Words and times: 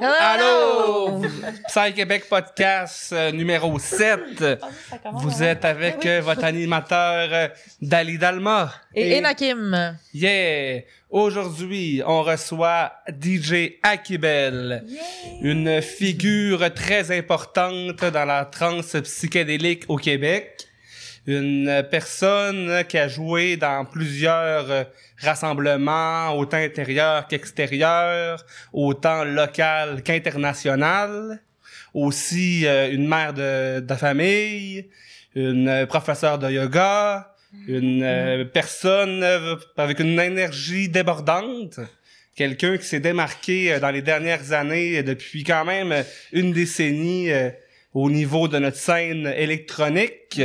Allô! 0.00 1.20
Psy 1.68 1.92
Québec 1.94 2.26
Podcast 2.30 3.12
euh, 3.12 3.30
numéro 3.30 3.78
7. 3.78 4.42
Vous 5.12 5.42
êtes 5.42 5.66
avec 5.66 6.06
euh, 6.06 6.22
votre 6.22 6.44
animateur 6.44 7.28
euh, 7.30 7.48
Dali 7.82 8.16
Dalma. 8.16 8.72
Et, 8.94 9.18
Enakim. 9.18 9.98
Yeah! 10.14 10.80
Aujourd'hui, 11.10 12.02
on 12.06 12.22
reçoit 12.22 12.92
DJ 13.06 13.72
Akibel, 13.82 14.82
une 15.42 15.82
figure 15.82 16.72
très 16.72 17.14
importante 17.14 18.02
dans 18.02 18.24
la 18.24 18.46
trance 18.46 18.96
psychédélique 19.02 19.84
au 19.88 19.98
Québec 19.98 20.71
une 21.26 21.86
personne 21.90 22.84
qui 22.88 22.98
a 22.98 23.08
joué 23.08 23.56
dans 23.56 23.84
plusieurs 23.84 24.70
euh, 24.70 24.84
rassemblements, 25.18 26.36
autant 26.36 26.56
intérieurs 26.56 27.28
qu'extérieurs, 27.28 28.44
autant 28.72 29.24
local 29.24 30.02
qu'international. 30.02 31.40
Aussi 31.94 32.66
euh, 32.66 32.90
une 32.90 33.06
mère 33.06 33.34
de, 33.34 33.80
de 33.80 33.94
famille, 33.94 34.88
une 35.34 35.86
professeure 35.86 36.38
de 36.38 36.50
yoga, 36.50 37.34
une 37.68 38.02
euh, 38.02 38.44
personne 38.44 39.24
avec 39.76 40.00
une 40.00 40.18
énergie 40.18 40.88
débordante. 40.88 41.78
Quelqu'un 42.34 42.78
qui 42.78 42.86
s'est 42.86 43.00
démarqué 43.00 43.78
dans 43.78 43.90
les 43.90 44.00
dernières 44.00 44.52
années 44.52 45.02
depuis 45.02 45.44
quand 45.44 45.66
même 45.66 46.02
une 46.32 46.52
décennie 46.52 47.28
au 47.92 48.10
niveau 48.10 48.48
de 48.48 48.58
notre 48.58 48.78
scène 48.78 49.26
électronique 49.36 50.40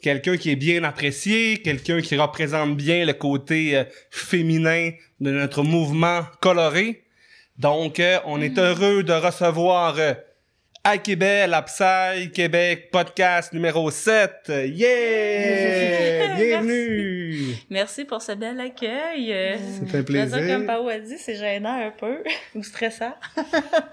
quelqu'un 0.00 0.36
qui 0.36 0.50
est 0.50 0.56
bien 0.56 0.84
apprécié, 0.84 1.58
quelqu'un 1.58 2.00
qui 2.00 2.16
représente 2.16 2.76
bien 2.76 3.04
le 3.04 3.12
côté 3.12 3.76
euh, 3.76 3.84
féminin 4.10 4.90
de 5.20 5.30
notre 5.30 5.62
mouvement 5.62 6.22
coloré. 6.40 7.04
Donc, 7.58 8.00
euh, 8.00 8.18
on 8.24 8.40
est 8.40 8.56
mm. 8.56 8.60
heureux 8.60 9.02
de 9.02 9.12
recevoir 9.12 9.98
euh, 9.98 10.14
à 10.82 10.96
Québec, 10.96 11.48
la 11.48 11.62
Psy 11.62 12.30
Québec 12.32 12.90
podcast 12.90 13.52
numéro 13.52 13.90
7. 13.90 14.50
Yeah! 14.66 16.34
Bienvenue! 16.36 17.54
Merci 17.68 18.04
pour 18.04 18.22
ce 18.22 18.32
bel 18.32 18.58
accueil. 18.60 19.58
C'est 19.58 19.98
un 19.98 20.02
plaisir. 20.02 20.38
comme 20.46 20.66
Pao 20.66 20.88
a 20.88 20.98
dit, 20.98 21.18
c'est 21.18 21.36
gênant 21.36 21.86
un 21.86 21.90
peu 21.90 22.22
ou 22.54 22.62
stressant. 22.62 23.14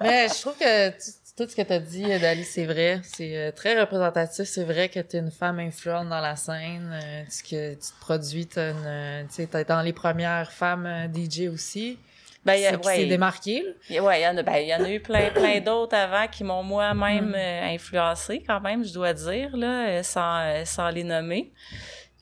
Mais 0.01 0.29
je 0.29 0.41
trouve 0.41 0.57
que 0.57 0.91
tout 1.37 1.47
ce 1.47 1.55
que 1.55 1.61
tu 1.61 1.71
as 1.71 1.79
dit, 1.79 2.19
Dali, 2.19 2.43
c'est 2.43 2.65
vrai. 2.65 2.99
C'est 3.03 3.37
euh, 3.37 3.51
très 3.51 3.79
représentatif. 3.79 4.45
C'est 4.45 4.63
vrai 4.63 4.89
que 4.89 4.99
tu 4.99 5.17
es 5.17 5.19
une 5.19 5.29
femme 5.29 5.59
influente 5.59 6.09
dans 6.09 6.19
la 6.19 6.35
scène. 6.35 6.91
Euh, 6.91 7.23
que 7.47 7.73
tu 7.75 7.79
te 7.79 7.99
produis, 8.01 8.47
tu 8.47 8.59
es 8.59 9.63
dans 9.65 9.81
les 9.83 9.93
premières 9.93 10.51
femmes 10.51 10.87
euh, 10.87 11.07
DJ 11.07 11.53
aussi. 11.53 11.99
Ben, 12.43 12.55
y 12.55 12.65
a, 12.65 12.75
ouais, 12.77 13.05
démarqué. 13.05 13.63
Ouais, 13.89 14.21
il 14.21 14.23
y 14.23 14.27
en 14.27 14.37
a, 14.37 14.41
ben, 14.41 14.55
y 14.55 14.73
en 14.73 14.83
a 14.83 14.89
eu 14.89 14.99
plein, 14.99 15.29
plein 15.29 15.59
d'autres 15.59 15.95
avant 15.95 16.27
qui 16.27 16.43
m'ont 16.43 16.63
moi-même 16.63 17.31
mm. 17.31 17.73
influencé 17.75 18.41
quand 18.47 18.61
même, 18.61 18.83
je 18.85 18.93
dois 18.93 19.13
dire, 19.13 19.55
là, 19.55 20.01
sans, 20.01 20.65
sans 20.65 20.89
les 20.89 21.03
nommer. 21.03 21.51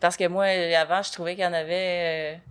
Parce 0.01 0.17
que 0.17 0.27
moi, 0.27 0.45
avant, 0.45 1.03
je 1.03 1.11
trouvais 1.11 1.35
qu'il 1.35 1.43
y 1.43 1.47
en 1.47 1.53
avait 1.53 2.41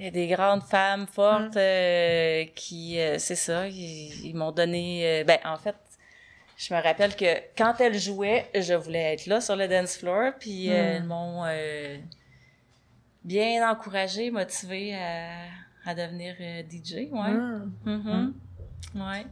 des 0.00 0.26
grandes 0.28 0.62
femmes 0.62 1.06
fortes 1.06 1.56
mm. 1.56 2.46
qui, 2.54 2.98
c'est 3.18 3.36
ça, 3.36 3.68
ils, 3.68 4.26
ils 4.28 4.34
m'ont 4.34 4.52
donné, 4.52 5.24
ben 5.26 5.38
en 5.44 5.58
fait, 5.58 5.74
je 6.56 6.72
me 6.72 6.80
rappelle 6.80 7.16
que 7.16 7.24
quand 7.56 7.74
elle 7.80 7.98
jouait, 7.98 8.48
je 8.54 8.74
voulais 8.74 9.14
être 9.14 9.26
là 9.26 9.40
sur 9.40 9.56
le 9.56 9.66
dance 9.66 9.96
floor, 9.96 10.32
puis 10.38 10.70
euh, 10.70 10.72
hmm. 10.72 10.76
elles 10.76 11.04
m'ont 11.04 11.44
euh, 11.46 11.98
bien 13.24 13.68
encouragée, 13.68 14.30
motivée 14.30 14.94
à, 14.94 15.46
à 15.84 15.94
devenir 15.94 16.36
euh, 16.40 16.62
DJ, 16.62 17.10
ouais. 17.10 17.32
Hmm. 17.84 18.32
Ouais. 18.94 19.26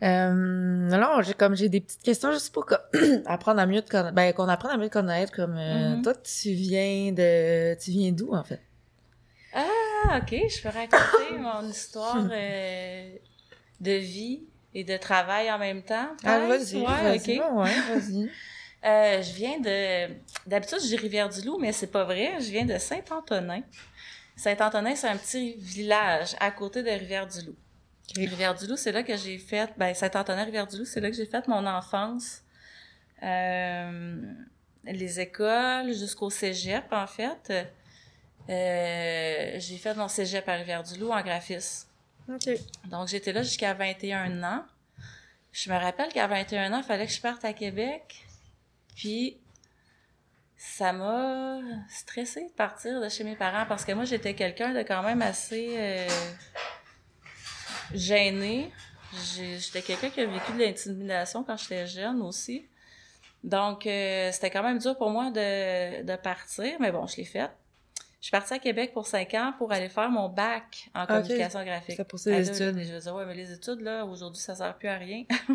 alors, 0.00 1.22
j'ai 1.22 1.34
comme 1.34 1.54
j'ai 1.54 1.68
des 1.68 1.80
petites 1.80 2.02
questions 2.02 2.32
juste 2.32 2.52
pour 2.52 2.66
apprendre 3.26 3.60
à 3.60 3.66
mieux 3.66 3.82
te 3.82 3.90
connaître, 3.90 4.14
ben 4.14 4.32
qu'on 4.32 4.48
apprenne 4.48 4.72
à 4.72 4.76
mieux 4.78 4.88
te 4.88 4.94
connaître. 4.94 5.32
Comme 5.32 5.54
mm-hmm. 5.54 6.02
toi, 6.02 6.14
tu 6.14 6.50
viens 6.50 7.12
de, 7.12 7.74
tu 7.78 7.92
viens 7.92 8.10
d'où 8.10 8.34
en 8.34 8.42
fait? 8.42 8.60
Ah, 9.54 10.18
ok, 10.18 10.30
je 10.30 10.62
peux 10.62 10.68
raconter 10.68 11.38
mon 11.38 11.68
histoire 11.68 12.24
de 12.24 13.92
vie 13.92 14.42
et 14.76 14.84
de 14.84 14.98
travail 14.98 15.50
en 15.50 15.58
même 15.58 15.82
temps. 15.82 16.08
Ah, 16.22 16.40
vas-y, 16.40 16.76
ouais, 16.76 16.84
vas-y, 16.84 17.40
ouais, 17.40 17.80
vas-y. 17.90 18.30
Euh, 18.84 19.20
je 19.20 19.32
viens 19.32 19.58
de... 19.58 20.14
D'habitude, 20.46 20.78
je 20.80 20.86
dis 20.86 20.96
Rivière-du-Loup, 20.96 21.58
mais 21.58 21.72
c'est 21.72 21.88
pas 21.88 22.04
vrai. 22.04 22.34
Je 22.38 22.52
viens 22.52 22.64
de 22.64 22.78
Saint-Antonin. 22.78 23.62
Saint-Antonin, 24.36 24.94
c'est 24.94 25.08
un 25.08 25.16
petit 25.16 25.54
village 25.58 26.36
à 26.38 26.52
côté 26.52 26.84
de 26.84 26.90
Rivière-du-Loup. 26.90 27.56
Rivière-du-Loup, 28.14 28.76
c'est 28.76 28.92
là 28.92 29.02
que 29.02 29.16
j'ai 29.16 29.38
fait... 29.38 29.72
Ben, 29.76 29.92
Saint-Antonin, 29.92 30.44
Rivière-du-Loup, 30.44 30.84
c'est 30.84 31.00
là 31.00 31.10
que 31.10 31.16
j'ai 31.16 31.26
fait 31.26 31.48
mon 31.48 31.66
enfance. 31.66 32.42
Euh, 33.24 34.20
les 34.84 35.18
écoles 35.18 35.92
jusqu'au 35.92 36.30
cégep, 36.30 36.84
en 36.92 37.08
fait. 37.08 37.50
Euh, 38.48 39.56
j'ai 39.58 39.78
fait 39.78 39.94
mon 39.94 40.06
cégep 40.06 40.48
à 40.48 40.52
Rivière-du-Loup 40.52 41.10
en 41.10 41.22
graphisme. 41.22 41.88
Donc, 42.84 43.08
j'étais 43.08 43.32
là 43.32 43.42
jusqu'à 43.42 43.74
21 43.74 44.42
ans. 44.42 44.64
Je 45.52 45.70
me 45.70 45.78
rappelle 45.78 46.12
qu'à 46.12 46.26
21 46.26 46.72
ans, 46.72 46.78
il 46.78 46.84
fallait 46.84 47.06
que 47.06 47.12
je 47.12 47.20
parte 47.20 47.44
à 47.44 47.52
Québec. 47.52 48.26
Puis, 48.94 49.38
ça 50.56 50.92
m'a 50.92 51.60
stressé 51.88 52.44
de 52.44 52.52
partir 52.52 53.00
de 53.00 53.08
chez 53.08 53.24
mes 53.24 53.36
parents 53.36 53.66
parce 53.66 53.84
que 53.84 53.92
moi, 53.92 54.04
j'étais 54.04 54.34
quelqu'un 54.34 54.72
de 54.72 54.80
quand 54.80 55.02
même 55.02 55.22
assez 55.22 55.74
euh, 55.76 56.08
gêné. 57.94 58.72
J'étais 59.58 59.82
quelqu'un 59.82 60.10
qui 60.10 60.20
a 60.20 60.26
vécu 60.26 60.52
de 60.52 60.58
l'intimidation 60.58 61.44
quand 61.44 61.56
j'étais 61.56 61.86
jeune 61.86 62.20
aussi. 62.22 62.66
Donc, 63.44 63.86
euh, 63.86 64.32
c'était 64.32 64.50
quand 64.50 64.62
même 64.62 64.78
dur 64.78 64.96
pour 64.96 65.10
moi 65.10 65.30
de, 65.30 66.02
de 66.02 66.16
partir, 66.16 66.76
mais 66.80 66.90
bon, 66.90 67.06
je 67.06 67.16
l'ai 67.18 67.24
fait. 67.24 67.50
Je 68.26 68.30
suis 68.30 68.32
partie 68.32 68.54
à 68.54 68.58
Québec 68.58 68.90
pour 68.92 69.06
cinq 69.06 69.34
ans 69.34 69.52
pour 69.56 69.70
aller 69.70 69.88
faire 69.88 70.10
mon 70.10 70.28
bac 70.28 70.90
en 70.96 71.06
communication 71.06 71.64
graphique. 71.64 71.94
C'est 71.96 72.08
pour 72.08 72.18
ça 72.18 72.30
les 72.30 72.48
études. 72.48 72.76
Je 72.76 72.96
disais, 72.96 73.10
ouais, 73.10 73.24
mais 73.24 73.34
les 73.34 73.52
études, 73.52 73.82
là, 73.82 74.04
aujourd'hui, 74.04 74.42
ça 74.42 74.56
sert 74.56 74.74
plus 74.74 74.88
à 74.88 74.96
rien. 74.96 75.22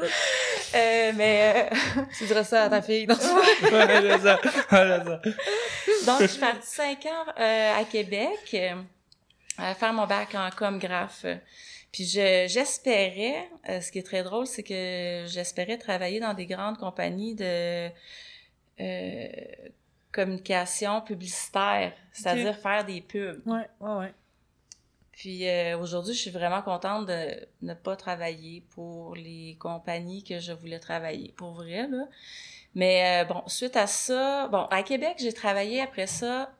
euh, 0.00 1.12
mais... 1.14 1.68
Euh... 1.70 1.76
Tu 2.16 2.24
dirais 2.24 2.44
ça 2.44 2.62
à 2.62 2.70
ta 2.70 2.80
fille. 2.80 3.06
Non? 3.06 3.16
ouais, 3.70 4.18
ça. 4.18 4.40
ça. 4.70 4.84
Donc, 6.06 6.22
je 6.22 6.26
suis 6.26 6.40
partie 6.40 6.68
cinq 6.68 7.04
ans 7.04 7.26
euh, 7.38 7.80
à 7.80 7.84
Québec 7.84 8.56
à 9.58 9.74
faire 9.74 9.92
mon 9.92 10.06
bac 10.06 10.34
en 10.34 10.48
com 10.56 10.78
graph. 10.78 11.26
Puis 11.92 12.04
j'espérais, 12.06 13.50
ce 13.68 13.92
qui 13.92 13.98
est 13.98 14.06
très 14.06 14.22
drôle, 14.22 14.46
c'est 14.46 14.62
que 14.62 15.26
j'espérais 15.26 15.76
travailler 15.76 16.18
dans 16.18 16.32
des 16.32 16.46
grandes 16.46 16.78
compagnies 16.78 17.34
de 17.34 17.90
communication 20.14 21.00
publicitaire, 21.00 21.92
c'est-à-dire 22.12 22.56
faire 22.56 22.84
des 22.84 23.00
pubs. 23.00 23.42
Ouais, 23.46 23.68
ouais, 23.80 23.94
ouais. 23.96 24.14
Puis 25.10 25.48
euh, 25.48 25.78
aujourd'hui, 25.78 26.14
je 26.14 26.20
suis 26.20 26.30
vraiment 26.30 26.62
contente 26.62 27.06
de 27.06 27.46
ne 27.62 27.74
pas 27.74 27.96
travailler 27.96 28.64
pour 28.70 29.16
les 29.16 29.56
compagnies 29.60 30.22
que 30.22 30.38
je 30.38 30.52
voulais 30.52 30.78
travailler, 30.78 31.34
pour 31.36 31.52
vrai, 31.52 31.88
là. 31.88 32.06
Mais 32.74 33.22
euh, 33.22 33.24
bon, 33.24 33.42
suite 33.46 33.76
à 33.76 33.86
ça, 33.86 34.48
bon, 34.48 34.64
à 34.70 34.82
Québec, 34.82 35.16
j'ai 35.18 35.32
travaillé 35.32 35.80
après 35.80 36.08
ça 36.08 36.52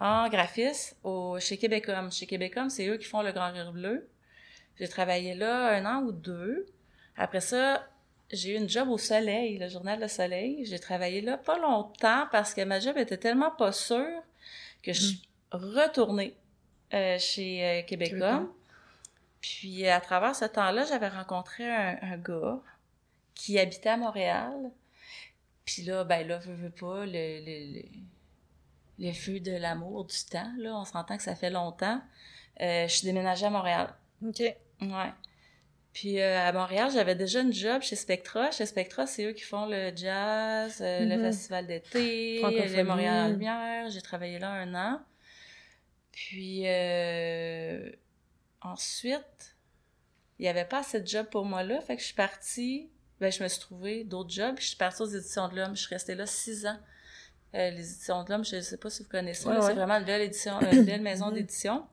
en 0.00 0.28
graphisme 0.28 0.96
au, 1.02 1.38
chez 1.40 1.56
Québecom. 1.56 2.12
Chez 2.12 2.26
Québecom, 2.26 2.70
c'est 2.70 2.86
eux 2.86 2.96
qui 2.96 3.06
font 3.06 3.22
le 3.22 3.32
Grand 3.32 3.50
Rire 3.52 3.72
Bleu. 3.72 4.08
J'ai 4.78 4.88
travaillé 4.88 5.34
là 5.34 5.76
un 5.76 5.84
an 5.86 6.02
ou 6.02 6.12
deux. 6.12 6.66
Après 7.16 7.40
ça, 7.40 7.88
j'ai 8.30 8.54
eu 8.54 8.56
une 8.56 8.68
job 8.68 8.88
au 8.88 8.98
Soleil, 8.98 9.58
le 9.58 9.68
journal 9.68 10.00
Le 10.00 10.08
Soleil. 10.08 10.64
J'ai 10.66 10.78
travaillé 10.78 11.20
là 11.20 11.38
pas 11.38 11.58
longtemps 11.58 12.26
parce 12.30 12.52
que 12.54 12.62
ma 12.62 12.78
job 12.78 12.96
était 12.98 13.16
tellement 13.16 13.50
pas 13.50 13.72
sûre 13.72 14.22
que 14.82 14.92
je 14.92 15.00
suis 15.00 15.28
mm. 15.52 15.56
retournée 15.56 16.36
euh, 16.92 17.18
chez 17.18 17.84
euh. 17.90 18.46
Puis 19.40 19.86
à 19.86 20.00
travers 20.00 20.34
ce 20.34 20.44
temps-là, 20.44 20.84
j'avais 20.84 21.08
rencontré 21.08 21.64
un, 21.70 22.18
gars 22.18 22.60
qui 23.34 23.58
habitait 23.58 23.90
à 23.90 23.96
Montréal. 23.96 24.72
Puis 25.64 25.82
là, 25.82 26.04
ben 26.04 26.26
là, 26.26 26.38
veux, 26.38 26.54
veux 26.54 26.70
pas, 26.70 27.06
le, 27.06 27.12
le, 27.44 27.82
le, 28.98 29.12
feu 29.12 29.38
de 29.38 29.52
l'amour 29.52 30.04
du 30.06 30.16
temps, 30.30 30.50
là, 30.58 30.74
on 30.74 30.84
s'entend 30.84 31.16
que 31.16 31.22
ça 31.22 31.34
fait 31.34 31.50
longtemps. 31.50 32.00
Euh, 32.60 32.88
je 32.88 32.94
suis 32.94 33.06
déménagée 33.06 33.46
à 33.46 33.50
Montréal. 33.50 33.94
OK. 34.26 34.40
Ouais. 34.40 35.12
Puis 35.92 36.20
euh, 36.20 36.38
à 36.38 36.52
Montréal, 36.52 36.90
j'avais 36.92 37.14
déjà 37.14 37.40
une 37.40 37.52
job 37.52 37.82
chez 37.82 37.96
Spectra. 37.96 38.50
Chez 38.50 38.66
Spectra, 38.66 39.06
c'est 39.06 39.24
eux 39.24 39.32
qui 39.32 39.42
font 39.42 39.66
le 39.66 39.90
jazz, 39.94 40.78
euh, 40.80 41.00
le 41.00 41.16
mhm. 41.16 41.22
festival 41.22 41.66
d'été, 41.66 42.40
le 42.42 42.82
Montréal 42.84 43.32
Lumière. 43.32 43.90
J'ai 43.90 44.02
travaillé 44.02 44.38
là 44.38 44.50
un 44.50 44.74
an. 44.74 45.00
Puis 46.12 46.62
euh, 46.66 47.90
ensuite, 48.60 49.56
il 50.38 50.42
n'y 50.42 50.48
avait 50.48 50.64
pas 50.64 50.80
assez 50.80 51.00
de 51.00 51.06
job 51.06 51.26
pour 51.30 51.44
moi 51.44 51.62
là. 51.62 51.80
Fait 51.80 51.96
que 51.96 52.00
je 52.02 52.06
suis 52.06 52.14
partie. 52.14 52.90
Ben, 53.20 53.32
je 53.32 53.42
me 53.42 53.48
suis 53.48 53.60
trouvé 53.60 54.04
d'autres 54.04 54.30
jobs. 54.30 54.54
je 54.60 54.68
suis 54.68 54.76
partie 54.76 55.02
aux 55.02 55.06
Éditions 55.06 55.48
de 55.48 55.56
l'Homme. 55.56 55.74
Je 55.74 55.80
suis 55.80 55.92
restée 55.92 56.14
là 56.14 56.26
six 56.26 56.66
ans. 56.66 56.78
les 57.52 57.92
Éditions 57.92 58.22
de 58.22 58.30
l'Homme, 58.30 58.44
je 58.44 58.56
ne 58.56 58.60
sais 58.60 58.76
pas 58.76 58.90
si 58.90 59.02
vous 59.02 59.08
connaissez. 59.08 59.42
C'est 59.42 59.74
vraiment 59.74 59.96
une 59.96 60.04
belle 60.04 60.22
édition, 60.22 60.60
une 60.72 60.84
belle 60.84 61.02
maison 61.02 61.28
mhm. 61.28 61.34
d'édition. 61.34 61.84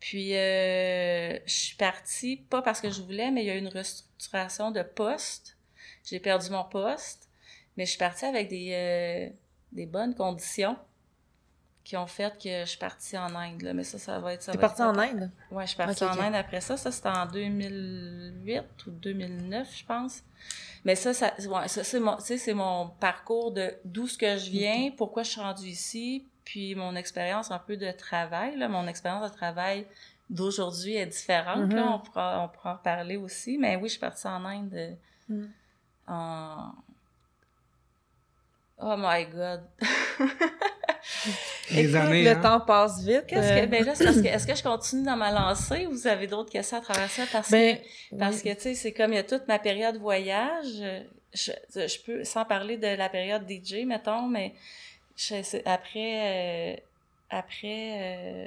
Puis, 0.00 0.36
euh, 0.36 1.38
je 1.46 1.52
suis 1.52 1.76
partie, 1.76 2.36
pas 2.36 2.62
parce 2.62 2.80
que 2.80 2.90
je 2.90 3.02
voulais, 3.02 3.30
mais 3.30 3.42
il 3.42 3.46
y 3.46 3.50
a 3.50 3.54
eu 3.54 3.58
une 3.58 3.68
restructuration 3.68 4.70
de 4.70 4.82
poste. 4.82 5.56
J'ai 6.04 6.20
perdu 6.20 6.50
mon 6.50 6.64
poste, 6.64 7.28
mais 7.76 7.84
je 7.86 7.90
suis 7.90 7.98
partie 7.98 8.24
avec 8.24 8.48
des, 8.48 8.72
euh, 8.72 9.34
des 9.72 9.86
bonnes 9.86 10.14
conditions 10.14 10.76
qui 11.82 11.96
ont 11.96 12.06
fait 12.08 12.32
que 12.42 12.60
je 12.60 12.64
suis 12.64 12.78
partie 12.78 13.16
en 13.16 13.34
Inde. 13.36 13.62
Là. 13.62 13.72
Mais 13.72 13.84
ça, 13.84 13.98
ça 13.98 14.18
va 14.18 14.34
être... 14.34 14.42
ça 14.42 14.52
T'es 14.52 14.58
partie 14.58 14.82
être- 14.82 14.88
en 14.88 14.98
Inde? 14.98 15.30
Ouais, 15.52 15.62
je 15.64 15.68
suis 15.68 15.76
partie 15.76 16.02
en. 16.04 16.18
Inde 16.20 16.34
après 16.34 16.60
ça. 16.60 16.76
Ça, 16.76 16.90
c'était 16.90 17.08
en 17.08 17.26
2008 17.26 18.62
ou 18.86 18.90
2009, 18.90 19.68
je 19.78 19.84
pense. 19.84 20.22
Mais 20.84 20.94
ça, 20.96 21.14
ça, 21.14 21.32
ouais, 21.38 21.68
ça 21.68 21.84
c'est 21.84 22.00
mon, 22.00 22.16
mon 22.54 22.88
parcours 22.88 23.52
de 23.52 23.74
d'où 23.84 24.06
ce 24.08 24.18
que 24.18 24.36
je 24.36 24.50
viens, 24.50 24.90
pourquoi 24.96 25.22
je 25.22 25.30
suis 25.30 25.40
rendue 25.40 25.66
ici, 25.68 26.26
puis 26.46 26.74
mon 26.74 26.96
expérience 26.96 27.50
un 27.50 27.58
peu 27.58 27.76
de 27.76 27.90
travail. 27.90 28.56
Là. 28.56 28.68
Mon 28.68 28.86
expérience 28.88 29.30
de 29.30 29.36
travail 29.36 29.86
d'aujourd'hui 30.30 30.96
est 30.96 31.06
différente. 31.06 31.70
là. 31.72 31.82
Mhm. 31.84 31.92
On, 31.92 31.98
pourra, 31.98 32.42
on 32.44 32.48
pourra 32.48 32.74
en 32.74 32.76
parler 32.78 33.16
aussi. 33.18 33.58
Mais 33.58 33.76
oui, 33.76 33.84
je 33.88 33.92
suis 33.92 34.00
partie 34.00 34.26
en 34.26 34.42
Inde 34.46 34.72
euh, 34.74 34.94
Mhm. 35.28 35.50
en... 36.08 36.70
Oh 38.78 38.94
my 38.96 39.24
God! 39.26 39.62
Les 41.70 41.80
Écoute, 41.84 41.94
années, 41.96 42.22
Le 42.24 42.30
hein? 42.30 42.40
temps 42.40 42.60
passe 42.60 43.00
vite. 43.02 43.24
Qu'est-ce 43.26 43.52
euh, 43.52 43.60
que, 43.62 43.66
ben 43.66 43.84
là, 43.84 43.94
c'est 43.94 44.04
parce 44.04 44.20
que, 44.20 44.26
est-ce 44.26 44.46
que 44.46 44.54
je 44.54 44.62
continue 44.62 45.02
dans 45.04 45.16
ma 45.16 45.32
lancée 45.32 45.86
ou 45.86 45.92
vous 45.92 46.06
avez 46.06 46.26
d'autres 46.28 46.50
questions 46.50 46.78
à 46.78 46.80
travers 46.80 47.10
ça? 47.10 47.24
Parce 47.32 47.50
ben, 47.50 47.76
que, 47.78 48.16
parce 48.16 48.42
que, 48.42 48.52
tu 48.54 48.60
sais, 48.60 48.74
c'est 48.74 48.92
comme 48.92 49.12
il 49.12 49.16
y 49.16 49.18
a 49.18 49.24
toute 49.24 49.48
ma 49.48 49.58
période 49.58 49.96
voyage. 49.96 50.66
Je, 51.34 51.52
je 51.74 52.02
peux, 52.04 52.22
sans 52.24 52.44
parler 52.44 52.76
de 52.76 52.86
la 52.86 53.08
période 53.08 53.44
DJ, 53.50 53.84
mettons, 53.84 54.26
mais 54.28 54.54
je- 55.16 55.62
après, 55.68 56.76
euh, 56.76 56.80
après 57.30 58.46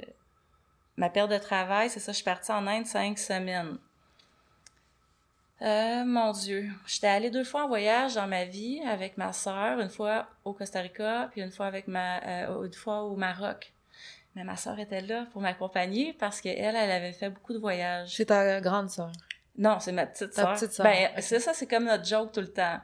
ma 0.96 1.10
période 1.10 1.30
de 1.32 1.38
travail, 1.38 1.90
c'est 1.90 2.00
ça, 2.00 2.12
je 2.12 2.16
suis 2.16 2.24
partie 2.24 2.52
en 2.52 2.66
Inde 2.66 2.86
cinq 2.86 3.18
semaines. 3.18 3.78
Euh, 5.62 6.04
mon 6.06 6.32
Dieu. 6.32 6.70
J'étais 6.86 7.08
allée 7.08 7.30
deux 7.30 7.44
fois 7.44 7.64
en 7.64 7.68
voyage 7.68 8.14
dans 8.14 8.26
ma 8.26 8.44
vie 8.46 8.80
avec 8.86 9.18
ma 9.18 9.32
sœur, 9.34 9.78
une 9.78 9.90
fois 9.90 10.26
au 10.44 10.54
Costa 10.54 10.80
Rica, 10.80 11.28
puis 11.32 11.42
une 11.42 11.50
fois 11.50 11.66
avec 11.66 11.86
ma, 11.86 12.18
euh, 12.48 12.64
une 12.64 12.72
fois 12.72 13.02
au 13.02 13.14
Maroc. 13.14 13.72
Mais 14.34 14.44
ma 14.44 14.56
sœur 14.56 14.78
était 14.78 15.02
là 15.02 15.26
pour 15.32 15.42
m'accompagner 15.42 16.14
parce 16.14 16.40
qu'elle, 16.40 16.56
elle 16.76 16.90
avait 16.90 17.12
fait 17.12 17.28
beaucoup 17.28 17.52
de 17.52 17.58
voyages. 17.58 18.14
C'est 18.16 18.26
ta 18.26 18.60
grande 18.62 18.88
sœur? 18.88 19.12
Non, 19.58 19.80
c'est 19.80 19.92
ma 19.92 20.06
petite 20.06 20.30
Ta 20.30 20.42
sœur. 20.42 20.54
petite 20.54 20.72
sœur, 20.72 20.84
Ben, 20.86 21.10
c'est 21.18 21.40
ça, 21.40 21.52
c'est 21.52 21.66
comme 21.66 21.84
notre 21.84 22.06
joke 22.06 22.32
tout 22.32 22.40
le 22.40 22.52
temps. 22.52 22.78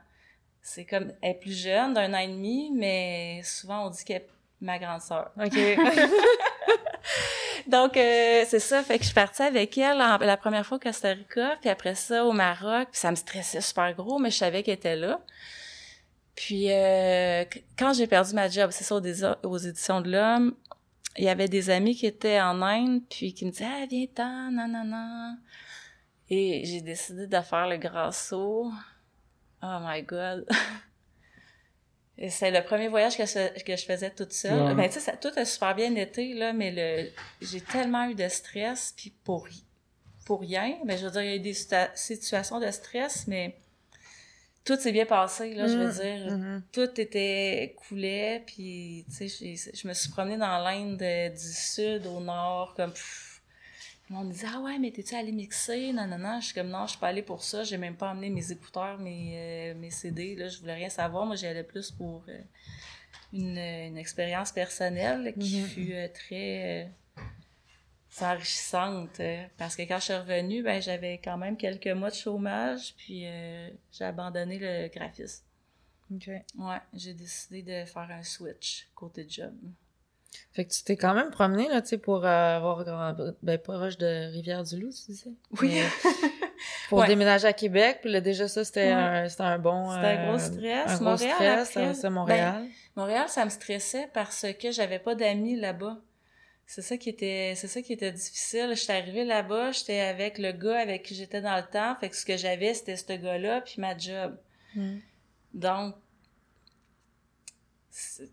C'est 0.69 0.85
comme, 0.85 1.13
elle 1.23 1.31
est 1.31 1.35
plus 1.35 1.57
jeune, 1.57 1.95
d'un 1.95 2.13
an 2.13 2.19
et 2.19 2.27
demi, 2.27 2.73
mais 2.75 3.41
souvent 3.45 3.87
on 3.87 3.91
dit 3.91 4.05
qu'elle 4.05 4.17
est 4.23 4.29
ma 4.61 4.81
grande 4.81 5.01
sœur. 5.01 5.31
OK. 5.41 5.57
Donc, 7.69 7.97
euh, 7.97 8.45
c'est 8.49 8.59
ça, 8.61 8.83
fait 8.83 8.97
que 8.99 9.03
je 9.05 9.09
suis 9.09 9.15
partie 9.15 9.43
avec 9.43 9.77
elle 9.79 10.01
en- 10.01 10.19
la 10.19 10.37
première 10.37 10.67
fois 10.67 10.77
au 10.77 10.81
Costa 10.81 11.11
Rica, 11.11 11.57
puis 11.61 11.71
après 11.71 11.95
ça 11.95 12.25
au 12.25 12.33
Maroc, 12.33 12.89
puis 12.91 12.99
ça 13.01 13.11
me 13.11 13.17
stressait 13.17 13.61
super 13.61 13.95
gros, 13.95 14.19
mais 14.19 14.31
je 14.31 14.37
savais 14.39 14.63
qu'elle 14.65 14.75
était 14.75 14.97
là. 14.97 15.21
Puis, 16.35 16.71
euh, 16.73 17.45
qu- 17.45 17.63
quand 17.79 17.93
j'ai 17.93 18.07
perdu 18.09 18.35
ma 18.35 18.49
job, 18.49 18.71
c'est 18.73 18.83
ça, 18.85 18.97
aux, 18.97 19.47
aux 19.49 19.59
éditions 19.59 20.01
de 20.01 20.11
l'Homme, 20.11 20.55
il 21.17 21.25
y 21.25 21.29
avait 21.29 21.49
des 21.49 21.71
amis 21.71 21.95
qui 21.97 22.07
étaient 22.07 22.41
en 22.41 22.61
Inde, 22.61 23.03
puis 23.09 23.33
qui 23.35 23.47
me 23.47 23.51
disaient 23.53 23.65
«Ah, 23.83 23.87
viens-t'en, 23.89 24.51
non, 24.51 24.67
non, 24.69 24.85
non.» 24.85 25.37
Et 26.29 26.63
j'ai 26.65 26.81
décidé 26.83 27.27
de 27.29 27.41
faire 27.41 27.69
le 27.69 27.77
grand 27.79 28.11
saut. 28.13 28.71
Oh 29.69 29.79
my 29.83 30.03
God! 30.03 30.47
C'est 32.31 32.51
le 32.51 32.65
premier 32.65 32.89
voyage 32.89 33.17
que, 33.19 33.27
je- 33.27 33.63
que 33.63 33.77
je 33.77 33.85
faisais 33.85 34.11
toute 34.11 34.33
seule. 34.33 34.69
Ouais. 34.69 34.75
Ben, 34.75 34.89
tu 34.89 35.01
sais, 35.01 35.15
tout 35.21 35.31
a 35.37 35.45
super 35.45 35.75
bien 35.75 35.95
été, 35.97 36.33
là, 36.33 36.55
mais 36.55 36.71
le, 36.71 37.11
j'ai 37.43 37.61
tellement 37.61 38.09
eu 38.09 38.15
de 38.15 38.27
stress, 38.29 38.95
puis 38.97 39.13
pour, 39.23 39.47
pour 40.25 40.41
rien. 40.41 40.79
Mais 40.87 40.97
je 40.97 41.05
veux 41.05 41.11
dire, 41.11 41.23
il 41.23 41.29
y 41.29 41.33
a 41.33 41.37
eu 41.37 41.41
des 41.41 41.53
situa- 41.53 41.91
situations 41.95 42.59
de 42.59 42.71
stress, 42.71 43.27
mais 43.27 43.55
tout 44.65 44.77
s'est 44.77 44.93
bien 44.93 45.05
passé, 45.05 45.53
là, 45.53 45.67
je 45.67 45.77
veux 45.77 45.89
Mm, 45.89 45.93
dire. 45.93 46.33
mhm. 46.33 46.63
Tout 46.73 46.99
était 47.01 47.77
coulait, 47.87 48.43
puis, 48.47 49.05
tu 49.11 49.29
sais, 49.29 49.29
j'ai- 49.29 49.73
je 49.75 49.87
me 49.87 49.93
suis 49.93 50.09
promenée 50.09 50.39
dans 50.39 50.59
l'Inde 50.65 50.97
de- 50.97 51.29
du 51.29 51.53
sud 51.53 52.07
au 52.07 52.21
nord, 52.21 52.73
comme... 52.75 52.93
pff, 52.93 53.36
monde 54.15 54.29
me 54.29 54.33
disait, 54.33 54.47
ah 54.55 54.61
ouais, 54.61 54.79
mais 54.79 54.91
t'es-tu 54.91 55.15
allé 55.15 55.33
mixer? 55.33 55.93
Non, 55.93 56.07
non, 56.07 56.19
non. 56.19 56.41
Je 56.41 56.47
suis 56.47 56.55
comme, 56.55 56.69
non, 56.69 56.85
je 56.87 56.91
suis 56.93 56.99
pas 57.01 57.09
allée 57.09 57.23
pour 57.23 57.43
ça. 57.43 57.65
J'ai 57.65 57.77
même 57.79 57.97
pas 57.97 58.11
emmené 58.11 58.31
mes 58.31 58.53
écouteurs, 58.53 58.99
mes, 58.99 59.35
euh, 59.37 59.75
mes 59.75 59.91
CD. 59.91 60.37
Là, 60.37 60.49
je 60.49 60.59
voulais 60.61 60.75
rien 60.75 60.89
savoir. 60.89 61.27
Moi, 61.27 61.37
j'y 61.37 61.47
allais 61.47 61.65
plus 61.65 61.91
pour 61.91 62.23
euh, 62.29 62.39
une, 63.33 63.59
une 63.59 63.99
expérience 63.99 64.53
personnelle 64.53 65.35
qui 65.39 65.59
Mhm. 65.61 65.67
fut 65.67 65.93
euh, 65.93 66.09
très 66.09 66.87
euh, 68.21 68.25
enrichissante. 68.25 69.21
euh, 69.21 69.45
parce 69.59 69.77
que 69.77 69.83
quand 69.83 69.99
je 69.99 70.05
suis 70.05 70.15
revenue, 70.15 70.63
ben, 70.63 70.81
j'avais 70.81 71.19
quand 71.23 71.37
même 71.39 71.57
quelques 71.57 71.89
mois 71.89 72.11
de 72.11 72.15
chômage, 72.15 72.95
puis 72.97 73.23
euh, 73.27 73.69
j'ai 73.93 74.05
abandonné 74.05 74.59
le 74.59 74.89
graphisme. 74.89 75.43
OK. 76.15 76.29
Ouais, 76.57 76.79
j'ai 76.95 77.15
décidé 77.15 77.63
de 77.63 77.85
faire 77.85 78.09
un 78.11 78.23
switch 78.23 78.89
côté 78.95 79.27
job. 79.29 79.53
Fait 80.53 80.65
que 80.65 80.73
tu 80.73 80.83
t'es 80.85 80.97
quand 80.97 81.13
même 81.15 81.31
promené, 81.31 81.69
là, 81.69 81.83
tu 81.83 81.89
sais, 81.89 81.99
pour 81.99 82.25
euh, 82.25 82.57
avoir, 82.57 82.83
grand- 82.85 83.15
ben, 83.43 83.59
proche 83.59 83.99
de 83.99 84.33
Rivière-du-Loup, 84.33 84.89
tu 84.91 85.13
disais? 85.13 85.31
Oui. 85.61 85.75
Mais 85.75 85.85
pour 86.89 86.99
Ouais. 87.01 87.07
déménager 87.09 87.47
à 87.47 87.53
Québec, 87.53 87.99
puis 88.01 88.11
là, 88.11 88.21
déjà, 88.23 88.49
ça, 88.49 88.65
c'était 88.65 88.95
Ouais. 88.95 89.29
un, 89.39 89.59
bon... 89.59 89.91
C'était 89.93 90.07
un 90.07 90.25
gros 90.27 90.35
euh, 90.35 90.39
stress. 90.39 90.91
Un 90.91 90.95
gros 90.97 91.05
Montréal, 91.05 91.17
stress, 91.35 91.69
après, 91.69 91.83
après 91.83 91.95
ça, 91.95 92.11
Montréal. 92.11 92.65
Montréal, 92.97 93.29
ça 93.29 93.45
me 93.45 93.51
stressait 93.51 94.09
parce 94.15 94.47
que 94.59 94.71
j'avais 94.73 94.99
pas 94.99 95.15
d'amis 95.15 95.57
là-bas. 95.57 95.99
C'est 96.69 96.83
ça 96.83 96.97
qui 96.97 97.11
était, 97.11 97.53
c'est 97.55 97.69
ça 97.69 97.81
qui 97.83 97.93
était 97.93 98.11
difficile. 98.11 98.73
J'étais 98.75 98.95
arrivée 98.95 99.25
là-bas, 99.25 99.71
j'étais 99.73 100.01
avec 100.01 100.39
le 100.39 100.51
gars 100.53 100.81
avec 100.81 101.05
qui 101.05 101.15
j'étais 101.15 101.41
dans 101.41 101.55
le 101.57 101.63
temps. 101.71 101.95
Fait 102.01 102.09
que 102.09 102.17
ce 102.17 102.25
que 102.27 102.37
j'avais, 102.37 102.75
c'était 102.75 102.97
ce 102.97 103.13
gars-là 103.13 103.61
puis 103.61 103.75
ma 103.79 103.97
job. 103.97 104.37
Mm. 104.75 104.97
Donc, 105.55 105.95
c'est- 107.91 108.31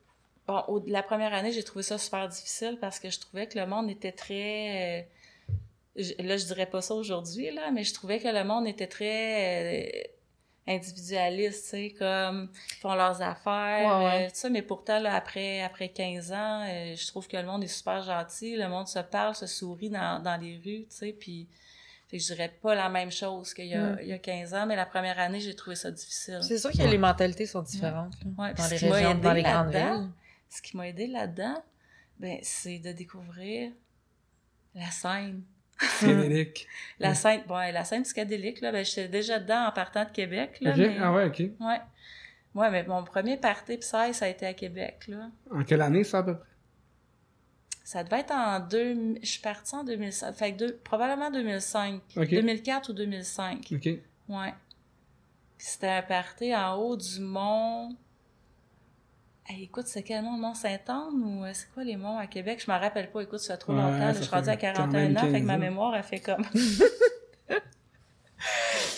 bon, 0.47 0.59
au- 0.67 0.83
la 0.87 1.03
première 1.03 1.33
année, 1.33 1.51
j'ai 1.51 1.63
trouvé 1.63 1.83
ça 1.83 1.97
super 1.97 2.27
difficile 2.27 2.77
parce 2.81 2.99
que 2.99 3.09
je 3.09 3.19
trouvais 3.19 3.47
que 3.47 3.57
le 3.57 3.65
monde 3.65 3.89
était 3.89 4.11
très, 4.11 5.01
euh, 5.01 5.53
je- 5.95 6.13
là, 6.25 6.37
je 6.37 6.45
dirais 6.45 6.65
pas 6.65 6.81
ça 6.81 6.93
aujourd'hui, 6.95 7.51
là, 7.51 7.71
mais 7.71 7.83
je 7.83 7.93
trouvais 7.93 8.19
que 8.19 8.27
le 8.27 8.43
monde 8.43 8.67
était 8.67 8.87
très 8.87 9.85
euh, 9.85 10.03
individualiste, 10.65 11.63
tu 11.65 11.69
sais, 11.69 11.95
comme 11.99 12.49
ils 12.71 12.75
font 12.75 12.93
leurs 12.93 13.21
affaires, 13.21 13.99
Ouais, 13.99 14.05
ouais. 14.05 14.25
euh, 14.25 14.29
tout 14.29 14.35
ça, 14.35 14.49
mais 14.49 14.61
pourtant, 14.61 14.99
là, 14.99 15.13
après, 15.15 15.61
après 15.61 15.89
15 15.89 16.31
ans, 16.31 16.65
euh, 16.67 16.95
je 16.95 17.07
trouve 17.07 17.27
que 17.27 17.35
le 17.37 17.43
monde 17.43 17.63
est 17.63 17.67
super 17.67 18.01
gentil, 18.01 18.55
le 18.55 18.67
monde 18.69 18.87
se 18.87 18.99
parle, 18.99 19.35
se 19.35 19.45
sourit 19.45 19.89
dans, 19.89 20.21
dans 20.23 20.39
les 20.39 20.55
rues, 20.63 20.85
tu 20.85 20.85
sais, 20.89 21.11
puis 21.17 21.47
fait 22.09 22.17
que 22.17 22.23
je 22.23 22.27
dirais 22.33 22.53
pas 22.61 22.75
la 22.75 22.87
même 22.89 23.11
chose 23.11 23.53
qu'il 23.53 23.65
y, 23.67 23.73
a- 23.75 23.93
Mm. 23.93 23.99
il 24.03 24.07
y 24.07 24.13
a 24.13 24.19
15 24.19 24.53
ans, 24.53 24.65
mais 24.65 24.75
la 24.75 24.85
première 24.85 25.19
année, 25.19 25.39
j'ai 25.41 25.53
trouvé 25.55 25.75
ça 25.75 25.91
difficile. 25.91 26.39
C'est 26.41 26.57
sûr 26.59 26.71
que 26.71 26.77
les 26.83 26.97
mentalités 26.97 27.45
sont 27.45 27.61
différentes, 27.61 28.13
là, 28.23 28.53
dans 28.53 28.67
les 28.67 28.77
régions, 28.77 29.15
dans 29.15 29.33
les 29.33 29.43
grandes 29.43 29.69
villes. 29.69 30.09
Ce 30.53 30.61
qui 30.61 30.77
m'a 30.77 30.87
aidé 30.87 31.07
là-dedans, 31.07 31.63
ben, 32.19 32.37
c'est 32.43 32.77
de 32.77 32.91
découvrir 32.91 33.71
la 34.75 34.91
scène. 34.91 35.41
Psychédélique. 35.79 36.67
La 36.99 37.15
scène, 37.15 37.41
bon, 37.47 37.55
la 37.55 37.83
scène 37.83 38.03
psychédélique, 38.03 38.61
là, 38.61 38.71
ben, 38.71 38.85
j'étais 38.85 39.07
déjà 39.07 39.39
dedans 39.39 39.65
en 39.65 39.71
partant 39.71 40.05
de 40.05 40.11
Québec, 40.11 40.59
là, 40.61 40.75
mais... 40.77 40.97
ah 40.99 41.11
ouais, 41.11 41.25
ok. 41.25 41.39
Ouais. 41.59 41.81
Ouais, 42.53 42.69
mais 42.69 42.83
mon 42.83 43.03
premier 43.03 43.35
party 43.37 43.77
Psy, 43.77 44.13
ça 44.13 44.25
a 44.25 44.27
été 44.27 44.45
à 44.45 44.53
Québec, 44.53 45.05
là. 45.07 45.31
En 45.49 45.63
quelle 45.63 45.81
année, 45.81 46.03
ça, 46.03 46.19
à 46.19 46.23
peu 46.23 46.37
près? 46.37 46.47
Ça 47.83 48.03
devait 48.03 48.19
être 48.19 48.31
en 48.31 48.59
deux... 48.59 49.15
Je 49.21 49.27
suis 49.27 49.41
partie 49.41 49.75
en 49.75 49.83
2005. 49.83 50.33
Fait 50.33 50.53
que 50.53 50.57
deux... 50.59 50.77
probablement 50.77 51.31
2005. 51.31 51.99
Ok. 52.15 52.29
2004 52.29 52.89
ou 52.89 52.93
2005. 52.93 53.71
Ok. 53.71 53.89
Ouais. 54.29 54.53
C'était 55.57 55.89
un 55.89 56.03
party 56.03 56.55
en 56.55 56.75
haut 56.75 56.95
du 56.95 57.19
mont... 57.19 57.97
Hey, 59.45 59.63
écoute, 59.63 59.87
c'est 59.87 60.03
quel 60.03 60.23
mont? 60.23 60.35
Le 60.35 60.41
mont 60.41 60.53
Saint-Anne 60.53 61.21
ou 61.21 61.43
euh, 61.43 61.51
c'est 61.53 61.69
quoi 61.73 61.83
les 61.83 61.97
monts 61.97 62.17
à 62.17 62.27
Québec? 62.27 62.61
Je 62.65 62.71
m'en 62.71 62.79
rappelle 62.79 63.11
pas. 63.11 63.21
Écoute, 63.21 63.39
ça 63.39 63.55
fait 63.55 63.59
trop 63.59 63.73
Ouais, 63.73 63.81
longtemps. 63.81 63.97
là. 63.99 64.13
Je 64.13 64.21
suis 64.21 64.29
rendue 64.31 64.49
à 64.49 64.57
fait 64.57 64.67
quand 64.67 64.73
41 64.73 65.01
même 65.09 65.17
ans, 65.17 65.19
fait 65.21 65.27
que 65.27 65.33
15 65.33 65.41
ma 65.43 65.57
mémoire, 65.57 65.95
elle 65.95 66.03
fait 66.03 66.19
comme... 66.19 66.45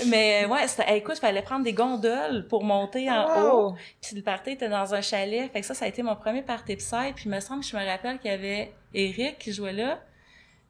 Mais 0.08 0.44
euh, 0.44 0.48
ouais, 0.50 0.66
hey, 0.88 0.98
écoute, 0.98 1.16
il 1.18 1.22
fallait 1.22 1.42
prendre 1.42 1.64
des 1.64 1.74
gondoles 1.74 2.48
pour 2.48 2.64
monter 2.64 3.10
en 3.10 3.54
haut. 3.54 3.76
Puis 4.02 4.16
le 4.16 4.22
party 4.22 4.52
était 4.52 4.70
dans 4.70 4.94
un 4.94 5.02
chalet. 5.02 5.52
Fait 5.52 5.62
que 5.62 5.66
ça, 5.66 5.74
ça 5.74 5.86
a 5.86 5.88
été 5.88 6.04
mon 6.04 6.16
premier 6.16 6.44
party 6.44 6.76
psy. 6.76 7.14
Puis 7.16 7.26
il 7.26 7.32
me 7.32 7.40
semble 7.40 7.62
que 7.62 7.68
je 7.68 7.76
me 7.76 7.84
rappelle 7.86 8.20
qu'il 8.20 8.30
y 8.30 8.34
avait 8.34 8.72
Eric 8.94 9.40
qui 9.40 9.52
jouait 9.52 9.74
là. 9.74 10.00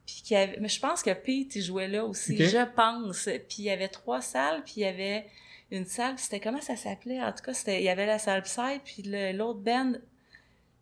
Puis 0.06 0.22
qu'il 0.24 0.36
y 0.36 0.40
avait... 0.40 0.56
Mais 0.60 0.68
je 0.68 0.80
pense 0.80 1.02
que 1.02 1.10
Pete, 1.12 1.56
il 1.56 1.62
jouait 1.62 1.88
là 1.88 2.04
aussi. 2.04 2.36
Je 2.36 2.64
pense. 2.64 3.24
Puis 3.48 3.56
il 3.58 3.64
y 3.64 3.70
avait 3.70 3.88
trois 3.88 4.20
salles. 4.22 4.62
Puis 4.64 4.74
il 4.78 4.82
y 4.82 4.86
avait 4.86 5.26
une 5.76 5.86
salle. 5.86 6.14
C'était 6.18 6.40
comment 6.40 6.60
ça 6.60 6.76
s'appelait? 6.76 7.22
En 7.22 7.32
tout 7.32 7.42
cas, 7.44 7.54
c'était... 7.54 7.78
il 7.80 7.84
y 7.84 7.88
avait 7.88 8.06
la 8.06 8.18
salle 8.18 8.42
psy. 8.42 8.80
Puis 8.84 9.02
le- 9.02 9.32
l'autre 9.32 9.60
band... 9.60 9.92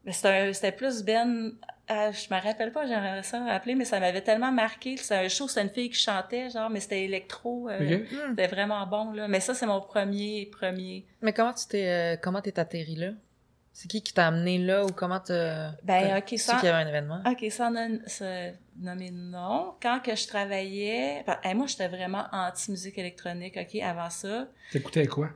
Ben, 0.05 0.13
C'était, 0.13 0.29
un- 0.29 0.53
c'était 0.53 0.73
plus 0.73 1.03
Ben... 1.03 1.53
ah, 1.89 2.13
je 2.13 2.33
me 2.35 2.39
rappelle 2.41 2.73
pas, 2.73 2.87
j'aimerais 2.87 3.23
ça 3.23 3.41
me 3.41 3.49
rappeler, 3.49 3.75
mais 3.75 3.87
ça 3.87 3.99
m'avait 4.01 4.21
tellement 4.21 4.53
marqué. 4.53 4.99
C'était 4.99 5.15
un 5.15 5.29
show, 5.29 5.49
c'était 5.49 5.63
une 5.63 5.71
fille 5.71 5.89
qui 5.89 5.99
chantait, 5.99 6.51
genre, 6.51 6.69
mais 6.69 6.81
c'était 6.81 7.05
électro. 7.05 7.69
euh. 7.71 7.99
Hmm. 8.01 8.31
C'était 8.31 8.47
vraiment 8.49 8.87
bon, 8.87 9.13
là. 9.13 9.29
Mais 9.29 9.41
ça, 9.41 9.55
c'est 9.55 9.65
mon 9.67 9.81
premier, 9.81 10.47
premier. 10.53 11.07
Mais 11.23 11.33
comment 11.33 11.55
tu 11.55 11.67
t'es 11.69 11.89
euh, 11.89 12.17
comment 12.21 12.43
t'es 12.43 12.59
atterri 12.61 12.97
là? 12.97 13.11
C'est 13.73 13.89
qui 13.89 14.03
qui 14.03 14.13
t'a 14.13 14.27
amené 14.29 14.59
là 14.59 14.85
ou 14.85 14.89
comment 14.93 15.19
t'as 15.21 15.71
Ben, 15.83 16.19
ok, 16.19 16.25
qu'il 16.27 16.39
y 16.39 16.51
avait 16.69 16.85
un 16.85 16.87
événement? 16.87 17.23
OK, 17.27 17.47
ça 17.51 17.69
en 17.69 17.75
a 17.75 17.85
une- 17.87 18.03
nommer 18.77 19.11
non. 19.11 19.75
Quand 19.81 20.01
que 20.01 20.15
je 20.15 20.27
travaillais, 20.27 21.25
hey, 21.43 21.55
moi 21.55 21.67
j'étais 21.67 21.89
vraiment 21.89 22.25
anti-musique 22.33 22.99
électronique, 22.99 23.57
ok, 23.57 23.81
avant 23.83 24.11
ça. 24.11 24.49
T'écoutais 24.73 25.07
quoi? 25.07 25.31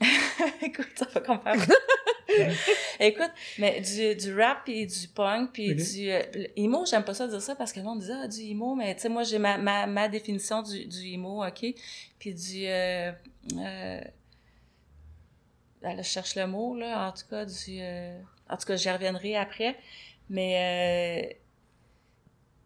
Écoute, 0.62 0.88
ça 0.96 1.06
va 1.06 1.20
comparer. 1.20 1.58
Écoute, 3.00 3.30
mais 3.58 3.80
du, 3.80 4.16
du 4.16 4.34
rap 4.40 4.68
et 4.68 4.86
du 4.86 5.08
punk 5.08 5.52
puis 5.52 5.74
du 5.74 6.10
euh, 6.10 6.22
emo, 6.56 6.84
j'aime 6.84 7.04
pas 7.04 7.14
ça 7.14 7.28
dire 7.28 7.40
ça 7.40 7.54
parce 7.54 7.72
que 7.72 7.78
le 7.78 7.84
monde 7.84 8.00
dit 8.00 8.10
ah 8.12 8.26
du 8.26 8.40
emo, 8.40 8.74
mais 8.74 8.94
tu 8.94 9.02
sais 9.02 9.08
moi 9.08 9.22
j'ai 9.22 9.38
ma, 9.38 9.56
ma, 9.58 9.86
ma 9.86 10.08
définition 10.08 10.62
du, 10.62 10.86
du 10.86 11.12
emo, 11.12 11.44
ok, 11.46 11.66
puis 12.18 12.34
du 12.34 12.66
euh, 12.66 13.12
euh, 13.56 14.00
là, 15.82 15.96
je 15.96 16.02
cherche 16.02 16.34
le 16.34 16.46
mot 16.46 16.76
là, 16.76 17.08
en 17.08 17.12
tout 17.12 17.28
cas 17.28 17.44
du, 17.44 17.78
euh, 17.80 18.18
en 18.48 18.56
tout 18.56 18.66
cas 18.66 18.76
j'y 18.76 18.90
reviendrai 18.90 19.36
après, 19.36 19.76
mais 20.28 21.30
euh, 21.30 21.34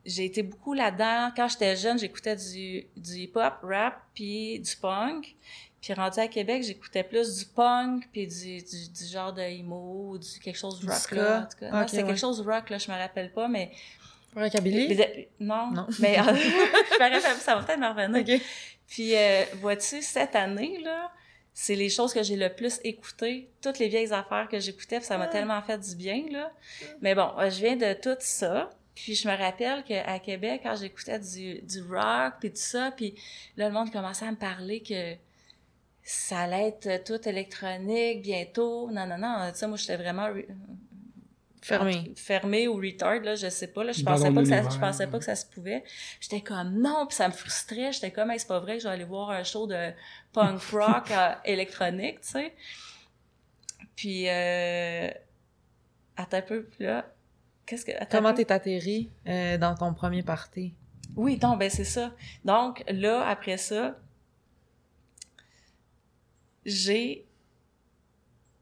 j'ai 0.08 0.24
été 0.24 0.42
beaucoup 0.42 0.72
là-dedans. 0.74 1.30
Quand 1.36 1.46
j'étais 1.48 1.76
jeune, 1.76 1.98
j'écoutais 1.98 2.34
du, 2.36 2.86
du 2.96 3.12
hip-hop, 3.14 3.54
rap, 3.62 4.00
puis 4.14 4.58
du 4.60 4.76
punk. 4.76 5.36
Puis 5.80 5.92
rendu 5.92 6.18
à 6.18 6.26
Québec, 6.26 6.64
j'écoutais 6.64 7.04
plus 7.04 7.36
du 7.38 7.44
punk, 7.44 8.08
puis 8.12 8.26
du, 8.26 8.62
du, 8.62 8.88
du 8.88 9.04
genre 9.04 9.32
de 9.32 9.42
emo, 9.42 10.10
ou 10.12 10.18
du 10.18 10.40
quelque 10.40 10.56
chose 10.58 10.80
de 10.80 10.86
Du 10.86 10.90
rock, 10.90 10.98
ska? 11.00 11.14
là. 11.16 11.38
En 11.40 11.42
tout 11.46 11.58
cas, 11.60 11.70
non, 11.70 11.82
Ok, 11.82 11.88
c'était 11.90 12.02
ouais. 12.02 12.08
quelque 12.08 12.20
chose 12.20 12.38
de 12.44 12.50
rock, 12.50 12.70
là, 12.70 12.78
je 12.78 12.90
me 12.90 12.96
rappelle 12.96 13.32
pas, 13.32 13.46
mais... 13.46 13.70
Rockabilly? 14.36 15.26
non, 15.40 15.70
Non. 15.70 15.86
mais 16.00 16.18
euh, 16.20 16.22
je 16.24 16.98
me 16.98 17.02
rappelle, 17.02 17.22
ça 17.22 17.54
va 17.56 17.62
peut-être 17.62 17.78
me 17.78 17.88
revenir. 17.88 18.20
Ok. 18.36 18.42
Puis, 18.88 19.14
euh, 19.16 19.44
vois-tu, 19.60 20.02
cette 20.02 20.34
année, 20.34 20.80
là, 20.82 21.12
c'est 21.54 21.74
les 21.74 21.88
choses 21.88 22.12
que 22.14 22.22
j'ai 22.22 22.36
le 22.36 22.48
plus 22.54 22.80
écoutées, 22.84 23.50
toutes 23.62 23.78
les 23.78 23.88
vieilles 23.88 24.12
affaires 24.12 24.48
que 24.50 24.58
j'écoutais, 24.60 24.98
puis 24.98 25.06
ça 25.06 25.18
m'a 25.18 25.24
Ah. 25.24 25.28
tellement 25.28 25.60
fait 25.62 25.78
du 25.78 25.94
bien, 25.96 26.24
là. 26.30 26.52
Mais 27.02 27.14
bon, 27.14 27.30
euh, 27.38 27.50
je 27.50 27.58
viens 27.60 27.76
de 27.76 27.92
tout 27.94 28.16
ça, 28.20 28.70
puis 29.02 29.14
je 29.14 29.28
me 29.28 29.36
rappelle 29.36 29.84
qu'à 29.84 30.18
Québec, 30.18 30.60
quand 30.64 30.74
j'écoutais 30.74 31.20
du, 31.20 31.62
du 31.62 31.82
rock, 31.82 32.34
puis 32.40 32.50
tout 32.50 32.56
ça, 32.56 32.92
puis 32.96 33.14
là, 33.56 33.68
le 33.68 33.74
monde 33.74 33.92
commençait 33.92 34.26
à 34.26 34.30
me 34.30 34.36
parler 34.36 34.82
que 34.82 35.14
ça 36.02 36.40
allait 36.40 36.68
être 36.68 37.04
tout 37.04 37.28
électronique 37.28 38.22
bientôt. 38.22 38.90
Non, 38.90 39.06
non, 39.06 39.18
non, 39.18 39.50
tu 39.52 39.58
sais, 39.58 39.66
moi, 39.66 39.76
j'étais 39.76 39.96
vraiment... 39.96 40.28
Fermé. 41.60 42.12
fermé 42.16 42.66
ou 42.66 42.76
retard 42.76 43.20
là 43.20 43.34
je 43.34 43.50
sais 43.50 43.66
pas 43.66 43.84
là 43.84 43.92
je 43.92 44.02
Dans 44.02 44.12
pensais 44.12 44.32
pas 44.32 44.42
que 44.42 44.48
ça 44.48 44.70
je 44.70 44.78
pensais 44.78 45.06
pas 45.06 45.18
que 45.18 45.24
ça 45.24 45.34
se 45.34 45.44
pouvait 45.44 45.84
j'étais 46.18 46.40
comme 46.40 46.80
non 46.80 47.04
puis 47.06 47.16
ça 47.16 47.28
me 47.28 47.32
frustrait 47.32 47.92
j'étais 47.92 48.10
comme 48.10 48.30
Hey, 48.30 48.38
c'est 48.38 48.46
pas 48.46 48.60
vrai 48.60 48.76
que 48.76 48.84
je 48.84 48.88
vais 48.88 48.94
aller 48.94 49.04
voir 49.04 49.30
un 49.30 49.42
show 49.42 49.66
de 49.66 49.92
punk 50.32 50.62
rock 50.72 51.10
euh, 51.10 51.34
électronique 51.44 52.20
tu 52.22 52.28
sais 52.28 52.54
puis 53.96 54.28
euh... 54.28 55.10
attends 56.16 56.38
un 56.38 56.42
peu 56.42 56.62
puis 56.62 56.84
là 56.84 57.04
qu'est-ce 57.68 57.84
que 57.84 57.92
attends 57.92 58.18
Comment 58.18 58.34
t'es 58.34 58.50
atterri 58.50 59.10
euh, 59.26 59.58
dans 59.58 59.74
ton 59.74 59.92
premier 59.92 60.22
party? 60.22 60.74
Oui, 61.16 61.38
non, 61.42 61.56
ben 61.56 61.70
c'est 61.70 61.84
ça. 61.84 62.14
Donc 62.44 62.82
là, 62.88 63.26
après 63.28 63.58
ça, 63.58 63.98
j'ai... 66.64 67.26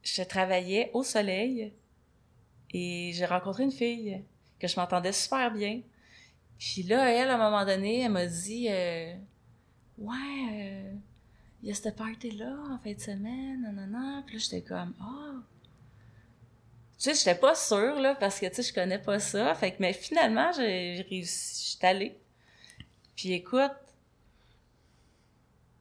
Je 0.02 0.22
travaillais 0.22 0.90
au 0.94 1.02
soleil 1.02 1.72
et 2.72 3.10
j'ai 3.12 3.26
rencontré 3.26 3.64
une 3.64 3.72
fille 3.72 4.22
que 4.60 4.68
je 4.68 4.78
m'entendais 4.78 5.12
super 5.12 5.52
bien. 5.52 5.80
Puis 6.58 6.84
là, 6.84 7.10
elle, 7.10 7.28
à 7.28 7.34
un 7.34 7.38
moment 7.38 7.64
donné, 7.64 8.00
elle 8.00 8.12
m'a 8.12 8.26
dit 8.26 8.68
euh, 8.70 9.14
Ouais, 9.98 10.14
euh, 10.52 10.92
il 11.62 11.68
y 11.68 11.72
a 11.72 11.75
cette 11.75 11.96
party-là 11.96 12.56
en 12.70 12.78
fin 12.78 12.92
de 12.92 13.00
semaine, 13.00 13.88
non. 13.90 14.22
Puis 14.26 14.36
là, 14.36 14.42
j'étais 14.42 14.62
comme 14.62 14.94
Ah! 15.00 15.42
Tu 15.42 15.55
sais, 16.98 17.14
j'étais 17.14 17.34
pas 17.34 17.54
sûre, 17.54 18.00
là, 18.00 18.14
parce 18.14 18.40
que, 18.40 18.46
tu 18.46 18.54
sais, 18.56 18.62
je 18.62 18.72
connais 18.74 18.98
pas 18.98 19.18
ça. 19.18 19.54
Fait 19.54 19.70
que, 19.72 19.76
mais 19.80 19.92
finalement, 19.92 20.50
j'ai 20.52 21.04
réussi, 21.10 21.72
j'étais 21.72 21.86
allée. 21.88 22.16
Puis 23.16 23.32
écoute, 23.32 23.70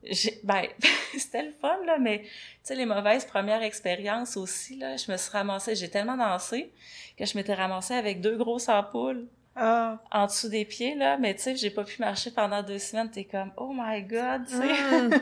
j'ai- 0.04 0.40
ben, 0.44 0.66
c'était 1.18 1.44
le 1.44 1.52
fun, 1.60 1.78
là, 1.86 1.98
mais, 1.98 2.20
tu 2.22 2.30
sais, 2.64 2.76
les 2.76 2.86
mauvaises 2.86 3.26
premières 3.26 3.64
expériences 3.64 4.38
aussi, 4.38 4.78
là, 4.78 4.98
je 4.98 5.12
me 5.12 5.18
suis 5.18 5.32
ramassée, 5.32 5.76
j'ai 5.76 5.90
tellement 5.90 6.18
dansé 6.18 6.72
que 7.18 7.26
je 7.26 7.38
m'étais 7.38 7.54
ramassée 7.54 7.94
avec 7.96 8.22
deux 8.22 8.36
grosses 8.38 8.70
ampoules 8.70 9.26
Ah! 9.56 10.00
en 10.12 10.26
dessous 10.28 10.50
des 10.50 10.66
pieds, 10.66 10.96
là, 10.96 11.18
mais 11.18 11.34
tu 11.36 11.42
sais, 11.42 11.56
j'ai 11.56 11.70
pas 11.72 11.84
pu 11.84 12.00
marcher 12.02 12.30
pendant 12.32 12.62
deux 12.62 12.78
semaines, 12.80 13.10
t'es 13.10 13.24
comme, 13.24 13.52
oh 13.58 13.72
my 13.74 14.04
god, 14.04 14.46
tu 14.48 14.58
sais. 14.58 14.64
Mm. 14.64 15.14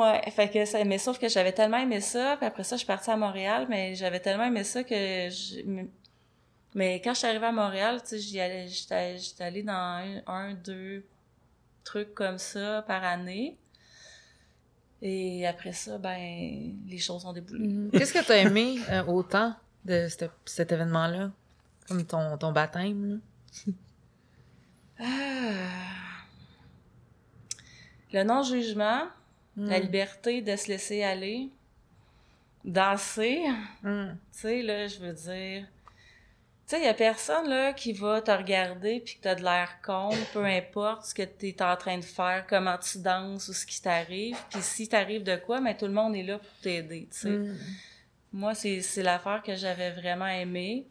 Ouais, 0.00 0.30
fait 0.30 0.48
que 0.48 0.64
ça, 0.64 0.84
mais 0.84 0.98
sauf 0.98 1.18
que 1.18 1.28
j'avais 1.28 1.52
tellement 1.52 1.78
aimé 1.78 2.00
ça, 2.00 2.36
puis 2.36 2.46
après 2.46 2.64
ça, 2.64 2.76
je 2.76 2.78
suis 2.78 2.86
partie 2.86 3.10
à 3.10 3.16
Montréal, 3.16 3.66
mais 3.68 3.94
j'avais 3.94 4.20
tellement 4.20 4.44
aimé 4.44 4.64
ça 4.64 4.82
que 4.82 4.94
je, 4.94 5.86
mais 6.76 7.00
quand 7.00 7.14
je 7.14 7.18
suis 7.20 7.26
arrivée 7.26 7.46
à 7.46 7.52
Montréal, 7.52 8.02
tu 8.02 8.08
sais, 8.08 8.18
j'y 8.18 8.38
allais, 8.38 8.68
j'étais, 8.68 9.16
j'étais 9.16 9.44
allée 9.44 9.62
dans 9.62 9.72
un, 9.72 10.20
un, 10.26 10.52
deux 10.52 11.06
trucs 11.84 12.12
comme 12.12 12.36
ça 12.36 12.84
par 12.86 13.02
année. 13.02 13.56
Et 15.00 15.46
après 15.46 15.72
ça, 15.72 15.96
ben, 15.96 16.76
les 16.86 16.98
choses 16.98 17.24
ont 17.24 17.32
déboulé. 17.32 17.66
Mhm. 17.66 17.90
Qu'est-ce 17.92 18.12
que 18.12 18.22
t'as 18.22 18.36
aimé 18.36 18.78
euh, 18.90 19.02
autant 19.04 19.54
de 19.86 20.06
cet, 20.08 20.30
cet 20.44 20.70
événement-là? 20.70 21.30
Comme 21.88 22.04
ton, 22.04 22.36
ton 22.36 22.52
baptême, 22.52 23.22
là? 23.66 23.72
Ah. 24.98 25.04
Le 28.12 28.22
non-jugement, 28.22 29.04
Mm. 29.56 29.68
la 29.70 29.78
liberté 29.78 30.42
de 30.42 30.54
se 30.54 30.68
laisser 30.68 31.02
aller, 31.02 31.48
danser, 32.64 33.44
Mm. 33.82 34.10
Tu 34.32 34.38
sais, 34.38 34.62
là, 34.62 34.86
je 34.86 34.98
veux 34.98 35.12
dire. 35.12 35.66
Tu 36.66 36.74
sais, 36.74 36.80
il 36.80 36.84
y 36.84 36.88
a 36.88 36.94
personne, 36.94 37.48
là, 37.48 37.72
qui 37.72 37.92
va 37.92 38.20
te 38.20 38.30
regarder 38.32 39.00
puis 39.00 39.14
que 39.14 39.20
t'as 39.22 39.36
de 39.36 39.42
l'air 39.42 39.78
con, 39.84 40.10
peu 40.32 40.44
importe 40.44 41.06
ce 41.06 41.14
que 41.14 41.22
t'es 41.22 41.62
en 41.62 41.76
train 41.76 41.98
de 41.98 42.04
faire, 42.04 42.44
comment 42.48 42.76
tu 42.76 42.98
danses 42.98 43.48
ou 43.48 43.52
ce 43.52 43.64
qui 43.64 43.80
t'arrive. 43.80 44.36
Puis 44.50 44.60
si 44.62 44.88
t'arrive 44.88 45.22
de 45.22 45.36
quoi, 45.36 45.60
mais 45.60 45.76
tout 45.76 45.86
le 45.86 45.92
monde 45.92 46.16
est 46.16 46.24
là 46.24 46.38
pour 46.38 46.52
t'aider, 46.62 47.08
tu 47.10 47.18
sais. 47.18 47.30
Mm. 47.30 47.56
Moi, 48.32 48.54
c'est, 48.54 49.02
l'affaire 49.02 49.42
que 49.42 49.54
j'avais 49.54 49.92
vraiment 49.92 50.26
aimée. 50.26 50.84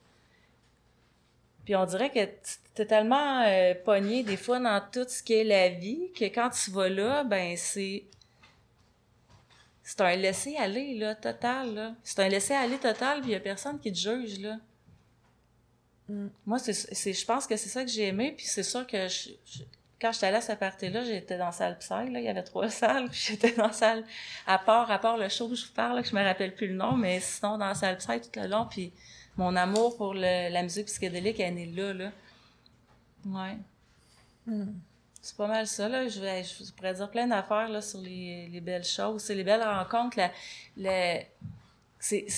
Puis 1.66 1.76
on 1.76 1.86
dirait 1.86 2.10
que 2.10 2.26
t'es 2.74 2.86
tellement 2.86 3.42
euh, 3.42 3.74
pogné 3.84 4.24
des 4.24 4.38
fois 4.38 4.60
dans 4.60 4.82
tout 4.92 5.06
ce 5.08 5.22
qui 5.22 5.34
est 5.34 5.44
la 5.44 5.70
vie 5.70 6.12
que 6.18 6.26
quand 6.26 6.50
tu 6.50 6.72
vas 6.72 6.90
là, 6.90 7.24
ben 7.24 7.58
c'est 7.58 8.06
c'est 9.86 10.02
un 10.02 10.16
laisser 10.18 10.58
aller 10.58 10.96
là 10.98 11.16
total 11.16 11.74
là. 11.76 11.96
C'est 12.04 12.20
un 12.20 12.28
laisser 12.28 12.54
aller 12.56 12.78
total 12.78 13.22
puis 13.22 13.32
y 13.32 13.36
a 13.36 13.40
personne 13.40 13.80
qui 13.80 13.92
te 13.94 13.98
juge 13.98 14.40
là. 14.42 14.58
Mm. 16.10 16.28
Moi 16.46 16.60
c'est 16.60 17.14
je 17.14 17.26
pense 17.26 17.48
que 17.48 17.56
c'est 17.56 17.70
ça 17.70 17.84
que 17.86 17.90
j'ai 17.90 18.08
aimé 18.08 18.34
puis 18.36 18.46
c'est 18.46 18.64
sûr 18.64 18.86
que 18.86 19.08
je, 19.08 19.30
je- 19.46 19.64
quand 20.02 20.12
j'étais 20.12 20.26
allée 20.28 20.38
à 20.38 20.42
cette 20.42 20.60
partie-là, 20.60 21.04
j'étais 21.06 21.38
dans 21.38 21.46
la 21.46 21.52
salle 21.54 21.78
Psy, 21.80 21.90
là, 22.12 22.20
il 22.20 22.24
y 22.26 22.28
avait 22.28 22.44
trois 22.44 22.70
salles, 22.82 23.10
puis 23.10 23.18
j'étais 23.30 23.54
dans 23.54 23.68
la 23.68 23.72
salle, 23.74 24.04
à 24.46 24.60
part, 24.60 24.92
à 24.92 25.00
part 25.00 25.18
le 25.18 25.30
show 25.30 25.48
que 25.48 25.56
je 25.56 25.66
vous 25.66 25.72
parle, 25.72 25.96
là, 25.96 26.04
que 26.04 26.10
je 26.10 26.14
me 26.16 26.22
rappelle 26.22 26.54
plus 26.54 26.68
le 26.68 26.76
nom, 26.76 26.92
mais 26.98 27.22
sinon, 27.22 27.58
dans 27.58 27.66
la 27.68 27.76
salle 27.76 27.98
Psy 27.98 28.20
tout 28.20 28.38
le 28.40 28.48
long, 28.48 28.68
puis 28.70 28.92
mon 29.38 29.56
amour 29.56 29.96
pour 29.96 30.14
le- 30.14 30.52
la 30.52 30.64
musique 30.64 30.88
psychédélique, 30.88 31.40
elle 31.40 31.58
est 31.58 31.66
là, 31.68 31.94
là. 31.94 32.12
Ouais. 33.26 33.58
Mm. 34.48 34.74
C'est 35.26 35.38
pas 35.38 35.48
mal 35.48 35.66
ça, 35.66 35.90
là. 35.90 36.08
Je, 36.08 36.20
vais- 36.22 36.44
je 36.44 36.72
pourrais 36.72 36.94
dire 36.94 37.10
plein 37.10 37.26
d'affaires, 37.26 37.68
là, 37.68 37.82
sur 37.82 38.00
les, 38.00 38.48
les 38.48 38.62
belles 38.62 38.84
choses. 38.84 39.24
C'est 39.24 39.34
les 39.34 39.44
belles 39.44 39.64
rencontres, 39.64 40.20
la, 40.78 41.24
c'est, 42.00 42.30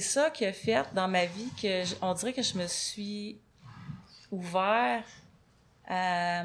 ça 0.00 0.28
qui 0.30 0.44
a 0.44 0.52
fait 0.52 0.82
dans 0.92 1.06
ma 1.06 1.24
vie 1.24 1.48
que, 1.62 1.84
on 2.04 2.12
dirait 2.14 2.32
que 2.32 2.42
je 2.42 2.58
me 2.58 2.66
suis 2.66 3.38
ouvert 4.32 5.04
à, 5.86 6.40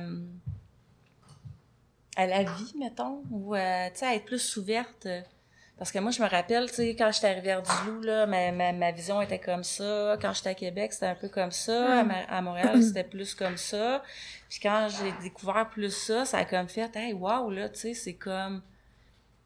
à 2.16 2.28
la 2.28 2.44
vie, 2.44 2.74
mettons, 2.78 3.24
ou 3.32 3.56
sais, 3.56 4.06
à 4.06 4.14
être 4.14 4.26
plus 4.26 4.56
ouverte. 4.58 5.08
Parce 5.80 5.94
que 5.94 6.00
moi, 6.00 6.12
je 6.12 6.22
me 6.22 6.28
rappelle, 6.28 6.70
tu 6.70 6.76
sais, 6.76 6.90
quand 6.90 7.10
j'étais 7.10 7.28
à 7.28 7.32
Rivière-du-Loup, 7.32 8.02
là, 8.02 8.26
ma, 8.26 8.52
ma, 8.52 8.74
ma 8.74 8.92
vision 8.92 9.22
était 9.22 9.40
comme 9.40 9.64
ça. 9.64 10.18
Quand 10.22 10.34
j'étais 10.34 10.50
à 10.50 10.54
Québec, 10.54 10.92
c'était 10.92 11.06
un 11.06 11.16
peu 11.16 11.30
comme 11.30 11.52
ça. 11.52 12.02
À, 12.02 12.38
à 12.38 12.42
Montréal, 12.42 12.84
c'était 12.84 13.06
plus 13.06 13.34
comme 13.34 13.56
ça. 13.56 14.04
Puis 14.50 14.60
quand 14.62 14.90
j'ai 14.90 15.14
découvert 15.24 15.70
plus 15.70 15.96
ça, 15.96 16.26
ça 16.26 16.40
a 16.40 16.46
comme 16.46 16.68
fait, 16.68 16.94
hey, 16.98 17.14
wow, 17.14 17.50
là, 17.50 17.70
tu 17.70 17.80
sais, 17.80 17.94
c'est 17.94 18.16
comme, 18.16 18.62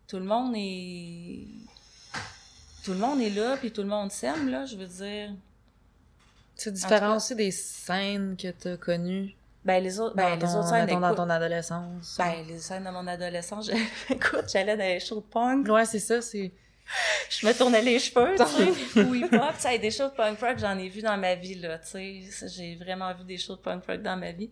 tout 0.07 0.17
le 0.17 0.25
monde 0.25 0.53
est, 0.57 1.45
tout 2.83 2.93
le 2.93 2.99
monde 2.99 3.21
est 3.21 3.29
là, 3.29 3.55
puis 3.57 3.71
tout 3.71 3.83
le 3.83 3.89
monde 3.89 4.11
s'aime, 4.11 4.49
là, 4.49 4.65
je 4.65 4.75
veux 4.75 4.87
dire. 4.87 5.29
C'est 6.55 6.73
différent 6.73 7.17
aussi 7.17 7.35
des 7.35 7.51
scènes 7.51 8.35
que 8.37 8.49
t'as 8.49 8.77
connues? 8.77 9.35
Ben, 9.65 9.81
les 9.81 9.99
autres, 9.99 10.15
ben, 10.15 10.23
dans, 10.23 10.33
les 10.35 10.39
ton, 10.39 10.59
autres 10.59 10.69
scènes, 10.69 10.99
dans 10.99 11.15
ton 11.15 11.29
adolescence. 11.29 12.15
ben, 12.17 12.45
les 12.47 12.59
scènes 12.59 12.83
de 12.83 12.89
mon 12.89 13.07
adolescence, 13.07 13.67
je- 13.71 14.13
écoute, 14.13 14.45
j'allais 14.51 14.75
dans 14.75 14.83
les 14.83 14.99
shows 14.99 15.21
de 15.21 15.25
punk, 15.25 15.67
Ouais, 15.69 15.85
c'est 15.85 15.99
ça, 15.99 16.21
c'est... 16.21 16.51
je 17.29 17.47
me 17.47 17.53
tournais 17.53 17.81
les 17.81 17.97
cheveux, 17.99 18.35
tu 18.35 18.45
sais, 18.45 19.03
ou 19.05 19.15
hip-hop, 19.15 19.53
tu 19.55 19.61
sais, 19.61 19.79
des 19.79 19.89
shows 19.91 20.09
de 20.09 20.13
punk 20.15 20.39
rock, 20.41 20.57
j'en 20.59 20.77
ai 20.77 20.89
vu 20.89 21.01
dans 21.01 21.17
ma 21.17 21.35
vie, 21.35 21.55
là, 21.55 21.79
tu 21.79 21.87
sais, 21.87 22.47
j'ai 22.49 22.75
vraiment 22.75 23.13
vu 23.13 23.23
des 23.23 23.37
shows 23.37 23.55
de 23.55 23.61
punk 23.61 23.85
rock 23.85 24.01
dans 24.01 24.17
ma 24.17 24.31
vie. 24.31 24.49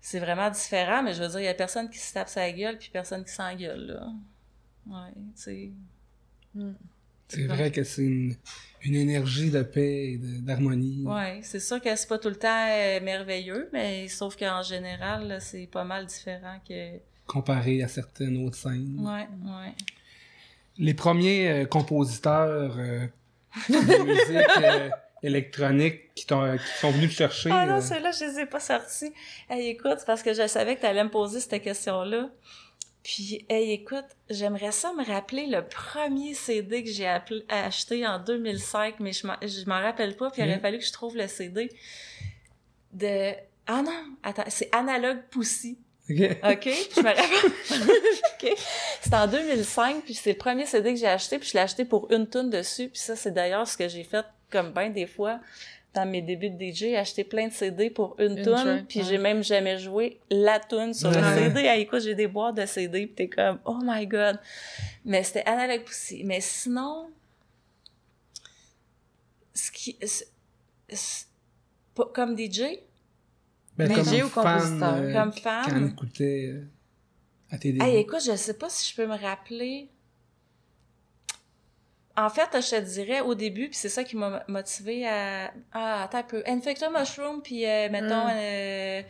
C'est 0.00 0.18
vraiment 0.18 0.48
différent, 0.50 1.02
mais 1.02 1.12
je 1.14 1.22
veux 1.22 1.28
dire, 1.28 1.40
il 1.40 1.44
y 1.44 1.48
a 1.48 1.54
personne 1.54 1.88
qui 1.90 1.98
se 1.98 2.14
tape 2.14 2.28
sa 2.28 2.50
gueule, 2.50 2.78
puis 2.78 2.88
personne 2.90 3.22
qui 3.24 3.32
s'engueule, 3.32 3.86
là. 3.86 4.06
Ouais, 4.86 5.12
tu 5.36 5.42
sais. 5.42 5.70
Mm. 6.54 6.72
C'est 7.30 7.46
vrai 7.46 7.70
que 7.70 7.84
c'est 7.84 8.02
une, 8.02 8.34
une 8.82 8.94
énergie 8.96 9.50
de 9.50 9.62
paix 9.62 10.12
et 10.12 10.18
d'harmonie. 10.18 11.04
Ouais, 11.06 11.40
c'est 11.42 11.60
sûr 11.60 11.80
que 11.80 11.94
c'est 11.94 12.08
pas 12.08 12.18
tout 12.18 12.28
le 12.28 12.36
temps 12.36 12.66
euh, 12.68 13.00
merveilleux, 13.00 13.68
mais 13.72 14.08
sauf 14.08 14.36
qu'en 14.36 14.62
général, 14.62 15.38
c'est 15.40 15.66
pas 15.70 15.84
mal 15.84 16.06
différent 16.06 16.58
que. 16.68 16.98
Comparé 17.26 17.82
à 17.82 17.88
certaines 17.88 18.44
autres 18.44 18.56
scènes. 18.56 18.96
Ouais, 18.98 19.28
ouais. 19.48 19.72
Les 20.78 20.94
premiers 20.94 21.48
euh, 21.48 21.64
compositeurs 21.66 22.74
euh, 22.78 23.06
de 23.68 24.04
musique 24.04 24.62
euh, 24.62 24.90
électronique 25.22 26.12
qui, 26.14 26.24
qui 26.24 26.34
sont 26.80 26.90
venus 26.90 27.10
te 27.10 27.14
chercher. 27.16 27.50
Ah 27.52 27.66
non, 27.66 27.74
euh, 27.76 27.80
ceux-là, 27.80 28.10
je 28.12 28.24
les 28.24 28.40
ai 28.40 28.46
pas 28.46 28.60
sortis. 28.60 29.12
Hey, 29.48 29.68
écoute, 29.68 29.98
parce 30.06 30.22
que 30.22 30.32
je 30.34 30.46
savais 30.48 30.74
que 30.76 30.80
tu 30.80 30.86
allais 30.86 31.04
me 31.04 31.10
poser 31.10 31.38
cette 31.40 31.62
question-là. 31.62 32.30
Puis, 33.02 33.46
hey, 33.48 33.72
écoute, 33.72 34.04
j'aimerais 34.28 34.72
ça 34.72 34.92
me 34.92 35.04
rappeler 35.04 35.46
le 35.46 35.64
premier 35.66 36.34
CD 36.34 36.84
que 36.84 36.90
j'ai 36.90 37.08
acheté 37.48 38.06
en 38.06 38.18
2005, 38.18 39.00
mais 39.00 39.12
je 39.12 39.26
m'en, 39.66 39.80
rappelle 39.80 40.16
pas, 40.16 40.30
puis 40.30 40.42
il 40.42 40.44
aurait 40.44 40.56
Mhm. 40.56 40.60
fallu 40.62 40.78
que 40.78 40.84
je 40.84 40.92
trouve 40.92 41.16
le 41.16 41.26
CD 41.26 41.70
de... 42.92 43.32
Ah 43.66 43.82
non, 43.82 44.04
attends, 44.22 44.44
c'est 44.48 44.68
Analog 44.74 45.18
Pussy. 45.30 45.78
ok. 46.10 46.16
OK? 46.44 46.68
Je 46.96 47.00
me 47.00 47.08
rappelle. 47.08 47.52
OK? 48.52 48.58
C'était 49.00 49.16
en 49.16 49.26
2005, 49.28 50.04
puis 50.04 50.14
c'est 50.14 50.32
le 50.32 50.38
premier 50.38 50.66
CD 50.66 50.92
que 50.92 50.98
j'ai 50.98 51.06
acheté, 51.06 51.38
puis 51.38 51.48
je 51.48 51.54
l'ai 51.54 51.60
acheté 51.60 51.84
pour 51.84 52.10
une 52.12 52.26
tonne 52.26 52.50
dessus, 52.50 52.88
puis 52.88 52.98
ça, 52.98 53.16
c'est 53.16 53.30
d'ailleurs 53.30 53.66
ce 53.66 53.76
que 53.76 53.88
j'ai 53.88 54.04
fait 54.04 54.26
comme 54.50 54.72
ben 54.72 54.92
des 54.92 55.06
fois 55.06 55.38
dans 55.94 56.06
mes 56.08 56.22
débuts 56.22 56.50
de 56.50 56.72
DJ, 56.72 56.94
acheter 56.94 57.24
plein 57.24 57.48
de 57.48 57.52
CD 57.52 57.90
pour 57.90 58.14
une, 58.20 58.38
Une 58.38 58.44
tune, 58.44 58.84
puis 58.88 59.00
ouais. 59.00 59.04
j'ai 59.06 59.18
même 59.18 59.42
jamais 59.42 59.76
joué 59.78 60.20
la 60.30 60.60
tune 60.60 60.94
sur 60.94 61.10
le. 61.10 61.16
CD. 61.34 61.60
Hey, 61.62 61.82
écoute, 61.82 62.00
j'ai 62.02 62.14
des 62.14 62.28
boîtes 62.28 62.56
de 62.56 62.64
CD, 62.66 63.06
puis 63.06 63.14
t'es 63.14 63.28
comme, 63.28 63.58
oh 63.64 63.78
my 63.82 64.06
god. 64.06 64.38
Mais 65.04 65.22
c'était 65.24 65.44
Analog 65.46 65.82
Pussy. 65.84 66.22
Mais 66.24 66.40
sinon, 66.40 67.10
ce 69.54 69.70
qui... 69.72 69.98
Comme 72.14 72.36
DJ, 72.38 72.60
Ben, 73.76 73.88
Mais 73.88 73.94
comme 73.94 74.04
j'ai 74.08 74.22
ou 74.22 74.28
fan, 74.28 74.58
compositeur? 74.58 74.94
euh, 74.94 75.12
comme 75.12 75.32
Quand 75.32 75.62
fan... 75.64 75.88
écoutait 75.88 76.46
euh, 76.54 76.66
à 77.50 77.58
tes 77.58 77.72
débuts. 77.72 77.84
Hey, 77.84 77.96
écoute, 77.98 78.20
je 78.24 78.36
sais 78.36 78.54
pas 78.54 78.68
si 78.70 78.90
je 78.90 78.96
peux 78.96 79.06
me 79.06 79.16
rappeler. 79.16 79.88
En 82.16 82.28
fait, 82.28 82.48
je 82.54 82.70
te 82.76 82.80
dirais 82.80 83.20
au 83.20 83.34
début, 83.34 83.68
puis 83.68 83.76
c'est 83.76 83.88
ça 83.88 84.04
qui 84.04 84.16
m'a 84.16 84.42
motivé 84.48 85.06
à. 85.08 85.52
Ah, 85.72 86.02
attends 86.04 86.18
un 86.18 86.22
peu. 86.24 86.42
Infector 86.46 86.90
Mushroom, 86.90 87.40
puis 87.42 87.64
euh, 87.66 87.88
mettons 87.90 88.26
Mm. 88.26 88.32
euh, 88.34 89.02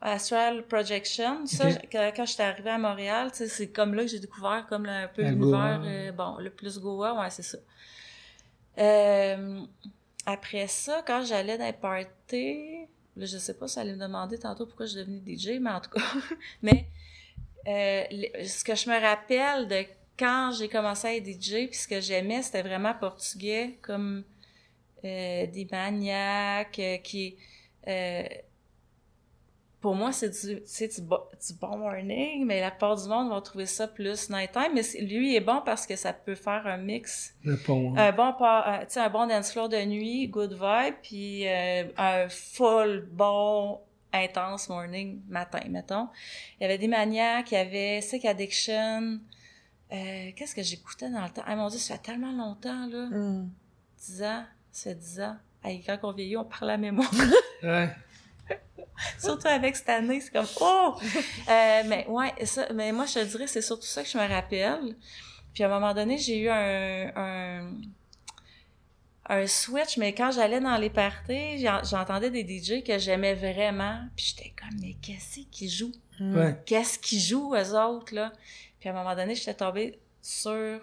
Astral 0.00 0.62
Projection. 0.66 1.46
Ça, 1.46 1.68
Ok. 1.68 1.78
je- 1.92 2.16
quand, 2.16 2.24
j'étais 2.26 2.42
arrivée 2.42 2.70
à 2.70 2.78
Montréal, 2.78 3.30
tu 3.30 3.38
sais, 3.38 3.48
c'est 3.48 3.68
comme 3.68 3.94
là 3.94 4.02
que 4.02 4.08
j'ai 4.08 4.20
découvert 4.20 4.66
comme 4.68 4.84
là, 4.86 5.04
un 5.04 5.08
peu 5.08 5.22
l'univers. 5.22 5.80
Euh, 5.84 6.12
bon, 6.12 6.36
le 6.38 6.50
plus 6.50 6.78
Goa, 6.78 7.14
ouais, 7.20 7.30
c'est 7.30 7.42
ça. 7.42 7.58
Euh, 8.78 9.60
après 10.26 10.66
ça, 10.66 11.02
quand 11.06 11.24
j'allais 11.24 11.56
dans 11.58 11.64
les 11.66 11.72
parties, 11.72 12.86
là, 13.16 13.24
je 13.26 13.38
sais 13.38 13.54
pas 13.54 13.68
si 13.68 13.78
allait 13.78 13.94
me 13.94 14.00
demander 14.00 14.38
tantôt 14.38 14.66
pourquoi 14.66 14.86
je 14.86 14.92
suis 14.92 15.00
devenue 15.00 15.20
DJ, 15.24 15.58
mais 15.60 15.70
en 15.70 15.80
tout 15.80 15.90
cas, 15.90 16.00
mais 16.62 16.86
euh, 17.66 18.04
ce 18.44 18.64
que 18.64 18.74
je 18.74 18.88
me 18.90 19.00
rappelle 19.00 19.66
de 19.68 19.84
quand 20.18 20.52
j'ai 20.58 20.68
commencé 20.68 21.06
à 21.08 21.14
être 21.14 21.26
DJ, 21.26 21.66
puis 21.68 21.74
ce 21.76 21.88
que 21.88 22.00
j'aimais, 22.00 22.42
c'était 22.42 22.62
vraiment 22.62 22.94
portugais, 22.94 23.78
comme 23.82 24.24
euh, 25.04 25.46
des 25.46 25.66
maniaques, 25.70 26.78
euh, 26.78 26.96
qui... 26.98 27.36
euh, 27.88 28.24
pour 29.80 29.94
moi, 29.94 30.10
c'est 30.10 30.30
du, 30.30 30.54
du, 30.56 31.02
bo- 31.02 31.28
du 31.46 31.54
bon 31.60 31.76
morning, 31.76 32.44
mais 32.44 32.60
la 32.60 32.70
plupart 32.70 32.96
du 32.96 33.08
monde 33.08 33.28
va 33.30 33.40
trouver 33.40 33.66
ça 33.66 33.86
plus 33.86 34.30
nighttime. 34.30 34.72
Mais 34.74 34.82
lui 35.02 35.32
il 35.32 35.36
est 35.36 35.40
bon 35.40 35.60
parce 35.64 35.86
que 35.86 35.94
ça 35.94 36.12
peut 36.12 36.34
faire 36.34 36.66
un 36.66 36.78
mix 36.78 37.34
Le 37.44 37.56
pont. 37.56 37.92
hein. 37.96 38.08
un 38.08 38.12
bon 38.12 38.32
par- 38.32 38.66
euh, 38.68 38.78
tu 38.80 38.94
sais 38.94 39.00
un 39.00 39.10
bon 39.10 39.26
dance 39.28 39.52
floor 39.52 39.68
de 39.68 39.84
nuit 39.84 40.26
good 40.28 40.54
vibe 40.54 40.94
puis 41.02 41.46
euh, 41.46 41.84
un 41.98 42.28
full 42.28 43.06
bon 43.12 43.78
intense 44.12 44.68
morning 44.70 45.20
matin 45.28 45.60
mettons 45.68 46.08
il 46.58 46.62
y 46.62 46.64
avait 46.64 46.78
des 46.78 46.88
maniaques 46.88 47.52
il 47.52 47.54
y 47.54 47.58
avait 47.58 48.00
Sick 48.00 48.24
Addiction 48.24 49.20
euh, 49.92 50.30
qu'est-ce 50.36 50.54
que 50.54 50.62
j'écoutais 50.62 51.08
dans 51.10 51.22
le 51.22 51.30
temps? 51.30 51.42
Ah 51.46 51.54
mon 51.56 51.68
dieu 51.68 51.78
ça 51.78 51.94
fait 51.94 52.02
tellement 52.02 52.32
longtemps 52.32 52.86
là 52.86 53.06
Hmm. 53.06 53.48
10 53.98 54.22
ans 54.22 54.44
ça 54.72 54.90
fait 54.90 54.94
10 54.96 55.20
ans 55.20 55.36
Hey, 55.64 55.82
quand 55.84 55.98
on 56.02 56.12
vieillit 56.12 56.36
on 56.36 56.44
parle 56.44 56.70
à 56.70 56.76
mémoire 56.76 57.10
Ouais. 57.62 57.90
surtout 59.18 59.48
avec 59.48 59.74
cette 59.76 59.88
année, 59.88 60.20
c'est 60.20 60.32
comme 60.32 60.46
oh. 60.60 60.94
Euh, 61.48 61.82
mais 61.86 62.06
ouais, 62.08 62.32
ça, 62.46 62.66
mais 62.74 62.92
moi 62.92 63.06
je 63.06 63.14
te 63.14 63.24
dirais 63.24 63.46
c'est 63.46 63.62
surtout 63.62 63.86
ça 63.86 64.02
que 64.02 64.08
je 64.08 64.16
me 64.18 64.26
rappelle. 64.28 64.94
Puis 65.54 65.64
à 65.64 65.66
un 65.66 65.70
moment 65.80 65.94
donné, 65.94 66.18
j'ai 66.18 66.38
eu 66.40 66.48
un, 66.50 67.10
un 67.16 67.70
un 69.28 69.46
switch, 69.48 69.96
mais 69.96 70.14
quand 70.14 70.30
j'allais 70.30 70.60
dans 70.60 70.76
les 70.76 70.90
parties, 70.90 71.58
j'en- 71.58 71.82
j'entendais 71.82 72.30
des 72.30 72.44
DJ 72.44 72.84
que 72.84 72.96
j'aimais 72.98 73.34
vraiment, 73.34 73.98
puis 74.14 74.26
j'étais 74.36 74.52
comme 74.56 74.78
mais 74.80 74.94
qu'est-ce 75.02 75.40
qu'ils 75.50 75.70
jouent 75.70 75.92
Hmm. 76.18 76.34
Ouais. 76.34 76.56
Qu'est-ce 76.64 76.98
qu'ils 76.98 77.20
jouent 77.20 77.54
eux 77.54 77.74
autres 77.78 78.14
là? 78.14 78.32
Puis 78.86 78.94
à 78.94 78.96
un 79.00 79.02
moment 79.02 79.16
donné, 79.16 79.34
j'étais 79.34 79.54
tombée 79.54 79.98
sur 80.22 80.80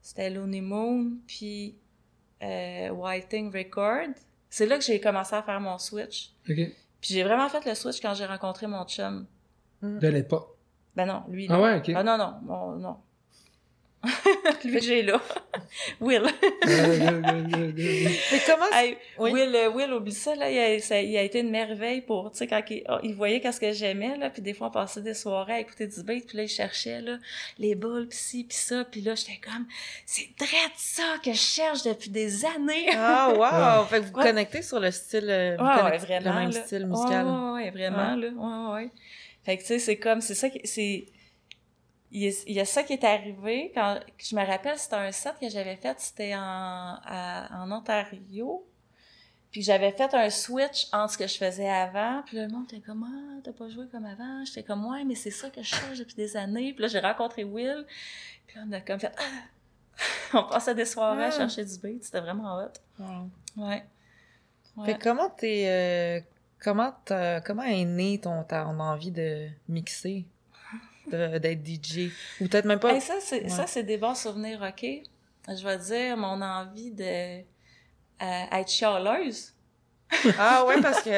c'était 0.00 0.30
Looney 0.30 0.62
Moon 0.62 1.18
puis 1.26 1.76
euh, 2.42 2.88
Whiting 2.88 3.54
Record. 3.54 4.14
C'est 4.48 4.64
là 4.64 4.78
que 4.78 4.84
j'ai 4.84 4.98
commencé 4.98 5.34
à 5.34 5.42
faire 5.42 5.60
mon 5.60 5.76
switch. 5.76 6.30
Ok. 6.48 6.56
Puis 6.56 7.12
j'ai 7.12 7.24
vraiment 7.24 7.50
fait 7.50 7.62
le 7.66 7.74
switch 7.74 8.00
quand 8.00 8.14
j'ai 8.14 8.24
rencontré 8.24 8.66
mon 8.68 8.86
chum. 8.86 9.26
De 9.82 10.08
l'époque. 10.08 10.56
Ben 10.96 11.04
non, 11.04 11.24
lui. 11.28 11.46
Ah 11.50 11.60
ouais, 11.60 11.76
ok. 11.76 11.92
Ah 11.94 12.02
non, 12.02 12.16
non, 12.16 12.40
non, 12.42 12.76
non. 12.76 12.96
lui, 14.64 14.80
j'ai 14.80 15.02
là. 15.02 15.20
Will. 16.00 16.24
Mais 16.66 18.40
comment 18.46 18.64
Hey, 18.72 18.96
Oui. 19.18 19.32
Will, 19.32 19.54
euh, 19.54 19.70
Will, 19.70 19.92
oublie 19.92 20.12
ça, 20.12 20.34
là. 20.34 20.50
Il 20.50 20.58
a, 20.58 20.80
ça- 20.80 21.00
il 21.00 21.16
a 21.16 21.22
été 21.22 21.40
une 21.40 21.50
merveille 21.50 22.00
pour, 22.00 22.30
tu 22.32 22.38
sais, 22.38 22.46
quand 22.46 22.60
il, 22.70 22.82
oh, 22.88 22.98
il 23.02 23.14
voyait 23.14 23.40
qu'est-ce 23.40 23.60
que 23.60 23.72
j'aimais, 23.72 24.16
là. 24.16 24.30
Puis 24.30 24.42
des 24.42 24.54
fois, 24.54 24.68
on 24.68 24.70
passait 24.70 25.02
des 25.02 25.14
soirées 25.14 25.52
à 25.54 25.60
écouter 25.60 25.86
du 25.86 26.02
beat. 26.02 26.26
Puis 26.26 26.36
là, 26.36 26.42
il 26.44 26.48
cherchait, 26.48 27.00
là, 27.00 27.18
les 27.58 27.74
boules, 27.74 28.08
pis 28.08 28.16
ci, 28.16 28.44
pis 28.44 28.56
ça. 28.56 28.84
Puis 28.84 29.00
là, 29.02 29.14
j'étais 29.14 29.40
comme, 29.44 29.66
c'est 30.06 30.28
drôle 30.38 30.48
ça 30.76 31.02
que 31.24 31.32
je 31.32 31.38
cherche 31.38 31.82
depuis 31.84 32.10
des 32.10 32.44
années. 32.44 32.88
Ah, 32.96 33.32
wow! 33.34 33.42
Ouais. 33.82 33.88
Fait 33.88 34.00
que 34.00 34.06
vous 34.06 34.18
Ouais. 34.18 34.24
connectez 34.24 34.62
sur 34.62 34.80
le 34.80 34.90
style, 34.90 35.26
euh, 35.28 35.56
vous 35.58 35.64
Ouais, 35.64 35.70
ouais, 35.74 35.80
connectez 35.82 36.06
vraiment. 36.06 36.32
le 36.34 36.40
même 36.46 36.50
là. 36.50 36.64
style 36.64 36.86
musical. 36.86 37.26
Ouais, 37.26 37.32
ouais, 37.32 37.52
ouais, 37.64 37.70
vraiment, 37.70 38.16
là. 38.16 38.28
Ouais, 38.28 38.74
ouais. 38.84 38.90
Fait 39.44 39.56
que, 39.56 39.62
tu 39.62 39.68
sais, 39.68 39.78
c'est 39.78 39.96
comme, 39.96 40.20
c'est 40.20 40.34
ça 40.34 40.48
qui, 40.50 40.60
c'est, 40.64 41.04
il 42.12 42.52
y, 42.54 42.60
a, 42.60 42.64
ça 42.66 42.82
qui 42.82 42.92
est 42.92 43.04
arrivé 43.04 43.72
quand, 43.74 43.98
je 44.18 44.36
me 44.36 44.44
rappelle, 44.46 44.78
c'était 44.78 44.96
un 44.96 45.12
set 45.12 45.34
que 45.40 45.48
j'avais 45.48 45.76
fait, 45.76 45.98
c'était 45.98 46.34
en, 46.34 46.40
à- 47.04 47.48
en 47.62 47.72
Ontario. 47.72 48.66
Puis 49.50 49.62
j'avais 49.62 49.92
fait 49.92 50.12
un 50.14 50.30
switch 50.30 50.88
entre 50.92 51.12
ce 51.14 51.18
que 51.18 51.26
je 51.26 51.36
faisais 51.36 51.68
avant. 51.68 52.22
Puis 52.26 52.36
là, 52.36 52.46
le 52.46 52.52
monde 52.52 52.64
était 52.72 52.80
comme, 52.80 53.04
ah, 53.04 53.40
t'as 53.44 53.52
pas 53.52 53.68
joué 53.68 53.86
comme 53.90 54.04
avant. 54.06 54.44
J'étais 54.46 54.62
comme, 54.62 54.86
ouais, 54.86 55.04
mais 55.04 55.14
c'est 55.14 55.30
ça 55.30 55.50
que 55.50 55.62
je 55.62 55.68
cherche 55.74 55.98
depuis 55.98 56.14
des 56.14 56.36
années. 56.36 56.72
Puis 56.72 56.82
là, 56.82 56.88
j'ai 56.88 57.00
rencontré 57.00 57.44
Will. 57.44 57.84
Puis 58.46 58.56
là, 58.58 58.64
on 58.66 58.72
a 58.72 58.80
comme 58.80 58.98
fait, 59.00 59.12
ah! 59.18 60.32
on 60.38 60.44
passait 60.44 60.74
des 60.74 60.86
soirées 60.86 61.24
à 61.24 61.28
Ah. 61.28 61.30
chercher 61.30 61.64
du 61.64 61.78
beat. 61.78 62.02
C'était 62.04 62.20
vraiment 62.20 62.56
hot. 62.58 62.72
Wow. 62.98 63.30
Ouais. 63.58 63.84
Ouais. 64.76 64.86
Fait 64.86 64.98
comment 64.98 65.28
t'es, 65.28 65.64
euh, 65.68 66.20
comment 66.58 66.94
comment 67.44 67.62
est 67.62 67.84
né 67.84 68.18
ton, 68.18 68.42
ton 68.44 68.80
envie 68.80 69.10
de 69.10 69.48
mixer, 69.68 70.24
d'être 71.10 71.66
DJ? 71.66 72.10
Ou 72.40 72.48
peut-être 72.48 72.64
même 72.64 72.78
pas. 72.78 72.94
Hey, 72.94 73.00
ça, 73.00 73.14
c'est, 73.20 73.44
Ouais. 73.50 73.82
des 73.82 73.98
bons 73.98 74.14
souvenirs, 74.14 74.60
OK? 74.62 74.84
Je 75.48 75.64
vais 75.64 75.78
dire 75.78 76.16
mon 76.16 76.40
envie 76.40 76.90
de 76.92 77.02
euh, 77.04 77.42
être 78.20 78.70
chialeuse. 78.70 79.52
Ah 80.38 80.64
ouais, 80.66 80.80
parce 80.80 81.02
que 81.02 81.10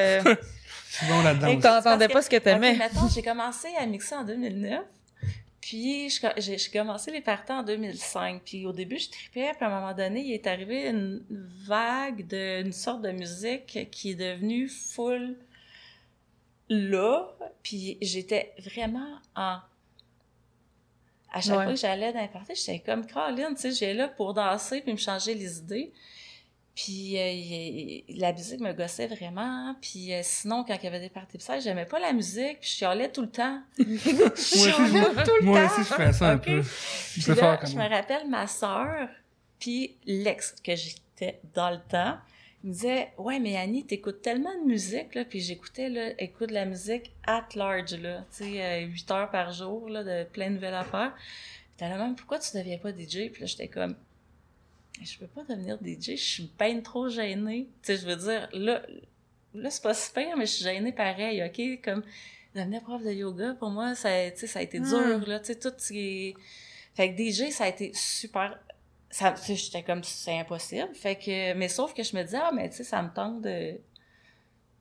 C'est 0.89 1.07
bon 1.09 1.23
là-dedans. 1.23 1.47
Hey, 1.49 1.55
aussi. 1.57 1.63
t'entendais 1.63 2.09
pas 2.09 2.23
ce 2.23 2.31
que 2.31 2.37
t'aimais. 2.37 2.77
Mettons, 2.77 3.09
j'ai 3.13 3.23
commencé 3.23 3.69
à 3.79 3.85
mixer 3.87 4.15
en 4.15 4.25
2009. 4.25 4.85
Puis, 5.61 6.11
je- 6.11 6.27
j'ai 6.39 6.59
j'ai 6.59 6.71
commencé 6.71 7.11
les 7.11 7.21
parties 7.23 7.53
en 7.53 7.63
2005. 7.63 8.43
Puis, 8.45 8.67
au 8.67 8.73
début, 8.73 8.99
je 8.99 9.09
tripais. 9.11 9.51
Puis, 9.57 9.65
à 9.65 9.67
un 9.69 9.81
moment 9.81 9.95
donné, 9.95 10.21
il 10.21 10.33
est 10.33 10.47
arrivé 10.47 10.89
une 10.89 11.25
vague 11.67 12.27
d'une 12.27 12.73
sorte 12.73 13.03
de 13.03 13.11
musique 13.13 13.89
qui 13.91 14.11
est 14.11 14.15
devenue 14.15 14.69
full 14.69 15.37
là. 16.69 17.29
Puis, 17.63 17.99
j'étais 18.01 18.53
vraiment 18.65 19.19
en... 19.37 19.59
À 21.37 21.41
chaque 21.41 21.57
Ouais. 21.59 21.65
fois 21.65 21.73
que 21.75 21.79
j'allais 21.81 22.13
dans 22.13 22.21
les 22.21 22.29
parties, 22.29 22.55
j'étais 22.55 22.79
comme 22.79 23.05
Caroline, 23.07 23.55
tu 23.57 23.63
sais, 23.63 23.73
j'ai 23.73 23.93
là 23.93 24.09
pour 24.09 24.33
danser 24.35 24.81
puis 24.83 24.93
me 24.93 24.99
changer 24.99 25.35
les 25.35 25.59
idées. 25.59 25.93
Puis 26.77 27.17
euh, 27.17 28.01
la 28.19 28.33
musique 28.33 28.61
me 28.61 28.73
gossait 28.73 29.07
vraiment. 29.07 29.77
Puis 29.81 30.13
euh, 30.13 30.21
sinon, 30.23 30.65
quand 30.67 30.75
il 30.75 30.85
y 30.85 30.87
avait 30.89 31.01
des 31.01 31.09
parties 31.09 31.39
psy, 31.39 31.53
j'aimais 31.63 31.87
pas 31.87 31.99
la 32.01 32.13
musique. 32.13 32.61
Puis 32.61 32.71
je 32.71 32.75
chialais 32.77 33.11
tout 33.13 33.23
le 33.23 33.31
temps. 33.31 33.61
je 33.79 33.85
Moi 34.17 34.33
aussi, 34.33 34.59
chialais 34.59 35.01
je, 35.17 35.23
tout 35.25 35.31
le 35.41 35.45
moi 35.47 35.61
temps. 35.61 35.67
aussi, 35.73 35.89
je 35.89 35.95
fais 35.95 36.13
ça 36.13 36.31
un 36.31 36.39
peu. 36.39 36.61
Puis 37.13 37.21
Je 37.23 37.33
là, 37.33 37.61
moi. 37.75 37.85
me 37.85 37.89
rappelle 37.95 38.29
ma 38.29 38.47
sœur, 38.49 39.09
puis 39.61 39.97
l'ex 40.05 40.55
que 40.65 40.75
j'étais 40.75 41.41
dans 41.55 41.71
le 41.71 41.79
temps, 41.89 42.17
me 42.65 42.73
disait 42.73 43.13
Ouais, 43.19 43.39
mais 43.39 43.57
Annie, 43.57 43.85
t'écoutes 43.85 44.23
tellement 44.23 44.55
de 44.63 44.67
musique, 44.67 45.15
là. 45.15 45.25
Puis 45.25 45.41
j'écoutais, 45.41 45.89
là, 45.89 46.11
écoute 46.19 46.51
la 46.51 46.65
musique 46.65 47.13
at 47.27 47.47
large, 47.55 47.95
là. 47.95 48.25
Tu 48.37 48.45
sais, 48.45 48.85
euh, 48.85 48.87
8 48.87 49.11
heures 49.11 49.31
par 49.31 49.53
jour, 49.53 49.89
là, 49.89 50.03
de 50.05 50.25
plein 50.25 50.51
de 50.51 50.55
nouvelles 50.55 50.75
affaires. 50.75 51.15
Puis 51.15 51.75
t'as 51.79 51.89
là 51.89 51.99
même, 51.99 52.15
pourquoi 52.17 52.39
tu 52.39 52.57
deviens 52.57 52.79
pas 52.79 52.91
DJ? 52.93 53.31
Puis 53.31 53.41
là, 53.41 53.47
j'étais 53.47 53.69
comme 53.69 53.97
je 55.03 55.19
peux 55.19 55.27
pas 55.27 55.43
devenir 55.43 55.77
DJ, 55.83 56.11
je 56.11 56.23
suis 56.23 56.51
bien 56.59 56.81
trop 56.81 57.09
gênée. 57.09 57.69
Tu 57.83 57.95
sais, 57.95 57.97
je 57.97 58.07
veux 58.07 58.17
dire, 58.17 58.49
là, 58.53 58.83
là 59.55 59.71
c'est 59.71 59.83
pas 59.83 59.95
super, 59.95 60.37
mais 60.37 60.47
je 60.47 60.53
suis 60.53 60.65
gênée 60.65 60.93
pareil, 60.93 61.43
OK? 61.43 61.83
Comme 61.83 62.03
devenir 62.55 62.83
prof 62.83 63.03
de 63.03 63.11
yoga, 63.11 63.55
pour 63.55 63.71
moi, 63.71 63.95
ça, 63.95 64.31
tu 64.31 64.41
sais, 64.41 64.47
ça 64.47 64.61
a 64.61 64.63
été 64.63 64.79
dur, 64.79 65.19
Hmm. 65.19 65.25
là, 65.27 65.41
tu 65.41 65.47
sais, 65.47 65.59
tout 65.59 65.73
ce 65.77 65.93
qui 65.93 66.29
est... 66.29 66.35
Fait 66.95 67.13
que 67.13 67.21
DJ, 67.21 67.51
ça 67.51 67.65
a 67.65 67.69
été 67.69 67.91
super... 67.95 68.59
Ça, 69.15 69.33
j'étais 69.47 69.85
comme, 69.85 70.03
c'est 70.03 70.41
impossible. 70.41 70.93
Fait 70.93 71.15
que, 71.15 71.53
mais 71.55 71.69
sauf 71.69 71.95
que 71.95 72.03
je 72.03 72.17
me 72.17 72.25
disais, 72.25 72.41
ah, 72.43 72.51
mais 72.53 72.69
tu 72.69 72.79
sais, 72.79 72.83
ça 72.85 73.01
me 73.01 73.11
tente 73.15 73.43
de... 73.43 73.79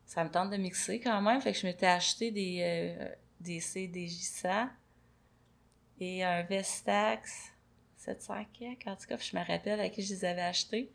Ça 0.08 0.24
me 0.24 0.32
tente 0.32 0.50
de 0.50 0.58
mixer 0.58 1.00
quand 1.00 1.22
même. 1.22 1.40
Fait 1.40 1.52
que 1.52 1.60
je 1.60 1.68
m'étais 1.68 1.86
acheté 1.86 2.32
des, 2.32 2.58
euh, 2.62 3.10
des 3.40 3.60
CDJ100 3.60 4.70
et 6.00 6.24
un 6.24 6.42
Vestax 6.42 7.52
700 7.98 8.46
kek, 8.54 8.84
en 8.88 8.96
tout 8.96 9.06
cas, 9.08 9.18
je 9.18 9.38
me 9.38 9.46
rappelle 9.46 9.80
à 9.80 9.90
qui 9.90 10.02
je 10.02 10.16
les 10.16 10.26
avais 10.26 10.42
achetés. 10.42 10.92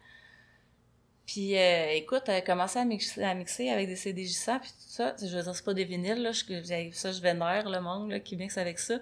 Puis, 1.24 1.56
euh, 1.56 1.92
écoute, 1.92 2.22
elle 2.26 2.34
a 2.36 2.40
commencé 2.40 2.80
à 2.80 2.84
mixer, 2.84 3.22
à 3.22 3.34
mixer 3.34 3.70
avec 3.70 3.86
des 3.86 3.94
CDJ100, 3.94 4.58
puis 4.60 4.70
tout 4.70 4.90
ça. 4.90 5.14
Je 5.20 5.26
veux 5.36 5.42
dire, 5.44 5.54
c'est 5.54 5.64
pas 5.64 5.74
des 5.74 5.84
vinyles, 5.84 6.22
là. 6.22 6.32
Je, 6.32 6.42
j'ai- 6.64 6.90
ça, 6.92 7.12
je 7.12 7.20
vénère 7.20 7.68
le 7.70 7.80
monde 7.80 8.10
là, 8.10 8.18
qui 8.18 8.36
mixe 8.36 8.58
avec 8.58 8.80
ça. 8.80 8.98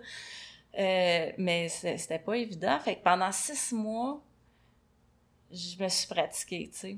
Euh, 0.78 1.32
mais 1.38 1.68
c'était 1.68 2.18
pas 2.18 2.34
évident. 2.36 2.78
Fait 2.80 2.96
que 2.96 3.02
pendant 3.02 3.32
six 3.32 3.72
mois, 3.72 4.22
je 5.50 5.82
me 5.82 5.88
suis 5.88 6.06
pratiquée, 6.06 6.68
tu 6.72 6.78
sais. 6.78 6.96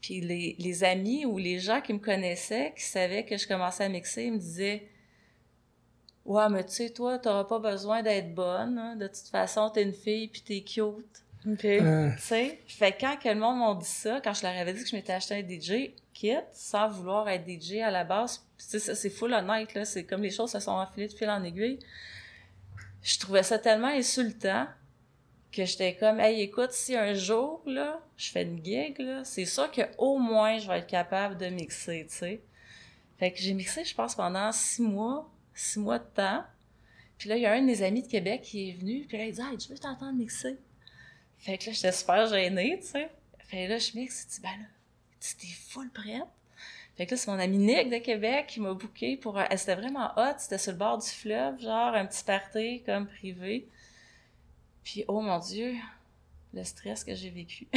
Puis 0.00 0.20
les, 0.20 0.54
les 0.58 0.84
amis 0.84 1.24
ou 1.26 1.36
les 1.38 1.58
gens 1.58 1.80
qui 1.80 1.92
me 1.92 1.98
connaissaient, 1.98 2.72
qui 2.76 2.84
savaient 2.84 3.24
que 3.24 3.36
je 3.36 3.48
commençais 3.48 3.84
à 3.84 3.88
mixer, 3.88 4.24
ils 4.24 4.32
me 4.32 4.38
disaient 4.38 4.86
Ouais, 6.24 6.48
mais 6.48 6.64
tu 6.64 6.72
sais, 6.72 6.90
toi, 6.90 7.18
t'auras 7.18 7.44
pas 7.44 7.58
besoin 7.60 8.02
d'être 8.02 8.34
bonne. 8.34 8.78
hein. 8.78 8.96
De 8.96 9.06
toute 9.06 9.28
façon, 9.30 9.70
t'es 9.70 9.82
une 9.84 9.92
fille 9.92 10.28
puis 10.28 10.42
t'es 10.42 10.60
cute. 10.60 11.22
OK. 11.48 11.64
Euh, 11.64 12.10
Tu 12.16 12.20
sais, 12.22 12.60
fait 12.66 12.92
que 12.92 13.00
quand 13.02 13.16
que 13.16 13.28
le 13.28 13.36
monde 13.36 13.58
m'a 13.60 13.80
dit 13.80 13.86
ça, 13.88 14.20
quand 14.20 14.34
je 14.34 14.42
leur 14.42 14.56
avais 14.56 14.72
dit 14.72 14.82
que 14.82 14.88
je 14.88 14.96
m'étais 14.96 15.12
acheté 15.12 15.34
un 15.34 15.48
DJ 15.48 15.92
kit, 16.12 16.34
sans 16.52 16.88
vouloir 16.88 17.28
être 17.28 17.44
DJ 17.48 17.78
à 17.78 17.90
la 17.92 18.02
base, 18.02 18.44
c'est 18.58 19.10
full 19.10 19.32
honnête, 19.32 19.72
là, 19.74 19.84
c'est 19.84 20.02
comme 20.04 20.22
les 20.22 20.30
choses 20.30 20.50
se 20.50 20.58
sont 20.58 20.72
enfilées 20.72 21.06
de 21.08 21.12
fil 21.12 21.30
en 21.30 21.42
aiguille. 21.44 21.78
Je 23.06 23.20
trouvais 23.20 23.44
ça 23.44 23.56
tellement 23.56 23.86
insultant 23.86 24.66
que 25.52 25.64
j'étais 25.64 25.94
comme, 25.94 26.18
hey, 26.18 26.40
écoute, 26.40 26.72
si 26.72 26.96
un 26.96 27.14
jour, 27.14 27.62
là, 27.64 28.00
je 28.16 28.32
fais 28.32 28.42
une 28.42 28.62
gig, 28.64 28.98
là, 28.98 29.22
c'est 29.22 29.44
sûr 29.44 29.70
que 29.70 29.82
au 29.96 30.18
moins 30.18 30.58
je 30.58 30.66
vais 30.66 30.80
être 30.80 30.88
capable 30.88 31.38
de 31.38 31.46
mixer, 31.46 32.04
tu 32.10 32.16
sais. 32.16 32.42
Fait 33.16 33.30
que 33.30 33.38
j'ai 33.38 33.54
mixé, 33.54 33.84
je 33.84 33.94
pense, 33.94 34.16
pendant 34.16 34.50
six 34.50 34.82
mois, 34.82 35.30
six 35.54 35.78
mois 35.78 36.00
de 36.00 36.04
temps. 36.16 36.44
Puis 37.16 37.28
là, 37.28 37.36
il 37.36 37.42
y 37.42 37.46
a 37.46 37.52
un 37.52 37.60
de 37.60 37.66
mes 37.66 37.80
amis 37.82 38.02
de 38.02 38.08
Québec 38.08 38.42
qui 38.42 38.70
est 38.70 38.72
venu, 38.72 39.06
puis 39.06 39.18
là, 39.18 39.26
il 39.26 39.32
dit, 39.32 39.40
hey, 39.40 39.56
tu 39.56 39.68
veux 39.68 39.78
t'entendre 39.78 40.18
mixer? 40.18 40.58
Fait 41.38 41.58
que 41.58 41.66
là, 41.66 41.72
j'étais 41.74 41.92
super 41.92 42.26
gênée, 42.26 42.80
tu 42.80 42.88
sais. 42.88 43.08
Fait 43.38 43.68
là, 43.68 43.78
je 43.78 43.96
mixe, 43.96 44.26
dis, 44.26 44.40
ben 44.40 44.48
là, 44.48 44.66
tu 45.20 45.36
t'es 45.36 45.46
full 45.46 45.90
prête. 45.90 46.24
Fait 46.96 47.04
que 47.06 47.10
là, 47.10 47.16
c'est 47.18 47.30
mon 47.30 47.38
ami 47.38 47.58
Nick 47.58 47.90
de 47.90 47.98
Québec 47.98 48.46
qui 48.48 48.60
m'a 48.60 48.72
booké 48.72 49.16
pour 49.18 49.38
un... 49.38 49.46
C'était 49.56 49.74
vraiment 49.74 50.12
hot, 50.16 50.34
c'était 50.38 50.56
sur 50.58 50.72
le 50.72 50.78
bord 50.78 50.96
du 50.98 51.08
fleuve, 51.08 51.60
genre 51.60 51.94
un 51.94 52.06
petit 52.06 52.24
party 52.24 52.82
comme 52.86 53.06
privé. 53.06 53.68
Puis, 54.82 55.04
oh 55.08 55.20
mon 55.20 55.38
Dieu, 55.38 55.74
le 56.54 56.64
stress 56.64 57.04
que 57.04 57.14
j'ai 57.14 57.28
vécu. 57.30 57.68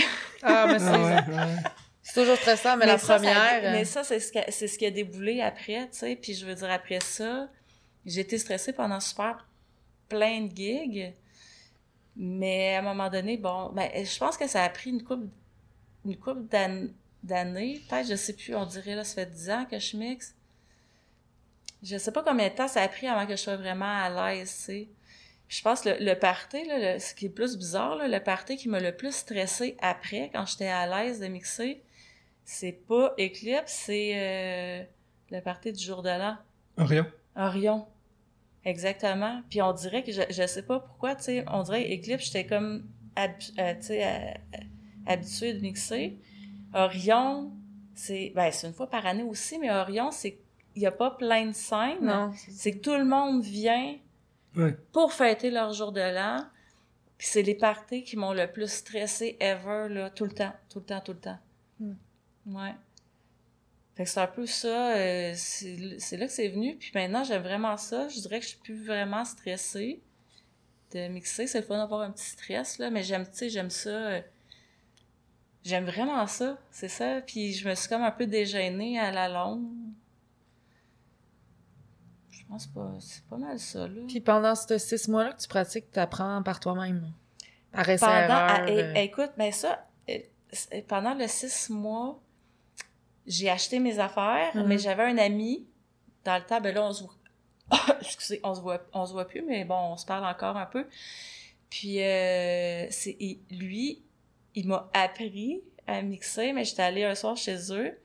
Ah, 0.41 0.67
mais 0.67 0.79
c'est 0.79 0.89
ouais, 0.91 1.35
ouais. 1.35 1.55
c'est 2.01 2.21
toujours 2.21 2.37
stressant, 2.37 2.77
mais, 2.77 2.85
la 2.85 2.97
ça, 2.97 3.15
première... 3.15 3.63
euh, 3.65 3.71
mais 3.73 3.83
ça, 3.83 4.05
c'est 4.05 4.21
ce, 4.21 4.31
qui 4.31 4.39
a- 4.39 4.49
c'est 4.51 4.67
ce 4.67 4.77
qui 4.77 4.85
a 4.85 4.91
déboulé 4.91 5.41
après, 5.41 5.89
tu 5.91 5.97
sais. 5.97 6.15
Puis 6.15 6.33
je 6.33 6.45
veux 6.45 6.55
dire, 6.55 6.71
après 6.71 7.01
ça, 7.01 7.49
j'ai 8.05 8.21
été 8.21 8.37
stressée 8.37 8.71
pendant 8.71 9.01
super 9.01 9.45
plein 10.07 10.41
de 10.45 10.55
gigs. 10.55 11.13
Mais 12.15 12.75
à 12.75 12.79
un 12.79 12.83
moment 12.83 13.09
donné, 13.09 13.35
bon, 13.37 13.69
ben, 13.73 13.89
je 13.93 14.17
pense 14.17 14.37
que 14.37 14.47
ça 14.47 14.63
a 14.63 14.69
pris 14.69 14.91
une 14.91 15.03
couple, 15.03 15.27
une 16.05 16.15
couple 16.17 16.43
d'an- 16.43 16.87
d'années. 17.23 17.81
Peut-être, 17.89 18.09
je 18.09 18.15
sais 18.15 18.33
plus, 18.33 18.55
on 18.55 18.65
dirait, 18.65 18.95
là, 18.95 19.03
ça 19.03 19.15
fait 19.15 19.31
10 19.31 19.49
ans 19.49 19.65
que 19.69 19.79
je 19.79 19.97
mixe. 19.97 20.35
Je 21.83 21.97
sais 21.97 22.11
pas 22.11 22.23
combien 22.23 22.49
de 22.49 22.53
temps 22.53 22.67
ça 22.67 22.81
a 22.81 22.87
pris 22.87 23.07
avant 23.07 23.25
que 23.25 23.31
je 23.35 23.41
sois 23.41 23.55
vraiment 23.55 23.85
à 24.03 24.09
l'aise, 24.33 24.49
tu 24.53 24.61
sais. 24.63 24.87
Puis 25.47 25.57
Je 25.57 25.63
pense 25.63 25.81
que 25.81 25.89
le, 25.89 26.05
le 26.05 26.15
party, 26.19 26.65
là, 26.65 26.93
le- 26.95 26.99
ce 26.99 27.13
qui 27.15 27.25
est 27.27 27.29
plus 27.29 27.57
bizarre, 27.57 27.95
là, 27.95 28.07
le 28.07 28.19
party 28.21 28.57
qui 28.57 28.67
m'a 28.69 28.79
le 28.79 28.91
plus 28.95 29.15
stressé 29.15 29.77
après, 29.81 30.29
quand 30.33 30.45
j'étais 30.45 30.67
à 30.67 30.85
l'aise 30.87 31.19
de 31.19 31.27
mixer, 31.27 31.81
c'est 32.45 32.73
pas 32.87 33.13
Eclipse, 33.19 33.71
c'est 33.85 34.11
euh, 34.15 34.83
le 35.31 35.41
party 35.41 35.71
du 35.71 35.83
jour 35.83 36.03
de 36.03 36.09
l'an. 36.09 36.37
Orion. 36.77 37.05
Orion. 37.35 37.87
Exactement. 38.65 39.41
Puis 39.49 39.61
on 39.61 39.71
dirait 39.73 40.03
que 40.03 40.11
je, 40.11 40.21
je 40.29 40.45
sais 40.45 40.63
pas 40.63 40.79
pourquoi, 40.81 41.15
tu 41.15 41.23
sais, 41.23 41.45
on 41.47 41.63
dirait 41.63 41.91
Eclipse, 41.95 42.25
j'étais 42.25 42.45
comme 42.45 42.85
hab- 43.15 43.31
euh, 43.57 43.73
sais, 43.79 44.05
euh, 44.05 44.09
euh, 44.55 44.57
habituée 45.07 45.53
de 45.53 45.61
mixer. 45.61 46.17
Orion, 46.73 47.51
c'est 47.95 48.31
ben 48.35 48.51
c'est 48.51 48.67
une 48.67 48.73
fois 48.73 48.89
par 48.89 49.05
année 49.05 49.23
aussi, 49.23 49.57
mais 49.59 49.71
Orion, 49.71 50.11
c'est 50.11 50.39
il 50.75 50.81
y 50.83 50.85
a 50.85 50.91
pas 50.91 51.11
plein 51.11 51.47
de 51.47 51.51
scènes. 51.53 51.99
Non. 52.05 52.31
C'est 52.49 52.73
que 52.73 52.79
tout 52.79 52.95
le 52.95 53.05
monde 53.05 53.41
vient 53.43 53.95
Ouais. 54.55 54.75
pour 54.91 55.13
fêter 55.13 55.51
leur 55.51 55.73
jour 55.73 55.91
de 55.91 56.01
l'an. 56.01 56.43
Puis 57.17 57.27
c'est 57.27 57.41
les 57.43 57.53
parties 57.55 58.03
qui 58.03 58.15
m'ont 58.17 58.33
le 58.33 58.47
plus 58.51 58.71
stressé 58.71 59.35
ever, 59.39 59.87
là, 59.89 60.09
tout 60.09 60.23
le 60.25 60.31
temps, 60.31 60.53
tout 60.69 60.79
le 60.79 60.85
temps, 60.85 61.01
tout 61.01 61.11
le 61.13 61.19
temps. 61.19 61.37
Hmm. 61.79 61.93
Ouais. 62.47 62.73
Fait 63.95 64.05
que 64.05 64.09
c'est 64.09 64.21
un 64.21 64.27
peu 64.27 64.45
ça, 64.45 64.95
euh, 64.95 65.33
c'est 65.35 65.99
c'est 65.99 66.15
là 66.17 66.25
que 66.27 66.31
c'est 66.31 66.47
venu. 66.47 66.77
Puis 66.77 66.91
maintenant, 66.95 67.23
j'aime 67.23 67.43
vraiment 67.43 67.75
ça. 67.77 68.07
Je 68.07 68.21
dirais 68.21 68.39
que 68.39 68.45
je 68.45 68.49
suis 68.51 68.59
plus 68.59 68.81
vraiment 68.83 69.25
stressée 69.25 70.01
de 70.93 71.07
mixer. 71.09 71.45
C'est 71.47 71.59
le 71.59 71.65
fun 71.65 71.77
d'avoir 71.77 72.01
un 72.01 72.11
petit 72.11 72.25
stress, 72.29 72.77
là, 72.79 72.89
mais 72.89 73.03
j'aime, 73.03 73.25
tu 73.25 73.33
sais, 73.37 73.49
j'aime 73.49 73.69
ça. 73.69 73.89
euh, 73.89 74.21
j'aime 75.63 75.85
vraiment 75.85 76.25
ça, 76.27 76.57
c'est 76.71 76.87
ça. 76.89 77.21
Puis 77.21 77.53
je 77.53 77.67
me 77.67 77.75
suis 77.75 77.87
comme 77.89 78.01
un 78.03 78.11
peu 78.11 78.25
dégênée 78.27 78.99
à 78.99 79.11
la 79.11 79.29
longue. 79.29 79.67
Je 82.29 82.43
pense 82.47 82.67
pas, 82.67 82.91
c'est 82.99 83.23
pas 83.25 83.37
mal 83.37 83.59
ça, 83.59 83.87
là. 83.87 84.01
Puis 84.07 84.21
pendant 84.21 84.55
ces 84.55 84.79
six 84.79 85.07
mois-là 85.07 85.33
que 85.33 85.41
tu 85.41 85.47
pratiques, 85.47 85.91
tu 85.91 85.99
apprends 85.99 86.41
par 86.43 86.59
toi-même. 86.59 87.11
Par 87.71 87.87
essai 87.87 88.05
pendant, 88.05 88.17
erreur, 88.19 88.47
ah, 88.49 88.65
euh, 88.67 88.93
écoute, 88.95 89.31
mais 89.37 89.51
ça, 89.51 89.87
euh, 90.09 90.17
c'est- 90.51 90.81
pendant 90.87 91.13
le 91.13 91.27
six 91.27 91.69
mois, 91.69 92.19
j'ai 93.27 93.49
acheté 93.49 93.77
mes 93.79 93.99
affaires, 93.99 94.55
Mhm. 94.55 94.65
mais 94.65 94.77
j'avais 94.79 95.03
un 95.03 95.17
ami 95.19 95.67
dans 96.25 96.37
le 96.37 96.43
temps, 96.43 96.59
ben 96.59 96.73
là, 96.73 96.83
on 96.83 96.91
se 96.93 97.03
voit, 97.03 97.13
excusez, 98.01 98.39
on 98.43 98.55
se 98.55 98.61
voit, 98.61 98.81
on 98.93 99.05
se 99.05 99.11
voit 99.13 99.27
plus, 99.27 99.43
mais 99.43 99.63
bon, 99.65 99.75
on 99.75 99.97
se 99.97 100.05
parle 100.07 100.25
encore 100.25 100.57
un 100.57 100.65
peu. 100.65 100.87
Puis, 101.69 102.01
euh, 102.01 102.87
c'est, 102.89 103.15
lui, 103.51 104.01
il 104.59 104.67
m'a 104.67 104.89
appris 104.93 105.63
à 105.87 106.01
mixer, 106.01 106.53
mais 106.53 106.65
j'étais 106.65 106.83
allée 106.83 107.03
un 107.03 107.15
soir 107.15 107.35
chez 107.35 107.57
eux, 107.71 107.97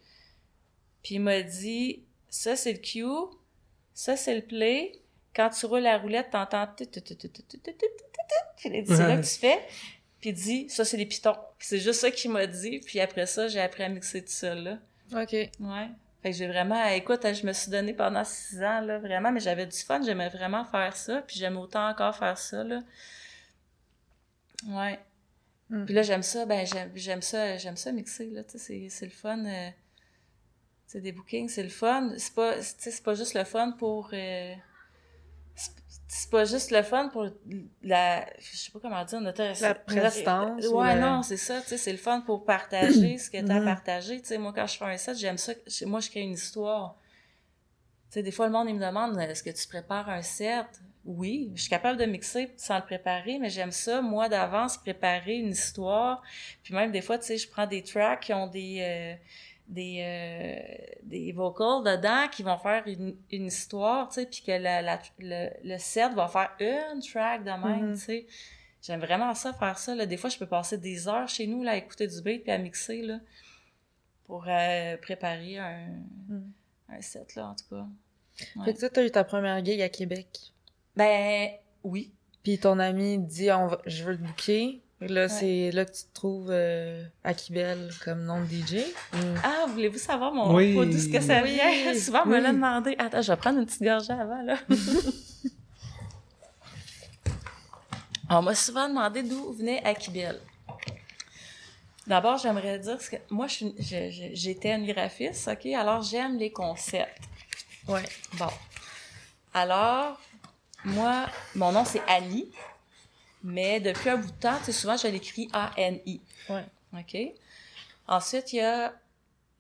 puis 1.03 1.17
il 1.17 1.21
m'a 1.21 1.43
dit 1.43 2.05
ça 2.29 2.57
c'est 2.57 2.73
le 2.73 2.79
cue, 2.79 3.05
ça 3.93 4.17
c'est 4.17 4.35
le 4.35 4.43
play. 4.43 4.93
Quand 5.35 5.51
tu 5.51 5.67
roules 5.67 5.81
la 5.81 5.99
roulette, 5.99 6.31
t'entends 6.31 6.67
puis 6.77 6.87
les 8.71 8.83
là 8.83 9.17
que 9.17 9.23
tu 9.23 9.39
fais, 9.39 9.59
puis 10.21 10.31
il 10.31 10.35
dit 10.35 10.71
ça 10.71 10.85
c'est 10.85 10.97
les 10.97 11.07
pitons. 11.07 11.37
C'est 11.59 11.81
juste 11.81 12.01
ça 12.01 12.11
qu'il 12.11 12.31
m'a 12.31 12.47
dit, 12.47 12.81
puis 12.81 13.01
après 13.01 13.27
ça, 13.27 13.49
j'ai 13.49 13.61
appris 13.61 13.83
à 13.83 13.89
mixer 13.89 14.23
tout 14.23 14.31
seul 14.31 14.63
là. 14.63 14.79
OK. 15.23 15.33
Ouais. 15.33 15.89
Fait 16.23 16.31
que 16.31 16.37
j'ai 16.39 16.47
vraiment, 16.47 16.83
eh, 16.89 16.97
écoute, 16.97 17.21
je 17.23 17.47
me 17.47 17.53
suis 17.53 17.71
donné 17.71 17.93
pendant 17.93 18.25
six 18.25 18.63
ans, 18.63 18.81
là, 18.81 18.99
vraiment, 18.99 19.31
mais 19.31 19.41
j'avais 19.41 19.67
du 19.67 19.77
fun, 19.77 20.01
j'aimais 20.03 20.31
vraiment 20.31 20.65
faire 20.65 20.97
ça, 20.97 21.21
puis 21.21 21.37
j'aime 21.37 21.59
autant 21.59 21.87
encore 21.87 22.17
faire 22.17 22.39
ça, 22.39 22.65
là. 22.65 22.81
Ouais. 24.67 24.99
Mm. 25.71 25.85
Puis 25.87 25.95
là, 25.95 26.03
j'aime 26.03 26.23
ça. 26.23 26.45
Ben, 26.47 26.67
j'aime 26.95 27.23
ça, 27.23 27.57
j'aime 27.57 27.77
ça 27.77 27.91
mixer, 27.93 28.27
là. 28.31 28.45
Tu 28.45 28.53
sais, 28.53 28.59
c'est- 28.59 28.89
c'est 28.91 29.07
le 29.07 29.13
fun. 29.13 29.45
euh, 29.45 29.71
tu 29.71 29.75
sais, 30.87 31.01
des 31.01 31.13
bookings, 31.13 31.49
c'est 31.49 31.63
le 31.63 31.69
fun. 31.71 32.13
C'est 32.19 32.35
pas, 32.35 32.61
c'est 32.63 33.03
pas 33.03 33.15
juste 33.15 33.35
le 33.35 33.45
fun 33.45 33.73
pour... 33.73 34.11
euh, 34.13 34.55
c'est- 35.55 35.73
c'est 36.07 36.31
pas 36.31 36.45
juste 36.45 36.71
le 36.71 36.83
fun 36.83 37.09
pour 37.09 37.27
la 37.83 38.27
je 38.39 38.57
sais 38.57 38.71
pas 38.71 38.79
comment 38.81 39.05
dire 39.05 39.21
notre 39.21 39.43
La 39.63 39.75
prestance 39.75 40.65
ou 40.67 40.79
ouais 40.79 40.95
le- 40.95 41.01
non 41.01 41.23
c'est 41.23 41.37
ça 41.39 41.61
tu 41.63 41.69
sais 41.69 41.77
c'est 41.79 41.91
le 41.93 41.99
fun 41.99 42.21
pour 42.21 42.45
partager 42.45 43.19
ce 43.19 43.31
que 43.31 43.41
t'as 43.45 43.57
à 43.57 43.61
Mhm. 43.61 43.65
partager 43.65 44.21
tu 44.21 44.29
sais 44.29 44.39
moi 44.39 44.53
quand 44.55 44.67
je 44.67 44.77
fais 44.77 44.85
un 44.85 44.97
set 44.97 45.17
j'aime 45.17 45.39
ça 45.39 45.53
moi 45.87 45.99
je 46.01 46.11
crée 46.11 46.21
une 46.21 46.33
histoire 46.35 46.97
sais 48.15 48.23
des 48.23 48.31
fois 48.31 48.47
le 48.47 48.53
monde 48.53 48.69
il 48.69 48.75
me 48.77 48.85
demande 48.87 49.19
est-ce 49.21 49.43
que 49.43 49.51
tu 49.51 49.67
prépares 49.69 50.09
un 50.09 50.23
set? 50.23 50.67
Oui 51.05 51.51
je 51.55 51.61
suis 51.63 51.71
capable 51.71 51.99
de 51.99 52.07
mixer 52.07 52.51
sans 52.57 52.77
le 52.77 52.83
préparer 52.85 53.39
mais 53.39 53.51
j'aime 53.51 53.71
ça 53.73 54.01
moi 54.01 54.29
d'avance 54.29 54.79
préparer 54.79 55.37
une 55.39 55.51
histoire. 55.51 56.23
Puis 56.63 56.75
même 56.75 56.91
des 56.93 57.03
fois 57.03 57.19
tu 57.19 57.27
sais 57.27 57.37
je 57.39 57.49
prends 57.49 57.67
des 57.67 57.83
tracks 57.83 58.21
qui 58.21 58.33
ont 58.33 58.47
des 58.47 58.79
euh, 58.81 59.15
des 59.69 59.99
euh, 60.03 60.95
des 61.03 61.33
vocals 61.33 61.83
dedans 61.85 62.29
qui 62.31 62.43
vont 62.43 62.59
faire 62.59 62.83
une, 62.87 63.17
une 63.31 63.47
histoire 63.47 64.09
tu 64.09 64.15
sais 64.21 64.27
puis 64.27 64.43
que 64.47 64.53
la, 64.53 64.81
la- 64.83 65.01
le, 65.19 65.49
le 65.63 65.79
set 65.79 66.13
va 66.15 66.29
faire 66.29 66.51
une 66.61 67.01
track 67.03 67.45
de 67.45 67.51
même 67.51 67.89
Mhm. 67.91 67.95
tu 67.95 68.01
sais. 68.01 68.27
J'aime 68.83 69.01
vraiment 69.01 69.33
ça 69.35 69.55
faire 69.55 69.79
ça 69.79 69.95
là. 69.95 70.05
Des 70.05 70.19
fois 70.19 70.29
je 70.31 70.37
peux 70.39 70.47
passer 70.47 70.77
des 70.77 71.09
heures 71.09 71.27
chez 71.29 71.47
nous 71.47 71.63
là 71.63 71.73
à 71.73 71.77
écouter 71.77 72.07
du 72.07 72.21
beat 72.23 72.43
puis 72.45 72.53
à 72.53 72.59
mixer 72.59 73.01
là 73.03 73.19
pour 74.27 74.45
euh, 74.49 74.97
préparer 74.99 75.59
un 75.59 75.87
Mhm. 76.29 76.53
un 76.91 77.01
set 77.01 77.35
là 77.35 77.49
en 77.49 77.55
tout 77.55 77.65
cas 77.75 77.87
Ouais. 78.57 78.65
Fait 78.67 78.75
que 78.75 78.81
toi, 78.81 78.89
t'as 78.91 79.05
eu 79.05 79.11
ta 79.11 79.25
première 79.25 79.65
gig 79.65 79.81
à 79.81 79.89
Québec. 79.89 80.27
ben 80.97 81.51
oui 81.85 82.13
Puis 82.43 82.59
ton 82.59 82.79
ami 82.79 83.19
dit, 83.19 83.51
on 83.53 83.67
va- 83.69 83.81
je 83.87 84.03
veux 84.05 84.17
te 84.17 84.23
booker. 84.23 84.81
Là, 85.01 85.29
c'est 85.29 85.71
là 85.73 85.85
que 85.85 85.91
tu 85.93 86.05
te 86.05 86.15
trouves 86.15 86.49
euh, 86.51 87.05
Akibel 87.25 87.91
comme 88.05 88.25
nom 88.25 88.41
de 88.41 88.47
DJ. 88.47 88.77
Mm. 89.13 89.17
Ah, 89.43 89.67
voulez-vous 89.69 89.99
savoir 89.99 90.33
mon 90.33 90.55
Oui. 90.55 90.73
d'où 90.75 90.99
ce 90.99 91.09
que 91.09 91.21
ça 91.21 91.43
Oui, 91.43 91.55
vient? 91.55 91.95
Souvent, 91.99 92.23
on 92.25 92.29
me 92.29 92.39
l'a 92.41 92.51
oui. 92.51 92.55
demandé. 92.55 92.95
Attends, 92.99 93.21
je 93.21 93.31
vais 93.33 93.37
prendre 93.37 93.59
une 93.59 93.67
petite 93.67 93.83
gorgée 93.83 94.13
avant, 94.13 94.41
là. 94.43 94.57
on 98.31 98.43
m'a 98.43 98.55
souvent 98.55 98.89
demandé 98.89 99.23
d'où 99.23 99.53
venait 99.53 99.83
Akibel. 99.85 100.41
D'abord, 102.07 102.39
j'aimerais 102.39 102.79
dire 102.79 102.99
que 102.99 103.17
moi, 103.31 103.47
j'étais 103.49 104.73
une 104.75 104.87
graphiste, 104.87 105.49
OK? 105.49 105.67
Alors, 105.67 106.03
j'aime 106.03 106.37
les 106.39 106.51
concepts. 106.51 107.23
Ouais. 107.89 108.05
Bon. 108.35 108.49
Alors, 109.53 110.21
moi, 110.85 111.29
mon 111.55 111.73
nom, 111.73 111.85
c'est 111.85 112.03
Annie. 112.09 112.51
Mais 113.43 113.79
depuis 113.79 114.09
un 114.09 114.17
bout 114.17 114.31
de 114.31 114.37
temps, 114.37 114.59
tu 114.59 114.67
sais, 114.67 114.73
souvent, 114.73 114.97
je 114.97 115.07
l'écris 115.07 115.49
A-N-I. 115.53 116.21
Ouais. 116.49 116.65
OK? 116.99 117.17
Ensuite, 118.07 118.53
il 118.53 118.57
y 118.57 118.61
a 118.61 118.95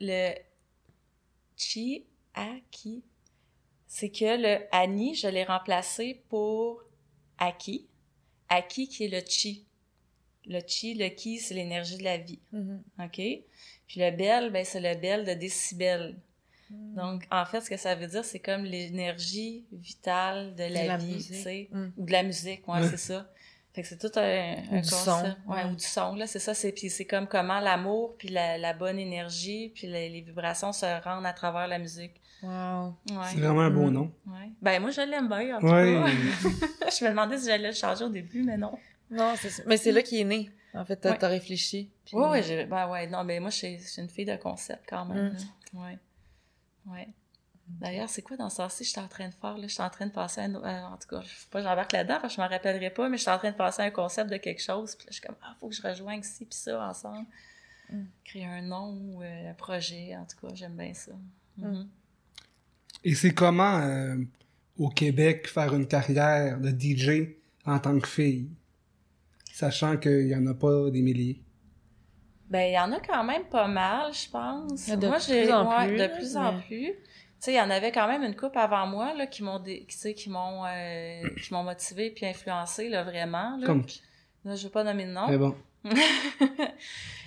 le 0.00 0.34
chi, 1.56 2.04
aki. 2.34 3.02
C'est 3.87 4.10
que 4.10 4.40
le 4.40 4.66
Annie, 4.72 5.14
je 5.14 5.28
l'ai 5.28 5.44
remplacé 5.44 6.22
pour 6.28 6.82
aki. 7.38 7.87
Aki 8.48 8.88
qui 8.88 9.04
est 9.04 9.08
le 9.08 9.20
chi. 9.26 9.66
Le 10.46 10.60
chi, 10.66 10.94
le 10.94 11.08
ki, 11.08 11.38
c'est 11.38 11.54
l'énergie 11.54 11.98
de 11.98 12.04
la 12.04 12.18
vie. 12.18 12.40
Mhm. 12.52 12.82
OK? 13.00 13.16
Puis 13.16 14.00
le 14.00 14.10
bel, 14.10 14.50
ben, 14.50 14.64
c'est 14.64 14.80
le 14.80 14.98
bel 14.98 15.24
de 15.24 15.34
décibel. 15.34 16.16
Donc, 16.96 17.24
en 17.30 17.44
fait, 17.44 17.60
ce 17.60 17.70
que 17.70 17.76
ça 17.76 17.94
veut 17.94 18.06
dire, 18.06 18.24
c'est 18.24 18.38
comme 18.38 18.64
l'énergie 18.64 19.64
vitale 19.72 20.54
de 20.54 20.62
la, 20.64 20.82
De 20.82 20.88
la 20.88 20.96
vie, 20.96 21.16
tu 21.24 21.34
sais. 21.34 21.68
Mm. 21.72 21.87
Ou 21.96 22.06
de 22.06 22.12
la 22.12 22.22
musique, 22.22 22.66
ouais, 22.68 22.80
Ouais. 22.80 22.88
c'est 22.88 22.96
ça. 22.96 23.28
Fait 23.72 23.82
que 23.82 23.88
c'est 23.88 23.98
tout 23.98 24.16
un, 24.18 24.54
un 24.70 24.80
du 24.80 24.88
concept. 24.88 24.92
son. 25.04 25.22
Ouais, 25.24 25.37
Ouais. 25.48 25.64
ou 25.64 25.74
du 25.74 25.84
son, 25.84 26.14
là, 26.14 26.26
c'est 26.28 26.38
ça. 26.38 26.54
C'est, 26.54 26.70
puis 26.70 26.90
c'est 26.90 27.04
comme 27.06 27.26
comment 27.26 27.58
l'amour, 27.58 28.14
puis 28.16 28.28
la, 28.28 28.56
la 28.58 28.72
bonne 28.72 28.98
énergie, 29.00 29.72
puis 29.74 29.88
les, 29.88 30.08
les 30.08 30.20
vibrations 30.20 30.72
se 30.72 30.87
rendent 31.02 31.26
à 31.26 31.32
travers 31.32 31.66
la 31.66 31.78
musique. 31.80 32.20
Wow. 32.42 32.94
C'est 33.08 33.14
Ouais. 33.16 33.40
vraiment 33.40 33.62
un 33.62 33.70
beau 33.70 33.90
Mm. 33.90 33.92
nom. 33.92 34.12
ouais. 34.28 34.50
Ben, 34.62 34.80
moi, 34.80 34.90
je 34.92 35.00
l'aime 35.00 35.28
bien, 35.28 35.56
en 35.56 35.60
tout 35.60 35.66
Ouais. 35.66 35.94
cas. 35.94 36.88
je 36.98 37.04
me 37.04 37.10
demandais 37.10 37.38
si 37.38 37.46
j'allais 37.46 37.68
le 37.68 37.74
changer 37.74 38.04
au 38.04 38.08
début, 38.10 38.42
mais 38.44 38.56
non. 38.56 38.78
Non, 39.10 39.34
c'est 39.37 39.50
ça. 39.50 39.62
Mais 39.66 39.76
c'est 39.76 39.90
là 39.92 40.02
qu'il 40.02 40.18
est 40.20 40.24
né. 40.24 40.50
En 40.74 40.84
fait, 40.84 40.96
t'as 40.96 41.12
Ouais. 41.12 41.26
réfléchi. 41.26 41.90
puis- 42.04 42.16
Oui, 42.16 42.24
oui, 42.30 42.42
j'ai- 42.44 42.66
ben 42.66 42.88
ouais, 42.88 43.06
non, 43.08 43.24
mais 43.24 43.40
moi, 43.40 43.50
je 43.50 43.56
suis 43.56 43.78
une 43.98 44.08
fille 44.08 44.24
de 44.24 44.37
concept 44.37 44.84
quand 44.88 45.04
même. 45.06 45.37
Mm. 45.72 45.78
Ouais. 45.80 45.98
Ouais. 46.86 47.08
D'ailleurs, 47.66 48.10
c'est 48.10 48.20
quoi 48.22 48.36
dans 48.36 48.50
ça 48.50 48.68
ci 48.68 48.84
j'étais 48.84 49.00
en 49.00 49.08
train 49.08 49.28
de 49.28 49.34
faire? 49.34 49.56
Là? 49.56 49.66
J'étais 49.66 49.82
en 49.82 49.90
train 49.90 50.06
de 50.06 50.12
passer 50.12 50.42
à 50.42 50.44
un... 50.44 50.54
euh, 50.54 50.86
En 50.86 50.96
tout 50.98 51.08
cas, 51.08 51.22
je 51.22 51.28
sais 51.28 51.46
pas, 51.50 51.62
j'embarque 51.62 51.92
là-dedans, 51.92 52.18
parce 52.20 52.34
que 52.34 52.36
je 52.36 52.42
m'en 52.42 52.48
rappellerai 52.48 52.90
pas, 52.90 53.08
mais 53.08 53.16
j'étais 53.16 53.30
en 53.30 53.38
train 53.38 53.50
de 53.52 53.56
passer 53.56 53.82
à 53.82 53.86
un 53.86 53.90
concept 53.90 54.30
de 54.30 54.36
quelque 54.36 54.62
chose. 54.62 54.94
Puis 54.96 55.06
là, 55.06 55.10
je 55.10 55.18
suis 55.18 55.26
comme, 55.26 55.36
ah, 55.42 55.54
faut 55.58 55.68
que 55.68 55.74
je 55.74 55.82
rejoigne 55.82 56.22
ci 56.22 56.44
puis 56.44 56.58
ça 56.58 56.88
ensemble. 56.88 57.26
Mm. 57.90 58.02
Créer 58.24 58.44
un 58.44 58.62
nom 58.62 58.92
ou 58.92 59.22
euh, 59.22 59.50
un 59.50 59.54
projet, 59.54 60.14
en 60.16 60.26
tout 60.26 60.46
cas, 60.46 60.54
j'aime 60.54 60.76
bien 60.76 60.92
ça. 60.92 61.12
Mm. 61.56 61.66
Mhm. 61.66 61.88
Et 63.04 63.14
c'est 63.14 63.32
comment, 63.34 63.78
euh, 63.80 64.16
au 64.78 64.88
Québec, 64.88 65.46
faire 65.48 65.74
une 65.74 65.86
carrière 65.86 66.58
de 66.60 66.70
DJ 66.70 67.34
en 67.64 67.78
tant 67.78 67.98
que 67.98 68.08
fille? 68.08 68.48
Sachant 69.52 69.96
qu'il 69.96 70.26
y 70.26 70.34
en 70.34 70.46
a 70.46 70.54
pas 70.54 70.90
des 70.90 71.00
milliers? 71.00 71.40
Ben, 72.50 72.70
il 72.70 72.74
y 72.74 72.78
en 72.78 72.92
a 72.92 73.00
quand 73.00 73.24
même 73.24 73.44
pas 73.44 73.66
mal, 73.66 74.12
je 74.12 74.30
pense. 74.30 74.88
De 74.88 75.07
moi, 75.07 75.18
j'ai 75.18 75.44
plus 75.44 75.52
en 75.52 75.68
ouais, 75.68 75.87
plus, 75.87 75.96
de 75.96 76.02
là, 76.02 76.09
plus 76.09 76.37
en 76.37 76.61
plus. 76.61 76.92
Tu 76.92 76.96
sais, 77.40 77.52
il 77.52 77.57
y 77.57 77.61
en 77.61 77.70
avait 77.70 77.92
quand 77.92 78.07
même 78.07 78.22
une 78.22 78.37
couple 78.37 78.59
avant 78.59 78.87
moi 78.87 79.12
là 79.14 79.26
qui 79.26 79.42
m'ont 79.42 79.59
dé- 79.59 79.87
sais, 79.88 80.14
qui 80.14 80.30
m'ont 80.30 80.64
euh, 80.64 81.28
qui 81.42 81.52
m'ont 81.52 81.62
motivé 81.62 82.11
puis 82.11 82.26
influencé 82.26 82.88
là 82.88 83.02
vraiment 83.02 83.57
là. 83.59 83.66
Comme 83.66 83.85
qui? 83.85 84.02
Là, 84.44 84.57
je 84.57 84.64
vais 84.64 84.70
pas 84.70 84.85
nommer 84.85 85.04
de 85.04 85.11
nom. 85.11 85.28
Mais 85.28 85.38
bon. 85.38 85.54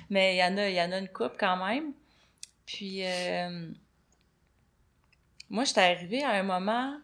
Mais 0.09 0.35
il 0.35 0.39
y 0.39 0.43
en 0.43 0.57
a 0.57 0.69
il 0.69 0.75
y 0.75 0.81
en 0.81 0.91
a 0.91 0.97
une 0.99 1.09
couple 1.09 1.35
quand 1.39 1.57
même. 1.65 1.93
Puis 2.65 3.05
euh, 3.05 3.69
moi, 5.49 5.63
j'étais 5.63 5.81
arrivée 5.81 6.23
à 6.23 6.31
un 6.31 6.43
moment 6.43 6.97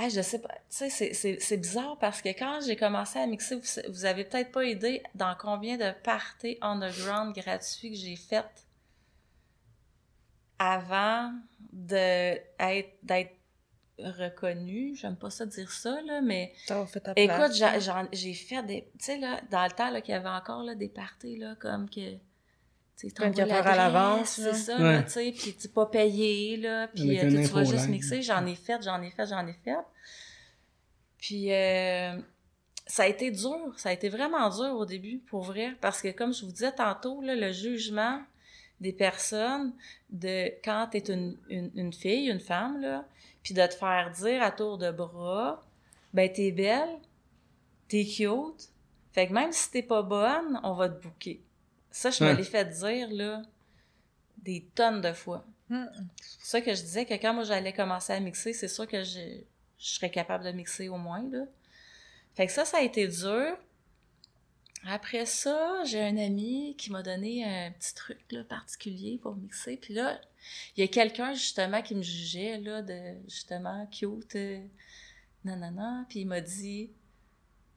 ah, 0.00 0.08
je 0.08 0.20
sais 0.22 0.38
pas, 0.40 0.54
tu 0.70 0.88
sais, 0.88 1.12
c'est- 1.12 1.56
bizarre 1.56 1.98
parce 1.98 2.22
que 2.22 2.28
quand 2.28 2.60
j'ai 2.64 2.76
commencé 2.76 3.18
à 3.18 3.26
mixer, 3.26 3.56
vous, 3.56 3.62
vous 3.92 4.04
avez 4.04 4.24
peut-être 4.24 4.52
pas 4.52 4.64
idée 4.64 5.02
dans 5.16 5.34
combien 5.36 5.76
de 5.76 5.90
parties 6.04 6.56
underground 6.60 7.34
gratuits 7.34 7.90
que 7.90 7.96
j'ai 7.96 8.14
faites 8.16 8.64
avant 10.58 11.32
d'être 11.72 13.32
reconnue. 13.98 14.94
J'aime 14.94 15.16
pas 15.16 15.30
ça 15.30 15.46
dire 15.46 15.70
ça, 15.70 16.00
là, 16.02 16.20
mais 16.20 16.52
T'as 16.66 16.86
fait 16.86 17.00
ta 17.00 17.12
écoute, 17.16 17.52
j'en- 17.80 18.06
j'ai 18.12 18.34
fait 18.34 18.62
des. 18.62 18.82
Tu 18.98 19.04
sais, 19.04 19.18
là, 19.18 19.40
dans 19.50 19.64
le 19.64 19.70
temps, 19.72 19.90
là, 19.90 20.00
qu'il 20.00 20.12
y 20.12 20.16
avait 20.16 20.28
encore 20.28 20.62
là, 20.62 20.74
des 20.74 20.88
parties, 20.88 21.36
là, 21.36 21.56
comme 21.58 21.88
que. 21.90 22.16
Tu 22.98 23.08
sais, 23.08 23.14
24 23.16 23.36
t'envoies 23.36 23.56
heures 23.56 23.66
à 23.66 23.76
l'avance, 23.76 24.28
C'est 24.30 24.54
ça, 24.54 24.76
Ouais. 24.78 25.04
tu 25.04 25.10
sais, 25.10 25.32
puis 25.36 25.54
tu 25.56 25.68
pas 25.68 25.86
payé, 25.86 26.56
là, 26.56 26.88
puis 26.88 27.18
euh, 27.18 27.30
tu 27.30 27.52
vas 27.52 27.64
juste 27.64 27.88
mixer. 27.88 28.22
J'en 28.22 28.44
ai 28.44 28.56
fait, 28.56 28.82
j'en 28.82 29.00
ai 29.02 29.10
fait, 29.10 29.26
j'en 29.26 29.46
ai 29.46 29.52
fait. 29.52 29.76
Puis 31.18 31.52
euh, 31.52 32.16
ça 32.86 33.04
a 33.04 33.06
été 33.06 33.30
dur, 33.30 33.72
ça 33.76 33.90
a 33.90 33.92
été 33.92 34.08
vraiment 34.08 34.48
dur 34.50 34.74
au 34.76 34.84
début, 34.84 35.18
pour 35.18 35.42
vrai, 35.42 35.74
parce 35.80 36.00
que 36.02 36.08
comme 36.10 36.32
je 36.32 36.44
vous 36.44 36.52
disais 36.52 36.72
tantôt, 36.72 37.20
là, 37.22 37.34
le 37.36 37.52
jugement 37.52 38.20
des 38.80 38.92
personnes 38.92 39.72
de 40.10 40.46
quand 40.64 40.88
t'es 40.90 41.12
une, 41.12 41.36
une, 41.50 41.70
une 41.74 41.92
fille, 41.92 42.28
une 42.28 42.40
femme, 42.40 42.80
là, 42.80 43.04
puis 43.42 43.54
de 43.54 43.66
te 43.66 43.74
faire 43.74 44.10
dire 44.10 44.42
à 44.42 44.50
tour 44.50 44.78
de 44.78 44.90
bras, 44.90 45.64
ben 46.14 46.32
t'es 46.32 46.50
belle, 46.52 46.98
t'es 47.88 48.04
cute, 48.04 48.70
fait 49.12 49.26
que 49.28 49.32
même 49.32 49.52
si 49.52 49.70
t'es 49.70 49.82
pas 49.82 50.02
bonne, 50.02 50.60
on 50.62 50.74
va 50.74 50.88
te 50.88 51.02
bouquer. 51.02 51.40
Ça, 51.90 52.10
je 52.10 52.22
me 52.22 52.32
l'ai 52.32 52.44
fait 52.44 52.64
dire, 52.66 53.08
là, 53.10 53.42
des 54.38 54.64
tonnes 54.74 55.00
de 55.00 55.12
fois. 55.12 55.44
C'est 55.68 55.76
pour 56.38 56.46
ça 56.46 56.60
que 56.60 56.74
je 56.74 56.80
disais 56.82 57.04
que 57.04 57.14
quand 57.14 57.34
moi 57.34 57.44
j'allais 57.44 57.72
commencer 57.72 58.12
à 58.12 58.20
mixer, 58.20 58.52
c'est 58.52 58.68
sûr 58.68 58.86
que 58.86 59.04
je, 59.04 59.20
je 59.78 59.88
serais 59.88 60.10
capable 60.10 60.44
de 60.44 60.52
mixer 60.52 60.88
au 60.88 60.96
moins, 60.96 61.28
là. 61.30 61.44
Fait 62.34 62.46
que 62.46 62.52
ça, 62.52 62.64
ça 62.64 62.78
a 62.78 62.82
été 62.82 63.06
dur. 63.08 63.58
Après 64.86 65.26
ça, 65.26 65.82
j'ai 65.84 66.00
un 66.00 66.16
ami 66.16 66.76
qui 66.78 66.92
m'a 66.92 67.02
donné 67.02 67.44
un 67.44 67.72
petit 67.72 67.94
truc 67.94 68.18
là, 68.30 68.44
particulier 68.44 69.18
pour 69.20 69.34
mixer. 69.34 69.76
Puis 69.76 69.92
là, 69.92 70.20
il 70.76 70.80
y 70.80 70.84
a 70.84 70.88
quelqu'un 70.88 71.34
justement 71.34 71.82
qui 71.82 71.94
me 71.94 72.02
jugeait 72.02 72.58
là, 72.58 72.80
de 72.82 73.16
justement 73.26 73.86
cute, 73.86 74.36
euh, 74.36 74.64
nanana. 75.44 76.06
Puis 76.08 76.20
il 76.20 76.26
m'a 76.26 76.40
dit, 76.40 76.90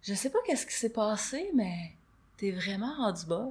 je 0.04 0.14
sais 0.14 0.30
pas 0.30 0.40
qu'est-ce 0.46 0.66
qui 0.68 0.76
s'est 0.76 0.94
passé, 0.94 1.50
mais 1.56 1.94
t'es 2.38 2.52
vraiment 2.52 2.96
rendu 2.96 3.26
bas. 3.26 3.50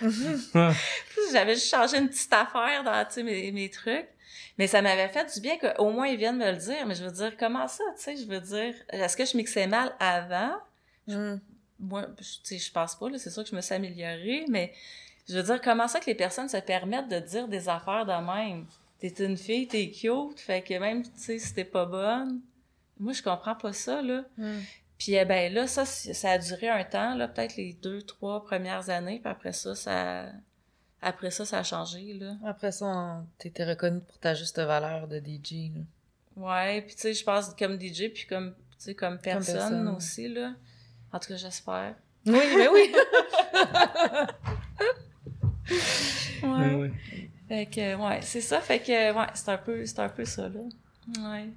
Puis 0.00 1.22
J'avais 1.32 1.54
juste 1.54 1.68
changé 1.70 1.98
une 1.98 2.08
petite 2.08 2.32
affaire 2.32 2.82
dans 2.84 3.04
tu 3.06 3.14
sais, 3.14 3.22
mes, 3.22 3.50
mes 3.52 3.70
trucs. 3.70 4.08
Mais 4.58 4.66
ça 4.66 4.82
m'avait 4.82 5.08
fait 5.08 5.32
du 5.32 5.40
bien 5.40 5.56
qu'au 5.58 5.90
moins 5.90 6.06
ils 6.08 6.16
viennent 6.18 6.36
me 6.38 6.50
le 6.50 6.56
dire. 6.58 6.86
Mais 6.86 6.94
je 6.94 7.04
veux 7.04 7.10
dire, 7.10 7.36
comment 7.38 7.66
ça, 7.68 7.84
tu 7.96 8.02
sais? 8.02 8.16
Je 8.16 8.26
veux 8.26 8.40
dire, 8.40 8.74
est-ce 8.90 9.16
que 9.16 9.24
je 9.24 9.36
mixais 9.36 9.66
mal 9.66 9.94
avant? 9.98 10.54
Mm. 11.06 11.36
Moi, 11.80 12.06
je- 12.18 12.24
tu 12.24 12.38
sais, 12.44 12.58
je 12.58 12.70
pense 12.70 12.94
pas, 12.96 13.08
là. 13.08 13.18
C'est 13.18 13.30
sûr 13.30 13.42
que 13.44 13.50
je 13.50 13.56
me 13.56 13.60
suis 13.60 13.74
améliorée, 13.74 14.44
mais 14.48 14.72
je 15.28 15.36
veux 15.36 15.42
dire, 15.42 15.60
comment 15.60 15.88
ça 15.88 16.00
que 16.00 16.06
les 16.06 16.14
personnes 16.14 16.48
se 16.48 16.58
permettent 16.58 17.08
de 17.08 17.18
dire 17.18 17.48
des 17.48 17.68
affaires 17.68 18.04
de 18.06 18.12
même? 18.12 18.66
T'es 19.00 19.08
une 19.24 19.36
fille, 19.36 19.66
t'es 19.66 19.90
cute, 19.90 20.38
fait 20.38 20.62
que 20.62 20.74
même, 20.78 21.02
tu 21.02 21.10
sais, 21.16 21.38
si 21.38 21.54
t'es 21.54 21.64
pas 21.64 21.86
bonne, 21.86 22.40
moi, 23.00 23.12
je 23.12 23.22
comprends 23.22 23.56
pas 23.56 23.72
ça, 23.72 24.00
là. 24.02 24.22
Mm. 24.38 24.58
Puis 24.98 25.14
eh 25.14 25.24
ben 25.24 25.52
là, 25.52 25.66
ça, 25.66 25.84
ça 25.84 26.30
a 26.30 26.38
duré 26.38 26.68
un 26.68 26.84
temps, 26.84 27.14
là, 27.16 27.26
peut-être 27.28 27.56
les 27.56 27.72
deux, 27.72 28.02
trois 28.02 28.44
premières 28.44 28.88
années, 28.90 29.18
puis 29.22 29.30
après 29.30 29.52
ça, 29.52 29.74
ça... 29.74 30.26
Après 31.04 31.32
ça, 31.32 31.44
ça 31.44 31.58
a 31.58 31.62
changé, 31.64 32.14
là. 32.14 32.36
Après 32.46 32.70
ça, 32.70 32.86
on- 32.86 33.26
t'étais 33.38 33.64
reconnue 33.64 34.00
pour 34.00 34.18
ta 34.18 34.34
juste 34.34 34.60
valeur 34.60 35.08
de 35.08 35.18
DJ. 35.18 35.72
là. 35.74 35.80
Ouais, 36.36 36.82
puis 36.82 36.94
tu 36.94 37.00
sais, 37.02 37.12
je 37.14 37.24
pense 37.24 37.52
comme 37.58 37.76
DJ, 37.80 38.12
puis 38.14 38.24
comme, 38.28 38.54
tu 38.54 38.60
sais, 38.78 38.94
comme 38.94 39.18
personne, 39.18 39.54
personne. 39.56 39.88
aussi, 39.88 40.28
là. 40.28 40.54
En 41.12 41.18
tout 41.18 41.28
cas, 41.28 41.36
j'espère. 41.36 41.96
Oui, 42.24 42.38
mais 42.56 42.68
oui. 42.68 42.94
ouais, 46.42 46.74
ouais. 46.74 46.92
Fait 47.48 47.66
que, 47.66 47.94
ouais, 47.96 48.20
c'est 48.22 48.40
ça. 48.40 48.60
Fait 48.60 48.78
que, 48.78 49.12
ouais, 49.12 49.26
c'est 49.34 49.48
un 49.50 49.58
peu, 49.58 49.84
c'est 49.84 49.98
un 49.98 50.08
peu 50.08 50.24
ça, 50.24 50.48
là. 50.48 50.60
Ouais. 51.18 51.48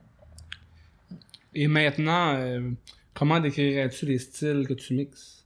Et 1.53 1.67
maintenant, 1.67 2.33
euh, 2.35 2.71
comment 3.15 3.39
décrirais-tu 3.39 4.05
les 4.05 4.19
styles 4.19 4.67
que 4.67 4.73
tu 4.73 4.93
mixes? 4.93 5.45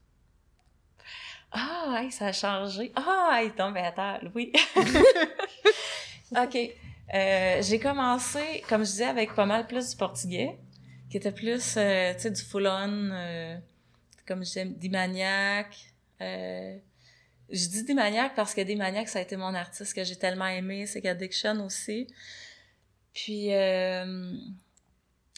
Ah, 1.52 2.02
hey, 2.02 2.12
ça 2.12 2.28
a 2.28 2.32
changé. 2.34 2.92
Ah, 2.96 3.40
hey, 3.42 3.52
non, 3.58 3.72
mais 3.72 3.82
attends, 3.82 4.20
oui. 4.36 4.52
OK. 6.32 6.58
Euh, 7.14 7.62
j'ai 7.64 7.80
commencé, 7.80 8.64
comme 8.68 8.82
je 8.82 8.92
disais, 8.92 9.06
avec 9.06 9.34
pas 9.34 9.46
mal 9.46 9.66
plus 9.66 9.90
du 9.90 9.96
portugais, 9.96 10.60
qui 11.10 11.18
était 11.18 11.32
plus, 11.32 11.76
euh, 11.78 12.14
tu 12.14 12.20
sais, 12.20 12.32
du 12.32 12.42
full-on, 12.42 13.10
euh, 13.12 13.58
comme 14.28 14.40
je 14.40 14.50
disais, 14.50 14.66
Dimaniac. 14.66 15.76
Euh, 16.22 16.78
je 17.50 17.68
dis 17.68 17.84
Dimaniac 17.84 18.36
parce 18.36 18.54
que 18.54 18.62
Dimaniac, 18.62 19.10
ça 19.10 19.18
a 19.20 19.22
été 19.24 19.36
mon 19.36 19.56
artiste 19.56 19.96
que 19.96 20.04
j'ai 20.04 20.18
tellement 20.18 20.48
aimé. 20.48 20.86
C'est 20.86 21.04
Addiction 21.08 21.66
aussi. 21.66 22.08
Puis, 23.14 23.56
euh, 23.56 24.34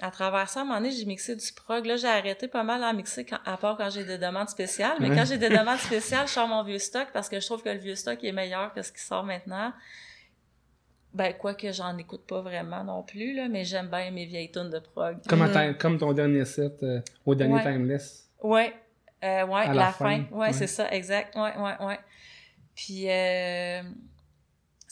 à 0.02 0.12
travers 0.12 0.50
ça, 0.50 0.60
à 0.60 0.64
un 0.64 0.66
moment 0.66 0.78
donné, 0.80 0.92
j'ai 0.92 1.06
mixé 1.06 1.36
du 1.36 1.52
prog. 1.54 1.86
Là, 1.86 1.96
j'ai 1.96 2.08
arrêté 2.08 2.48
pas 2.48 2.64
mal 2.64 2.84
à 2.84 2.92
mixer, 2.94 3.26
quand, 3.26 3.40
à 3.46 3.58
part 3.58 3.78
quand 3.78 3.90
j'ai 3.90 4.04
des 4.04 4.18
demandes 4.18 4.50
spéciales. 4.50 4.98
Mais 5.00 5.10
quand 5.10 5.26
j'ai 5.26 5.38
des 5.38 5.50
demandes 5.50 5.78
spéciales, 5.80 6.28
je 6.28 6.34
sors 6.34 6.48
mon 6.48 6.64
vieux 6.64 6.80
stock 6.80 7.08
parce 7.14 7.30
que 7.30 7.40
je 7.40 7.46
trouve 7.46 7.62
que 7.64 7.70
le 7.70 7.78
vieux 7.80 7.96
stock 7.96 8.24
est 8.24 8.32
meilleur 8.32 8.74
que 8.74 8.82
ce 8.82 8.92
qui 8.92 9.02
sort 9.02 9.24
maintenant. 9.24 9.72
Ben, 11.14 11.34
quoi 11.34 11.54
que 11.56 11.72
j'en 11.74 11.98
écoute 11.98 12.26
pas 12.26 12.42
vraiment 12.42 12.84
non 12.86 13.04
plus, 13.04 13.34
là, 13.34 13.50
mais 13.50 13.66
j'aime 13.66 13.90
bien 13.90 14.12
mes 14.12 14.26
vieilles 14.26 14.52
tunes 14.52 14.70
de 14.70 14.80
prog. 14.80 15.18
Comme, 15.28 15.46
comme 15.78 15.98
ton 15.98 16.14
dernier 16.14 16.46
set 16.46 16.82
euh, 16.84 17.02
au 17.26 17.36
dernier 17.36 17.56
Ouais. 17.56 17.64
Timeless. 17.64 18.30
Ouais, 18.42 18.74
euh, 19.24 19.46
ouais, 19.46 19.62
À 19.62 19.68
la, 19.68 19.74
la 19.74 19.92
fin. 19.92 20.06
fin, 20.06 20.24
Ouais, 20.32 20.48
ouais. 20.48 20.54
c'est 20.54 20.68
ça, 20.68 20.90
exact. 20.92 21.36
Ouais, 21.36 21.54
ouais, 21.58 21.86
ouais. 21.86 22.00
Puis, 22.74 23.10
euh, 23.10 23.82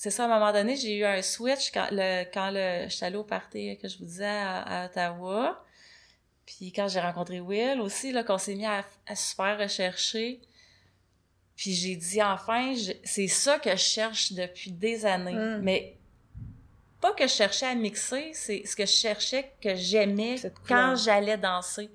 c'est 0.02 0.12
ça, 0.12 0.24
à 0.24 0.26
un 0.28 0.30
moment 0.30 0.54
donné, 0.54 0.78
j'ai 0.78 0.96
eu 0.96 1.04
un 1.04 1.22
switch 1.22 1.72
quand 1.74 1.90
le, 1.92 2.24
quand 2.34 2.52
le, 2.52 2.88
j'étais 2.88 3.08
allée 3.08 3.18
au 3.18 3.26
party 3.26 3.78
que 3.82 3.90
je 3.90 3.98
vous 3.98 4.06
disais 4.06 4.24
à, 4.24 4.62
à 4.62 4.86
Ottawa. 4.86 5.62
Puis 6.46 6.72
quand 6.72 6.88
j'ai 6.88 7.02
rencontré 7.02 7.42
Will 7.42 7.82
aussi, 7.82 8.14
là, 8.14 8.24
qu'on 8.24 8.38
s'est 8.38 8.56
mis 8.56 8.66
à, 8.66 8.86
à 9.06 9.16
super 9.18 9.60
rechercher. 9.60 10.40
Puis 11.58 11.74
j'ai 11.74 11.98
dit, 11.98 12.24
enfin, 12.24 12.74
c'est 13.04 13.28
ça 13.28 13.60
que 13.60 13.72
je 13.72 13.76
cherche 13.76 14.32
depuis 14.32 14.72
des 14.72 15.06
années. 15.06 15.34
Mm. 15.34 15.60
Mais 15.64 15.98
pas 17.02 17.12
que 17.12 17.28
je 17.28 17.34
cherchais 17.34 17.66
à 17.66 17.76
mixer, 17.76 18.32
c'est 18.34 18.66
ce 18.66 18.78
que 18.78 18.86
je 18.86 18.94
cherchais 18.94 19.52
que 19.62 19.76
j'aimais 19.76 20.38
quand 20.66 20.96
j'allais 20.96 21.38
danser. 21.38 21.90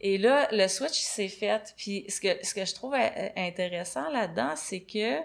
Et 0.00 0.18
là, 0.18 0.48
le 0.50 0.66
switch 0.66 0.98
s'est 0.98 1.28
fait. 1.28 1.72
Puis 1.76 2.06
ce 2.08 2.20
que, 2.20 2.44
ce 2.44 2.52
que 2.52 2.64
je 2.64 2.74
trouve 2.74 2.94
euh, 2.94 3.28
intéressant 3.36 4.10
là-dedans, 4.10 4.54
c'est 4.56 4.80
que 4.80 5.20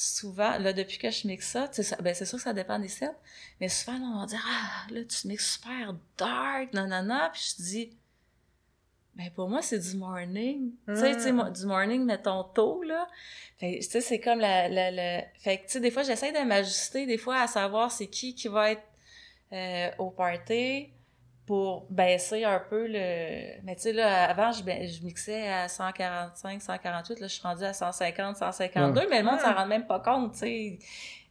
souvent, 0.00 0.56
là, 0.58 0.72
depuis 0.72 0.96
que 0.98 1.10
je 1.10 1.26
mixe 1.26 1.48
ça, 1.48 1.68
ça- 1.72 1.96
ben, 1.96 2.14
c'est 2.14 2.24
sûr 2.24 2.38
que 2.38 2.44
ça 2.44 2.52
dépend 2.52 2.78
des 2.78 2.88
sets, 2.88 3.10
mais 3.60 3.68
souvent, 3.68 3.98
là, 3.98 4.04
on 4.14 4.20
va 4.20 4.26
dire, 4.26 4.44
ah, 4.48 4.86
là, 4.92 5.00
tu 5.04 5.26
mixes 5.26 5.54
super 5.54 5.94
dark, 6.16 6.72
nanana, 6.72 7.30
puis 7.32 7.42
je 7.56 7.62
dis, 7.62 7.98
ben, 9.16 9.30
pour 9.34 9.48
moi, 9.48 9.60
c'est 9.62 9.80
du 9.80 9.96
morning. 9.96 10.70
Tu 10.86 10.96
sais, 10.96 11.16
tu 11.16 11.22
sais, 11.22 11.32
Mm. 11.32 11.36
mo- 11.36 11.50
du 11.50 11.66
morning, 11.66 12.04
mettons 12.04 12.44
tôt, 12.44 12.82
là. 12.84 13.08
Fait, 13.58 13.80
tu 13.82 13.90
sais, 13.90 14.00
c'est 14.00 14.20
comme 14.20 14.38
la, 14.38 14.68
la, 14.68 14.92
la... 14.92 15.22
Fait 15.40 15.58
que, 15.58 15.62
tu 15.64 15.72
sais, 15.72 15.80
des 15.80 15.90
fois, 15.90 16.04
j'essaie 16.04 16.30
de 16.30 16.46
m'ajuster, 16.46 17.04
des 17.06 17.18
fois, 17.18 17.40
à 17.40 17.48
savoir 17.48 17.90
c'est 17.90 18.06
qui 18.06 18.36
qui 18.36 18.46
va 18.46 18.70
être 18.72 18.82
euh, 19.52 19.90
au 19.98 20.10
party 20.10 20.92
pour 21.48 21.86
baisser 21.88 22.44
un 22.44 22.60
peu 22.60 22.86
le... 22.86 23.58
Mais 23.62 23.74
tu 23.74 23.80
sais, 23.80 23.92
là, 23.94 24.28
avant, 24.28 24.52
je, 24.52 24.58
je 24.58 25.02
mixais 25.02 25.48
à 25.48 25.66
145, 25.66 26.60
148, 26.60 27.20
là, 27.20 27.26
je 27.26 27.32
suis 27.32 27.42
rendue 27.42 27.64
à 27.64 27.72
150, 27.72 28.36
152, 28.36 29.08
mais 29.08 29.20
le 29.20 29.24
monde 29.24 29.40
s'en 29.40 29.54
rend 29.54 29.64
même 29.64 29.86
pas 29.86 29.98
compte, 29.98 30.32
tu 30.34 30.40
sais. 30.40 30.78
Tu 30.78 30.86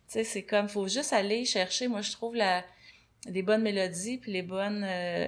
sais, 0.07 0.23
c'est 0.23 0.41
comme, 0.41 0.69
faut 0.69 0.87
juste 0.87 1.13
aller 1.13 1.45
chercher, 1.45 1.87
moi, 1.87 2.01
je 2.01 2.11
trouve, 2.13 2.35
la, 2.35 2.63
les 3.27 3.43
bonnes 3.43 3.61
mélodies 3.61 4.17
puis 4.17 4.31
les 4.31 4.41
bonnes, 4.41 4.83
euh, 4.83 5.27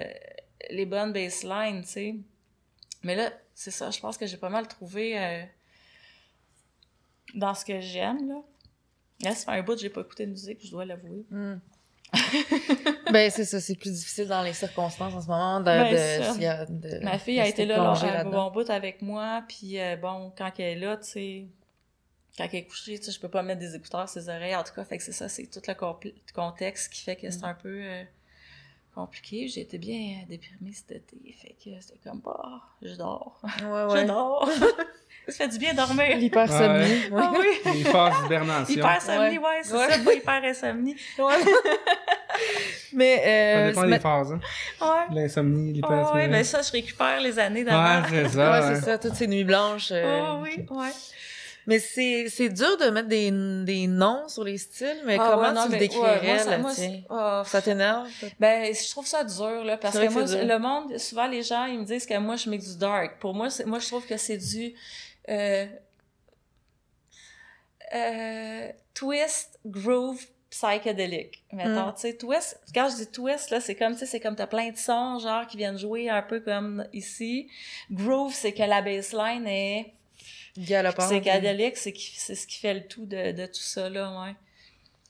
les 0.70 0.86
bonnes 0.86 1.12
basslines, 1.12 1.82
tu 1.82 1.88
sais. 1.88 2.16
Mais 3.04 3.14
là, 3.14 3.30
c'est 3.54 3.70
ça, 3.70 3.92
je 3.92 4.00
pense 4.00 4.18
que 4.18 4.26
j'ai 4.26 4.38
pas 4.38 4.50
mal 4.50 4.66
trouvé 4.66 5.16
euh, 5.16 5.44
dans 7.36 7.54
ce 7.54 7.64
que 7.64 7.78
j'aime, 7.78 8.28
là. 8.28 8.42
Là, 9.22 9.36
fait 9.36 9.50
un 9.52 9.62
bout 9.62 9.76
que 9.76 9.82
j'ai 9.82 9.90
pas 9.90 10.00
écouté 10.00 10.26
de 10.26 10.32
musique, 10.32 10.58
je 10.64 10.70
dois 10.72 10.84
l'avouer. 10.84 11.24
Hmm. 11.30 11.60
Ben, 13.12 13.30
c'est 13.30 13.44
ça, 13.44 13.60
c'est 13.60 13.74
plus 13.76 13.92
difficile 13.92 14.26
dans 14.28 14.42
les 14.42 14.52
circonstances 14.52 15.14
en 15.14 15.20
ce 15.20 15.26
moment 15.28 15.60
de, 15.60 15.64
Ben, 15.64 15.92
de, 16.68 16.98
de- 16.98 17.04
Ma 17.04 17.18
fille 17.18 17.36
de 17.36 17.40
a 17.42 17.46
été 17.48 17.66
là, 17.66 17.76
là 17.76 18.20
un 18.20 18.24
bon 18.24 18.50
bout 18.50 18.68
avec 18.70 19.02
moi, 19.02 19.42
puis 19.48 19.78
euh, 19.80 19.96
bon, 19.96 20.32
quand 20.36 20.50
elle 20.58 20.64
est 20.64 20.80
là, 20.80 20.96
tu 20.96 21.08
sais, 21.08 21.46
quand 22.36 22.44
elle 22.52 22.60
est 22.60 22.64
couchée, 22.66 22.98
tu 22.98 23.06
sais, 23.06 23.12
je 23.12 23.20
peux 23.20 23.28
pas 23.28 23.42
mettre 23.42 23.60
des 23.60 23.74
écouteurs 23.74 24.08
sur 24.08 24.20
ses 24.22 24.28
oreilles, 24.28 24.56
en 24.56 24.62
tout 24.64 24.74
cas, 24.74 24.84
fait 24.84 24.98
que 24.98 25.04
c'est 25.04 25.12
ça, 25.12 25.28
c'est 25.28 25.46
tout 25.46 25.60
le 25.66 26.32
contexte 26.32 26.92
qui 26.92 27.02
fait 27.02 27.16
que 27.16 27.26
Mm. 27.26 27.30
c'est 27.32 27.44
un 27.44 27.54
peu 27.54 27.80
euh, 27.82 28.02
compliqué. 28.94 29.48
J'ai 29.48 29.60
été 29.62 29.78
bien 29.78 30.20
euh, 30.22 30.26
déprimée 30.28 30.72
cet 30.72 30.90
été, 30.92 31.32
fait 31.32 31.56
que 31.62 31.70
c'était 31.80 31.98
comme, 32.04 32.20
bah, 32.20 32.60
je 32.82 32.94
dors, 32.94 33.40
Ouais, 33.44 33.50
je 33.62 33.94
ouais. 33.94 34.04
dors. 34.06 34.48
ça 35.30 35.44
fait 35.44 35.48
du 35.48 35.58
bien 35.58 35.74
dormir. 35.74 36.16
L'hypersomnie. 36.16 37.08
ouais. 37.10 37.22
Ah 37.22 37.32
oui! 37.38 37.72
Les 37.74 37.84
phases 37.84 38.22
d'hibernation. 38.22 38.74
Hyper-somnie, 38.74 39.38
ouais, 39.38 39.44
c'est 39.62 39.74
Ouais. 39.74 39.90
ça, 39.92 39.98
pas 39.98 40.12
hyper-insomnie. 40.14 40.96
Ouais. 41.18 41.34
Mais, 42.92 43.16
Ça 43.16 43.28
euh, 43.28 43.68
dépend 43.68 43.80
ce 43.82 43.86
des 43.86 43.98
phases. 44.00 44.32
Hein. 44.32 44.40
Ouais. 44.80 45.14
L'insomnie, 45.22 45.70
Ah 45.70 45.74
l'hypersomnie. 45.74 46.20
ouais, 46.22 46.28
ben 46.28 46.44
ça, 46.44 46.62
je 46.62 46.72
récupère 46.72 47.20
les 47.20 47.38
années 47.38 47.64
d'avant. 47.64 48.02
Ouais, 48.02 48.08
c'est 48.10 48.28
ça. 48.30 48.50
ouais, 48.60 48.66
ouais. 48.68 48.74
c'est 48.76 48.80
ça, 48.84 48.98
toutes 48.98 49.14
ces 49.14 49.26
nuits 49.26 49.44
blanches. 49.44 49.90
euh, 49.92 50.20
Ah 50.24 50.38
oui, 50.42 50.66
ouais. 50.70 50.88
Mais 51.66 51.78
c'est, 51.78 52.26
c'est 52.30 52.48
dur 52.48 52.78
de 52.78 52.88
mettre 52.90 53.06
des, 53.08 53.30
des 53.30 53.86
noms 53.86 54.26
sur 54.28 54.42
les 54.44 54.56
styles, 54.58 54.96
mais 55.04 55.18
Ah 55.20 55.30
comment 55.30 55.48
ouais, 55.48 55.52
non, 55.52 55.66
tu 55.66 55.72
le 55.72 55.72
mais, 55.72 55.76
ouais, 55.76 55.88
décrirais, 55.88 56.18
moi, 56.34 56.38
ça- 56.38 56.50
là, 56.50 56.58
moi, 56.58 56.72
tiens? 56.74 57.00
ah, 57.10 57.42
Ça 57.46 57.62
t'énerve? 57.62 58.08
Ben, 58.40 58.74
je 58.74 58.90
trouve 58.90 59.06
ça 59.06 59.22
dur, 59.22 59.62
là, 59.64 59.76
parce 59.76 59.96
que 59.98 60.06
que 60.06 60.10
moi, 60.12 60.22
le 60.24 60.58
monde, 60.58 60.98
souvent, 60.98 61.26
les 61.28 61.42
gens, 61.42 61.66
ils 61.66 61.78
me 61.78 61.84
disent 61.84 62.06
que 62.06 62.18
moi, 62.18 62.36
je 62.36 62.48
mets 62.48 62.58
du 62.58 62.76
dark. 62.76 63.18
Pour 63.20 63.34
moi, 63.34 63.50
c'est, 63.50 63.66
moi, 63.66 63.78
je 63.78 63.86
trouve 63.86 64.04
que 64.06 64.16
c'est 64.16 64.38
du, 64.38 64.72
twist, 68.94 69.58
groove, 69.66 70.24
psychédélique. 70.50 71.44
Mettons, 71.52 71.88
Mm. 71.88 71.94
tu 71.94 72.00
sais, 72.00 72.16
twist, 72.16 72.60
quand 72.74 72.88
je 72.90 72.96
dis 73.04 73.10
twist, 73.10 73.50
là, 73.50 73.60
c'est 73.60 73.74
comme, 73.76 73.92
tu 73.92 74.00
sais, 74.00 74.06
c'est 74.06 74.20
comme 74.20 74.36
t'as 74.36 74.46
plein 74.46 74.70
de 74.70 74.76
sons, 74.76 75.18
genre, 75.20 75.46
qui 75.46 75.56
viennent 75.56 75.78
jouer 75.78 76.08
un 76.08 76.22
peu 76.22 76.40
comme 76.40 76.86
ici. 76.92 77.48
Groove, 77.90 78.34
c'est 78.34 78.52
que 78.52 78.62
la 78.62 78.82
baseline 78.82 79.46
est 79.46 79.92
Galopant. 80.58 81.06
psychédélique, 81.06 81.76
c'est 81.76 81.94
c'est 81.96 82.34
ce 82.34 82.46
qui 82.46 82.58
fait 82.58 82.74
le 82.74 82.86
tout 82.86 83.06
de, 83.06 83.32
de 83.32 83.46
tout 83.46 83.54
ça, 83.60 83.88
là, 83.88 84.22
ouais. 84.22 84.34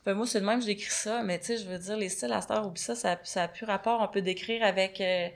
Fait, 0.05 0.14
moi, 0.14 0.27
c'est 0.27 0.40
de 0.40 0.46
même 0.46 0.61
que 0.61 0.66
j'écris 0.66 0.90
ça, 0.90 1.23
mais 1.23 1.38
tu 1.38 1.46
sais, 1.46 1.59
je 1.59 1.64
veux 1.66 1.79
dire, 1.79 1.96
les 1.96 2.09
styles 2.09 2.33
à 2.33 2.40
heure, 2.53 2.66
oublie 2.66 2.81
ça, 2.81 2.94
ça, 2.94 3.18
ça 3.23 3.42
a 3.44 3.49
plus 3.49 3.66
rapport. 3.66 4.01
On 4.01 4.09
peut 4.09 4.23
décrire 4.23 4.62
avec 4.64 4.99
euh, 5.01 5.29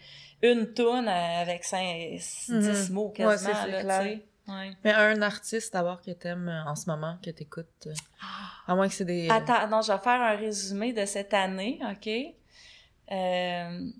une 0.42 0.72
toune, 0.72 1.06
euh, 1.08 1.40
avec 1.42 1.64
cinq, 1.64 2.12
dix 2.12 2.48
Mhm. 2.50 2.94
mots 2.94 3.08
Ouais, 3.08 3.12
quasiment, 3.14 3.54
c'est 3.62 3.70
là, 3.70 4.02
tu 4.02 4.08
sais. 4.08 4.22
Ouais. 4.46 4.72
Mais 4.84 4.92
un 4.92 5.22
artiste 5.22 5.72
d'abord 5.72 6.02
que 6.02 6.10
t'aimes 6.10 6.48
euh, 6.48 6.64
en 6.70 6.76
ce 6.76 6.88
moment, 6.90 7.16
que 7.24 7.30
t'écoutes. 7.30 7.86
euh, 7.86 7.94
À 8.66 8.74
moins 8.74 8.88
que 8.88 8.94
c'est 8.94 9.04
des. 9.06 9.28
Attends, 9.30 9.66
non, 9.68 9.80
je 9.80 9.90
vais 9.92 9.98
faire 9.98 10.20
un 10.20 10.36
résumé 10.36 10.92
de 10.92 11.06
cette 11.06 11.32
année, 11.32 11.80
OK? 11.90 12.08
Euh, 13.12 13.90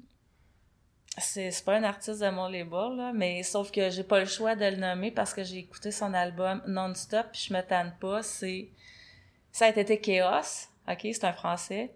c'est 1.17 1.65
pas 1.65 1.77
un 1.77 1.85
artiste 1.85 2.21
de 2.21 2.29
mon 2.31 2.49
label, 2.49 2.97
là, 2.97 3.13
mais 3.15 3.43
sauf 3.43 3.71
que 3.71 3.89
j'ai 3.89 4.03
pas 4.03 4.19
le 4.21 4.27
choix 4.27 4.57
de 4.57 4.65
le 4.67 4.77
nommer 4.77 5.11
parce 5.13 5.33
que 5.33 5.45
j'ai 5.45 5.59
écouté 5.59 5.93
son 5.93 6.13
album 6.13 6.61
non-stop 6.67 7.27
puis 7.33 7.47
je 7.49 7.55
me 7.55 7.61
tanne 7.63 7.95
pas. 8.01 8.23
C'est 8.23 8.69
Ça 9.53 9.67
a 9.67 9.69
été 9.69 10.01
Chaos, 10.01 10.69
OK? 10.89 11.01
C'est 11.03 11.25
un 11.25 11.33
français. 11.33 11.95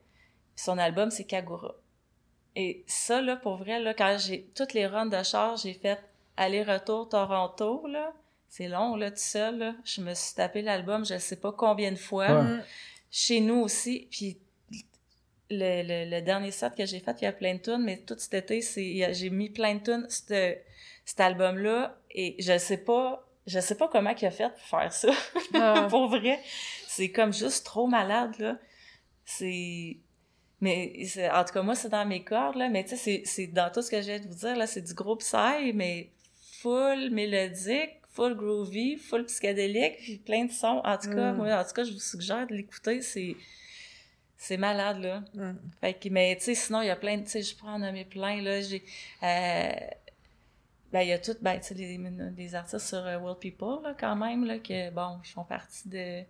Puis 0.55 0.65
son 0.65 0.79
album, 0.79 1.11
c'est 1.11 1.25
Kagura. 1.25 1.75
Et 2.55 2.85
ça, 2.87 3.21
là, 3.21 3.37
pour 3.37 3.57
vrai, 3.57 3.81
là, 3.81 3.93
quand 3.95 4.17
j'ai 4.19 4.45
toutes 4.55 4.73
les 4.73 4.87
runs 4.87 5.07
de 5.07 5.23
char, 5.23 5.57
j'ai 5.57 5.75
fait 5.75 6.01
aller-retour 6.37 7.09
Toronto, 7.09 7.87
là. 7.89 8.13
C'est 8.49 8.69
long, 8.69 8.97
là, 8.97 9.11
tout 9.11 9.17
seul, 9.19 9.59
là. 9.59 9.75
Je 9.85 10.01
me 10.01 10.15
suis 10.15 10.35
tapé 10.35 10.63
l'album, 10.63 11.05
je 11.05 11.19
sais 11.19 11.37
pas 11.37 11.53
combien 11.53 11.93
de 11.93 11.97
fois 11.99 12.43
Ouais. 12.43 12.59
Chez 13.11 13.41
nous 13.41 13.57
aussi. 13.61 14.09
Puis 14.11 14.39
le, 15.51 15.83
le, 15.83 16.11
le 16.17 16.21
dernier 16.23 16.51
set 16.51 16.75
que 16.75 16.85
j'ai 16.87 17.01
fait, 17.01 17.17
il 17.21 17.25
y 17.25 17.27
a 17.27 17.33
plein 17.33 17.55
de 17.55 17.61
tunes, 17.61 17.83
mais 17.85 17.99
tout 17.99 18.17
cet 18.19 18.35
été, 18.51 18.61
j'ai 19.13 19.31
mis 19.31 19.49
plein 19.51 19.77
de 19.77 19.81
tunes, 19.83 20.07
cet, 20.09 20.65
cet 21.05 21.21
album-là, 21.21 21.99
et 22.11 22.37
je 22.39 22.59
sais 22.59 22.77
pas, 22.79 23.27
je 23.47 23.61
sais 23.61 23.75
pas 23.77 23.89
comment 23.89 24.11
il 24.21 24.27
a 24.27 24.31
fait 24.31 24.51
pour 24.51 24.61
faire 24.81 24.93
ça. 24.93 25.11
Ah. 25.55 25.87
pour 25.91 26.09
vrai. 26.09 26.39
C'est 26.87 27.11
comme 27.11 27.33
juste 27.33 27.65
trop 27.65 27.87
malade, 27.87 28.35
là. 28.39 28.59
C'est... 29.25 29.97
Mais 30.61 31.05
c'est- 31.07 31.31
en 31.31 31.45
tout 31.45 31.53
cas, 31.53 31.63
moi, 31.63 31.75
c'est 31.77 31.89
dans 31.89 32.05
mes 32.05 32.25
cordes, 32.25 32.57
là. 32.57 32.69
Mais 32.69 32.83
tu 32.85 32.91
sais, 32.91 32.97
c'est- 32.97 33.23
c'est 33.25 33.47
dans 33.47 33.71
tout 33.71 33.81
ce 33.83 33.91
que 33.91 34.01
je 34.03 34.07
viens 34.07 34.19
de 34.21 34.27
vous 34.27 34.35
dire, 34.35 34.57
là. 34.57 34.67
C'est 34.67 34.83
du 34.83 34.93
gros 34.95 35.17
psy, 35.17 35.73
mais 35.75 36.11
full 36.61 37.11
mélodique, 37.11 37.98
full 38.19 38.35
groovy, 38.35 38.97
full 38.97 39.25
psychédélique, 39.27 39.99
puis 39.99 40.17
plein 40.19 40.45
de 40.45 40.51
sons. 40.51 40.81
En 40.85 40.99
tout 40.99 41.11
cas, 41.11 41.33
Mm. 41.33 41.37
moi, 41.37 41.55
en 41.61 41.65
tout 41.65 41.73
cas, 41.73 41.85
je 41.85 41.93
vous 41.93 42.01
suggère 42.01 42.47
de 42.49 42.55
l'écouter. 42.55 43.01
C'est... 43.01 43.37
C'est 44.41 44.57
malade, 44.57 44.99
là. 45.03 45.23
Mm. 45.35 45.57
Fait 45.81 45.95
que, 45.95 46.09
mais 46.11 46.37
tu 46.37 46.45
sais, 46.45 46.55
sinon, 46.55 46.81
il 46.83 46.87
y 46.87 46.91
a 46.91 46.97
plein 46.97 47.17
de, 47.19 47.23
tu 47.25 47.31
sais, 47.31 47.43
je 47.43 47.57
peux 47.57 47.67
en 47.67 47.79
nommer 47.81 48.05
plein, 48.05 48.41
là. 48.43 48.61
J'ai, 48.61 48.83
euh, 49.23 49.73
ben, 50.93 51.01
il 51.03 51.09
y 51.09 51.13
a 51.13 51.19
tout, 51.19 51.37
ben, 51.41 51.59
tu 51.61 51.67
sais, 51.69 51.75
des, 51.75 51.99
des 51.99 52.55
artistes 52.55 52.87
sur 52.89 53.05
euh, 53.05 53.19
World 53.19 53.39
People, 53.41 53.83
là, 53.83 53.95
quand 53.99 54.15
même, 54.17 54.45
là, 54.45 54.59
que, 54.59 54.91
bon, 54.91 55.19
ils 55.25 55.29
font 55.29 55.45
partie 55.45 55.89
de, 55.89 56.23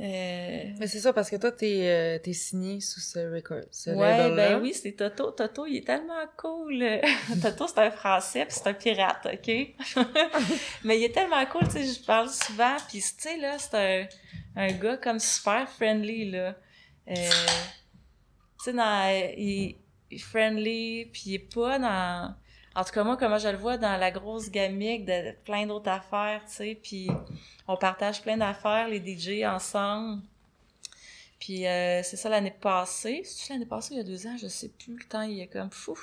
euh, 0.00 0.64
Mais 0.78 0.86
c'est 0.86 1.00
ça, 1.00 1.12
parce 1.12 1.28
que 1.28 1.36
toi, 1.36 1.50
t'es 1.50 1.80
euh, 1.82 2.18
t'es 2.18 2.32
signé 2.32 2.80
sous 2.80 3.00
ce 3.00 3.34
record. 3.34 3.64
Ce 3.72 3.90
ouais, 3.90 4.30
ben 4.34 4.60
oui, 4.60 4.72
c'est 4.72 4.92
Toto. 4.92 5.32
Toto, 5.32 5.66
il 5.66 5.78
est 5.78 5.86
tellement 5.86 6.24
cool. 6.36 6.84
Toto, 7.42 7.66
c'est 7.66 7.78
un 7.78 7.90
français, 7.90 8.44
puis 8.46 8.54
c'est 8.54 8.68
un 8.68 8.74
pirate, 8.74 9.26
OK? 9.26 10.06
Mais 10.84 10.98
il 10.98 11.04
est 11.04 11.12
tellement 11.12 11.44
cool, 11.46 11.66
tu 11.66 11.72
sais, 11.72 11.84
je 11.84 12.04
parle 12.04 12.28
souvent, 12.28 12.76
puis 12.88 13.00
tu 13.00 13.14
sais, 13.18 13.36
là, 13.38 13.58
c'est 13.58 13.74
un, 13.74 14.06
un 14.62 14.72
gars 14.72 14.96
comme 14.96 15.18
super 15.18 15.68
friendly, 15.68 16.30
là. 16.30 16.54
Euh, 17.08 17.14
tu 17.14 18.64
sais, 18.64 18.72
dans, 18.72 19.32
il, 19.36 19.76
il 20.10 20.16
est 20.16 20.18
friendly, 20.18 21.06
puis 21.06 21.22
il 21.26 21.34
est 21.34 21.54
pas 21.54 21.78
dans... 21.78 22.34
En 22.78 22.84
tout 22.84 22.92
cas, 22.92 23.02
moi, 23.02 23.16
comment 23.16 23.38
je 23.38 23.48
le 23.48 23.56
vois, 23.56 23.76
dans 23.76 23.96
la 23.96 24.12
grosse 24.12 24.50
gamique 24.52 25.04
de 25.04 25.32
plein 25.44 25.66
d'autres 25.66 25.90
affaires, 25.90 26.42
tu 26.46 26.52
sais, 26.52 26.78
puis 26.80 27.10
on 27.66 27.76
partage 27.76 28.22
plein 28.22 28.36
d'affaires, 28.36 28.86
les 28.86 29.00
DJ 29.00 29.44
ensemble. 29.44 30.22
Puis 31.40 31.66
euh, 31.66 32.04
c'est 32.04 32.16
ça 32.16 32.28
l'année 32.28 32.52
passée. 32.52 33.22
C'est 33.24 33.52
l'année 33.52 33.66
passée, 33.66 33.94
il 33.94 33.96
y 33.96 34.00
a 34.00 34.04
deux 34.04 34.28
ans, 34.28 34.36
je 34.40 34.46
sais 34.46 34.68
plus. 34.68 34.96
Le 34.96 35.04
temps, 35.06 35.22
il 35.22 35.40
est 35.40 35.48
comme 35.48 35.72
fou. 35.72 35.98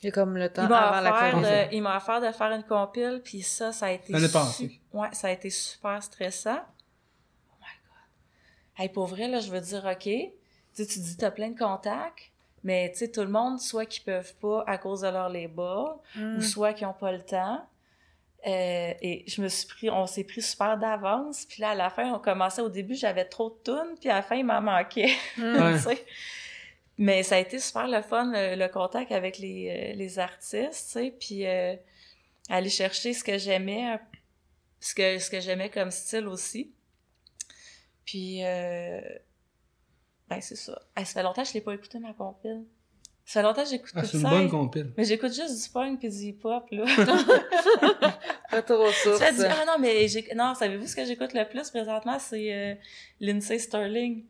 Il 0.00 0.06
y 0.06 0.08
a 0.08 0.12
comme 0.12 0.38
le 0.38 0.50
temps 0.50 0.64
avant 0.64 0.98
la 1.02 1.12
offert, 1.12 1.32
COVID. 1.32 1.44
de, 1.44 1.74
il 1.74 1.82
m'a 1.82 1.98
offert 1.98 2.22
de 2.22 2.32
faire 2.32 2.52
une 2.52 2.64
compile, 2.64 3.20
puis 3.22 3.42
ça, 3.42 3.70
ça 3.70 3.86
a 3.86 3.90
été 3.90 4.14
L'année 4.14 4.30
passée. 4.30 4.80
Ouais, 4.94 5.08
ça 5.12 5.28
a 5.28 5.30
été 5.30 5.50
super 5.50 6.02
stressant. 6.02 6.60
Oh 7.50 7.56
my 7.60 7.66
God. 7.84 8.78
Hey, 8.78 8.88
pour 8.88 9.08
vrai, 9.08 9.28
là, 9.28 9.40
je 9.40 9.50
veux 9.50 9.60
dire, 9.60 9.84
OK, 9.84 10.04
tu 10.04 10.30
sais, 10.72 10.86
tu 10.86 11.00
dis, 11.00 11.18
t'as 11.18 11.30
plein 11.30 11.50
de 11.50 11.58
contacts, 11.58 12.29
mais 12.64 12.90
tu 12.92 12.98
sais, 12.98 13.10
tout 13.10 13.20
le 13.22 13.28
monde, 13.28 13.58
soit 13.60 13.86
qu'ils 13.86 14.04
peuvent 14.04 14.34
pas 14.36 14.64
à 14.66 14.78
cause 14.78 15.00
de 15.02 15.08
leur 15.08 15.28
label, 15.28 15.84
Mm. 16.16 16.36
ou 16.38 16.40
soit 16.42 16.72
qu'ils 16.72 16.86
ont 16.86 16.92
pas 16.94 17.12
le 17.12 17.22
temps. 17.22 17.64
Euh, 18.46 18.94
et 19.02 19.24
je 19.26 19.42
me 19.42 19.48
suis 19.48 19.66
pris, 19.68 19.90
on 19.90 20.06
s'est 20.06 20.24
pris 20.24 20.40
super 20.40 20.78
d'avance, 20.78 21.44
puis 21.44 21.60
là, 21.60 21.70
à 21.70 21.74
la 21.74 21.90
fin, 21.90 22.10
on 22.14 22.18
commençait 22.18 22.62
au 22.62 22.70
début, 22.70 22.94
j'avais 22.94 23.26
trop 23.26 23.50
de 23.50 23.56
tunes, 23.72 23.96
puis 24.00 24.08
à 24.08 24.14
la 24.14 24.22
fin, 24.22 24.36
il 24.36 24.44
m'en 24.46 24.60
manquait. 24.62 25.12
Mm. 25.36 25.78
Sais. 25.78 26.04
Mais 26.98 27.22
ça 27.22 27.36
a 27.36 27.38
été 27.38 27.58
super 27.58 27.88
le 27.88 28.02
fun, 28.02 28.30
le, 28.32 28.56
le 28.56 28.68
contact 28.68 29.10
avec 29.12 29.38
les, 29.38 29.68
euh, 29.92 29.94
les 29.96 30.18
artistes, 30.18 30.86
tu 30.86 30.92
sais, 30.92 31.14
puis 31.18 31.46
euh, 31.46 31.74
aller 32.50 32.68
chercher 32.68 33.12
ce 33.14 33.24
que 33.24 33.38
j'aimais, 33.38 33.98
ce 34.80 34.94
que, 34.94 35.18
ce 35.18 35.30
que 35.30 35.40
j'aimais 35.40 35.70
comme 35.70 35.90
style 35.90 36.26
aussi. 36.26 36.72
Puis, 38.04 38.44
euh, 38.44 39.00
ben 40.30 40.40
c'est 40.40 40.56
ça. 40.56 40.80
Hey, 40.96 41.04
ça 41.04 41.14
fait 41.14 41.22
longtemps 41.22 41.42
que 41.42 41.48
je 41.48 41.54
l'ai 41.54 41.60
pas 41.60 41.74
écouté, 41.74 41.98
ma 41.98 42.12
compile. 42.14 42.64
Ça 43.26 43.40
fait 43.40 43.46
longtemps 43.46 43.62
que 43.62 43.68
j'écoute 43.68 43.90
Ah, 43.94 44.00
tout 44.02 44.06
c'est 44.08 44.16
une 44.16 44.22
ça. 44.24 44.30
bonne 44.30 44.48
compile. 44.50 44.92
Mais 44.96 45.04
j'écoute 45.04 45.32
juste 45.34 45.62
du 45.62 45.68
punk 45.70 45.98
puis 46.00 46.08
du 46.08 46.16
hip-hop, 46.16 46.64
là. 46.72 46.84
Retour 48.52 48.80
aux 48.80 48.90
Tu 49.18 49.22
as 49.22 49.32
dit, 49.32 49.42
ah 49.44 49.64
non, 49.66 49.76
mais 49.80 50.08
j'ai... 50.08 50.26
non, 50.34 50.54
savez-vous 50.54 50.86
ce 50.86 50.96
que 50.96 51.04
j'écoute 51.04 51.32
le 51.34 51.44
plus 51.48 51.70
présentement? 51.70 52.18
C'est 52.18 52.52
euh, 52.52 52.74
Lindsay 53.20 53.58
Sterling. 53.58 54.24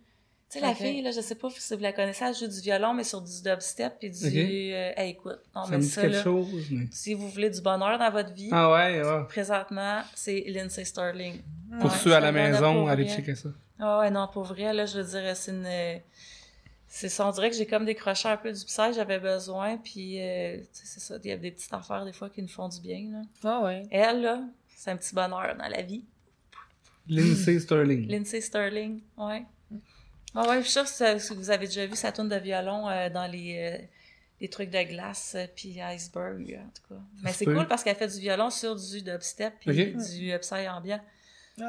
Tu 0.50 0.58
sais, 0.58 0.60
la 0.66 0.74
fille, 0.74 1.00
là, 1.00 1.12
je 1.12 1.20
sais 1.20 1.36
pas 1.36 1.48
si 1.56 1.74
vous 1.74 1.80
la 1.80 1.92
connaissez, 1.92 2.24
elle 2.24 2.34
joue 2.34 2.48
du 2.48 2.60
violon, 2.60 2.92
mais 2.92 3.04
sur 3.04 3.20
du 3.22 3.30
dubstep 3.42 4.00
puis 4.00 4.10
du... 4.10 4.26
Ok. 4.26 4.34
euh, 4.34 4.92
hey, 4.96 5.10
écoute, 5.12 5.38
non, 5.54 5.62
Ça 5.64 5.70
mais 5.70 5.76
me 5.76 5.82
dit 5.82 5.88
ça, 5.88 6.00
quelque 6.02 6.12
là, 6.16 6.22
chose, 6.24 6.66
mais... 6.72 6.86
si 6.90 7.14
vous 7.14 7.28
voulez 7.28 7.50
du 7.50 7.60
bonheur 7.60 7.98
dans 7.98 8.10
votre 8.10 8.32
vie, 8.34 8.48
Ah 8.50 8.70
ouais, 8.72 9.00
ouais. 9.00 9.24
présentement, 9.28 10.00
c'est 10.14 10.42
Lindsay 10.48 10.84
Sterling. 10.84 11.40
Pour 11.80 11.90
Ouais, 11.92 11.96
ceux 11.98 12.10
à 12.10 12.14
ça 12.14 12.20
la 12.20 12.32
maison, 12.32 12.88
allez 12.88 13.08
checker 13.08 13.36
ça. 13.36 13.50
Ah 13.80 14.00
ouais, 14.00 14.10
non, 14.10 14.28
pour 14.28 14.44
vrai, 14.44 14.72
là, 14.72 14.86
je 14.86 15.00
veux 15.00 15.20
dire, 15.20 15.36
c'est 15.36 15.52
une... 15.52 16.00
C'est 16.92 17.08
ça, 17.08 17.26
on 17.26 17.30
dirait 17.30 17.50
que 17.50 17.56
j'ai 17.56 17.66
comme 17.66 17.84
décroché 17.84 18.28
un 18.28 18.36
peu 18.36 18.52
du 18.52 18.64
psy, 18.64 18.92
j'avais 18.92 19.20
besoin, 19.20 19.76
puis 19.76 20.20
euh, 20.20 20.56
tu 20.56 20.64
sais, 20.72 20.82
c'est 20.86 21.00
ça, 21.00 21.18
il 21.22 21.30
y 21.30 21.32
a 21.32 21.36
des 21.36 21.52
petites 21.52 21.72
affaires 21.72 22.04
des 22.04 22.12
fois 22.12 22.28
qui 22.28 22.42
nous 22.42 22.48
font 22.48 22.68
du 22.68 22.80
bien, 22.80 23.08
là. 23.12 23.22
Ah 23.44 23.62
ouais. 23.62 23.82
Elle, 23.92 24.22
là, 24.22 24.42
c'est 24.74 24.90
un 24.90 24.96
petit 24.96 25.14
bonheur 25.14 25.54
dans 25.56 25.68
la 25.68 25.82
vie. 25.82 26.04
Lindsay 27.06 27.58
Sterling. 27.60 28.08
Lindsay 28.08 28.40
Sterling, 28.40 29.02
ouais. 29.18 29.44
Ah 30.34 30.48
ouais, 30.48 30.62
je 30.62 30.68
suis 30.68 30.72
sûre 30.72 30.84
que 30.84 31.34
vous 31.34 31.50
avez 31.50 31.66
déjà 31.66 31.86
vu 31.86 31.96
sa 31.96 32.12
tourne 32.12 32.28
de 32.28 32.36
violon 32.36 32.88
euh, 32.88 33.10
dans 33.10 33.26
les, 33.26 33.56
euh, 33.58 33.84
les 34.40 34.48
trucs 34.48 34.70
de 34.70 34.82
glace 34.82 35.34
euh, 35.36 35.46
puis 35.54 35.80
iceberg, 35.80 36.60
en 36.60 36.70
tout 36.70 36.94
cas. 36.94 37.00
Mais 37.22 37.32
c'est 37.32 37.44
cool 37.44 37.66
parce 37.66 37.82
qu'elle 37.82 37.96
fait 37.96 38.08
du 38.08 38.20
violon 38.20 38.50
sur 38.50 38.76
du 38.76 39.02
dubstep 39.02 39.54
puis 39.60 39.94
du 39.94 40.38
psy 40.40 40.68
ambiant. 40.68 41.00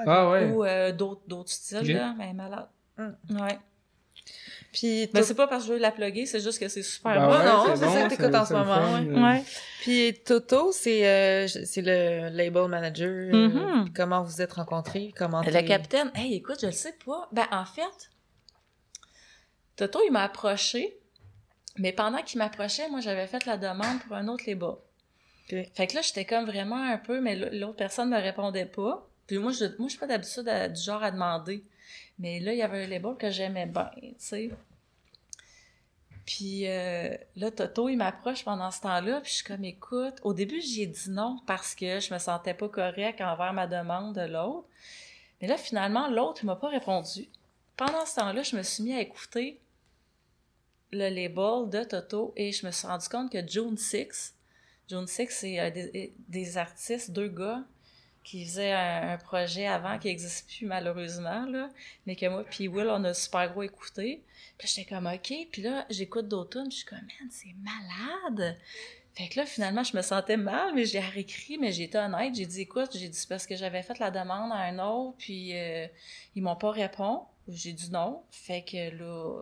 Ah 0.05 0.29
ouais. 0.29 0.49
Ou 0.51 0.63
euh, 0.65 0.91
d'autres, 0.91 1.21
d'autres 1.27 1.49
styles, 1.51 1.93
là, 1.93 2.13
mais 2.17 2.33
malade. 2.33 2.67
Mm. 2.97 3.41
Ouais. 3.41 3.59
Puis, 4.71 5.09
Mais 5.13 5.19
to- 5.21 5.25
c'est 5.25 5.35
pas 5.35 5.47
parce 5.47 5.63
que 5.63 5.67
je 5.69 5.73
veux 5.73 5.79
la 5.79 5.91
plugger, 5.91 6.25
c'est 6.25 6.39
juste 6.39 6.57
que 6.59 6.67
c'est 6.69 6.83
super 6.83 7.13
Ben 7.15 7.25
bon. 7.27 7.31
ouais, 7.33 7.45
non, 7.45 7.75
c'est 7.75 7.85
ça 7.89 8.03
que 8.03 8.09
t'écoutes 8.15 8.35
en 8.35 8.45
ce 8.45 8.53
moment, 8.53 8.75
fun, 8.75 9.05
ouais. 9.05 9.21
Ouais. 9.21 9.43
puis 9.81 10.13
Toto, 10.25 10.71
c'est 10.71 11.05
euh, 11.07 11.47
c'est 11.47 11.81
le 11.81 12.29
label 12.29 12.67
manager. 12.69 13.09
euh, 13.09 13.47
Mhm. 13.49 13.83
puis 13.85 13.93
comment 13.93 14.23
vous 14.23 14.41
êtes 14.41 14.53
rencontrés? 14.53 15.11
Comment 15.17 15.41
Le 15.41 15.61
capitaine, 15.67 16.09
hey, 16.15 16.35
écoute, 16.35 16.59
je 16.61 16.67
le 16.67 16.71
sais 16.71 16.95
pas. 17.05 17.27
Ben, 17.33 17.45
en 17.51 17.65
fait, 17.65 18.11
Toto, 19.75 19.99
il 20.07 20.11
m'a 20.11 20.23
approché, 20.23 20.97
mais 21.77 21.91
pendant 21.91 22.21
qu'il 22.21 22.37
m'approchait, 22.37 22.89
moi, 22.89 22.99
j'avais 23.01 23.27
fait 23.27 23.45
la 23.45 23.57
demande 23.57 23.99
pour 24.07 24.15
un 24.15 24.27
autre 24.27 24.43
label. 24.47 24.71
Fait 25.73 25.87
que 25.87 25.95
là, 25.95 26.01
j'étais 26.01 26.23
comme 26.23 26.45
vraiment 26.45 26.81
un 26.81 26.97
peu, 26.97 27.19
mais 27.19 27.35
l'autre 27.35 27.75
personne 27.75 28.09
me 28.09 28.17
répondait 28.21 28.65
pas. 28.65 29.05
Moi, 29.37 29.51
je, 29.51 29.65
moi, 29.77 29.87
je 29.87 29.91
suis 29.91 29.99
pas 29.99 30.07
d'habitude 30.07 30.45
du 30.45 30.81
genre 30.81 31.03
à 31.03 31.11
demander. 31.11 31.63
Mais 32.19 32.39
là, 32.39 32.53
il 32.53 32.59
y 32.59 32.61
avait 32.61 32.83
un 32.83 32.87
label 32.87 33.15
que 33.17 33.29
j'aimais 33.29 33.65
bien, 33.65 33.91
tu 33.95 34.13
sais. 34.17 34.51
Puis 36.25 36.67
euh, 36.67 37.15
là, 37.35 37.51
Toto, 37.51 37.89
il 37.89 37.97
m'approche 37.97 38.45
pendant 38.45 38.71
ce 38.71 38.81
temps-là, 38.81 39.21
puis 39.21 39.31
je 39.31 39.35
suis 39.37 39.43
comme, 39.43 39.65
écoute, 39.65 40.15
au 40.23 40.33
début, 40.33 40.61
j'y 40.61 40.83
ai 40.83 40.87
dit 40.87 41.09
non 41.09 41.39
parce 41.47 41.75
que 41.75 41.99
je 41.99 42.13
me 42.13 42.19
sentais 42.19 42.53
pas 42.53 42.69
correct 42.69 43.21
envers 43.21 43.53
ma 43.53 43.67
demande 43.67 44.15
de 44.15 44.21
l'autre. 44.21 44.67
Mais 45.41 45.47
là, 45.47 45.57
finalement, 45.57 46.07
l'autre, 46.07 46.41
il 46.43 46.45
m'a 46.45 46.55
pas 46.55 46.69
répondu. 46.69 47.27
Pendant 47.75 48.05
ce 48.05 48.15
temps-là, 48.15 48.43
je 48.43 48.55
me 48.55 48.61
suis 48.61 48.83
mis 48.83 48.93
à 48.93 49.01
écouter 49.01 49.59
le 50.91 51.09
label 51.09 51.69
de 51.69 51.83
Toto 51.83 52.33
et 52.35 52.51
je 52.51 52.65
me 52.65 52.71
suis 52.71 52.87
rendu 52.87 53.07
compte 53.09 53.31
que 53.31 53.45
June 53.45 53.77
6, 53.77 54.35
June 54.89 55.07
6, 55.07 55.27
c'est 55.29 55.59
euh, 55.59 55.71
des, 55.71 56.13
des 56.27 56.57
artistes, 56.57 57.11
deux 57.11 57.29
gars, 57.29 57.63
qui 58.23 58.45
faisaient 58.45 58.71
un, 58.73 59.13
un 59.13 59.17
projet 59.17 59.65
avant 59.67 59.97
qui 59.99 60.07
n'existe 60.07 60.47
plus 60.49 60.65
malheureusement, 60.65 61.45
là, 61.45 61.69
mais 62.05 62.15
que 62.15 62.25
moi 62.27 62.43
puis 62.43 62.67
Will, 62.67 62.87
on 62.89 63.03
a 63.03 63.13
super 63.13 63.51
gros 63.51 63.63
écouté. 63.63 64.23
Puis 64.57 64.67
j'étais 64.67 64.93
comme 64.93 65.07
OK, 65.07 65.33
puis 65.51 65.61
là, 65.63 65.85
j'écoute 65.89 66.29
puis 66.29 66.63
je 66.71 66.75
suis 66.77 66.85
comme 66.85 66.99
man, 66.99 67.29
c'est 67.31 67.55
malade. 67.61 68.57
Fait 69.13 69.27
que 69.27 69.39
là, 69.39 69.45
finalement, 69.45 69.83
je 69.83 69.97
me 69.97 70.01
sentais 70.01 70.37
mal, 70.37 70.73
mais 70.73 70.85
j'ai 70.85 70.99
réécrit, 70.99 71.57
mais 71.57 71.71
j'ai 71.73 71.83
été 71.83 71.97
honnête. 71.97 72.33
J'ai 72.33 72.45
dit, 72.45 72.61
écoute, 72.61 72.91
j'ai 72.95 73.09
dit, 73.09 73.25
parce 73.27 73.45
que 73.45 73.55
j'avais 73.57 73.81
fait 73.83 73.99
la 73.99 74.09
demande 74.09 74.51
à 74.53 74.57
un 74.57 74.79
autre, 74.79 75.17
puis 75.17 75.57
euh, 75.57 75.85
ils 76.35 76.41
m'ont 76.41 76.55
pas 76.55 76.71
répondu. 76.71 77.25
J'ai 77.49 77.73
dit 77.73 77.91
non. 77.91 78.23
Fait 78.29 78.63
que 78.63 78.95
là, 78.97 79.41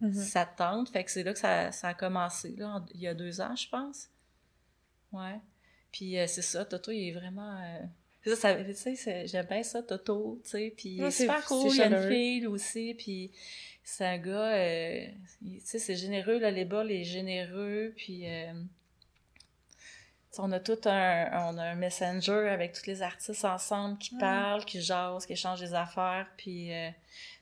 Mhm. 0.00 0.14
ça 0.14 0.46
tente. 0.46 0.88
Fait 0.90 1.04
que 1.04 1.10
c'est 1.10 1.22
là 1.22 1.32
que 1.32 1.38
ça, 1.38 1.70
ça 1.72 1.88
a 1.88 1.94
commencé, 1.94 2.54
là, 2.56 2.76
en- 2.76 2.86
il 2.94 3.00
y 3.00 3.06
a 3.08 3.14
deux 3.14 3.40
ans, 3.40 3.54
je 3.54 3.68
pense. 3.68 4.08
Ouais. 5.12 5.38
Puis 5.92 6.18
euh, 6.18 6.26
c'est 6.26 6.42
ça, 6.42 6.64
Toto, 6.64 6.90
il 6.90 7.08
est 7.08 7.12
vraiment... 7.12 7.56
euh, 7.60 7.78
c'est 8.24 8.30
ça, 8.30 8.36
ça- 8.36 8.64
tu 8.64 8.74
sais, 8.74 8.94
c'est- 8.96 9.26
j'aime 9.26 9.46
bien 9.46 9.62
ça, 9.62 9.82
Toto, 9.82 10.40
tu 10.44 10.50
sais, 10.50 10.74
puis 10.76 11.02
Ouais, 11.02 11.10
c'est- 11.10 11.24
super 11.24 11.44
cool, 11.44 11.70
il 11.70 11.76
y 11.76 11.82
a 11.82 11.86
une 11.86 12.08
fille 12.08 12.46
aussi, 12.46 12.94
puis 12.94 13.30
c'est 13.84 14.06
un 14.06 14.18
gars, 14.18 14.54
euh, 14.54 15.06
tu 15.44 15.60
sais, 15.64 15.78
c'est 15.78 15.96
généreux, 15.96 16.38
là, 16.38 16.50
les 16.50 16.64
bas, 16.64 16.84
est 16.84 17.04
généreux, 17.04 17.92
puis... 17.96 18.24
on 20.38 20.50
a 20.52 20.60
tout 20.60 20.78
un, 20.86 21.50
on 21.52 21.58
a 21.58 21.64
un 21.64 21.74
messenger 21.74 22.48
avec 22.48 22.72
tous 22.72 22.86
les 22.86 23.02
artistes 23.02 23.44
ensemble 23.44 23.98
qui 23.98 24.14
Ouais. 24.14 24.20
parlent, 24.20 24.64
qui 24.64 24.80
jasent, 24.80 25.26
qui 25.26 25.34
échangent 25.34 25.60
des 25.60 25.74
affaires, 25.74 26.26
puis... 26.38 26.68
tu 26.68 26.94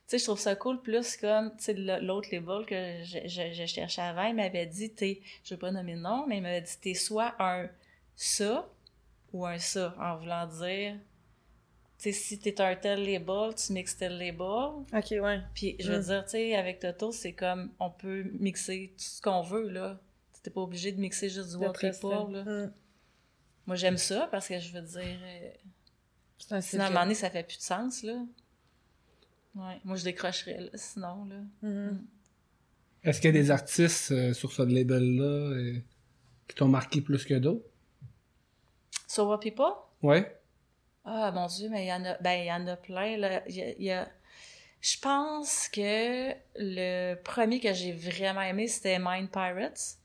sais, 0.09 0.19
je 0.19 0.25
trouve 0.25 0.41
ça 0.41 0.57
cool, 0.57 0.81
plus 0.83 1.17
comme, 1.19 1.55
tu 1.57 1.65
sais, 1.65 1.75
l'autre 1.75 2.29
label 2.33 2.67
que 2.67 3.05
je, 3.05 3.19
je, 3.29 3.53
je 3.53 3.67
cherchais 3.67 4.03
avant, 4.03 4.25
il 4.25 4.35
m'avait 4.35 4.67
dit, 4.67 4.91
t'es, 4.91 5.21
je 5.45 5.55
vais 5.55 5.59
pas 5.59 5.71
nommer 5.71 5.95
le 5.95 6.01
nom, 6.01 6.27
mais 6.27 6.39
il 6.39 6.43
m'avait 6.43 6.63
dit, 6.63 6.77
t'es 6.81 6.95
soit 6.95 7.35
un 7.39 7.69
ça 8.27 8.69
ou 9.33 9.47
un 9.47 9.59
ça, 9.59 9.95
en 9.99 10.17
voulant 10.19 10.47
dire, 10.47 10.95
tu 11.99 12.05
sais, 12.05 12.13
si 12.13 12.39
t'es 12.39 12.61
un 12.61 12.75
tel 12.77 13.05
label, 13.05 13.55
tu 13.55 13.73
mixes 13.73 13.97
tel 13.97 14.19
label. 14.19 14.85
Ok, 14.93 15.11
ouais. 15.13 15.41
Puis, 15.55 15.77
je 15.79 15.93
veux 15.93 15.99
Mm. 15.99 16.03
dire, 16.05 16.25
tu 16.25 16.31
sais, 16.31 16.55
avec 16.57 16.81
Toto, 16.81 17.13
c'est 17.13 17.33
comme, 17.35 17.71
on 17.79 17.91
peut 17.91 18.25
mixer 18.39 18.93
tout 18.97 19.05
ce 19.05 19.21
qu'on 19.23 19.43
veut, 19.43 19.69
là. 19.69 20.01
T'es 20.43 20.51
pas 20.51 20.63
obligé 20.63 20.91
de 20.93 20.99
mixer 21.01 21.29
juste 21.29 21.51
du. 21.51 21.59
Paul, 22.01 22.33
là. 22.33 22.45
Mm. 22.45 22.73
Moi, 23.67 23.77
j'aime 23.77 23.99
ça, 23.99 24.27
parce 24.31 24.49
que 24.49 24.59
je 24.59 24.73
veux 24.73 24.81
dire, 24.83 25.19
euh, 25.23 25.51
C'est 26.39 26.53
un 26.55 26.61
sinon, 26.63 26.85
à 26.85 26.87
un 26.87 26.91
moment 26.91 27.03
donné, 27.03 27.15
ça 27.15 27.29
fait 27.31 27.45
plus 27.45 27.59
de 27.59 27.63
sens, 27.63 28.03
là. 28.03 28.25
Ouais, 29.55 29.79
moi, 29.85 29.97
je 29.97 30.05
décrocherais, 30.05 30.61
là, 30.61 30.71
sinon, 30.75 31.27
là. 31.27 31.37
Mhm. 31.63 32.07
Est-ce 33.03 33.21
qu'il 33.21 33.35
y 33.35 33.39
a 33.39 33.41
des 33.43 33.51
artistes 33.51 34.13
euh, 34.13 34.33
sur 34.33 34.53
ce 34.53 34.63
label-là 34.63 35.25
euh, 35.25 35.79
qui 36.49 36.55
t'ont 36.57 36.69
marqué 36.69 37.01
plus 37.01 37.25
que 37.25 37.35
d'autres? 37.35 37.67
So 39.11 39.25
What 39.25 39.39
People? 39.39 39.73
Ouais. 40.03 40.25
Ah, 41.05 41.33
mon 41.33 41.49
Dieu, 41.49 41.69
mais 41.69 41.85
il 41.85 41.89
y 41.89 41.93
en 41.93 42.05
a, 42.05 42.15
ben, 42.19 42.35
il 42.35 42.47
y 42.47 42.53
en 42.53 42.65
a 42.69 42.77
plein, 42.77 43.17
là. 43.17 43.43
Il 43.49 43.57
y 43.57 43.63
a, 43.63 43.69
il 43.71 43.83
y 43.83 43.91
a- 43.91 44.09
je 44.81 45.01
pense 45.01 45.69
que 45.69 46.33
le 46.55 47.17
premier 47.17 47.59
que 47.59 47.73
j'ai 47.73 47.91
vraiment 47.91 48.43
aimé, 48.43 48.69
c'était 48.69 49.01
Mind 49.01 49.29
Pirates. 49.29 49.97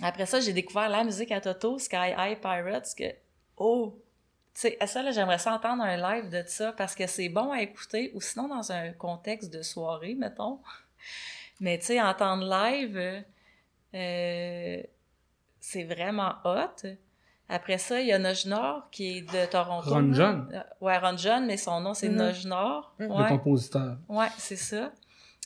Après 0.00 0.26
ça, 0.26 0.38
j'ai 0.38 0.52
découvert 0.52 0.88
la 0.90 1.02
musique 1.02 1.32
à 1.32 1.40
Toto, 1.40 1.76
Sky 1.80 2.14
High 2.16 2.40
Pirates, 2.40 2.94
que, 2.96 3.12
oh! 3.56 3.98
Tu 4.54 4.60
sais, 4.60 4.76
à 4.78 4.86
ça, 4.86 5.02
là, 5.02 5.10
j'aimerais 5.10 5.38
ça 5.38 5.52
entendre 5.52 5.82
un 5.82 5.96
live 5.96 6.30
de 6.30 6.44
ça 6.46 6.70
parce 6.72 6.94
que 6.94 7.08
c'est 7.08 7.30
bon 7.30 7.50
à 7.50 7.62
écouter 7.62 8.12
ou 8.14 8.20
sinon 8.20 8.46
dans 8.46 8.70
un 8.70 8.92
contexte 8.92 9.52
de 9.52 9.62
soirée, 9.62 10.14
mettons. 10.14 10.60
Mais 11.58 11.80
tu 11.80 11.86
sais, 11.86 12.00
entendre 12.00 12.44
live, 12.44 13.24
euh, 13.94 14.82
c'est 15.58 15.84
vraiment 15.84 16.34
hot. 16.44 16.86
Après 17.48 17.76
ça, 17.78 18.00
il 18.00 18.06
y 18.06 18.12
a 18.12 18.18
Noj 18.18 18.46
Nord 18.46 18.88
qui 18.90 19.18
est 19.18 19.20
de 19.22 19.50
Toronto. 19.50 19.90
Ron 19.90 20.12
John, 20.14 20.48
Euh, 20.54 20.60
Ouais, 20.80 20.96
Ron 20.98 21.16
John, 21.18 21.44
mais 21.46 21.56
son 21.58 21.80
nom 21.80 21.92
c'est 21.94 22.08
Mhm. 22.08 22.16
Noj 22.16 22.46
Nord. 22.46 22.94
Mhm. 22.98 23.08
le 23.08 23.14
Ouais, 23.14 23.28
compositeur. 23.28 23.96
ouais 24.08 24.28
c'est 24.38 24.56
ça. 24.56 24.90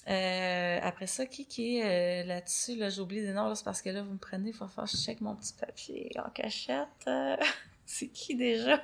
Euh, 0.09 0.79
après 0.83 1.09
ça, 1.09 1.27
qui 1.27 1.47
qui 1.47 1.79
est 1.79 2.23
euh, 2.23 2.27
là-dessus? 2.29 2.77
Là, 2.77 2.91
J'oublie 2.91 3.23
des 3.23 3.33
noms, 3.33 3.49
là, 3.49 3.57
c'est 3.57 3.65
parce 3.65 3.83
que 3.83 3.91
là, 3.91 4.03
vous 4.03 4.13
me 4.13 4.19
prenez, 4.19 4.51
il 4.51 4.57
va 4.57 4.69
falloir 4.69 4.89
que 4.89 4.97
je 4.97 5.03
check 5.03 5.21
mon 5.21 5.35
petit 5.35 5.53
papier 5.55 6.11
en 6.25 6.31
cachette. 6.31 6.87
Euh, 7.09 7.37
c'est 7.87 8.07
qui 8.09 8.37
déjà? 8.37 8.81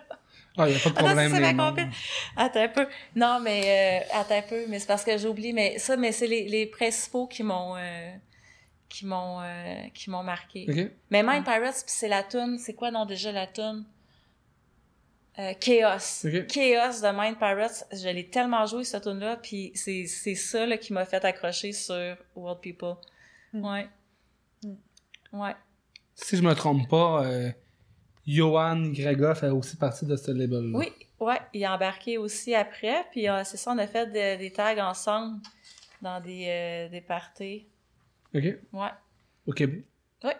Ah, 0.58 0.68
il 0.68 0.74
a 0.74 0.78
pas 0.80 0.90
de 0.90 0.94
Attends, 0.96 1.04
problème. 1.04 1.30
ça, 1.30 1.36
c'est 1.36 1.42
les 1.42 1.52
ma 1.54 1.62
noms. 1.62 1.70
compil. 1.70 1.88
Attends 2.36 2.60
un 2.62 2.68
peu. 2.68 2.86
Non, 3.14 3.38
mais 3.40 4.02
euh, 4.02 4.18
attends 4.18 4.34
un 4.38 4.42
peu, 4.42 4.64
mais 4.68 4.80
c'est 4.80 4.86
parce 4.88 5.04
que 5.04 5.16
j'oublie. 5.16 5.52
Mais 5.52 5.78
ça, 5.78 5.96
mais 5.96 6.10
c'est 6.10 6.26
les, 6.26 6.48
les 6.48 6.66
principaux 6.66 7.28
qui 7.28 7.44
m'ont 7.44 7.76
euh, 7.76 8.10
qui 8.92 9.06
m'ont 9.06 9.40
euh, 9.40 9.88
qui 9.94 10.10
m'ont 10.10 10.22
marqué. 10.22 10.90
Mais 11.10 11.22
Mind 11.22 11.44
Pirates, 11.44 11.82
puis 11.86 11.94
c'est 11.98 12.08
la 12.08 12.22
tune. 12.22 12.58
C'est 12.58 12.74
quoi 12.74 12.90
non 12.90 13.06
déjà 13.06 13.32
la 13.32 13.46
tune? 13.46 13.84
Euh, 15.38 15.54
Chaos. 15.58 16.26
Chaos 16.46 17.00
de 17.00 17.18
Mind 17.18 17.38
Pirates. 17.38 17.86
Je 17.90 18.06
l'ai 18.10 18.28
tellement 18.28 18.66
joué 18.66 18.84
cette 18.84 19.04
tune 19.04 19.18
là 19.18 19.36
puis 19.38 19.72
c'est 19.74 20.04
c'est 20.06 20.34
ça 20.34 20.66
là, 20.66 20.76
qui 20.76 20.92
m'a 20.92 21.06
fait 21.06 21.24
accrocher 21.24 21.72
sur 21.72 22.16
World 22.36 22.60
People. 22.60 22.96
Mm. 23.54 23.64
Ouais. 23.64 23.88
Mm. 24.62 24.74
Ouais. 25.40 25.56
Si 26.14 26.36
je 26.36 26.42
me 26.42 26.54
trompe 26.54 26.86
pas, 26.86 27.24
euh, 27.24 27.50
Johan 28.26 28.90
Gregor 28.92 29.34
fait 29.36 29.48
aussi 29.48 29.76
partie 29.76 30.04
de 30.04 30.16
ce 30.16 30.30
label-là. 30.32 30.78
Oui, 30.78 30.92
ouais, 31.18 31.40
il 31.54 31.62
est 31.62 31.66
embarqué 31.66 32.18
aussi 32.18 32.54
après. 32.54 33.06
Puis 33.10 33.26
euh, 33.26 33.42
c'est 33.44 33.56
ça, 33.56 33.72
on 33.72 33.78
a 33.78 33.86
fait 33.86 34.06
de- 34.08 34.38
des 34.38 34.52
tags 34.52 34.86
ensemble 34.86 35.40
dans 36.02 36.20
des, 36.20 36.44
euh, 36.48 36.88
des 36.90 37.00
parties. 37.00 37.66
Ok. 38.34 38.42
Ouais. 38.72 38.88
Au 39.46 39.52
Québec. 39.52 39.84
Oui. 40.24 40.30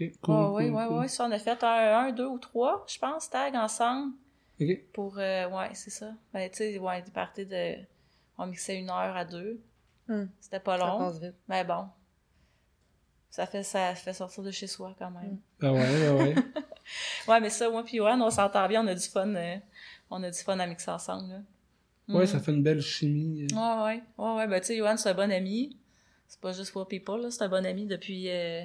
Ok, 0.00 0.12
cool. 0.22 0.34
Ouais, 0.34 0.70
ouais, 0.70 0.86
cool, 0.86 0.98
ouais. 1.00 1.08
Ça, 1.08 1.26
on 1.26 1.30
a 1.32 1.38
fait 1.38 1.62
un, 1.62 1.98
un, 2.06 2.12
deux 2.12 2.26
ou 2.26 2.38
trois, 2.38 2.84
je 2.88 2.98
pense, 2.98 3.28
tags 3.28 3.52
ensemble 3.62 4.14
Ok. 4.60 4.68
pour. 4.92 5.18
euh, 5.18 5.48
ouais, 5.50 5.70
c'est 5.74 5.90
ça. 5.90 6.12
Ben, 6.32 6.48
tu 6.50 6.56
sais, 6.58 6.78
ouais, 6.78 7.02
des 7.02 7.10
parties 7.10 7.46
de. 7.46 7.74
On 8.38 8.46
mixait 8.46 8.78
une 8.78 8.88
heure 8.90 9.16
à 9.16 9.24
deux. 9.24 9.60
Hmm. 10.08 10.24
C'était 10.40 10.60
pas 10.60 10.78
Ça 10.78 10.86
long. 10.86 10.98
passe 10.98 11.20
vite. 11.20 11.34
Mais 11.48 11.62
bon. 11.64 11.86
Ça 13.30 13.46
fait, 13.46 13.62
ça 13.62 13.94
fait 13.94 14.12
sortir 14.12 14.42
de 14.42 14.50
chez 14.50 14.66
soi 14.66 14.94
quand 14.98 15.10
même. 15.10 15.38
Ah 15.62 15.72
ouais, 15.72 15.80
ouais, 15.80 16.10
ouais. 16.10 16.34
Ouais, 17.28 17.40
mais 17.40 17.48
ça, 17.50 17.70
moi 17.70 17.84
puis 17.84 17.98
Johan, 17.98 18.20
on 18.20 18.30
s'entend 18.30 18.66
bien, 18.68 18.84
on 18.84 18.86
a 18.88 18.94
du 18.94 19.06
fun. 19.08 19.32
euh, 19.34 19.56
on 20.10 20.22
a 20.22 20.30
du 20.30 20.38
fun 20.38 20.58
à 20.58 20.66
mixer 20.66 20.90
ensemble, 20.90 21.28
là. 21.28 21.38
Ouais, 22.08 22.20
Mhm. 22.22 22.26
ça 22.26 22.40
fait 22.40 22.52
une 22.52 22.62
belle 22.62 22.82
chimie. 22.82 23.46
euh. 23.52 23.54
Ouais, 23.54 23.84
ouais. 23.84 24.02
Ouais, 24.18 24.34
ouais. 24.36 24.46
Ben, 24.48 24.60
tu 24.60 24.66
sais, 24.66 24.76
Johan, 24.76 24.96
c'est 24.96 25.08
un 25.10 25.14
bon 25.14 25.30
ami. 25.30 25.78
C'est 26.32 26.40
pas 26.40 26.52
juste 26.52 26.70
for 26.72 26.88
people, 26.88 27.20
là. 27.20 27.30
C'est 27.30 27.42
un 27.44 27.48
bon 27.48 27.64
ami 27.66 27.84
depuis 27.84 28.30
euh, 28.30 28.62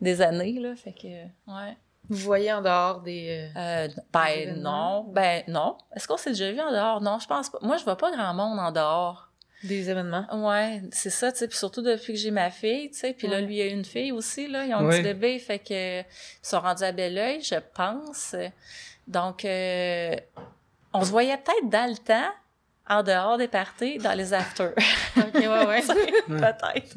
des 0.00 0.20
années, 0.20 0.58
là. 0.58 0.74
Fait 0.74 0.92
que, 0.92 1.06
ouais. 1.06 1.76
Vous 2.08 2.16
voyez 2.16 2.52
en 2.52 2.60
dehors 2.60 3.02
des. 3.02 3.48
euh, 3.54 3.60
Euh, 3.60 3.86
Des 3.88 3.94
ben, 4.12 4.24
événements? 4.26 5.04
non. 5.04 5.12
Ben, 5.12 5.44
non. 5.46 5.78
Est-ce 5.94 6.08
qu'on 6.08 6.16
s'est 6.16 6.30
déjà 6.30 6.50
vu 6.50 6.60
en 6.60 6.72
dehors? 6.72 7.00
Non, 7.00 7.20
je 7.20 7.28
pense 7.28 7.50
pas. 7.50 7.58
Moi, 7.62 7.76
je 7.76 7.84
vois 7.84 7.96
pas 7.96 8.10
grand 8.10 8.34
monde 8.34 8.58
en 8.58 8.72
dehors. 8.72 9.30
des 9.62 9.88
événements? 9.88 10.26
Ouais, 10.48 10.82
c'est 10.90 11.10
ça, 11.10 11.30
tu 11.30 11.38
sais. 11.38 11.46
Puis 11.48 11.56
surtout 11.58 11.82
depuis 11.82 12.14
que 12.14 12.18
j'ai 12.18 12.32
ma 12.32 12.50
fille, 12.50 12.90
tu 12.90 12.98
sais. 12.98 13.12
Puis 13.12 13.28
là, 13.28 13.40
lui, 13.40 13.58
il 13.58 13.62
a 13.62 13.66
une 13.66 13.84
fille 13.84 14.10
aussi, 14.10 14.48
là. 14.48 14.64
Ils 14.64 14.74
ont 14.74 14.78
un 14.78 14.84
Ouais. 14.86 14.96
petit 14.96 15.02
bébé, 15.04 15.38
fait 15.38 15.60
que 15.60 16.00
ils 16.00 16.04
sont 16.42 16.60
rendus 16.60 16.82
à 16.82 16.90
Belleuil, 16.92 17.40
je 17.42 17.56
pense. 17.74 18.34
Donc, 19.06 19.44
euh, 19.44 20.16
on 20.92 21.04
se 21.04 21.10
voyait 21.10 21.36
peut-être 21.36 21.68
dans 21.70 21.88
le 21.90 21.96
temps, 21.96 22.30
en 22.88 23.02
dehors 23.02 23.36
des 23.38 23.48
parties, 23.48 23.98
dans 23.98 24.14
les 24.14 24.32
afters. 24.32 24.74
Ok, 25.16 25.34
ouais, 25.34 25.46
ouais. 25.66 25.82
Peut-être. 25.82 26.96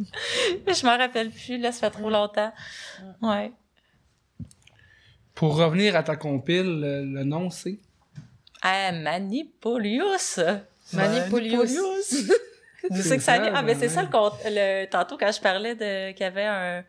Mais 0.65 0.73
je 0.73 0.85
m'en 0.85 0.97
rappelle 0.97 1.31
plus, 1.31 1.57
là, 1.57 1.71
ça 1.71 1.89
fait 1.89 1.97
trop 1.99 2.09
longtemps. 2.09 2.53
Ouais. 3.21 3.51
Pour 5.33 5.55
revenir 5.55 5.95
à 5.95 6.03
ta 6.03 6.15
compile, 6.15 6.79
le, 6.79 7.03
le 7.03 7.23
nom 7.23 7.49
c'est? 7.49 7.79
Ah, 8.61 8.91
Manipolius. 8.91 10.39
Manipolius. 10.93 11.73
D'où 12.89 13.01
C'est 13.01 13.17
que 13.17 13.23
ça 13.23 13.39
vient? 13.39 13.53
Ah, 13.55 13.63
ben, 13.63 13.75
c'est 13.77 13.89
ça 13.89 14.03
le, 14.03 14.09
le 14.45 14.85
tantôt 14.85 15.17
quand 15.17 15.31
je 15.31 15.41
parlais 15.41 15.73
de 15.75 16.11
qu'il 16.11 16.21
y 16.21 16.27
avait 16.27 16.45
un, 16.45 16.83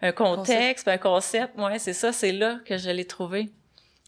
un 0.00 0.12
contexte, 0.12 0.88
un 0.88 0.98
concept. 0.98 1.58
Ouais, 1.58 1.78
c'est 1.78 1.92
ça, 1.92 2.12
c'est 2.12 2.32
là 2.32 2.58
que 2.64 2.78
je 2.78 2.90
l'ai 2.90 3.06
trouvé. 3.06 3.50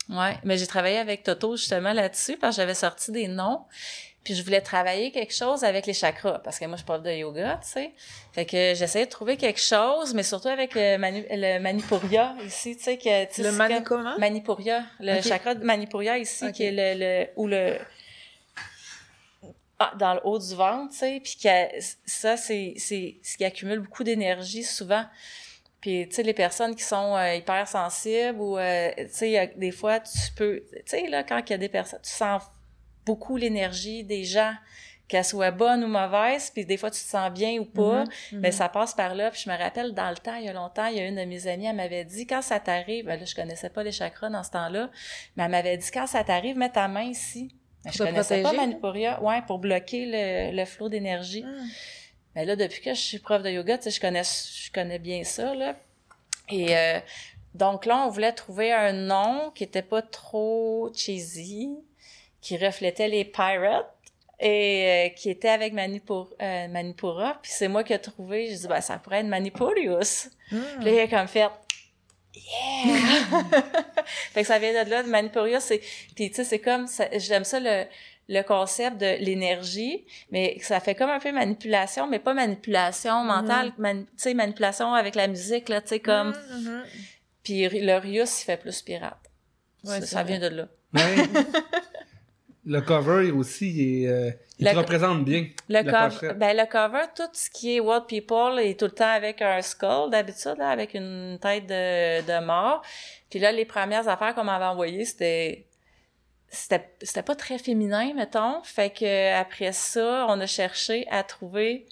Ouais, 0.08 0.36
mais 0.44 0.56
j'ai 0.56 0.66
travaillé 0.66 0.98
avec 0.98 1.22
Toto 1.22 1.56
justement 1.56 1.92
là-dessus 1.92 2.36
parce 2.36 2.56
que 2.56 2.62
j'avais 2.62 2.74
sorti 2.74 3.12
des 3.12 3.28
noms. 3.28 3.60
Puis 4.24 4.34
je 4.34 4.44
voulais 4.44 4.60
travailler 4.60 5.10
quelque 5.10 5.34
chose 5.34 5.64
avec 5.64 5.86
les 5.86 5.94
chakras 5.94 6.38
parce 6.38 6.58
que 6.58 6.64
moi 6.66 6.76
je 6.76 6.84
prof 6.84 7.02
de 7.02 7.10
yoga, 7.10 7.58
tu 7.62 7.70
sais. 7.70 7.92
Fait 8.32 8.46
que 8.46 8.74
j'essayais 8.74 9.06
de 9.06 9.10
trouver 9.10 9.36
quelque 9.36 9.60
chose, 9.60 10.14
mais 10.14 10.22
surtout 10.22 10.48
avec 10.48 10.74
le, 10.74 10.96
manu, 10.96 11.24
le 11.28 11.58
Manipuria 11.58 12.36
ici, 12.44 12.76
tu 12.76 12.84
sais 12.84 12.98
que 12.98 13.24
tu 13.24 13.34
sais, 13.34 13.42
Le 13.42 13.52
mani 13.52 13.82
comment? 13.82 14.14
Le 15.00 15.20
chakra 15.22 15.54
de 15.54 15.64
Manipuria 15.64 16.18
ici, 16.18 16.52
qui 16.52 16.64
est 16.64 16.70
le, 16.70 16.98
le 16.98 17.26
ou 17.36 17.48
le 17.48 17.78
ah, 19.80 19.92
dans 19.98 20.14
le 20.14 20.20
haut 20.22 20.38
du 20.38 20.54
ventre, 20.54 20.92
tu 20.92 20.98
sais, 20.98 21.20
puis 21.22 21.36
que 21.42 21.82
ça 22.06 22.36
c'est 22.36 22.74
c'est 22.76 23.16
ce 23.24 23.36
qui 23.36 23.44
accumule 23.44 23.80
beaucoup 23.80 24.04
d'énergie 24.04 24.62
souvent. 24.62 25.04
Puis 25.80 26.06
tu 26.08 26.14
sais 26.14 26.22
les 26.22 26.32
personnes 26.34 26.76
qui 26.76 26.84
sont 26.84 27.16
euh, 27.16 27.34
hyper 27.34 27.66
sensibles 27.66 28.38
ou 28.38 28.56
euh, 28.56 28.92
tu 28.96 29.08
sais 29.10 29.52
des 29.56 29.72
fois 29.72 29.98
tu 29.98 30.32
peux 30.36 30.62
tu 30.70 30.82
sais 30.86 31.08
là 31.08 31.24
quand 31.24 31.40
il 31.44 31.50
y 31.50 31.54
a 31.54 31.58
des 31.58 31.68
personnes 31.68 31.98
tu 32.04 32.10
sens 32.10 32.42
beaucoup 33.04 33.36
l'énergie 33.36 34.04
des 34.04 34.24
gens 34.24 34.52
qu'elle 35.08 35.24
soit 35.24 35.50
bonne 35.50 35.84
ou 35.84 35.88
mauvaise, 35.88 36.50
puis 36.50 36.64
des 36.64 36.78
fois 36.78 36.90
tu 36.90 37.00
te 37.00 37.06
sens 37.06 37.30
bien 37.30 37.58
ou 37.58 37.66
pas, 37.66 38.04
mais 38.32 38.48
mhm. 38.48 38.52
ça 38.52 38.68
passe 38.70 38.94
par 38.94 39.14
là. 39.14 39.30
Puis 39.30 39.42
je 39.44 39.50
me 39.50 39.56
rappelle, 39.58 39.92
dans 39.92 40.08
le 40.08 40.16
temps, 40.16 40.36
il 40.36 40.46
y 40.46 40.48
a 40.48 40.54
longtemps, 40.54 40.86
il 40.86 40.96
y 40.96 41.00
a 41.00 41.06
une 41.06 41.16
de 41.16 41.24
mes 41.24 41.46
amies, 41.46 41.66
elle 41.66 41.76
m'avait 41.76 42.04
dit, 42.04 42.26
quand 42.26 42.40
ça 42.40 42.60
t'arrive, 42.60 43.04
ben 43.04 43.20
là, 43.20 43.26
je 43.26 43.34
connaissais 43.34 43.68
pas 43.68 43.82
les 43.82 43.92
chakras 43.92 44.30
dans 44.30 44.42
ce 44.42 44.50
temps-là, 44.52 44.90
mais 45.36 45.44
elle 45.44 45.50
m'avait 45.50 45.76
dit, 45.76 45.90
quand 45.92 46.06
ça 46.06 46.24
t'arrive, 46.24 46.56
mets 46.56 46.70
ta 46.70 46.88
main 46.88 47.02
ici. 47.02 47.54
Mais 47.84 47.92
je 47.92 47.98
connaissais 47.98 48.42
pas 48.42 48.48
protéger? 48.48 48.66
Manipuria, 48.66 49.22
ouais, 49.22 49.42
pour 49.46 49.58
bloquer 49.58 50.06
le, 50.06 50.56
le 50.56 50.64
flot 50.64 50.88
d'énergie. 50.88 51.42
Hmm. 51.42 51.66
Mais 52.34 52.46
là, 52.46 52.56
depuis 52.56 52.80
que 52.80 52.94
je 52.94 53.00
suis 53.00 53.18
prof 53.18 53.42
de 53.42 53.50
yoga, 53.50 53.76
tu 53.76 53.84
sais, 53.84 53.90
je 53.90 54.00
connais, 54.00 54.22
je 54.24 54.72
connais 54.72 54.98
bien 54.98 55.24
ça, 55.24 55.54
là. 55.54 55.76
Et 56.48 56.74
euh, 56.76 57.00
donc 57.54 57.84
là, 57.84 57.98
on 58.06 58.08
voulait 58.08 58.32
trouver 58.32 58.72
un 58.72 58.92
nom 58.92 59.50
qui 59.54 59.64
était 59.64 59.82
pas 59.82 60.00
trop 60.00 60.90
cheesy, 60.94 61.76
qui 62.42 62.58
reflétait 62.58 63.08
les 63.08 63.24
pirates 63.24 63.94
et 64.40 65.08
euh, 65.08 65.14
qui 65.14 65.30
était 65.30 65.48
avec 65.48 65.72
Manipur, 65.72 66.34
euh, 66.42 66.68
Manipura. 66.68 67.38
Puis 67.40 67.52
c'est 67.54 67.68
moi 67.68 67.84
qui 67.84 67.92
ai 67.92 67.98
trouvé, 68.00 68.48
j'ai 68.48 68.56
dit, 68.56 68.66
ben, 68.66 68.80
ça 68.80 68.98
pourrait 68.98 69.20
être 69.20 69.26
Manipurius. 69.26 70.28
Hmm. 70.50 70.60
Puis 70.80 70.84
là, 70.86 70.90
il 70.90 71.00
a 71.00 71.06
comme 71.06 71.28
fait, 71.28 71.48
yeah! 72.34 73.42
fait 74.32 74.42
que 74.42 74.46
ça 74.46 74.58
vient 74.58 74.84
de 74.84 74.90
là, 74.90 75.04
de 75.04 75.08
Manipuria, 75.08 75.60
c'est, 75.60 75.80
puis 76.16 76.28
tu 76.30 76.34
sais, 76.34 76.44
c'est 76.44 76.58
comme, 76.58 76.88
j'aime 77.16 77.44
ça 77.44 77.60
le, 77.60 77.84
le 78.28 78.42
concept 78.42 78.98
de 78.98 79.16
l'énergie, 79.24 80.04
mais 80.32 80.58
ça 80.60 80.80
fait 80.80 80.96
comme 80.96 81.10
un 81.10 81.20
peu 81.20 81.30
manipulation, 81.30 82.08
mais 82.08 82.18
pas 82.18 82.34
manipulation 82.34 83.22
mentale, 83.22 83.72
mani- 83.78 84.06
tu 84.06 84.12
sais, 84.16 84.34
manipulation 84.34 84.92
avec 84.92 85.14
la 85.14 85.28
musique, 85.28 85.68
là, 85.68 85.80
tu 85.80 85.88
sais, 85.88 86.00
comme, 86.00 86.30
mhm. 86.30 86.82
puis 87.44 87.68
le 87.68 87.96
Rius, 87.96 88.42
il 88.42 88.44
fait 88.44 88.56
plus 88.56 88.82
pirate. 88.82 89.18
Ouais, 89.84 90.00
ça, 90.00 90.06
ça 90.06 90.22
vient 90.24 90.40
de 90.40 90.48
là. 90.48 90.68
Ouais. 90.94 91.00
le 92.64 92.80
cover 92.80 93.30
aussi, 93.32 93.70
il, 93.70 94.04
est, 94.04 94.08
euh, 94.08 94.30
il 94.58 94.68
te 94.68 94.76
représente 94.76 95.24
bien. 95.24 95.46
Le, 95.68 95.82
cover, 95.82 96.34
ben, 96.34 96.56
le 96.56 96.66
cover, 96.66 97.04
tout 97.14 97.28
ce 97.32 97.50
qui 97.50 97.76
est 97.76 97.80
Wild 97.80 98.06
People 98.06 98.60
est 98.60 98.78
tout 98.78 98.84
le 98.84 98.92
temps 98.92 99.12
avec 99.12 99.42
un 99.42 99.60
skull, 99.62 100.10
d'habitude, 100.10 100.60
avec 100.60 100.94
une 100.94 101.38
tête 101.40 101.66
de, 101.66 102.20
de 102.24 102.44
mort. 102.44 102.82
Puis 103.30 103.40
là, 103.40 103.50
les 103.50 103.64
premières 103.64 104.06
affaires 104.08 104.34
qu'on 104.34 104.44
m'avait 104.44 104.66
envoyées, 104.66 105.04
c'était, 105.04 105.66
c'était, 106.48 107.22
pas 107.22 107.34
très 107.34 107.58
féminin, 107.58 108.12
mettons. 108.14 108.62
Fait 108.62 108.90
que 108.90 109.34
après 109.34 109.72
ça, 109.72 110.26
on 110.28 110.38
a 110.40 110.46
cherché 110.46 111.06
à 111.10 111.24
trouver, 111.24 111.86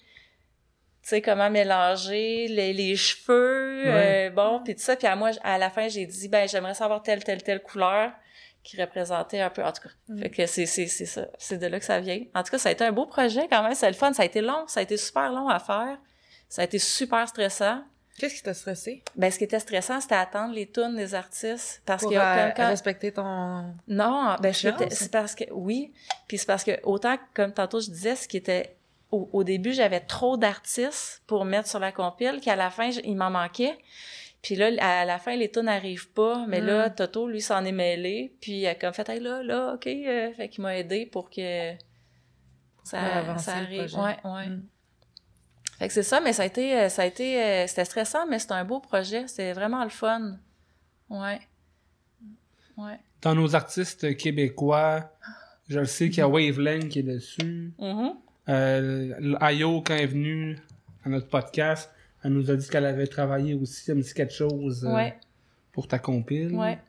tu 1.03 1.09
sais, 1.09 1.21
comment 1.21 1.49
mélanger 1.49 2.47
les, 2.47 2.71
les 2.71 2.95
cheveux, 2.95 3.83
euh, 3.87 4.29
bon, 4.29 4.61
puis 4.63 4.75
tout 4.75 4.81
ça. 4.81 4.95
Puis 4.95 5.07
à 5.07 5.17
moi, 5.17 5.31
à 5.43 5.57
la 5.57 5.69
fin, 5.69 5.89
j'ai 5.89 6.05
dit, 6.05 6.29
ben, 6.29 6.47
j'aimerais 6.47 6.75
savoir 6.75 7.03
telle, 7.03 7.25
telle, 7.25 7.43
telle 7.43 7.61
couleur 7.61 8.13
qui 8.63 8.79
représentait 8.81 9.41
un 9.41 9.49
peu, 9.49 9.63
en 9.63 9.71
tout 9.71 9.83
cas. 9.83 9.89
Mm. 10.09 10.19
Fait 10.21 10.29
que 10.29 10.45
c'est, 10.45 10.65
c'est, 10.65 10.87
c'est 10.87 11.05
ça. 11.05 11.27
C'est 11.37 11.57
de 11.57 11.67
là 11.67 11.79
que 11.79 11.85
ça 11.85 11.99
vient. 11.99 12.21
En 12.35 12.43
tout 12.43 12.51
cas, 12.51 12.57
ça 12.57 12.69
a 12.69 12.71
été 12.71 12.83
un 12.83 12.91
beau 12.91 13.05
projet 13.05 13.47
quand 13.49 13.63
même. 13.63 13.73
C'est 13.75 13.87
le 13.87 13.93
fun. 13.95 14.13
Ça 14.13 14.23
a 14.23 14.25
été 14.25 14.41
long. 14.41 14.65
Ça 14.67 14.79
a 14.81 14.83
été 14.83 14.97
super 14.97 15.31
long 15.31 15.47
à 15.49 15.59
faire. 15.59 15.97
Ça 16.49 16.61
a 16.61 16.65
été 16.65 16.79
super 16.79 17.27
stressant. 17.27 17.83
Qu'est-ce 18.19 18.35
qui 18.35 18.43
t'a 18.43 18.53
stressé? 18.53 19.03
Ben, 19.15 19.31
ce 19.31 19.37
qui 19.37 19.45
était 19.45 19.59
stressant, 19.59 19.99
c'était 20.01 20.15
attendre 20.15 20.53
les 20.53 20.69
tunes 20.69 20.95
des 20.95 21.15
artistes. 21.15 21.81
Parce 21.85 22.03
Pour 22.03 22.11
que 22.11 22.17
euh, 22.17 22.49
quand- 22.55 22.67
respecter 22.67 23.11
ton. 23.13 23.73
non, 23.87 24.35
ben, 24.41 24.53
c'était- 24.53 24.89
c'est 24.91 25.09
parce 25.11 25.33
que, 25.33 25.45
oui. 25.51 25.91
Puis 26.27 26.37
c'est 26.37 26.45
parce 26.45 26.63
que, 26.63 26.79
autant 26.83 27.17
que, 27.17 27.21
comme 27.33 27.53
tantôt 27.53 27.79
je 27.79 27.89
disais, 27.89 28.15
ce 28.15 28.27
qui 28.27 28.37
était, 28.37 28.75
au, 29.11 29.29
au 29.33 29.43
début, 29.43 29.71
j'avais 29.73 30.01
trop 30.01 30.37
d'artistes 30.37 31.21
pour 31.25 31.45
mettre 31.45 31.67
sur 31.69 31.79
la 31.79 31.91
compile 31.91 32.41
qu'à 32.41 32.55
la 32.55 32.69
fin, 32.69 32.89
il 32.89 33.15
m'en 33.15 33.29
manquait. 33.31 33.77
Puis 34.41 34.55
là, 34.55 34.71
à 34.79 35.05
la 35.05 35.19
fin, 35.19 35.35
les 35.35 35.51
tunes 35.51 35.63
n'arrivent 35.65 36.11
pas. 36.11 36.45
Mais 36.47 36.61
là, 36.61 36.89
Mm. 36.89 36.95
Toto, 36.95 37.27
lui, 37.27 37.41
s'en 37.41 37.63
est 37.63 37.71
mêlé. 37.71 38.33
Puis 38.41 38.53
il 38.53 38.67
a 38.67 38.75
comme 38.75 38.93
fait, 38.93 39.07
hey, 39.09 39.19
là, 39.19 39.43
là, 39.43 39.73
OK. 39.75 39.85
euh, 39.87 40.33
fait 40.33 40.49
qu'il 40.49 40.63
m'a 40.63 40.75
aidé 40.77 41.05
pour 41.05 41.29
que 41.29 41.73
ça, 42.83 42.99
arrive. 42.99 43.95
Ouais, 43.95 44.17
ouais. 44.23 44.47
Mm. 44.47 44.63
Fait 45.77 45.87
que 45.87 45.93
c'est 45.93 46.03
ça, 46.03 46.19
mais 46.21 46.33
ça 46.33 46.43
a 46.43 46.45
été, 46.45 46.75
euh, 46.77 46.89
ça 46.89 47.03
a 47.03 47.05
été, 47.05 47.41
euh, 47.41 47.67
c'était 47.67 47.85
stressant, 47.85 48.25
mais 48.27 48.39
c'était 48.39 48.53
un 48.53 48.65
beau 48.65 48.79
projet. 48.79 49.27
C'était 49.27 49.53
vraiment 49.53 49.83
le 49.83 49.89
fun. 49.89 50.37
Ouais. 51.09 51.39
Ouais. 52.77 52.99
Dans 53.21 53.35
nos 53.35 53.55
artistes 53.55 54.15
québécois, 54.17 55.11
je 55.69 55.79
le 55.79 55.85
sais 55.85 56.09
qu'il 56.09 56.19
y 56.19 56.21
a 56.21 56.27
Wavelength 56.27 56.89
qui 56.89 56.99
est 56.99 57.03
dessus. 57.03 57.73
Mhm. 57.79 58.13
Euh, 58.49 59.35
Ayo, 59.39 59.81
quand 59.85 59.93
est 59.95 60.07
venue 60.07 60.57
à 61.05 61.09
notre 61.09 61.27
podcast, 61.27 61.91
elle 62.23 62.33
nous 62.33 62.51
a 62.51 62.55
dit 62.55 62.67
qu'elle 62.67 62.85
avait 62.85 63.07
travaillé 63.07 63.53
aussi 63.55 63.91
un 63.91 63.95
petit 63.95 64.13
quelque 64.13 64.33
chose 64.33 64.85
euh, 64.85 64.93
Ouais. 64.93 65.15
pour 65.71 65.87
ta 65.87 65.99
compile. 65.99 66.55
Ouais. 66.55 66.79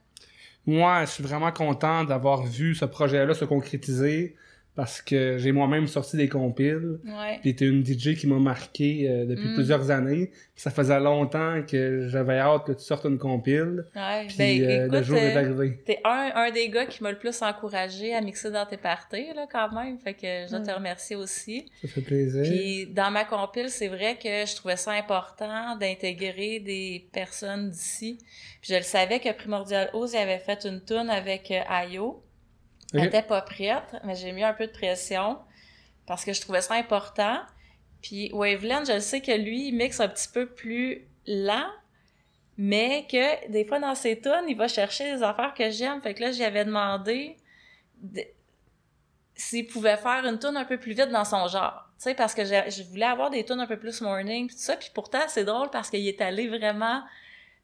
Moi, 0.67 1.05
je 1.07 1.11
suis 1.11 1.23
vraiment 1.25 1.51
content 1.53 2.05
d'avoir 2.05 2.45
vu 2.45 2.75
ce 2.75 2.85
projet-là 2.85 3.35
se 3.35 3.45
concrétiser 3.45 4.37
parce 4.75 5.03
que 5.03 5.37
j'ai 5.39 5.53
moi-même 5.53 5.87
sorti 5.87 6.17
des 6.17 6.29
compiles. 6.29 6.99
Ouais. 7.05 7.39
Puis 7.43 7.55
t'es 7.55 7.67
une 7.67 7.85
DJ 7.85 8.17
qui 8.17 8.27
m'a 8.27 8.39
marqué 8.39 9.07
euh, 9.09 9.27
depuis 9.27 9.49
Mm. 9.49 9.55
plusieurs 9.55 9.91
années. 9.91 10.31
Ça 10.57 10.71
faisait 10.71 10.99
longtemps 11.01 11.63
que 11.69 12.07
j'avais 12.09 12.39
hâte 12.39 12.65
que 12.67 12.73
tu 12.73 12.83
sortes 12.85 13.05
une 13.05 13.19
compile. 13.19 13.85
Ouais. 13.95 14.27
Puis 14.29 14.37
ben, 14.39 14.63
euh, 14.63 14.79
le 14.89 14.95
écoute, 14.95 15.03
jour 15.03 15.19
est 15.19 15.37
euh, 15.37 15.41
arrivé. 15.41 15.83
T'es 15.85 15.99
un, 16.05 16.31
un 16.37 16.51
des 16.51 16.69
gars 16.71 16.87
qui 16.87 17.03
m'a 17.03 17.11
le 17.13 17.19
plus 17.19 17.43
encouragé 17.43 18.15
à 18.15 18.21
mixer 18.23 18.51
dans 18.51 18.65
tes 18.65 18.77
parties, 18.79 19.27
là, 19.35 19.47
quand 19.51 19.73
même. 19.73 19.99
Fait 19.99 20.15
que 20.15 20.47
je 20.47 20.51
dois 20.51 20.61
te 20.61 20.71
remercier 20.71 21.17
aussi. 21.17 21.67
Ça 21.83 21.89
fait 21.89 22.01
plaisir. 22.01 22.43
Puis 22.43 22.87
dans 22.87 23.11
ma 23.11 23.25
compile, 23.25 23.69
c'est 23.69 23.89
vrai 23.89 24.17
que 24.17 24.47
je 24.47 24.57
trouvais 24.57 24.77
ça 24.77 24.93
important 24.93 25.77
d'intégrer 25.77 26.61
des 26.61 27.07
personnes 27.13 27.69
d'ici. 27.71 28.19
Puis 28.63 28.73
je 28.73 28.77
le 28.77 28.83
savais 28.83 29.19
que 29.21 29.33
Primordial 29.33 29.91
Oz 29.93 30.15
avait 30.15 30.39
fait 30.39 30.65
une 30.65 30.81
tune 30.85 31.11
avec 31.11 31.51
euh, 31.51 31.61
Ayo. 31.69 32.23
Elle 32.93 33.01
Ok. 33.01 33.07
était 33.07 33.23
pas 33.23 33.43
prête, 33.43 33.97
mais 34.05 34.15
j'ai 34.15 34.33
mis 34.33 34.45
un 34.45 34.53
peu 34.53 34.67
de 34.67 34.73
pression 34.73 35.39
parce 36.07 36.25
que 36.25 36.33
je 36.33 36.41
trouvais 36.41 36.61
ça 36.61 36.75
important. 36.75 37.41
Puis 38.03 38.31
Waveland, 38.33 38.85
je 38.85 38.99
sais 38.99 39.21
que 39.21 39.33
lui, 39.33 39.69
il 39.69 39.73
mixe 39.73 40.01
un 40.01 40.09
petit 40.09 40.29
peu 40.29 40.47
plus 40.47 41.07
lent, 41.27 41.71
mais 42.59 43.07
que 43.11 43.49
des 43.51 43.65
fois 43.65 43.79
dans 43.79 43.95
ses 43.95 44.21
tunes, 44.21 44.45
il 44.49 44.57
va 44.57 44.69
chercher 44.69 45.15
des 45.15 45.23
affaires 45.23 45.55
que 45.55 45.71
j'aime. 45.71 46.01
Fait 46.01 46.15
que 46.15 46.21
là, 46.21 46.33
j'avais 46.33 46.65
demandé 46.65 47.37
de- 48.03 48.25
s'il 49.35 49.67
pouvait 49.67 49.97
faire 49.97 50.27
une 50.27 50.39
tune 50.39 50.57
un 50.57 50.65
peu 50.65 50.79
plus 50.79 50.93
vite 50.93 51.11
dans 51.11 51.25
son 51.25 51.47
genre. 51.49 51.89
Tu 51.97 52.05
sais, 52.05 52.15
parce 52.15 52.35
que 52.35 52.45
je, 52.45 52.83
voulais 52.91 53.07
avoir 53.07 53.31
des 53.31 53.45
tunes 53.45 53.61
un 53.61 53.67
peu 53.67 53.79
plus 53.79 54.01
morning, 54.01 54.49
tout 54.51 54.57
ça. 54.59 54.77
Puis 54.77 54.91
pourtant, 54.93 55.21
c'est 55.29 55.45
drôle 55.45 55.71
parce 55.71 55.89
qu'il 55.89 56.07
est 56.07 56.21
allé 56.21 56.49
vraiment 56.49 57.03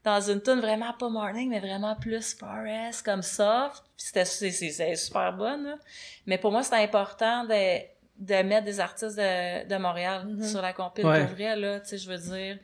dans 0.04 0.20
une 0.20 0.40
tune 0.40 0.60
vraiment 0.60 0.92
pas 0.94 1.08
morning, 1.08 1.50
mais 1.50 1.60
vraiment 1.60 1.94
plus 1.96 2.34
forest, 2.34 3.04
comme 3.04 3.22
soft. 3.22 3.82
C'était 3.96 4.24
c'est, 4.24 4.50
c'est, 4.50 4.70
c'est 4.70 4.94
super 4.94 5.32
bonne. 5.36 5.64
là. 5.64 5.78
Mais 6.26 6.38
pour 6.38 6.52
moi, 6.52 6.62
c'était 6.62 6.76
important 6.76 7.44
de, 7.44 7.78
de 8.18 8.42
mettre 8.42 8.64
des 8.64 8.80
artistes 8.80 9.16
de, 9.16 9.66
de 9.68 9.76
Montréal 9.76 10.24
Mhm. 10.26 10.44
sur 10.44 10.62
la 10.62 10.72
compil 10.72 11.04
Ouais. 11.04 11.24
pour 11.26 11.34
vrai, 11.34 11.56
là. 11.56 11.80
Tu 11.80 11.88
sais, 11.88 11.98
je 11.98 12.08
veux 12.10 12.18
dire, 12.18 12.58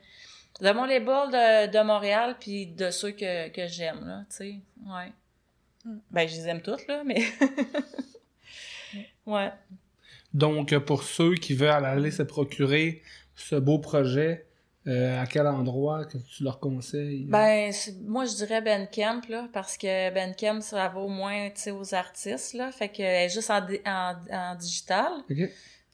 de 0.61 0.71
mon 0.71 0.85
label 0.85 1.31
de, 1.31 1.71
de 1.77 1.83
Montréal, 1.83 2.37
puis 2.39 2.67
de 2.67 2.91
ceux 2.91 3.11
que, 3.11 3.49
que 3.49 3.67
j'aime, 3.67 4.07
là. 4.07 4.25
Tu 4.31 4.37
sais, 4.37 4.55
ouais. 4.87 5.13
Mm. 5.85 5.99
Ben, 6.13 6.29
je 6.29 6.35
les 6.37 6.49
aime 6.49 6.63
toutes, 6.63 6.87
là, 6.87 7.03
mais... 7.05 7.21
ouais. 9.27 9.51
Donc, 10.33 10.77
pour 10.81 11.03
ceux 11.03 11.35
qui 11.35 11.55
veulent 11.55 11.85
aller 11.85 12.11
se 12.11 12.23
procurer 12.23 13.03
ce 13.37 13.57
beau 13.57 13.79
projet, 13.79 14.47
euh, 14.87 15.21
à 15.21 15.27
quel 15.27 15.47
endroit 15.47 16.05
que 16.05 16.19
tu 16.19 16.45
leur 16.45 16.61
conseilles? 16.61 17.25
Ben, 17.27 17.73
moi, 18.03 18.25
je 18.27 18.35
dirais 18.35 18.61
Ben 18.61 18.87
Kemp, 18.87 19.27
là, 19.29 19.49
parce 19.53 19.77
que 19.77 20.13
Ben 20.13 20.35
Kemp, 20.35 20.63
ça 20.63 20.89
va 20.89 21.01
au 21.01 21.09
moins, 21.09 21.51
tu 21.51 21.61
sais, 21.61 21.71
aux 21.71 21.95
artistes, 21.95 22.55
là. 22.55 22.71
Fait 22.71 22.89
que 22.89 23.03
elle 23.03 23.27
est 23.27 23.29
juste 23.29 23.51
en, 23.51 23.67
en, 23.87 24.15
en 24.31 24.55
digital. 24.57 25.13
Ok. 25.31 25.51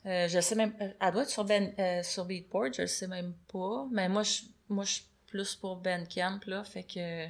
Euh, 0.06 0.28
je 0.28 0.40
sais 0.40 0.54
même, 0.54 0.72
euh, 0.80 0.88
elle 0.98 1.12
doit 1.12 1.22
être 1.22 1.28
sur 1.28 1.44
Ben, 1.44 1.74
euh, 1.78 2.02
sur 2.02 2.24
Beatport, 2.24 2.72
je 2.72 2.82
le 2.82 2.88
sais 2.88 3.06
même 3.06 3.34
pas. 3.52 3.86
Mais 3.92 4.08
moi, 4.08 4.22
je, 4.22 4.42
moi, 4.68 4.84
je 4.84 4.92
suis 4.94 5.04
plus 5.26 5.54
pour 5.56 5.76
Ben 5.76 6.06
Camp, 6.08 6.44
là. 6.46 6.64
Fait 6.64 6.84
que, 6.84 7.26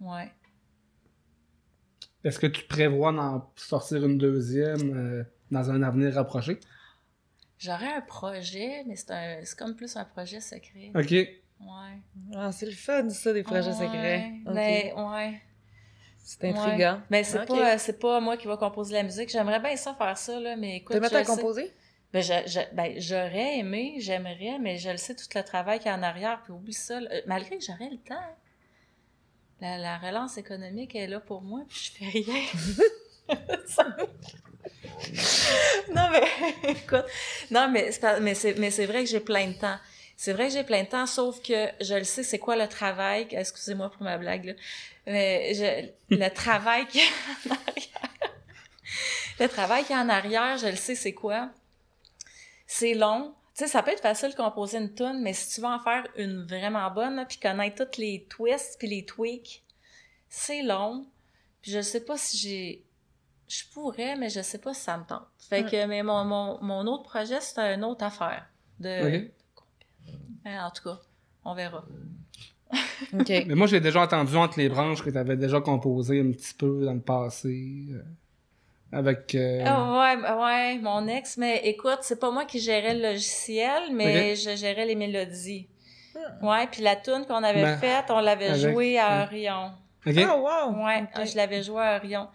ouais. 0.00 0.32
Est-ce 2.24 2.38
que 2.38 2.46
tu 2.46 2.64
prévois 2.64 3.12
d'en 3.12 3.52
sortir 3.54 4.04
une 4.04 4.18
deuxième 4.18 4.96
euh, 4.96 5.24
dans 5.50 5.70
un 5.70 5.82
avenir 5.82 6.14
rapproché? 6.14 6.58
J'aurais 7.58 7.92
un 7.94 8.00
projet, 8.02 8.84
mais 8.86 8.96
c'est 8.96 9.10
un, 9.10 9.38
c'est 9.44 9.58
comme 9.58 9.74
plus 9.74 9.96
un 9.96 10.04
projet 10.04 10.40
secret. 10.40 10.90
Ok. 10.94 11.10
Ouais. 11.10 11.98
Ah, 12.34 12.52
c'est 12.52 12.66
le 12.66 12.72
fun, 12.72 13.08
ça, 13.10 13.32
des 13.32 13.42
projets 13.42 13.70
Ouais, 13.70 13.86
secrets. 13.86 14.32
Ok. 14.46 14.52
Mais, 14.54 14.92
ouais. 14.94 15.40
C'est 16.22 16.44
intriguant. 16.50 17.00
Mais 17.08 17.22
c'est 17.24 17.46
pas, 17.46 17.78
c'est 17.78 17.98
pas 17.98 18.20
moi 18.20 18.36
qui 18.36 18.46
va 18.46 18.56
composer 18.56 18.94
la 18.94 19.02
musique. 19.04 19.28
J'aimerais 19.30 19.60
bien 19.60 19.76
ça 19.76 19.94
faire 19.94 20.18
ça, 20.18 20.38
là, 20.40 20.56
mais 20.56 20.76
écoute. 20.78 21.02
Sais- 21.08 21.24
composer? 21.24 21.72
Ben, 22.12 22.22
je- 22.22 22.46
je- 22.46 22.74
ben, 22.74 22.94
j'aurais 22.98 23.58
aimé, 23.58 23.96
j'aimerais, 23.98 24.58
mais 24.60 24.76
je 24.76 24.90
le 24.90 24.96
sais, 24.96 25.14
tout 25.14 25.24
le 25.34 25.42
travail 25.42 25.78
qu'il 25.78 25.86
y 25.86 25.90
a 25.90 25.96
en 25.96 26.02
arrière, 26.02 26.40
puis 26.42 26.52
oublie 26.52 26.72
ça. 26.72 27.00
là. 27.00 27.08
Euh, 27.12 27.20
malgré 27.26 27.58
que 27.58 27.64
j'aurais 27.64 27.90
le 27.90 27.98
temps. 27.98 28.14
hein. 28.14 28.34
La, 29.60 29.78
la 29.78 29.96
relance 29.98 30.36
économique 30.36 30.94
est 30.94 31.06
là 31.06 31.20
pour 31.20 31.40
moi, 31.42 31.62
puis 31.68 31.92
je 31.98 32.04
fais 32.04 32.10
rien. 32.10 32.42
Non, 35.94 36.08
mais 36.10 36.24
écoute, 36.70 37.04
non, 37.50 37.68
mais 37.70 37.90
mais 38.20 38.34
c'est 38.34 38.54
mais 38.58 38.70
c'est 38.70 38.86
vrai 38.86 39.04
que 39.04 39.10
j'ai 39.10 39.20
plein 39.20 39.48
de 39.48 39.52
temps. 39.54 39.78
C'est 40.16 40.32
vrai 40.32 40.46
que 40.48 40.54
j'ai 40.54 40.64
plein 40.64 40.82
de 40.82 40.88
temps, 40.88 41.06
sauf 41.06 41.42
que 41.42 41.68
je 41.80 41.94
le 41.94 42.04
sais, 42.04 42.22
c'est 42.22 42.38
quoi 42.38 42.56
le 42.56 42.66
travail. 42.68 43.26
Excusez-moi 43.30 43.90
pour 43.90 44.02
ma 44.02 44.16
blague, 44.18 44.44
là. 44.46 44.52
Mais 45.06 45.52
je- 45.54 46.16
le 46.16 46.28
travail 46.34 46.86
qu'il 46.86 47.00
y 47.02 47.04
a 47.04 47.08
en 47.48 47.54
arrière. 47.54 48.10
Le 49.38 49.48
travail 49.48 49.84
qu'il 49.84 49.94
y 49.94 49.98
a 49.98 50.02
en 50.02 50.08
arrière, 50.08 50.56
je 50.58 50.68
le 50.68 50.76
sais, 50.76 50.94
c'est 50.94 51.12
quoi? 51.12 51.50
C'est 52.66 52.94
long. 52.94 53.34
Tu 53.54 53.64
sais, 53.64 53.70
ça 53.70 53.82
peut 53.82 53.90
être 53.90 54.00
facile 54.02 54.30
de 54.30 54.34
composer 54.34 54.78
une 54.78 54.94
tune, 54.94 55.20
mais 55.22 55.32
si 55.34 55.54
tu 55.54 55.60
veux 55.60 55.66
en 55.66 55.78
faire 55.80 56.06
une 56.16 56.46
vraiment 56.46 56.90
bonne, 56.90 57.24
puis 57.28 57.38
connaître 57.38 57.84
tous 57.84 58.00
les 58.00 58.26
twists 58.28 58.76
puis 58.78 58.88
les 58.88 59.04
tweaks, 59.04 59.62
c'est 60.28 60.62
long. 60.62 61.06
Puis 61.62 61.72
je 61.72 61.80
sais 61.82 62.04
pas 62.04 62.16
si 62.16 62.36
j'ai... 62.38 62.82
Je 63.48 63.62
pourrais, 63.72 64.16
mais 64.16 64.28
je 64.28 64.40
sais 64.40 64.58
pas 64.58 64.74
si 64.74 64.80
ça 64.80 64.96
me 64.96 65.04
tente. 65.04 65.22
Fait 65.38 65.62
Ouais. 65.62 65.70
que, 65.70 65.86
mais 65.86 66.02
mon, 66.02 66.24
mon, 66.24 66.58
mon 66.62 66.86
autre 66.86 67.04
projet, 67.04 67.40
c'est 67.40 67.60
une 67.74 67.84
autre 67.84 68.04
affaire. 68.04 68.44
De... 68.80 69.28
Hein, 70.44 70.64
En 70.66 70.70
tout 70.70 70.82
cas, 70.84 70.98
on 71.44 71.54
verra. 71.54 71.84
OK. 73.14 73.28
Mais 73.46 73.54
moi, 73.54 73.66
j'ai 73.66 73.80
déjà 73.80 74.02
entendu 74.02 74.36
entre 74.36 74.58
les 74.58 74.68
branches 74.68 75.02
que 75.02 75.10
tu 75.10 75.16
avais 75.18 75.36
déjà 75.36 75.60
composé 75.60 76.20
un 76.20 76.30
petit 76.32 76.54
peu 76.54 76.84
dans 76.84 76.92
le 76.94 77.00
passé. 77.00 77.86
euh, 77.92 78.02
avec. 78.92 79.34
euh, 79.34 79.62
Ah 79.66 80.16
ouais, 80.16 80.32
ouais, 80.42 80.78
mon 80.78 81.06
ex, 81.08 81.36
mais 81.38 81.60
écoute, 81.68 81.98
c'est 82.02 82.18
pas 82.20 82.30
moi 82.30 82.44
qui 82.44 82.58
gérais 82.60 82.94
le 82.94 83.02
logiciel, 83.10 83.92
mais 83.92 84.34
je 84.36 84.54
gérais 84.56 84.86
les 84.86 84.94
mélodies. 84.94 85.68
Ouais, 86.42 86.66
puis 86.68 86.82
la 86.82 86.96
tune 86.96 87.24
qu'on 87.26 87.42
avait 87.42 87.62
Ben, 87.62 87.78
faite, 87.78 88.06
on 88.10 88.20
l'avait 88.20 88.48
avec- 88.48 88.72
jouée 88.72 88.98
à. 88.98 89.24
Orion. 89.24 89.72
Ah, 90.06 90.36
wow! 90.36 90.84
Ouais, 90.84 91.04
je 91.26 91.36
l'avais 91.36 91.62
jouée 91.64 91.82
à 91.82 91.96
Orion. 91.96 92.28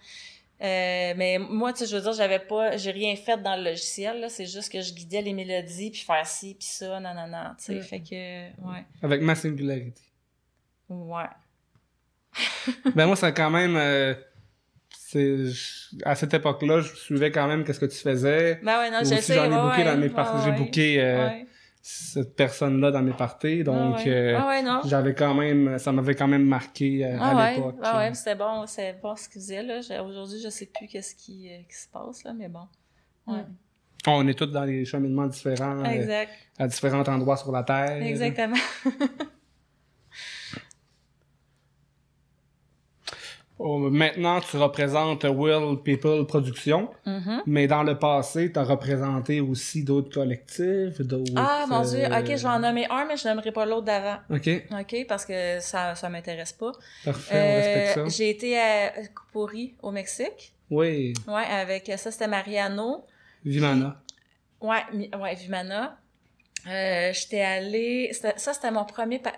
Euh, 0.62 1.14
mais 1.18 1.39
moi, 1.39 1.74
tu 1.74 1.80
sais, 1.80 1.86
je 1.88 1.95
veux 1.95 2.01
dire, 2.03 2.14
j'avais 2.14 2.38
pas, 2.39 2.78
j'ai 2.78 2.91
rien 2.91 3.16
fait 3.16 3.41
dans 3.41 3.55
le 3.55 3.64
logiciel, 3.64 4.20
là. 4.22 4.30
C'est 4.30 4.45
juste 4.45 4.72
que 4.72 4.80
je 4.82 4.93
guidais 4.93 5.22
les 5.24 5.34
mélodies, 5.34 5.89
puis 5.89 6.01
faire 6.01 6.26
ci, 6.28 6.53
puis 6.53 6.68
ça, 6.68 6.99
non, 6.99 7.14
non, 7.16 7.28
non, 7.28 7.49
tu 7.57 7.64
sais. 7.66 7.76
Mm. 7.76 7.82
Fait 7.82 7.99
que, 7.99 8.16
ouais. 8.70 8.86
Avec 9.01 9.22
ma 9.22 9.34
singularité. 9.36 10.01
Ouais. 10.89 11.26
ben 12.95 13.07
moi, 13.07 13.16
c'est 13.16 13.34
quand 13.34 13.49
même. 13.49 13.76
euh, 13.76 14.14
c'est 14.93 15.45
je- 15.47 15.95
à 16.05 16.16
cette 16.16 16.34
époque-là, 16.34 16.80
je 16.82 16.93
suivais 16.95 17.32
quand 17.32 17.47
même 17.47 17.64
qu'est-ce 17.66 17.80
que 17.80 17.86
tu 17.86 17.97
faisais. 17.97 18.59
Ben 18.64 18.80
ouais, 18.80 18.89
non, 18.91 18.97
Moi 18.99 19.03
je 19.03 19.14
aussi, 19.16 19.24
sais. 19.24 19.36
j'en 19.36 19.45
ai 19.45 19.47
ouais, 19.55 19.62
booké 19.62 19.84
dans 19.84 19.89
ouais, 19.91 19.97
mes 19.97 20.09
parties. 20.09 20.45
J'ai 20.45 20.51
booké 20.64 21.01
euh, 21.01 21.28
Ouais. 21.28 21.47
Cette 21.82 22.36
personne-là 22.36 22.92
dans 22.92 23.02
mes 23.02 23.14
parties. 23.14 23.64
Donc, 23.64 23.96
Ah 24.00 24.04
ouais. 24.04 24.08
euh, 24.10 24.38
Ah 24.40 24.48
ouais, 24.48 24.62
non? 24.64 24.82
j'avais 24.86 25.16
quand 25.16 25.34
même. 25.34 25.80
Ça 25.80 25.92
m'avait 25.92 26.16
quand 26.16 26.28
même 26.28 26.46
marqué 26.46 27.06
euh, 27.06 27.18
Ah 27.20 27.32
à 27.32 27.36
ouais, 27.36 27.56
l'époque. 27.56 27.76
ah 27.82 27.98
ouais, 27.98 28.14
c'était 28.14 28.36
bon, 28.36 28.66
c'est 28.68 29.00
bon 29.02 29.16
ce 29.16 29.28
qu'il 29.28 29.42
faisait, 29.42 29.64
là. 29.64 29.80
Aujourd'hui, 30.04 30.40
je 30.44 30.50
sais 30.50 30.68
plus 30.68 30.88
qu'est-ce 30.88 31.16
qui, 31.16 31.50
euh, 31.52 31.58
qui 31.68 31.76
se 31.76 31.88
passe, 31.90 32.24
là, 32.24 32.34
mais 32.34 32.48
bon. 32.50 32.68
Ouais. 33.28 33.44
On 34.08 34.28
est 34.28 34.34
tous 34.34 34.48
dans 34.48 34.66
des 34.66 34.84
cheminements 34.86 35.28
différents, 35.28 35.80
euh, 35.80 35.86
Exact. 35.86 36.32
à 36.58 36.68
différents 36.68 37.04
endroits 37.04 37.38
sur 37.38 37.52
la 37.52 37.64
Terre. 37.64 38.02
Exactement. 38.02 38.56
maintenant, 43.89 44.39
tu 44.41 44.57
représentes 44.57 45.24
Will 45.24 45.78
People 45.84 46.26
Productions, 46.26 46.89
Mhm. 47.05 47.43
mais 47.45 47.68
dans 47.68 47.84
le 47.84 47.97
passé, 47.97 48.51
tu 48.51 48.59
as 48.59 48.64
représenté 48.64 49.39
aussi 49.41 49.84
d'autres 49.84 50.12
collectifs, 50.14 50.99
d'autres... 51.01 51.32
Ah, 51.36 51.66
mon 51.70 51.82
Dieu. 51.82 51.99
euh, 52.03 52.20
OK, 52.20 52.26
je 52.28 52.41
vais 52.43 52.45
en 52.49 52.59
nommer 52.59 52.88
un, 52.89 53.05
mais 53.05 53.18
je 53.18 53.28
nommerai 53.28 53.51
pas 53.51 53.66
l'autre 53.66 53.86
d'avant. 53.86 54.18
OK, 54.30 54.49
OK, 54.72 55.05
parce 55.07 55.26
que 55.26 55.59
ça, 55.59 55.95
ça 55.95 56.09
m'intéresse 56.09 56.53
pas. 56.53 56.72
parfait, 57.05 57.36
on 57.36 57.55
respecte 57.55 57.97
Euh, 57.97 58.09
ça. 58.09 58.18
j'ai 58.18 58.30
été 58.30 58.57
à 58.59 58.91
Kupuri, 59.07 59.76
au 59.82 59.91
Mexique. 59.91 60.53
Oui, 60.70 61.14
Ouais, 61.28 61.43
avec 61.43 61.91
ça, 61.97 62.12
c'était 62.12 62.28
Mariano. 62.28 63.05
Vimana. 63.43 64.01
Ouais, 64.62 64.80
mi- 64.93 65.09
ouais, 65.20 65.36
Vimana. 65.36 65.97
Euh, 66.68 67.12
j'étais 67.14 67.41
allée. 67.41 68.12
Ça, 68.14 68.53
c'était 68.53 68.72
mon 68.72 68.86
premier. 68.86 69.20
pa- 69.20 69.34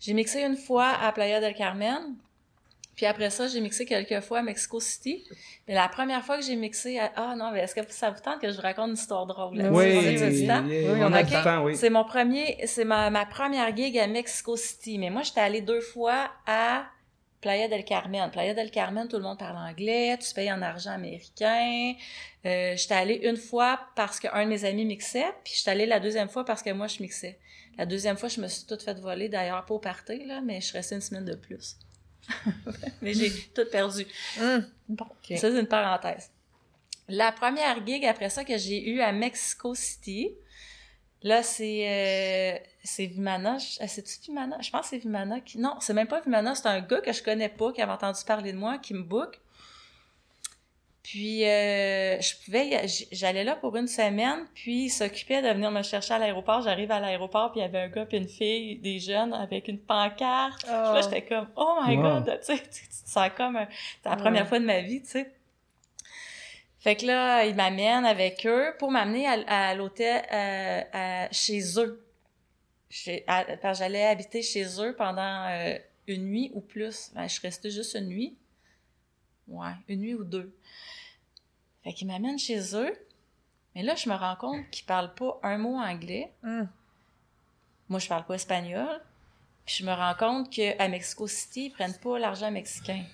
J'ai 0.00 0.12
mixé 0.14 0.42
une 0.42 0.56
fois 0.56 0.88
à 1.00 1.12
Playa 1.12 1.40
del 1.40 1.54
Carmen. 1.54 2.16
Puis 2.98 3.06
après 3.06 3.30
ça, 3.30 3.46
j'ai 3.46 3.60
mixé 3.60 3.86
quelques 3.86 4.18
fois 4.24 4.40
à 4.40 4.42
Mexico 4.42 4.80
City. 4.80 5.24
Mais 5.68 5.74
la 5.74 5.86
première 5.88 6.24
fois 6.24 6.36
que 6.36 6.44
j'ai 6.44 6.56
mixé 6.56 6.98
à... 6.98 7.12
Ah 7.14 7.34
non, 7.36 7.52
mais 7.52 7.60
est-ce 7.60 7.72
que 7.76 7.80
ça 7.92 8.10
vous 8.10 8.18
tente 8.20 8.40
que 8.40 8.50
je 8.50 8.56
vous 8.56 8.60
raconte 8.62 8.88
une 8.88 8.94
histoire 8.94 9.24
drôle? 9.24 9.54
Oui, 9.56 9.68
Oui, 9.70 9.94
On 9.96 10.00
a-tu 10.26 10.40
du 10.40 10.46
temps? 10.48 10.66
yeah, 10.66 10.92
Oui, 10.92 10.98
on 11.00 11.06
on 11.06 11.12
a 11.12 11.18
a 11.18 11.22
du 11.22 11.32
le 11.32 11.44
temps, 11.44 11.62
oui. 11.62 11.76
C'est 11.76 11.90
mon 11.90 12.02
premier, 12.02 12.58
c'est 12.66 12.84
ma, 12.84 13.08
ma 13.10 13.24
première 13.24 13.74
gig 13.76 13.96
à 14.00 14.08
Mexico 14.08 14.56
City. 14.56 14.98
Mais 14.98 15.10
moi, 15.10 15.22
j'étais 15.22 15.38
allée 15.40 15.60
deux 15.60 15.80
fois 15.80 16.28
à 16.44 16.86
Playa 17.40 17.68
del 17.68 17.84
Carmen. 17.84 18.28
Playa 18.32 18.52
del 18.52 18.72
Carmen, 18.72 19.06
tout 19.06 19.16
le 19.16 19.22
monde 19.22 19.38
parle 19.38 19.58
anglais, 19.58 20.18
tu 20.18 20.34
payes 20.34 20.50
en 20.50 20.60
argent 20.60 20.90
américain. 20.90 21.92
Euh, 22.46 22.74
j'étais 22.76 22.94
allée 22.94 23.20
une 23.22 23.36
fois 23.36 23.78
parce 23.94 24.18
qu'un 24.18 24.42
de 24.44 24.48
mes 24.48 24.64
amis 24.64 24.84
mixait, 24.84 25.26
puis 25.44 25.52
j'étais 25.56 25.70
allée 25.70 25.86
la 25.86 26.00
deuxième 26.00 26.28
fois 26.28 26.44
parce 26.44 26.64
que 26.64 26.70
moi, 26.72 26.88
je 26.88 27.00
mixais. 27.00 27.38
La 27.78 27.86
deuxième 27.86 28.16
fois, 28.16 28.28
je 28.28 28.40
me 28.40 28.48
suis 28.48 28.66
toute 28.66 28.82
fait 28.82 28.98
voler, 28.98 29.28
d'ailleurs, 29.28 29.64
pas 29.66 29.74
au 29.74 29.78
party, 29.78 30.24
là, 30.24 30.40
mais 30.44 30.60
je 30.60 30.66
suis 30.66 30.76
restée 30.76 30.96
une 30.96 31.00
semaine 31.00 31.24
de 31.24 31.36
plus. 31.36 31.76
mais 33.02 33.14
j'ai 33.14 33.32
tout 33.54 33.64
perdu. 33.70 34.06
Hum. 34.40 34.66
Bon, 34.88 35.06
ça, 35.28 35.36
c'est 35.36 35.60
une 35.60 35.66
parenthèse. 35.66 36.30
La 37.08 37.32
première 37.32 37.84
gig 37.86 38.04
après 38.04 38.28
ça 38.28 38.44
que 38.44 38.56
j'ai 38.58 38.90
eue 38.90 39.00
à 39.00 39.12
Mexico 39.12 39.74
City, 39.74 40.30
là, 41.22 41.42
c'est 41.42 41.88
euh, 41.88 42.58
c'est 42.84 43.06
Vimana. 43.06 43.56
Euh, 43.56 43.84
C'est-tu 43.86 44.30
Vimana? 44.30 44.58
Je 44.60 44.70
pense 44.70 44.82
que 44.82 44.88
c'est 44.88 44.98
Vimana 44.98 45.40
qui... 45.40 45.58
Non, 45.58 45.76
c'est 45.80 45.94
même 45.94 46.06
pas 46.06 46.20
Vimana, 46.20 46.54
c'est 46.54 46.68
un 46.68 46.80
gars 46.80 47.00
que 47.00 47.12
je 47.12 47.22
connais 47.22 47.48
pas, 47.48 47.72
qui 47.72 47.80
avait 47.80 47.92
entendu 47.92 48.20
parler 48.26 48.52
de 48.52 48.58
moi, 48.58 48.78
qui 48.78 48.94
me 48.94 49.02
book. 49.02 49.40
Puis, 51.10 51.44
euh, 51.46 52.20
je 52.20 52.34
pouvais... 52.44 52.86
J'allais 53.12 53.42
là 53.44 53.56
pour 53.56 53.74
une 53.76 53.88
semaine, 53.88 54.46
puis 54.54 54.84
il 54.84 54.90
s'occupait 54.90 55.40
de 55.40 55.48
venir 55.48 55.70
me 55.70 55.82
chercher 55.82 56.12
à 56.14 56.18
l'aéroport. 56.18 56.60
J'arrive 56.60 56.90
à 56.90 57.00
l'aéroport, 57.00 57.50
puis 57.50 57.60
il 57.60 57.62
y 57.62 57.66
avait 57.66 57.78
un 57.78 57.88
gars 57.88 58.04
puis 58.04 58.18
une 58.18 58.28
fille, 58.28 58.76
des 58.76 58.98
jeunes, 58.98 59.32
avec 59.32 59.68
une 59.68 59.78
pancarte. 59.78 60.66
Là, 60.66 61.00
j'étais 61.02 61.22
comme, 61.24 61.48
oh 61.56 61.78
my 61.86 61.96
Wow. 61.96 62.02
god, 62.02 62.38
tu 62.40 62.46
sais, 62.56 62.58
tu 62.62 62.88
te 62.88 63.08
sens 63.08 63.30
comme, 63.38 63.56
un- 63.56 63.68
c'est 64.02 64.08
la 64.10 64.16
Ouais. 64.16 64.20
première 64.22 64.46
fois 64.46 64.58
de 64.58 64.66
ma 64.66 64.80
vie, 64.82 65.00
tu 65.00 65.08
sais. 65.08 65.32
Fait 66.80 66.94
que 66.94 67.06
là, 67.06 67.44
ils 67.46 67.54
m'amènent 67.54 68.04
avec 68.04 68.46
eux 68.46 68.74
pour 68.78 68.90
m'amener 68.90 69.26
à, 69.26 69.70
à 69.70 69.74
l'hôtel, 69.74 70.22
euh, 70.30 70.82
à- 70.92 71.28
chez 71.32 71.60
eux. 71.78 72.04
Chez, 72.90 73.24
à- 73.26 73.44
parce 73.62 73.78
que 73.78 73.84
j'allais 73.84 74.04
habiter 74.04 74.42
chez 74.42 74.64
eux 74.80 74.94
pendant 74.94 75.46
euh, 75.48 75.74
une 76.06 76.24
nuit 76.26 76.50
ou 76.54 76.60
plus. 76.60 77.10
Ben, 77.14 77.22
je 77.26 77.32
suis 77.32 77.40
restée 77.42 77.70
juste 77.70 77.94
une 77.94 78.08
nuit. 78.08 78.36
Ouais, 79.48 79.72
une 79.88 80.00
nuit 80.00 80.14
ou 80.14 80.24
deux. 80.24 80.54
Fait 81.88 81.94
qu'ils 81.94 82.06
m'amènent 82.06 82.38
chez 82.38 82.76
eux. 82.76 82.92
Mais 83.74 83.82
là, 83.82 83.94
je 83.94 84.10
me 84.10 84.14
rends 84.14 84.36
compte 84.36 84.68
qu'ils 84.70 84.84
parlent 84.84 85.14
pas 85.14 85.40
un 85.42 85.56
mot 85.56 85.76
anglais. 85.78 86.30
Hum. 86.44 86.68
Moi, 87.88 87.98
je 87.98 88.06
parle 88.06 88.26
pas 88.26 88.34
espagnol. 88.34 89.00
Puis 89.64 89.76
je 89.76 89.86
me 89.86 89.92
rends 89.94 90.12
compte 90.14 90.50
qu'à 90.50 90.86
Mexico 90.88 91.26
City, 91.26 91.66
ils 91.66 91.70
prennent 91.70 91.96
pas 91.96 92.18
l'argent 92.18 92.50
mexicain. 92.50 93.04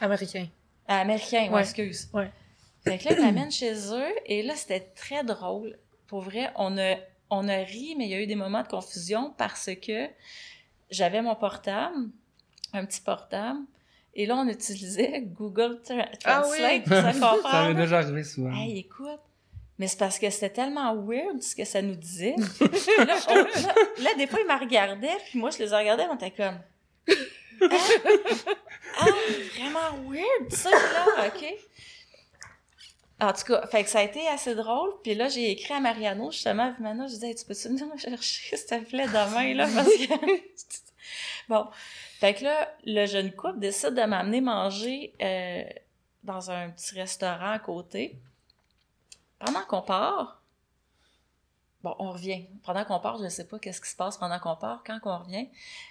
Américain. 0.00 0.48
Ah, 0.88 1.02
américain, 1.02 1.48
Ouais. 1.52 1.60
excuse. 1.60 2.08
Ouais. 2.12 2.32
Fait 2.82 2.98
que 2.98 3.04
là, 3.04 3.12
ils 3.16 3.24
m'amènent 3.24 3.52
chez 3.52 3.72
eux, 3.92 4.12
et 4.26 4.42
là, 4.42 4.56
c'était 4.56 4.80
très 4.96 5.22
drôle. 5.22 5.78
Pour 6.08 6.22
vrai, 6.22 6.50
on 6.56 6.76
a, 6.78 6.96
on 7.30 7.48
a 7.48 7.58
ri, 7.58 7.94
mais 7.96 8.06
il 8.06 8.10
y 8.10 8.14
a 8.14 8.20
eu 8.20 8.26
des 8.26 8.34
moments 8.34 8.62
de 8.62 8.68
confusion 8.68 9.32
parce 9.38 9.70
que 9.80 10.08
j'avais 10.90 11.22
mon 11.22 11.36
portable, 11.36 12.08
un 12.72 12.84
petit 12.86 13.00
portable, 13.00 13.60
et 14.14 14.26
là, 14.26 14.36
on 14.36 14.48
utilisait 14.48 15.20
Google 15.26 15.80
Tra- 15.84 16.08
Ah 16.24 16.40
Translate 16.42 16.72
oui! 16.72 16.80
pour 16.80 16.96
se 17.36 17.42
ça 17.50 17.68
m'est 17.68 17.74
déjà 17.74 17.98
arrivé 17.98 18.24
souvent. 18.24 18.54
Hey, 18.54 18.78
écoute, 18.78 19.20
mais 19.78 19.88
c'est 19.88 19.98
parce 19.98 20.18
que 20.18 20.30
c'était 20.30 20.50
tellement 20.50 20.94
weird 20.94 21.42
ce 21.42 21.54
que 21.56 21.64
ça 21.64 21.82
nous 21.82 21.96
disait. 21.96 22.36
là, 22.38 23.16
on- 23.28 23.34
là, 23.34 23.74
là, 23.98 24.14
des 24.16 24.26
fois, 24.26 24.38
ils 24.40 24.46
me 24.46 24.58
regardaient, 24.60 25.16
puis 25.28 25.38
moi, 25.38 25.50
je 25.50 25.58
les 25.58 25.68
regardais, 25.76 26.04
on 26.10 26.14
était 26.16 26.30
comme... 26.30 26.60
Ah, 27.60 27.66
ah, 28.98 29.06
vraiment 29.56 30.08
weird, 30.10 30.50
ça, 30.52 30.70
là, 30.70 31.26
OK. 31.28 31.44
En 33.20 33.32
tout 33.32 33.44
cas, 33.44 33.66
fait 33.68 33.84
que 33.84 33.90
ça 33.90 34.00
a 34.00 34.02
été 34.02 34.26
assez 34.28 34.54
drôle. 34.54 34.90
Puis 35.02 35.14
là, 35.14 35.28
j'ai 35.28 35.50
écrit 35.52 35.72
à 35.72 35.80
Mariano, 35.80 36.30
justement, 36.30 36.64
à 36.64 36.70
Vimana, 36.72 37.06
je 37.06 37.14
disais, 37.14 37.28
Hey, 37.28 37.34
tu 37.36 37.44
peux-tu 37.44 37.68
venir 37.68 37.86
me 37.86 37.96
chercher, 37.96 38.56
s'il 38.56 38.66
te 38.66 38.84
plaît, 38.84 39.06
demain, 39.06 39.54
là, 39.54 39.68
parce 39.74 39.88
que... 39.88 40.14
bon. 41.48 41.66
Fait 42.18 42.34
que 42.34 42.44
là, 42.44 42.72
le 42.84 43.06
jeune 43.06 43.32
couple 43.32 43.58
décide 43.58 43.94
de 43.94 44.02
m'amener 44.02 44.40
manger 44.40 45.14
euh, 45.20 45.64
dans 46.22 46.50
un 46.50 46.70
petit 46.70 46.94
restaurant 46.94 47.52
à 47.52 47.58
côté. 47.58 48.18
Pendant 49.38 49.62
qu'on 49.62 49.82
part, 49.82 50.42
bon, 51.82 51.94
on 51.98 52.12
revient. 52.12 52.46
Pendant 52.62 52.84
qu'on 52.84 53.00
part, 53.00 53.18
je 53.22 53.28
sais 53.28 53.46
pas 53.46 53.58
qu'est-ce 53.58 53.80
qui 53.80 53.90
se 53.90 53.96
passe 53.96 54.16
pendant 54.16 54.38
qu'on 54.38 54.56
part. 54.56 54.82
Quand 54.86 54.98
on 55.04 55.18
revient, 55.18 55.48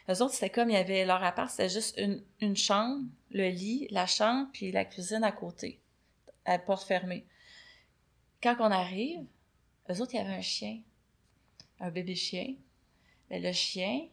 eux 0.09 0.21
autres, 0.21 0.33
c'était 0.33 0.49
comme, 0.49 0.69
il 0.69 0.73
y 0.73 0.77
avait 0.77 1.05
leur 1.05 1.23
appart, 1.23 1.49
c'était 1.49 1.69
juste 1.69 1.97
une, 1.97 2.23
une 2.39 2.55
chambre, 2.55 3.03
le 3.31 3.49
lit, 3.49 3.87
la 3.91 4.07
chambre, 4.07 4.47
puis 4.53 4.71
la 4.71 4.85
cuisine 4.85 5.23
à 5.23 5.31
côté, 5.31 5.79
à 6.45 6.57
porte 6.57 6.87
fermée. 6.87 7.25
Quand 8.41 8.55
on 8.59 8.71
arrive, 8.71 9.25
eux 9.89 10.01
autres, 10.01 10.13
il 10.13 10.17
y 10.17 10.19
avait 10.21 10.33
un 10.33 10.41
chien, 10.41 10.79
un 11.79 11.91
bébé 11.91 12.15
chien. 12.15 12.55
Mais 13.29 13.39
le 13.39 13.51
chien, 13.51 14.07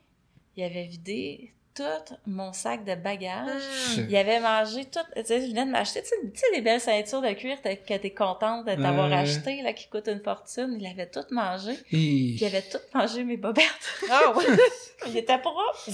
il 0.56 0.64
avait 0.64 0.86
vidé 0.86 1.54
tout 1.74 2.14
mon 2.26 2.52
sac 2.52 2.84
de 2.84 2.94
bagages. 2.94 3.62
Hum. 3.96 4.06
Il 4.08 4.16
avait 4.16 4.40
mangé 4.40 4.84
tout. 4.84 5.00
Tu 5.16 5.24
sais, 5.24 5.40
je 5.40 5.46
venais 5.48 5.66
de 5.66 5.70
m'acheter, 5.70 6.02
tu 6.02 6.08
sais, 6.08 6.46
les 6.54 6.60
belles 6.60 6.80
ceintures 6.80 7.22
de 7.22 7.32
cuir 7.32 7.60
que 7.62 7.96
t'es 7.96 8.10
contente 8.10 8.66
de 8.66 8.74
t'avoir 8.74 9.12
acheté, 9.12 9.62
là, 9.62 9.72
qui 9.72 9.88
coûtent 9.88 10.08
une 10.08 10.22
fortune. 10.22 10.76
Il 10.78 10.86
avait 10.86 11.08
tout 11.08 11.24
mangé. 11.30 11.72
Il 11.92 12.44
avait 12.44 12.62
tout 12.62 12.78
mangé 12.94 13.24
mes 13.24 13.36
bobettes. 13.36 13.64
Ah 14.10 14.32
ouais. 14.36 14.44
il 15.06 15.16
était 15.16 15.38
propre. 15.38 15.88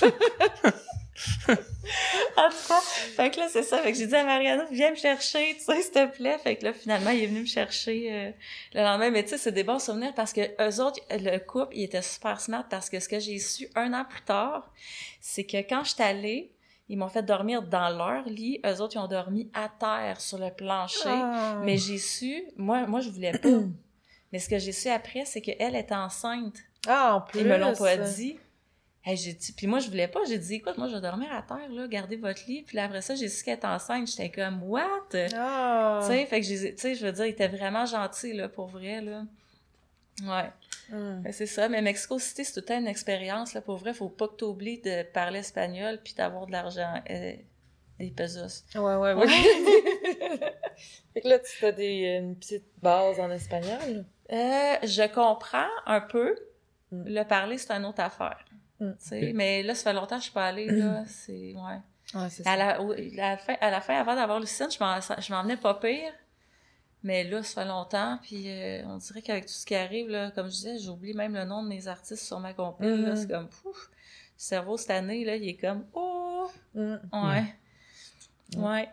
en 1.48 2.48
tout 2.48 2.68
cas, 2.68 2.80
fait 3.16 3.30
que 3.30 3.40
là, 3.40 3.48
c'est 3.48 3.62
ça. 3.62 3.78
Fait 3.78 3.92
que 3.92 3.98
j'ai 3.98 4.06
dit 4.06 4.14
à 4.14 4.24
Mariana, 4.24 4.64
viens 4.70 4.90
me 4.90 4.96
chercher, 4.96 5.56
tu 5.56 5.64
sais, 5.64 5.82
s'il 5.82 5.90
te 5.90 6.06
plaît. 6.06 6.38
Fait 6.38 6.56
que 6.56 6.64
là, 6.64 6.72
finalement, 6.72 7.10
il 7.10 7.24
est 7.24 7.26
venu 7.26 7.40
me 7.40 7.46
chercher 7.46 8.12
euh, 8.12 8.30
le 8.74 8.82
lendemain. 8.82 9.10
Mais 9.10 9.22
tu 9.24 9.30
sais, 9.30 9.38
c'est 9.38 9.52
des 9.52 9.64
bons 9.64 9.78
souvenirs 9.78 10.12
parce 10.14 10.32
que 10.32 10.40
eux 10.40 10.82
autres, 10.82 11.00
le 11.10 11.38
couple, 11.38 11.74
il 11.74 11.84
était 11.84 12.02
super 12.02 12.40
smart 12.40 12.64
parce 12.68 12.88
que 12.88 13.00
ce 13.00 13.08
que 13.08 13.18
j'ai 13.18 13.38
su 13.38 13.68
un 13.74 13.92
an 13.92 14.04
plus 14.08 14.22
tard, 14.22 14.70
c'est 15.20 15.44
que 15.44 15.56
quand 15.58 15.84
je 15.84 15.94
suis 15.94 16.02
allée, 16.02 16.52
ils 16.88 16.96
m'ont 16.96 17.08
fait 17.08 17.22
dormir 17.22 17.62
dans 17.62 17.90
leur 17.90 18.24
lit. 18.24 18.60
Eux 18.64 18.80
autres, 18.80 18.96
ils 18.96 19.00
ont 19.00 19.08
dormi 19.08 19.50
à 19.54 19.68
terre 19.68 20.20
sur 20.20 20.38
le 20.38 20.50
plancher. 20.50 21.08
Ah. 21.08 21.60
Mais 21.64 21.76
j'ai 21.76 21.98
su, 21.98 22.44
moi, 22.56 22.86
moi, 22.86 23.00
je 23.00 23.10
voulais 23.10 23.32
pas. 23.32 23.48
Mais 24.32 24.38
ce 24.38 24.48
que 24.48 24.58
j'ai 24.58 24.72
su 24.72 24.88
après, 24.88 25.24
c'est 25.24 25.40
qu'elle 25.40 25.74
était 25.74 25.94
enceinte. 25.94 26.56
Ah, 26.86 27.16
en 27.16 27.20
plus. 27.20 27.40
Ils 27.40 27.46
me 27.46 27.56
l'ont 27.56 27.74
pas 27.74 27.96
dit. 27.96 28.38
Hey, 29.08 29.16
j'ai 29.16 29.32
dit, 29.32 29.52
puis 29.52 29.66
moi, 29.66 29.78
je 29.78 29.88
voulais 29.88 30.06
pas. 30.06 30.20
J'ai 30.28 30.36
dit, 30.36 30.56
écoute, 30.56 30.76
moi, 30.76 30.86
je 30.86 30.94
vais 30.94 31.00
dormir 31.00 31.32
à 31.32 31.40
terre, 31.40 31.70
là, 31.70 31.88
gardez 31.88 32.16
votre 32.16 32.42
lit. 32.46 32.62
Puis 32.62 32.76
là, 32.76 32.84
après 32.84 33.00
ça, 33.00 33.14
j'ai 33.14 33.30
su 33.30 33.42
qu'elle 33.42 33.56
était 33.56 33.66
enceinte. 33.66 34.06
J'étais 34.06 34.28
comme, 34.28 34.62
what? 34.64 35.08
Ah. 35.34 36.00
Tu 36.02 36.08
sais, 36.08 36.26
fait 36.26 36.40
que 36.40 36.46
j'ai, 36.46 36.74
tu 36.74 36.80
sais, 36.82 36.94
je 36.94 37.06
veux 37.06 37.12
dire, 37.12 37.24
il 37.24 37.30
était 37.30 37.48
vraiment 37.48 37.86
gentil, 37.86 38.34
là, 38.34 38.50
pour 38.50 38.66
vrai, 38.66 39.00
là. 39.00 39.24
Ouais. 40.24 40.50
Fait 41.22 41.30
que 41.30 41.34
c'est 41.34 41.46
ça. 41.46 41.70
Mais 41.70 41.80
Mexico 41.80 42.18
City, 42.18 42.44
c'est 42.44 42.52
tout 42.52 42.60
le 42.60 42.66
temps 42.66 42.78
une 42.78 42.86
expérience, 42.86 43.54
là, 43.54 43.62
pour 43.62 43.78
vrai. 43.78 43.94
Faut 43.94 44.10
pas 44.10 44.28
que 44.28 44.34
t'oublies 44.34 44.82
de 44.82 45.04
parler 45.04 45.38
espagnol 45.38 45.98
puis 46.04 46.12
d'avoir 46.12 46.46
de 46.46 46.52
l'argent, 46.52 47.00
euh, 47.08 47.32
des 47.98 48.10
pesos. 48.10 48.66
Ouais, 48.74 48.94
ouais, 48.94 49.14
ouais. 49.14 49.26
fait 51.14 51.20
que 51.22 51.28
là, 51.28 51.38
tu 51.38 51.56
fais 51.56 51.72
des, 51.72 52.18
une 52.20 52.36
petite 52.36 52.66
base 52.82 53.18
en 53.20 53.30
espagnol? 53.30 54.04
Euh, 54.30 54.76
je 54.82 55.14
comprends 55.14 55.70
un 55.86 56.02
peu. 56.02 56.36
Mm. 56.92 57.04
Le 57.06 57.22
parler, 57.24 57.56
c'est 57.56 57.72
une 57.72 57.86
autre 57.86 58.02
affaire. 58.02 58.44
Mm. 58.80 58.92
Mais 59.34 59.62
là, 59.62 59.74
ça 59.74 59.90
fait 59.90 59.92
longtemps 59.92 60.16
que 60.16 60.20
je 60.20 60.24
suis 60.24 60.32
pas 60.32 60.46
allée, 60.46 60.66
là. 60.70 61.04
C'est, 61.06 61.54
ouais. 61.54 61.80
Ouais, 62.14 62.30
c'est 62.30 62.46
À 62.46 62.56
la, 62.56 62.78
la 63.14 63.36
fin, 63.36 63.54
à 63.60 63.70
la 63.70 63.80
fin, 63.80 63.94
avant 64.00 64.14
d'avoir 64.14 64.40
Lucine, 64.40 64.68
je 64.70 64.78
m'en, 64.82 64.98
je 65.00 65.32
m'en 65.32 65.42
venais 65.42 65.56
pas 65.56 65.74
pire. 65.74 66.12
Mais 67.04 67.22
là, 67.24 67.42
ça 67.44 67.62
fait 67.62 67.68
longtemps, 67.68 68.18
puis 68.22 68.44
euh, 68.50 68.82
on 68.86 68.96
dirait 68.96 69.22
qu'avec 69.22 69.46
tout 69.46 69.52
ce 69.52 69.64
qui 69.64 69.74
arrive, 69.76 70.08
là, 70.08 70.30
comme 70.32 70.46
je 70.46 70.52
disais, 70.54 70.78
j'oublie 70.78 71.14
même 71.14 71.34
le 71.34 71.44
nom 71.44 71.62
de 71.62 71.68
mes 71.68 71.86
artistes 71.86 72.24
sur 72.24 72.40
ma 72.40 72.54
compil, 72.54 72.86
là, 73.02 73.10
Mhm. 73.10 73.16
c'est 73.16 73.28
comme, 73.30 73.48
pouf, 73.48 73.88
le 73.90 73.94
cerveau 74.36 74.76
cette 74.76 74.90
année, 74.90 75.24
là, 75.24 75.36
il 75.36 75.48
est 75.48 75.56
comme, 75.56 75.84
oh, 75.94 76.50
Hum. 76.74 77.00
ouais, 77.12 77.44
Mm. 78.56 78.64
ouais. 78.64 78.88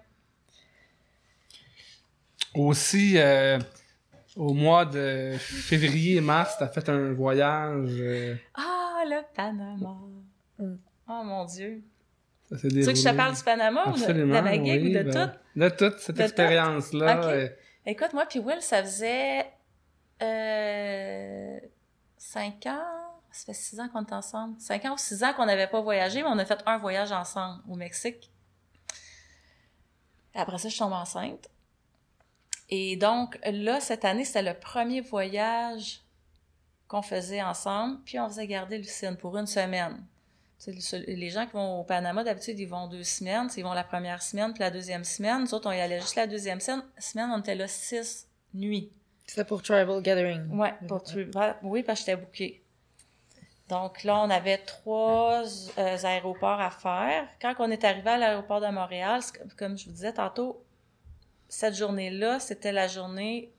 Aussi, 2.54 3.18
euh, 3.18 3.60
au 4.36 4.54
mois 4.54 4.86
de 4.86 5.34
février 5.40 6.18
et 6.18 6.22
mars, 6.22 6.56
t'as 6.60 6.68
fait 6.68 6.88
un 6.90 7.12
voyage. 7.14 7.90
euh, 8.00 8.36
Ah, 8.54 8.75
le 9.06 9.22
Panama. 9.36 9.98
Mm. 10.58 10.76
Oh 11.08 11.22
mon 11.24 11.46
Dieu. 11.46 11.84
ça 12.50 12.58
Tu 12.58 12.68
veux 12.68 12.92
que 12.92 12.98
je 12.98 13.04
te 13.04 13.16
parle 13.16 13.36
du 13.36 13.44
Panama 13.44 13.90
ou 13.90 13.94
de, 13.94 13.98
gig 13.98 14.08
oui, 14.08 14.90
ou 14.90 14.98
de 14.98 15.04
ben, 15.04 15.32
tout? 15.32 15.60
De 15.60 15.70
toute 15.70 16.00
cette 16.00 16.16
tout? 16.16 16.22
expérience-là. 16.22 17.24
Euh, 17.26 17.50
Écoute, 17.86 18.14
moi 18.14 18.26
puis 18.26 18.40
Will, 18.40 18.62
ça 18.62 18.84
faisait 18.84 19.46
euh, 20.22 21.60
cinq 22.18 22.66
ans. 22.66 23.12
Ça 23.32 23.46
fait 23.48 23.54
six 23.54 23.80
ans 23.80 23.90
qu'on 23.90 24.06
est 24.06 24.14
ensemble. 24.14 24.60
Cinq 24.60 24.86
ans 24.86 24.94
ou 24.94 24.98
six 24.98 25.24
ans 25.24 25.34
qu'on 25.34 25.46
n'avait 25.46 25.68
pas 25.68 25.82
voyagé, 25.82 26.22
mais 26.22 26.30
on 26.30 26.38
a 26.40 26.46
fait 26.46 26.64
un 26.66 26.78
voyage 26.78 27.12
ensemble 27.12 27.62
au 27.70 27.76
Mexique. 27.76 28.32
Après 30.34 30.58
ça, 30.58 30.70
je 30.70 30.78
tombe 30.78 30.94
enceinte. 30.94 31.50
Et 32.70 32.96
donc, 32.96 33.38
là, 33.46 33.80
cette 33.80 34.06
année, 34.06 34.26
c'était 34.26 34.42
le 34.42 34.58
premier 34.58 35.02
voyage 35.02 36.05
qu'on 36.88 37.02
faisait 37.02 37.42
ensemble. 37.42 38.00
Puis, 38.06 38.20
on 38.20 38.28
faisait 38.28 38.48
garder 38.48 38.78
Lucine 38.78 39.18
pour 39.18 39.38
une 39.38 39.48
semaine. 39.48 40.04
Les 41.08 41.30
gens 41.30 41.46
qui 41.46 41.54
vont 41.54 41.82
au 41.82 41.84
Panama, 41.84 42.24
d'habitude, 42.24 42.58
ils 42.60 42.68
vont 42.68 42.88
deux 42.88 43.04
semaines. 43.04 43.50
Ils 43.58 43.64
vont 43.64 43.74
la 43.74 43.84
première 43.84 44.22
semaine, 44.22 44.54
puis 44.54 44.62
la 44.62 44.72
deuxième 44.72 45.04
semaine. 45.04 45.42
Nous 45.42 45.54
autres, 45.54 45.70
on 45.70 45.74
y 45.74 45.80
allait 45.80 46.00
juste 46.00 46.16
la 46.16 46.28
deuxième 46.28 46.60
semaine. 46.60 47.30
on 47.32 47.40
était 47.40 47.56
là 47.56 47.68
six 47.68 48.28
nuits. 48.54 48.92
C'était 49.28 49.46
pour 49.46 49.62
Tribal 49.62 50.02
Gathering. 50.02 50.50
Ouais, 50.50 50.74
pour 50.88 51.04
oui, 51.64 51.84
parce 51.84 52.00
que 52.00 52.06
j'étais 52.06 52.22
booké. 52.22 52.64
Donc 53.70 54.04
là, 54.04 54.20
on 54.20 54.30
avait 54.30 54.60
trois 54.60 55.42
euh, 55.78 55.98
aéroports 56.04 56.62
à 56.62 56.70
faire. 56.70 57.28
Quand 57.42 57.56
on 57.60 57.72
est 57.72 57.84
arrivé 57.84 58.10
à 58.12 58.18
l'aéroport 58.18 58.62
de 58.62 58.68
Montréal, 58.68 59.22
comme 59.58 59.78
je 59.78 59.86
vous 59.86 59.92
disais 59.92 60.14
tantôt, 60.14 60.64
cette 61.50 61.76
journée-là, 61.76 62.40
c'était 62.40 62.72
la 62.72 62.88
journée 62.88 63.52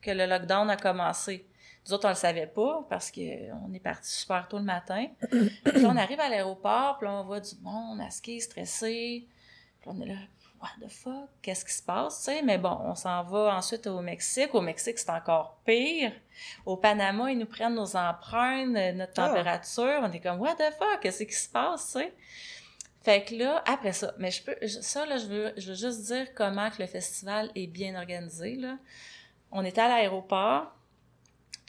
que 0.00 0.10
le 0.10 0.26
lockdown 0.26 0.68
a 0.68 0.76
commencé. 0.76 1.46
Nous 1.86 1.92
autres, 1.94 2.06
on 2.06 2.10
le 2.10 2.14
savait 2.14 2.46
pas 2.46 2.86
parce 2.88 3.10
que 3.10 3.52
on 3.66 3.72
est 3.74 3.80
parti 3.80 4.10
super 4.10 4.46
tôt 4.48 4.58
le 4.58 4.64
matin. 4.64 5.06
puis 5.30 5.80
là, 5.82 5.88
on 5.88 5.96
arrive 5.96 6.20
à 6.20 6.28
l'aéroport, 6.28 6.98
puis 6.98 7.06
là, 7.08 7.14
on 7.14 7.24
voit 7.24 7.40
du 7.40 7.54
monde 7.60 8.00
ski, 8.10 8.40
stressé. 8.40 9.26
Puis 9.80 9.90
on 9.92 10.00
est 10.00 10.06
là, 10.06 10.14
what 10.60 10.68
the 10.80 10.88
fuck, 10.88 11.28
qu'est-ce 11.42 11.64
qui 11.64 11.72
se 11.72 11.82
passe, 11.82 12.18
tu 12.18 12.24
sais? 12.26 12.42
Mais 12.42 12.56
bon, 12.56 12.78
on 12.84 12.94
s'en 12.94 13.24
va 13.24 13.56
ensuite 13.56 13.88
au 13.88 14.00
Mexique. 14.00 14.54
Au 14.54 14.60
Mexique, 14.60 14.96
c'est 14.98 15.10
encore 15.10 15.58
pire. 15.64 16.12
Au 16.64 16.76
Panama, 16.76 17.32
ils 17.32 17.38
nous 17.38 17.46
prennent 17.46 17.74
nos 17.74 17.96
empreintes, 17.96 18.68
notre 18.94 19.12
Ah. 19.16 19.28
température. 19.28 20.00
On 20.02 20.12
est 20.12 20.20
comme, 20.20 20.38
what 20.40 20.54
the 20.54 20.72
fuck, 20.78 21.00
qu'est-ce 21.00 21.24
qui 21.24 21.34
se 21.34 21.48
passe, 21.48 21.86
tu 21.86 21.98
sais? 21.98 22.14
Fait 23.02 23.24
que 23.24 23.34
là, 23.34 23.64
après 23.66 23.92
ça, 23.92 24.14
mais 24.18 24.30
je 24.30 24.44
peux, 24.44 24.54
ça, 24.68 25.04
là, 25.04 25.16
je 25.16 25.26
veux, 25.26 25.52
je 25.56 25.70
veux 25.70 25.74
juste 25.74 26.04
dire 26.04 26.32
comment 26.36 26.70
que 26.70 26.80
le 26.80 26.86
festival 26.86 27.50
est 27.56 27.66
bien 27.66 27.96
organisé, 28.00 28.54
là. 28.54 28.78
On 29.50 29.64
était 29.64 29.80
à 29.80 29.88
l'aéroport, 29.88 30.72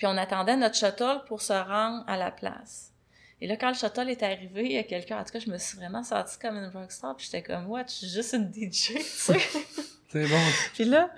puis 0.03 0.11
on 0.11 0.17
attendait 0.17 0.57
notre 0.57 0.75
shuttle 0.75 1.21
pour 1.27 1.41
se 1.41 1.53
rendre 1.53 2.03
à 2.07 2.17
la 2.17 2.29
place. 2.29 2.91
Et 3.39 3.47
là, 3.47 3.55
quand 3.55 3.69
le 3.69 3.73
shuttle 3.73 4.09
est 4.09 4.21
arrivé, 4.21 4.65
il 4.65 4.71
y 4.73 4.77
a 4.77 4.83
quelqu'un, 4.83 5.17
en 5.17 5.23
tout 5.23 5.31
cas, 5.31 5.39
je 5.39 5.49
me 5.49 5.57
suis 5.57 5.77
vraiment 5.77 6.03
sentie 6.03 6.37
comme 6.39 6.57
une 6.57 6.69
rockstar, 6.73 7.15
puis 7.15 7.25
j'étais 7.25 7.41
comme, 7.41 7.67
what, 7.67 7.85
je 7.87 7.93
suis 7.93 8.09
juste 8.09 8.33
une 8.33 8.51
DJ, 8.51 8.95
tu 8.95 9.01
sais. 9.01 9.39
C'est 10.09 10.27
bon. 10.27 10.41
Puis 10.73 10.83
là, 10.83 11.09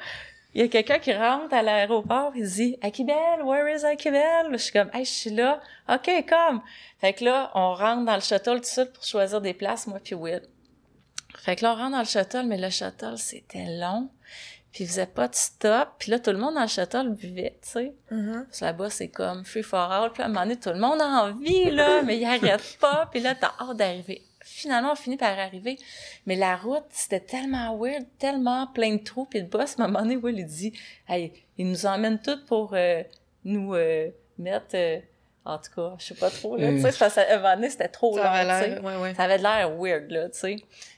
il 0.54 0.62
y 0.62 0.64
a 0.64 0.68
quelqu'un 0.68 1.00
qui 1.00 1.12
rentre 1.16 1.52
à 1.52 1.64
l'aéroport, 1.64 2.34
il 2.36 2.48
dit 2.48 2.78
Akibel, 2.84 3.42
where 3.44 3.76
is 3.76 3.84
Akibel? 3.84 4.52
Je 4.52 4.58
suis 4.58 4.72
comme 4.72 4.92
Hey, 4.94 5.04
je 5.04 5.10
suis 5.10 5.32
là. 5.32 5.60
OK, 5.90 6.08
comme. 6.30 6.62
Fait 7.00 7.14
que 7.14 7.26
là, 7.26 7.50
on 7.56 7.74
rentre 7.74 8.06
dans 8.06 8.14
le 8.14 8.22
shuttle 8.22 8.58
tout 8.58 8.60
de 8.60 8.66
suite 8.66 8.94
pour 8.94 9.04
choisir 9.04 9.42
des 9.42 9.56
places, 9.56 9.88
moi 9.88 10.00
puis 10.00 10.14
Will. 10.14 10.44
Fait 11.40 11.56
que 11.56 11.64
là, 11.64 11.74
on 11.74 11.76
rentre 11.76 11.92
dans 11.94 12.00
le 12.00 12.06
shuttle, 12.06 12.46
mais 12.46 12.58
le 12.58 12.70
shuttle, 12.70 13.18
c'était 13.18 13.66
long. 13.80 14.12
Puis 14.76 14.84
il 14.84 14.88
faisait 14.88 15.06
pas 15.06 15.30
de 15.30 15.36
stop. 15.36 15.88
Puis 16.00 16.12
là, 16.12 16.20
tout 16.20 16.32
le 16.32 16.38
monde 16.38 16.56
dans 16.56 16.62
le 16.64 16.68
shuttle 16.68 17.08
buvait, 17.12 17.58
tu 17.62 17.70
sais. 17.70 17.94
Mhm. 18.12 18.44
Parce 18.46 18.60
que 18.60 18.66
là-bas, 18.66 18.90
c'est 18.90 19.08
comme 19.08 19.46
free 19.46 19.64
for 19.64 19.80
all. 19.80 20.12
Puis 20.12 20.20
là, 20.20 20.26
à 20.26 20.28
un 20.28 20.34
moment 20.34 20.46
donné, 20.46 20.60
tout 20.60 20.68
le 20.68 20.80
monde 20.80 21.00
a 21.00 21.06
envie, 21.24 21.72
là, 21.72 22.02
mais 22.06 22.18
il 22.18 22.26
arrête 22.26 22.78
pas. 22.82 23.08
Puis 23.10 23.22
là, 23.22 23.36
t'as 23.36 23.54
hâte 23.58 23.78
d'arriver. 23.78 24.22
Finalement, 24.42 24.92
on 24.92 24.96
finit 24.96 25.16
par 25.16 25.40
arriver. 25.40 25.78
Mais 26.26 26.36
la 26.36 26.58
route, 26.58 26.84
c'était 26.90 27.22
tellement 27.22 27.78
weird, 27.78 28.04
tellement 28.20 28.68
plein 28.68 28.96
de 28.96 29.02
trous. 29.02 29.24
Puis 29.24 29.40
le 29.40 29.46
boss, 29.46 29.80
à 29.80 29.84
un 29.84 29.88
moment 29.88 30.02
donné, 30.02 30.18
Will, 30.18 30.40
il 30.40 30.46
dit, 30.46 30.74
hey, 31.08 31.32
il 31.58 31.70
nous 31.70 31.86
emmène 31.86 32.20
toutes 32.22 32.46
pour 32.46 32.72
euh, 32.74 33.02
nous 33.46 33.76
euh, 33.76 34.10
mettre... 34.38 34.76
euh, 34.76 35.00
en 35.46 35.58
tout 35.58 35.72
cas, 35.74 35.94
je 36.00 36.06
sais 36.08 36.16
pas 36.16 36.32
trop, 36.32 36.58
là. 36.58 36.72
Mm. 36.72 36.76
Tu 36.78 36.82
sais, 36.92 36.98
parce 37.00 37.16
qu'à 37.16 37.34
un 37.34 37.38
moment 37.38 37.56
donné, 37.56 37.70
c'était 37.70 37.88
trop 37.88 38.18
Ça 38.18 38.24
long, 38.24 38.30
avait 38.30 38.44
tu 38.44 38.50
sais. 38.50 38.70
l'air, 38.76 38.84
ouais, 38.84 38.96
ouais. 38.98 39.14
Ça 39.14 39.24
avait 39.24 39.38
l'air 39.38 39.72
weird, 39.78 40.12
là, 40.12 40.28
tu 40.30 40.40
sais. 40.40 40.56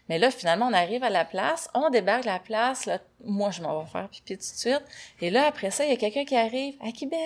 Mais 0.10 0.18
là, 0.20 0.32
finalement, 0.32 0.68
on 0.68 0.74
arrive 0.74 1.04
à 1.04 1.10
la 1.10 1.26
place, 1.26 1.70
on 1.74 1.90
débarque 1.90 2.22
de 2.24 2.28
la 2.28 2.40
place, 2.40 2.86
là, 2.86 3.00
moi, 3.24 3.52
je 3.52 3.62
m'en 3.62 3.80
vais 3.82 3.90
faire 3.90 4.08
pipi 4.10 4.34
tout 4.36 4.40
de 4.40 4.44
suite. 4.44 4.84
Et 5.22 5.30
là, 5.30 5.46
après 5.48 5.72
ça, 5.72 5.84
il 5.86 5.90
y 5.92 5.94
a 5.94 5.98
quelqu'un 5.98 6.24
qui 6.26 6.36
arrive, 6.36 6.76
Akibel, 6.86 7.20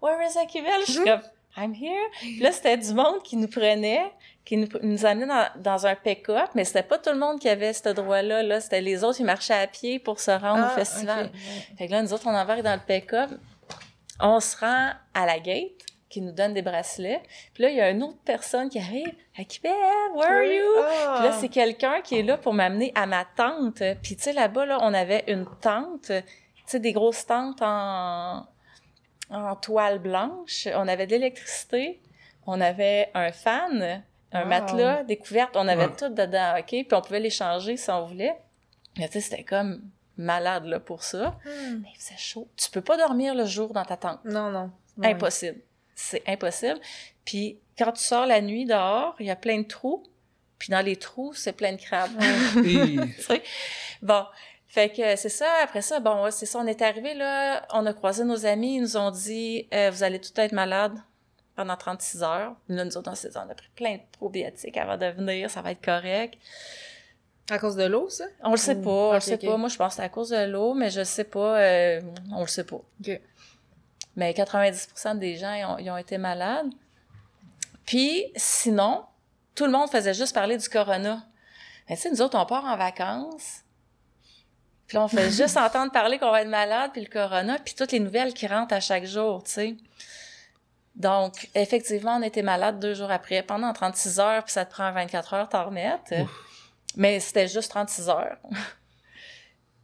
where 0.00 0.16
is 0.22 0.38
Akibel? 0.38 0.72
Je 0.86 0.92
suis 0.92 1.04
comme, 1.04 1.20
I'm 1.56 1.74
here. 1.74 2.08
Puis 2.20 2.40
là, 2.40 2.50
c'était 2.52 2.78
du 2.78 2.94
monde 2.94 3.22
qui 3.22 3.36
nous 3.36 3.48
prenait, 3.48 4.10
qui 4.44 4.56
nous, 4.56 4.66
nous 4.82 5.04
amenait 5.04 5.26
dans, 5.26 5.46
dans 5.56 5.86
un 5.86 5.94
pick-up, 5.94 6.48
mais 6.54 6.64
c'était 6.64 6.82
pas 6.82 6.96
tout 6.98 7.10
le 7.10 7.18
monde 7.18 7.38
qui 7.38 7.48
avait 7.48 7.74
ce 7.74 7.90
droit-là, 7.90 8.42
là. 8.42 8.60
C'était 8.60 8.80
les 8.80 9.04
autres 9.04 9.18
qui 9.18 9.24
marchaient 9.24 9.52
à 9.54 9.66
pied 9.66 9.98
pour 9.98 10.18
se 10.18 10.30
rendre 10.30 10.64
Ah, 10.68 10.72
au 10.72 10.74
festival. 10.78 11.26
ok. 11.26 11.76
Fait 11.78 11.86
que 11.86 11.92
là, 11.92 12.02
nous 12.02 12.12
autres, 12.14 12.26
on 12.26 12.34
embarque 12.34 12.62
dans 12.62 12.72
le 12.74 12.80
pick-up. 12.80 13.30
On 14.20 14.40
se 14.40 14.56
rend 14.56 14.90
à 15.14 15.26
la 15.26 15.38
gate, 15.38 15.70
qui 16.12 16.20
nous 16.20 16.30
donne 16.32 16.52
des 16.54 16.62
bracelets. 16.62 17.22
Puis 17.54 17.62
là, 17.62 17.70
il 17.70 17.76
y 17.76 17.80
a 17.80 17.90
une 17.90 18.02
autre 18.02 18.18
personne 18.24 18.68
qui 18.68 18.78
arrive. 18.78 19.12
Akibel, 19.38 19.72
where 20.14 20.30
are 20.30 20.42
you? 20.44 20.62
Ah. 20.84 21.14
Puis 21.16 21.24
là, 21.28 21.32
c'est 21.32 21.48
quelqu'un 21.48 22.00
qui 22.02 22.18
est 22.18 22.22
là 22.22 22.36
pour 22.36 22.52
m'amener 22.52 22.92
à 22.94 23.06
ma 23.06 23.24
tente. 23.24 23.82
Puis 24.02 24.16
tu 24.16 24.22
sais, 24.24 24.32
là-bas, 24.32 24.66
là, 24.66 24.78
on 24.82 24.92
avait 24.94 25.24
une 25.26 25.46
tente, 25.60 26.02
tu 26.08 26.22
sais, 26.66 26.78
des 26.78 26.92
grosses 26.92 27.26
tentes 27.26 27.62
en, 27.62 28.46
en 29.30 29.56
toile 29.56 29.98
blanche. 29.98 30.68
On 30.74 30.86
avait 30.86 31.06
de 31.06 31.12
l'électricité. 31.12 32.00
On 32.46 32.60
avait 32.60 33.10
un 33.14 33.32
fan, 33.32 34.02
un 34.32 34.42
Wow. 34.42 34.48
matelas, 34.48 35.04
des 35.04 35.16
couvertes. 35.16 35.56
On 35.56 35.66
avait 35.68 35.86
Ouais. 35.86 35.96
tout 35.96 36.08
dedans, 36.08 36.54
OK? 36.58 36.66
Puis 36.66 36.86
on 36.92 37.00
pouvait 37.00 37.20
les 37.20 37.30
changer 37.30 37.76
si 37.76 37.90
on 37.90 38.06
voulait. 38.06 38.36
Mais 38.98 39.06
tu 39.08 39.14
sais, 39.14 39.20
c'était 39.20 39.44
comme 39.44 39.80
malade, 40.18 40.66
là, 40.66 40.78
pour 40.78 41.02
ça. 41.04 41.36
Hmm. 41.44 41.80
Mais 41.82 41.88
il 41.94 41.98
faisait 41.98 42.16
chaud. 42.18 42.48
Tu 42.56 42.70
peux 42.70 42.82
pas 42.82 42.96
dormir 42.98 43.34
le 43.34 43.46
jour 43.46 43.72
dans 43.72 43.84
ta 43.84 43.96
tente. 43.96 44.22
Non, 44.24 44.50
non. 44.50 44.70
Ouais. 44.98 45.12
Impossible. 45.12 45.58
C'est 45.94 46.22
impossible. 46.26 46.80
Puis 47.24 47.58
quand 47.78 47.92
tu 47.92 48.02
sors 48.02 48.26
la 48.26 48.40
nuit 48.40 48.64
dehors, 48.64 49.14
il 49.20 49.26
y 49.26 49.30
a 49.30 49.36
plein 49.36 49.58
de 49.60 49.66
trous. 49.66 50.02
Puis 50.58 50.70
dans 50.70 50.84
les 50.84 50.96
trous, 50.96 51.34
c'est 51.34 51.52
plein 51.52 51.72
de 51.72 51.80
crabes. 51.80 52.10
Bon. 54.02 54.24
Fait 54.68 54.88
que 54.88 55.16
c'est 55.16 55.28
ça. 55.28 55.46
Après 55.62 55.82
ça, 55.82 56.00
bon, 56.00 56.30
c'est 56.30 56.46
ça. 56.46 56.58
On 56.58 56.66
est 56.66 56.80
arrivé 56.80 57.12
là. 57.14 57.66
On 57.74 57.84
a 57.84 57.92
croisé 57.92 58.24
nos 58.24 58.46
amis. 58.46 58.76
Ils 58.76 58.80
nous 58.80 58.96
ont 58.96 59.10
dit, 59.10 59.68
euh, 59.74 59.90
vous 59.90 60.02
allez 60.02 60.18
tout 60.18 60.32
être 60.40 60.52
malade 60.52 60.94
pendant 61.56 61.76
36 61.76 62.22
heures. 62.22 62.54
Là, 62.68 62.84
nous 62.84 62.96
autres, 62.96 63.10
on 63.10 63.14
s'est 63.14 63.28
dit, 63.28 63.36
on 63.36 63.50
a 63.50 63.54
pris 63.54 63.68
plein 63.76 63.96
de 63.96 64.00
probiotiques 64.12 64.78
avant 64.78 64.96
de 64.96 65.06
venir. 65.06 65.50
Ça 65.50 65.60
va 65.60 65.72
être 65.72 65.84
correct. 65.84 66.38
À 67.50 67.58
cause 67.58 67.76
de 67.76 67.84
l'eau, 67.84 68.08
ça? 68.08 68.24
On 68.42 68.52
le 68.52 68.56
sait 68.56 68.76
pas, 68.76 68.90
on 68.90 69.10
le 69.10 69.16
Ok, 69.18 69.22
sait 69.24 69.36
pas. 69.36 69.56
Moi, 69.58 69.68
je 69.68 69.76
pense 69.76 69.88
que 69.92 69.96
c'est 69.96 70.02
à 70.04 70.08
cause 70.08 70.30
de 70.30 70.44
l'eau, 70.46 70.72
mais 70.72 70.88
je 70.88 71.04
sais 71.04 71.24
pas. 71.24 71.58
euh, 71.58 72.00
on 72.34 72.40
le 72.40 72.46
sait 72.46 72.64
pas. 72.64 72.76
OK. 72.76 73.20
Mais 74.16 74.32
90% 74.32 75.18
des 75.18 75.36
gens 75.36 75.52
ils 75.54 75.64
ont, 75.64 75.78
ils 75.78 75.90
ont 75.90 75.96
été 75.96 76.18
malades. 76.18 76.70
Puis, 77.86 78.32
sinon, 78.36 79.04
tout 79.54 79.66
le 79.66 79.72
monde 79.72 79.90
faisait 79.90 80.14
juste 80.14 80.34
parler 80.34 80.56
du 80.56 80.68
corona. 80.68 81.24
Mais 81.88 81.96
tu 81.96 82.02
sais, 82.02 82.10
nous 82.10 82.22
autres, 82.22 82.38
on 82.38 82.46
part 82.46 82.64
en 82.64 82.76
vacances. 82.76 83.62
Puis 84.86 84.96
là, 84.96 85.04
on 85.04 85.08
fait 85.08 85.30
juste 85.36 85.56
entendre 85.56 85.92
parler 85.92 86.18
qu'on 86.18 86.30
va 86.30 86.42
être 86.42 86.48
malade, 86.48 86.90
puis 86.92 87.02
le 87.02 87.08
corona, 87.08 87.58
puis 87.58 87.74
toutes 87.74 87.92
les 87.92 88.00
nouvelles 88.00 88.34
qui 88.34 88.46
rentrent 88.46 88.74
à 88.74 88.80
chaque 88.80 89.04
jour, 89.04 89.42
tu 89.42 89.50
sais. 89.50 89.76
Donc, 90.94 91.48
effectivement, 91.54 92.16
on 92.16 92.22
était 92.22 92.42
malade 92.42 92.78
deux 92.78 92.94
jours 92.94 93.10
après, 93.10 93.42
pendant 93.42 93.72
36 93.72 94.20
heures, 94.20 94.44
puis 94.44 94.52
ça 94.52 94.64
te 94.64 94.70
prend 94.70 94.92
24 94.92 95.34
heures 95.34 95.48
t'en 95.48 95.66
remettre. 95.66 96.12
Mais 96.96 97.18
c'était 97.20 97.48
juste 97.48 97.70
36 97.70 98.08
heures. 98.10 98.36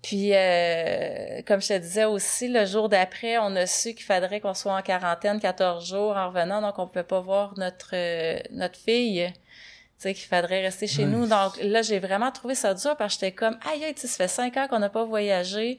Puis, 0.02 0.30
euh, 0.34 1.42
comme 1.46 1.60
je 1.60 1.68
te 1.68 1.78
disais 1.78 2.04
aussi, 2.04 2.48
le 2.48 2.64
jour 2.66 2.88
d'après, 2.88 3.36
on 3.38 3.54
a 3.56 3.66
su 3.66 3.94
qu'il 3.94 4.04
faudrait 4.04 4.40
qu'on 4.40 4.54
soit 4.54 4.74
en 4.74 4.82
quarantaine 4.82 5.40
14 5.40 5.84
jours 5.86 6.16
en 6.16 6.28
revenant, 6.28 6.60
donc 6.62 6.78
on 6.78 6.86
pouvait 6.86 7.02
pas 7.02 7.20
voir 7.20 7.54
notre 7.58 7.90
euh, 7.94 8.38
notre 8.52 8.78
fille. 8.78 9.28
Tu 10.00 10.02
sais, 10.02 10.14
qu'il 10.14 10.28
faudrait 10.28 10.62
rester 10.62 10.86
chez 10.86 11.04
nous. 11.06 11.26
Donc 11.26 11.58
là, 11.60 11.82
j'ai 11.82 11.98
vraiment 11.98 12.30
trouvé 12.30 12.54
ça 12.54 12.72
dur 12.72 12.96
parce 12.96 13.16
que 13.16 13.20
j'étais 13.26 13.34
comme, 13.34 13.58
aïe, 13.68 13.84
aïe, 13.84 13.94
tu 13.94 14.02
sais, 14.02 14.06
ça 14.06 14.16
fait 14.18 14.28
cinq 14.28 14.56
ans 14.56 14.68
qu'on 14.68 14.78
n'a 14.78 14.88
pas 14.88 15.02
voyagé. 15.02 15.78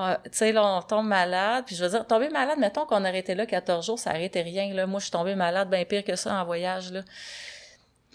Euh, 0.00 0.14
tu 0.24 0.30
sais, 0.32 0.52
là, 0.52 0.64
on 0.64 0.80
tombe 0.80 1.06
malade. 1.06 1.64
Puis 1.66 1.76
je 1.76 1.84
veux 1.84 1.90
dire, 1.90 2.06
tomber 2.06 2.30
malade, 2.30 2.58
mettons 2.58 2.86
qu'on 2.86 3.02
aurait 3.02 3.18
été 3.18 3.34
là 3.34 3.44
14 3.44 3.84
jours, 3.84 3.98
ça 3.98 4.08
aurait 4.12 4.24
été 4.24 4.40
rien. 4.40 4.72
Là. 4.72 4.86
Moi, 4.86 5.00
je 5.00 5.04
suis 5.04 5.10
tombée 5.12 5.34
malade 5.34 5.68
bien 5.68 5.84
pire 5.84 6.02
que 6.02 6.16
ça 6.16 6.32
en 6.40 6.46
voyage. 6.46 6.90
Là. 6.92 7.02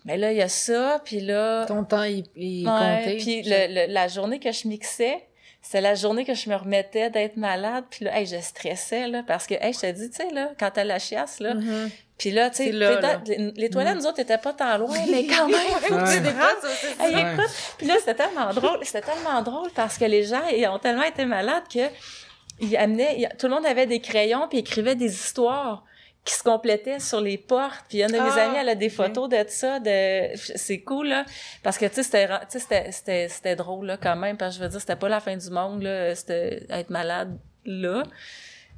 Mais 0.06 0.18
là, 0.18 0.32
il 0.32 0.40
y 0.40 0.42
a 0.42 0.50
ça. 0.50 1.00
Puis 1.06 1.20
là... 1.22 1.66
Ton 1.68 1.84
temps, 1.84 2.02
il, 2.02 2.26
il 2.36 2.68
Ouais, 2.68 2.72
compté. 3.04 3.18
Puis 3.18 3.44
le- 3.44 3.86
le- 3.86 3.94
la 3.94 4.08
journée 4.08 4.40
que 4.40 4.52
je 4.52 4.68
mixais, 4.68 5.24
c'est 5.66 5.80
la 5.82 5.96
journée 5.96 6.26
que 6.26 6.34
je 6.34 6.50
me 6.50 6.56
remettais 6.56 7.10
d'être 7.10 7.38
malade. 7.38 7.86
Puis 7.90 8.04
là, 8.06 8.20
hey, 8.20 8.26
je 8.28 8.36
stressais, 8.42 9.08
là, 9.08 9.24
parce 9.26 9.48
que, 9.48 9.54
hey, 9.56 9.72
je 9.74 9.80
te 9.80 9.92
dis, 9.92 10.10
tu 10.10 10.18
sais, 10.18 10.30
là, 10.32 10.52
quand 10.60 10.70
t'as 10.72 10.84
la 10.84 11.00
chiasse, 11.00 11.40
là, 11.40 11.54
Mhm. 11.56 11.90
puis 12.18 12.32
là, 12.32 12.50
tu 12.50 12.58
sais, 12.58 12.72
les, 13.26 13.52
les 13.56 13.70
toilettes, 13.70 13.96
nous 13.96 14.06
autres, 14.06 14.20
étaient 14.20 14.38
pas 14.38 14.52
tant 14.54 14.78
loin, 14.78 14.98
mais 15.10 15.26
quand 15.28 15.48
même, 15.48 15.58
tu 15.88 15.94
Ouais. 15.94 17.06
Hey, 17.06 17.34
écoute, 17.34 17.52
puis 17.78 17.88
là, 17.88 17.96
c'était 17.98 18.14
tellement 18.16 18.54
drôle, 18.54 18.80
c'était 18.84 19.02
tellement 19.02 19.42
drôle 19.42 19.72
parce 19.74 19.98
que 19.98 20.06
les 20.06 20.24
gens, 20.26 20.46
ils 20.56 20.68
ont 20.68 20.80
tellement 20.80 21.04
été 21.04 21.26
malades 21.26 21.64
que 21.74 21.88
ils 22.60 22.76
amenaient, 22.78 23.16
ils- 23.20 23.30
tout 23.40 23.48
le 23.48 23.54
monde 23.56 23.66
avait 23.66 23.88
des 23.88 24.00
crayons 24.00 24.48
puis 24.50 24.60
écrivait 24.60 24.96
des 24.96 25.12
histoires 25.14 25.84
qui 26.26 26.34
se 26.34 26.44
complétaient 26.44 27.00
sur 27.00 27.20
les 27.20 27.38
portes. 27.38 27.84
Puis 27.90 28.02
a 28.02 28.08
de 28.08 28.14
mes 28.14 28.20
Ah, 28.20 28.46
amis, 28.46 28.58
elle 28.58 28.70
a 28.70 28.76
des 28.76 28.90
photos 28.90 29.28
de 29.28 29.44
ça, 29.48 29.80
de 29.80 30.36
c'est 30.36 30.80
cool 30.80 31.08
là, 31.10 31.26
parce 31.64 31.78
que 31.78 31.86
tu 31.86 31.96
sais 31.96 32.04
c'était, 32.04 32.28
tu 32.28 32.34
sais, 32.50 32.60
c'était 32.60 32.92
c'était 32.92 33.28
c'était 33.28 33.56
drôle 33.56 33.88
là 33.88 33.98
quand 33.98 34.16
même, 34.16 34.38
parce 34.38 34.56
que 34.56 34.60
je 34.60 34.64
veux 34.64 34.70
dire 34.70 34.80
c'était 34.80 34.96
pas 34.96 35.10
la 35.10 35.20
fin 35.20 35.36
du 35.36 35.50
monde 35.50 35.82
là, 35.84 36.16
c'était 36.16 36.66
être 36.70 36.90
malade 36.90 37.38
là. 37.66 38.04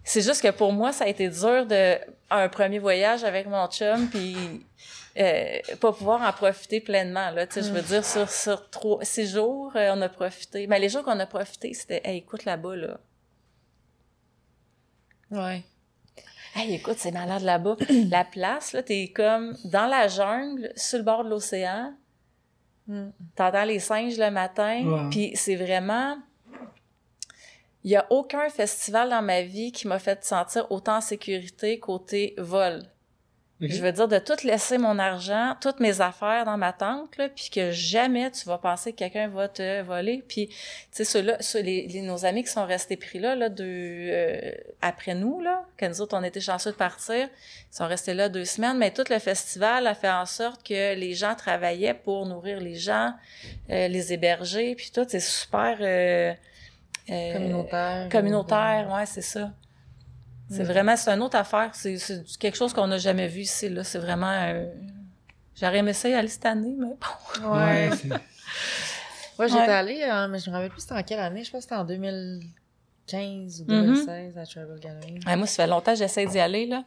C'est 0.03 0.21
juste 0.21 0.41
que 0.41 0.51
pour 0.51 0.71
moi 0.71 0.91
ça 0.91 1.05
a 1.05 1.07
été 1.07 1.29
dur 1.29 1.65
de 1.67 1.97
un 2.31 2.49
premier 2.49 2.79
voyage 2.79 3.23
avec 3.23 3.47
mon 3.47 3.67
chum 3.67 4.07
puis 4.09 4.35
euh, 5.17 5.59
pas 5.79 5.93
pouvoir 5.93 6.21
en 6.21 6.31
profiter 6.33 6.79
pleinement 6.81 7.29
là, 7.31 7.45
tu 7.45 7.55
sais 7.55 7.63
je 7.63 7.71
veux 7.71 7.81
dire 7.81 8.03
sur 8.03 8.29
sur 8.29 8.69
trois 8.71 9.03
six 9.03 9.31
jours 9.31 9.71
euh, 9.75 9.93
on 9.95 10.01
a 10.01 10.09
profité. 10.09 10.65
Mais 10.67 10.79
les 10.79 10.89
jours 10.89 11.03
qu'on 11.03 11.19
a 11.19 11.25
profité 11.27 11.73
c'était 11.75 12.01
hey, 12.03 12.17
écoute 12.17 12.45
là-bas 12.45 12.75
là. 12.75 12.97
Ouais. 15.31 15.63
Hey, 16.57 16.73
écoute, 16.73 16.95
c'est 16.97 17.11
malade 17.11 17.41
là-bas. 17.41 17.75
la 18.09 18.23
place, 18.23 18.71
là, 18.71 18.81
t'es 18.81 19.11
comme 19.13 19.57
dans 19.65 19.87
la 19.87 20.07
jungle, 20.07 20.71
sur 20.77 20.99
le 20.99 21.03
bord 21.03 21.25
de 21.25 21.29
l'océan. 21.29 21.93
Mm. 22.87 23.09
T'entends 23.35 23.65
les 23.65 23.79
singes 23.79 24.17
le 24.17 24.31
matin. 24.31 25.09
Puis 25.11 25.33
c'est 25.35 25.57
vraiment... 25.57 26.17
Il 27.83 27.91
y 27.91 27.97
a 27.97 28.07
aucun 28.09 28.47
festival 28.47 29.09
dans 29.09 29.21
ma 29.21 29.41
vie 29.41 29.73
qui 29.73 29.85
m'a 29.85 29.99
fait 29.99 30.23
sentir 30.23 30.65
autant 30.71 30.97
en 30.97 31.01
sécurité 31.01 31.77
côté 31.77 32.33
vol. 32.37 32.83
Je 33.61 33.81
veux 33.81 33.91
dire 33.93 34.09
de 34.09 34.19
tout 34.19 34.35
laisser 34.43 34.77
mon 34.77 34.99
argent, 34.99 35.55
toutes 35.61 35.79
mes 35.79 36.01
affaires 36.01 36.43
dans 36.43 36.57
ma 36.57 36.73
tente, 36.73 37.15
là, 37.17 37.29
puis 37.29 37.49
que 37.49 37.71
jamais 37.71 38.29
tu 38.29 38.43
vas 38.49 38.57
penser 38.57 38.91
que 38.91 38.97
quelqu'un 38.97 39.29
va 39.29 39.47
te 39.47 39.81
voler. 39.81 40.25
Puis, 40.27 40.47
tu 40.47 40.55
sais, 40.91 41.05
ceux-là, 41.05 41.37
ceux, 41.39 41.61
les, 41.61 41.87
les- 41.87 42.01
nos 42.01 42.25
amis 42.25 42.43
qui 42.43 42.49
sont 42.51 42.65
restés 42.65 42.97
pris 42.97 43.17
là, 43.17 43.33
là, 43.33 43.47
deux, 43.47 43.63
euh, 43.65 44.51
après 44.81 45.15
nous, 45.15 45.39
là, 45.39 45.63
que 45.77 45.85
nous 45.85 46.01
autres, 46.01 46.17
on 46.17 46.23
était 46.23 46.41
chanceux 46.41 46.71
de 46.71 46.75
partir, 46.75 47.29
ils 47.71 47.75
sont 47.75 47.87
restés 47.87 48.13
là 48.13 48.27
deux 48.27 48.43
semaines, 48.43 48.77
mais 48.77 48.91
tout 48.91 49.05
le 49.09 49.19
festival 49.19 49.87
a 49.87 49.95
fait 49.95 50.09
en 50.11 50.25
sorte 50.25 50.61
que 50.67 50.93
les 50.95 51.13
gens 51.13 51.33
travaillaient 51.35 51.93
pour 51.93 52.25
nourrir 52.25 52.59
les 52.59 52.75
gens, 52.75 53.13
euh, 53.69 53.87
les 53.87 54.11
héberger, 54.11 54.75
puis 54.75 54.91
tout, 54.93 55.05
c'est 55.07 55.21
super... 55.21 55.77
euh, 55.79 56.33
euh, 57.09 57.33
Communautaire. 57.33 58.09
communautaire, 58.11 58.91
ouais, 58.93 59.05
c'est 59.05 59.21
ça. 59.21 59.51
C'est 60.49 60.63
Mm. 60.63 60.67
vraiment, 60.67 60.95
c'est 60.95 61.09
une 61.11 61.21
autre 61.21 61.37
affaire. 61.37 61.71
C'est 61.73 61.97
c'est 61.97 62.23
quelque 62.37 62.55
chose 62.55 62.71
qu'on 62.73 62.87
n'a 62.87 62.97
jamais 62.99 63.27
vu 63.27 63.41
ici, 63.41 63.67
là. 63.69 63.83
C'est 63.83 63.99
vraiment... 63.99 64.31
euh, 64.31 64.65
J'aurais 65.55 65.77
aimé 65.77 65.93
ça 65.93 66.09
y 66.09 66.13
aller 66.13 66.27
cette 66.27 66.45
année, 66.45 66.75
mais 66.77 66.87
bon. 67.41 67.49
Ouais. 67.55 67.89
Ouais, 69.37 69.49
j'étais 69.49 69.61
Ouais. 69.63 69.67
allée, 69.67 70.01
euh, 70.03 70.27
mais 70.29 70.39
je 70.39 70.49
me 70.49 70.55
rappelle 70.55 70.69
plus 70.69 70.79
c'était 70.79 70.93
en 70.93 71.03
quelle 71.03 71.19
année. 71.19 71.43
Je 71.43 71.51
pense 71.51 71.59
que 71.65 71.69
c'était 71.69 71.75
en 71.75 71.83
2015 71.83 73.61
ou 73.61 73.63
Mhm. 73.71 73.85
2016 73.85 74.37
à 74.37 74.45
Travel 74.45 74.79
Gallery. 74.79 75.19
Ouais, 75.25 75.35
moi, 75.35 75.45
ça 75.47 75.63
fait 75.63 75.69
longtemps 75.69 75.91
que 75.91 75.97
j'essaie 75.99 76.25
d'y 76.25 76.39
aller, 76.39 76.65
là. 76.67 76.85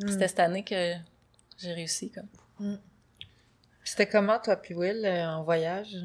Mm. 0.00 0.08
C'était 0.08 0.28
cette 0.28 0.38
année 0.40 0.62
que 0.62 0.94
j'ai 1.58 1.72
réussi, 1.72 2.10
comme. 2.12 2.28
Puis 2.58 2.78
C'était 3.84 4.06
comment, 4.06 4.38
toi, 4.38 4.54
puis 4.56 4.74
Will, 4.74 5.04
euh, 5.04 5.26
en 5.30 5.42
voyage? 5.42 5.96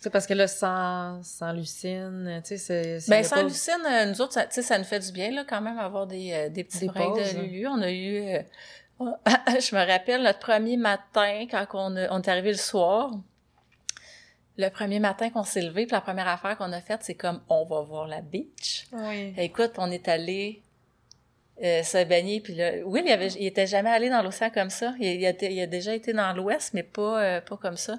Sais, 0.00 0.10
parce 0.10 0.26
que 0.28 0.34
là, 0.34 0.46
sans, 0.46 1.22
sans 1.24 1.52
Lucine, 1.52 2.26
euh, 2.28 2.40
tu 2.40 2.48
sais, 2.48 2.58
c'est... 2.58 3.00
c'est- 3.00 3.10
Ben, 3.10 3.24
sans 3.24 3.36
pas- 3.36 3.42
Lucine, 3.42 3.74
euh, 3.84 4.06
nous 4.06 4.20
autres, 4.20 4.32
ça, 4.34 4.44
tu 4.46 4.54
sais, 4.54 4.62
ça 4.62 4.78
nous 4.78 4.84
fait 4.84 5.00
du 5.00 5.10
bien, 5.10 5.32
là, 5.32 5.44
quand 5.48 5.60
même, 5.60 5.76
avoir 5.78 6.06
des, 6.06 6.32
euh, 6.32 6.48
des 6.48 6.62
petits 6.64 6.78
Des 6.80 6.86
breaks 6.86 7.08
pauses, 7.08 7.34
de 7.34 7.38
hein. 7.38 7.42
Lulu. 7.42 7.66
On 7.66 7.82
a 7.82 7.90
eu... 7.90 8.18
euh, 8.28 8.42
je 9.00 9.74
me 9.74 9.84
rappelle, 9.86 10.22
notre 10.22 10.38
premier 10.38 10.76
matin, 10.76 11.46
quand 11.50 11.66
on, 11.74 11.96
a- 11.96 12.12
on 12.12 12.20
est 12.22 12.28
arrivé 12.28 12.50
le 12.52 12.56
soir, 12.58 13.10
le 14.56 14.68
premier 14.70 14.98
matin 15.00 15.30
qu'on 15.30 15.42
s'est 15.44 15.62
levé, 15.62 15.86
puis 15.86 15.94
la 15.94 16.00
première 16.00 16.28
affaire 16.28 16.56
qu'on 16.56 16.72
a 16.72 16.80
faite, 16.80 17.00
c'est 17.02 17.14
comme, 17.14 17.40
on 17.48 17.64
va 17.64 17.80
voir 17.82 18.06
la 18.06 18.20
beach. 18.20 18.86
Oui. 18.92 19.34
Écoute, 19.36 19.72
on 19.78 19.90
est 19.90 20.08
allé 20.08 20.62
euh, 21.62 21.82
se 21.82 22.04
baigner, 22.04 22.40
puis 22.40 22.54
là, 22.54 22.72
Will, 22.84 23.04
il, 23.06 23.12
avait, 23.12 23.28
il 23.28 23.46
était 23.46 23.66
jamais 23.66 23.90
allé 23.90 24.10
dans 24.10 24.22
l'océan 24.22 24.50
comme 24.50 24.70
ça. 24.70 24.94
Il, 25.00 25.06
il 25.06 25.26
a, 25.26 25.32
il 25.42 25.60
a 25.60 25.66
déjà 25.66 25.92
été 25.94 26.12
dans 26.12 26.32
l'ouest, 26.32 26.72
mais 26.74 26.82
pas, 26.84 27.20
euh, 27.22 27.40
pas 27.40 27.56
comme 27.56 27.76
ça. 27.76 27.98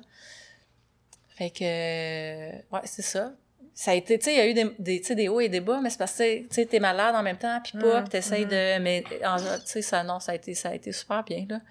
Fait 1.39 1.51
que, 1.51 1.63
euh, 1.63 2.51
ouais, 2.73 2.81
c'est 2.83 3.01
ça. 3.01 3.31
Ça 3.73 3.91
a 3.91 3.93
été, 3.93 4.19
tu 4.19 4.25
sais, 4.25 4.33
il 4.33 4.37
y 4.37 4.41
a 4.41 4.47
eu 4.49 4.53
des, 4.53 4.75
des, 4.77 4.99
tu 4.99 5.07
sais, 5.07 5.15
des 5.15 5.29
hauts 5.29 5.39
et 5.39 5.47
des 5.47 5.61
bas, 5.61 5.79
mais 5.81 5.89
c'est 5.89 5.97
parce 5.97 6.17
que, 6.17 6.41
tu 6.41 6.47
sais, 6.51 6.65
t'es 6.65 6.81
malade 6.81 7.15
en 7.15 7.23
même 7.23 7.37
temps, 7.37 7.61
puis 7.63 7.79
pas, 7.79 8.01
puis 8.01 8.09
t'essayes 8.09 8.45
mm. 8.45 8.49
de, 8.49 8.79
mais, 8.79 9.05
en- 9.25 9.37
tu 9.37 9.61
sais, 9.63 9.81
ça, 9.81 10.03
non, 10.03 10.19
ça 10.19 10.33
a 10.33 10.35
été, 10.35 10.53
ça 10.53 10.67
a 10.67 10.73
été 10.75 10.91
super 10.91 11.23
bien, 11.23 11.45
là. 11.47 11.61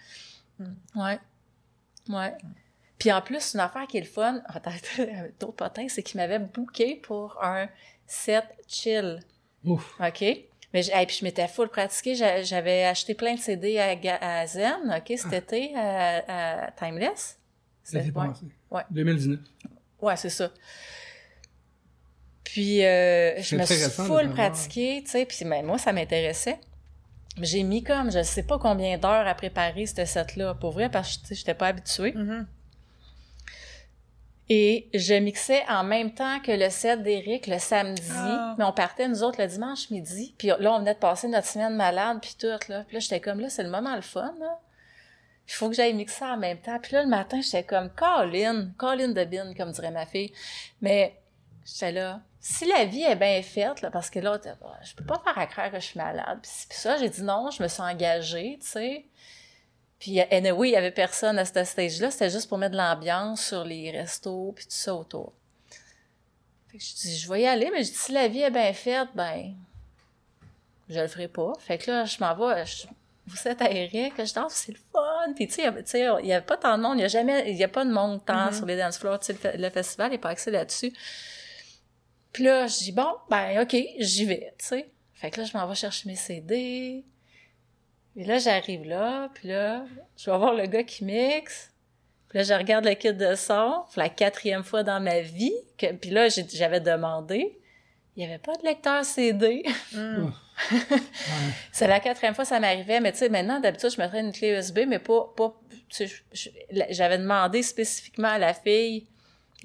Mm. 0.58 0.74
Ouais. 1.02 1.18
Ouais. 2.08 2.34
Puis 2.98 3.12
en 3.12 3.20
plus, 3.20 3.52
une 3.52 3.60
affaire 3.60 3.86
qui 3.86 3.98
est 3.98 4.00
le 4.00 4.06
fun, 4.06 4.40
attends, 4.46 4.70
d'autres 5.38 5.52
potins, 5.56 5.86
c'est 5.90 6.02
qu'il 6.02 6.18
m'avait 6.18 6.38
booké 6.38 6.96
pour 6.96 7.36
un 7.44 7.68
set 8.06 8.44
chill. 8.66 9.20
Ouf. 9.66 10.00
OK? 10.00 10.24
Mais 10.72 10.86
hey, 10.90 11.04
puis 11.04 11.16
je 11.20 11.24
m'étais 11.26 11.46
full 11.46 11.68
pratiquée. 11.68 12.14
J'a- 12.14 12.42
J'avais 12.42 12.84
acheté 12.84 13.14
plein 13.14 13.34
de 13.34 13.40
CD 13.40 13.78
à, 13.78 14.46
Zen, 14.46 14.96
OK, 14.96 15.12
cet 15.18 15.32
été, 15.52 15.76
à, 15.76 16.64
à 16.66 16.70
Timeless. 16.70 17.38
S'est 17.84 17.98
ouais. 17.98 18.28
Passé. 18.70 18.76
Ouais. 18.76 18.82
2019. 18.90 19.40
Ouais, 20.00 20.16
c'est 20.16 20.30
ça. 20.30 20.50
Puis 22.44 22.84
euh, 22.84 23.40
je 23.42 23.56
me 23.56 23.64
suis 23.64 23.76
full 23.90 24.30
pratiquée, 24.30 25.02
tu 25.04 25.10
sais, 25.10 25.26
puis 25.26 25.44
ben, 25.44 25.64
moi, 25.64 25.76
ça 25.78 25.92
m'intéressait. 25.92 26.58
J'ai 27.40 27.62
mis 27.62 27.82
comme, 27.84 28.10
je 28.10 28.22
sais 28.22 28.42
pas 28.42 28.58
combien 28.58 28.98
d'heures 28.98 29.26
à 29.26 29.34
préparer 29.34 29.86
ce 29.86 30.04
set-là, 30.04 30.54
pour 30.54 30.72
vrai, 30.72 30.88
parce 30.90 31.16
que 31.16 31.22
tu 31.22 31.28
sais, 31.28 31.34
j'étais 31.36 31.54
pas 31.54 31.68
habituée. 31.68 32.12
Mhm. 32.12 32.46
Et 34.50 34.88
je 34.94 35.12
mixais 35.14 35.62
en 35.68 35.84
même 35.84 36.14
temps 36.14 36.40
que 36.40 36.50
le 36.52 36.70
set 36.70 37.02
d'Éric 37.02 37.46
le 37.48 37.58
samedi, 37.58 38.00
Ah. 38.14 38.54
mais 38.58 38.64
on 38.64 38.72
partait 38.72 39.06
nous 39.06 39.22
autres 39.22 39.42
le 39.42 39.46
dimanche 39.46 39.90
midi. 39.90 40.34
Puis 40.38 40.48
là, 40.48 40.72
on 40.72 40.78
venait 40.78 40.94
de 40.94 40.98
passer 40.98 41.28
notre 41.28 41.46
semaine 41.46 41.76
malade, 41.76 42.18
puis 42.22 42.34
tout, 42.38 42.46
là. 42.46 42.84
Puis 42.84 42.94
là, 42.94 42.98
j'étais 43.00 43.20
comme, 43.20 43.40
là, 43.40 43.50
c'est 43.50 43.62
le 43.62 43.68
moment 43.70 43.94
le 43.94 44.00
fun, 44.00 44.34
là. 44.40 44.58
Il 45.48 45.54
faut 45.54 45.70
que 45.70 45.74
j'aille 45.74 45.94
mixer 45.94 46.24
en 46.24 46.36
même 46.36 46.58
temps. 46.58 46.78
Puis 46.78 46.92
là, 46.92 47.02
le 47.02 47.08
matin, 47.08 47.40
j'étais 47.40 47.64
comme, 47.64 47.90
Colin, 47.90 48.70
Colin 48.76 49.08
de 49.08 49.24
bin, 49.24 49.54
comme 49.54 49.72
dirait 49.72 49.90
ma 49.90 50.04
fille. 50.04 50.30
Mais 50.82 51.18
j'étais 51.64 51.92
là, 51.92 52.20
si 52.38 52.66
la 52.66 52.84
vie 52.84 53.02
est 53.02 53.16
bien 53.16 53.42
faite, 53.42 53.80
là, 53.80 53.90
parce 53.90 54.10
que 54.10 54.18
là, 54.18 54.38
je 54.82 54.94
peux 54.94 55.04
pas 55.04 55.18
faire 55.24 55.38
à 55.38 55.46
croire 55.46 55.70
que 55.70 55.80
je 55.80 55.86
suis 55.86 55.98
malade. 55.98 56.38
Puis 56.42 56.78
ça, 56.78 56.98
j'ai 56.98 57.08
dit 57.08 57.22
non, 57.22 57.50
je 57.50 57.62
me 57.62 57.68
suis 57.68 57.80
engagée, 57.80 58.58
tu 58.60 58.66
sais. 58.66 59.06
Puis, 59.98 60.20
anyway, 60.20 60.68
il 60.68 60.72
y 60.72 60.76
avait 60.76 60.92
personne 60.92 61.38
à 61.38 61.44
ce 61.44 61.64
stage-là. 61.64 62.10
C'était 62.10 62.30
juste 62.30 62.48
pour 62.48 62.58
mettre 62.58 62.72
de 62.72 62.76
l'ambiance 62.78 63.46
sur 63.46 63.64
les 63.64 63.90
restos 63.90 64.52
puis 64.54 64.64
tout 64.66 64.70
ça 64.72 64.94
autour. 64.94 65.32
Fait 66.68 66.78
que 66.78 66.84
je 66.84 66.94
dis, 66.94 67.18
je 67.18 67.28
vais 67.28 67.42
y 67.42 67.46
aller, 67.46 67.70
mais 67.72 67.82
je 67.82 67.90
dis, 67.90 67.96
si 67.96 68.12
la 68.12 68.28
vie 68.28 68.42
est 68.42 68.50
bien 68.50 68.72
faite, 68.74 69.08
ben, 69.14 69.54
je 70.88 71.00
le 71.00 71.08
ferai 71.08 71.26
pas. 71.26 71.52
Fait 71.58 71.78
que 71.78 71.90
là, 71.90 72.04
je 72.04 72.18
m'en 72.20 72.34
vais, 72.34 72.64
vous 73.28 73.48
êtes 73.48 73.62
à 73.62 73.70
Eric, 73.70 74.14
je 74.18 74.34
danse, 74.34 74.54
c'est 74.54 74.72
le 74.72 74.78
fun. 74.92 75.32
Puis, 75.36 75.46
tu 75.48 75.54
sais, 75.54 75.62
il 75.62 75.64
y 75.64 75.68
avait- 75.68 75.82
tu 75.84 75.90
sais, 75.90 76.06
il 76.22 76.26
y 76.26 76.32
avait 76.32 76.44
pas 76.44 76.56
tant 76.56 76.76
de 76.78 76.82
monde, 76.82 76.98
il 76.98 77.02
y 77.02 77.04
a 77.04 77.08
jamais, 77.08 77.50
il 77.50 77.56
y 77.56 77.64
a 77.64 77.68
pas 77.68 77.84
de 77.84 77.90
monde 77.92 78.24
tant 78.24 78.46
Mhm. 78.46 78.52
sur 78.52 78.66
les 78.66 78.76
dance 78.76 78.98
floors. 78.98 79.18
Tu 79.20 79.26
sais, 79.26 79.32
le, 79.32 79.38
fe- 79.38 79.56
le 79.56 79.70
festival 79.70 80.10
n'est 80.10 80.18
pas 80.18 80.30
axé 80.30 80.50
là-dessus. 80.50 80.92
Puis 82.32 82.44
là, 82.44 82.66
je 82.66 82.78
dis, 82.78 82.92
bon, 82.92 83.08
ben, 83.30 83.60
OK, 83.62 83.76
j'y 83.98 84.24
vais, 84.24 84.54
tu 84.58 84.66
sais. 84.66 84.88
Fait 85.14 85.30
que 85.30 85.40
là, 85.40 85.46
je 85.46 85.56
m'en 85.56 85.66
vais 85.66 85.74
chercher 85.74 86.08
mes 86.08 86.14
CD. 86.16 87.04
Puis 88.14 88.24
là, 88.24 88.38
j'arrive 88.38 88.84
là, 88.84 89.28
puis 89.34 89.48
là, 89.48 89.84
je 90.16 90.30
vais 90.30 90.36
voir 90.36 90.54
le 90.54 90.66
gars 90.66 90.82
qui 90.82 91.04
mixe. 91.04 91.70
Puis 92.28 92.38
là, 92.38 92.44
je 92.44 92.52
regarde 92.54 92.84
le 92.84 92.94
kit 92.94 93.12
de 93.14 93.34
son, 93.34 93.84
c'est 93.90 94.00
la 94.00 94.08
quatrième 94.10 94.62
fois 94.62 94.82
dans 94.82 95.00
ma 95.00 95.20
vie. 95.20 95.54
Que, 95.78 95.92
puis 95.92 96.10
là, 96.10 96.28
j'avais 96.28 96.80
demandé. 96.80 97.58
Il 98.16 98.20
n'y 98.20 98.24
avait 98.26 98.38
pas 98.38 98.54
de 98.56 98.64
lecteur 98.64 99.04
CD. 99.04 99.64
Mm. 99.92 100.30
C'est 101.72 101.86
la 101.86 102.00
quatrième 102.00 102.34
fois 102.34 102.44
que 102.44 102.48
ça 102.48 102.60
m'arrivait, 102.60 103.00
mais 103.00 103.12
tu 103.12 103.18
sais, 103.18 103.28
maintenant, 103.28 103.60
d'habitude, 103.60 103.90
je 103.90 104.00
mettrais 104.00 104.20
une 104.20 104.32
clé 104.32 104.50
USB, 104.50 104.80
mais 104.86 104.98
pas, 104.98 105.32
pas, 105.36 105.54
j'avais 106.90 107.18
demandé 107.18 107.62
spécifiquement 107.62 108.28
à 108.28 108.38
la 108.38 108.54
fille 108.54 109.06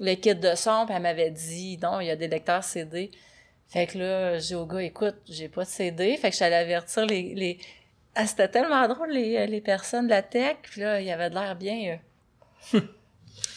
le 0.00 0.14
kit 0.14 0.34
de 0.34 0.54
son, 0.54 0.86
puis 0.86 0.94
elle 0.94 1.02
m'avait 1.02 1.30
dit, 1.30 1.78
non, 1.82 2.00
il 2.00 2.06
y 2.06 2.10
a 2.10 2.16
des 2.16 2.28
lecteurs 2.28 2.64
CD. 2.64 3.10
Fait 3.68 3.86
que 3.86 3.98
là, 3.98 4.38
j'ai 4.38 4.54
au 4.54 4.66
gars, 4.66 4.82
écoute, 4.82 5.16
j'ai 5.28 5.48
pas 5.48 5.64
de 5.64 5.68
CD. 5.68 6.16
Fait 6.16 6.30
que 6.30 6.36
j'allais 6.36 6.56
avertir 6.56 7.06
les, 7.06 7.34
les, 7.34 7.58
ah, 8.14 8.26
c'était 8.26 8.48
tellement 8.48 8.86
drôle, 8.88 9.10
les, 9.10 9.46
les 9.46 9.60
personnes 9.60 10.06
de 10.06 10.10
la 10.10 10.22
tech, 10.22 10.56
puis 10.62 10.80
là, 10.80 11.00
il 11.00 11.06
y 11.06 11.10
avait 11.10 11.30
de 11.30 11.34
l'air 11.34 11.56
bien, 11.56 11.98
euh. 12.74 12.80